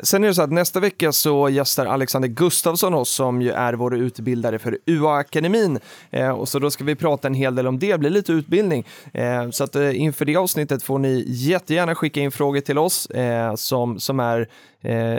Sen 0.03 0.23
är 0.23 0.27
det 0.27 0.33
så 0.33 0.41
att 0.41 0.51
nästa 0.51 0.79
vecka 0.79 1.11
så 1.11 1.49
gästar 1.49 1.85
Alexander 1.85 2.29
Gustafsson 2.29 2.93
oss 2.93 3.09
som 3.09 3.41
ju 3.41 3.51
är 3.51 3.73
vår 3.73 3.95
utbildare 3.95 4.59
för 4.59 4.77
UA-akademin. 4.91 5.79
Eh, 6.09 6.29
och 6.29 6.49
så 6.49 6.59
då 6.59 6.71
ska 6.71 6.83
vi 6.83 6.95
prata 6.95 7.27
en 7.27 7.33
hel 7.33 7.55
del 7.55 7.67
om 7.67 7.79
det, 7.79 7.99
blir 7.99 8.09
lite 8.09 8.31
utbildning. 8.31 8.85
Eh, 9.13 9.49
så 9.49 9.63
att 9.63 9.75
eh, 9.75 10.01
inför 10.01 10.25
det 10.25 10.35
avsnittet 10.35 10.83
får 10.83 10.99
ni 10.99 11.23
jättegärna 11.27 11.95
skicka 11.95 12.19
in 12.19 12.31
frågor 12.31 12.61
till 12.61 12.77
oss 12.77 13.07
som, 13.55 13.99
som 13.99 14.19
är 14.19 14.47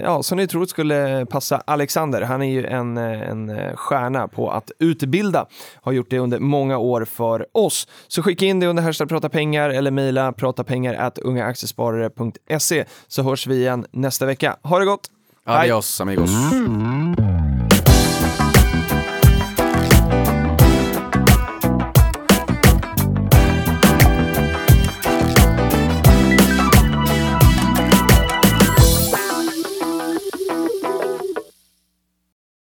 ja, 0.03 0.23
som 0.23 0.39
ni 0.39 0.47
tror 0.47 0.67
skulle 0.67 1.27
passa 1.27 1.63
Alexander. 1.67 2.23
Han 2.23 2.43
är 2.43 2.51
ju 2.51 2.67
en, 2.67 2.97
en 2.97 3.77
stjärna 3.77 4.29
på 4.29 4.51
att 4.51 4.71
utbilda, 4.79 5.47
har 5.75 5.93
gjort 5.93 6.11
det 6.11 6.19
under 6.19 6.39
många 6.39 6.79
år 6.79 7.05
för 7.05 7.47
oss. 7.53 7.89
Så 8.09 8.23
skicka 8.23 8.47
in 8.47 8.61
det 8.61 8.67
under 8.67 8.83
hashtag 8.83 9.09
prata 9.09 9.29
pengar 9.29 9.71
eller 9.71 9.91
mejla 9.91 10.33
pratapengar 10.33 10.95
at 10.95 11.19
ungaaktiesparare.se 11.19 12.85
så 13.09 13.23
hörs 13.23 13.47
vi 13.47 13.57
igen 13.57 13.87
nästa 13.91 14.27
vecka. 14.27 14.57
Ha 14.63 14.79
det 14.79 14.85
gott! 14.85 15.11
Hej. 15.47 15.57
Adios 15.57 16.01
amigos. 16.01 16.31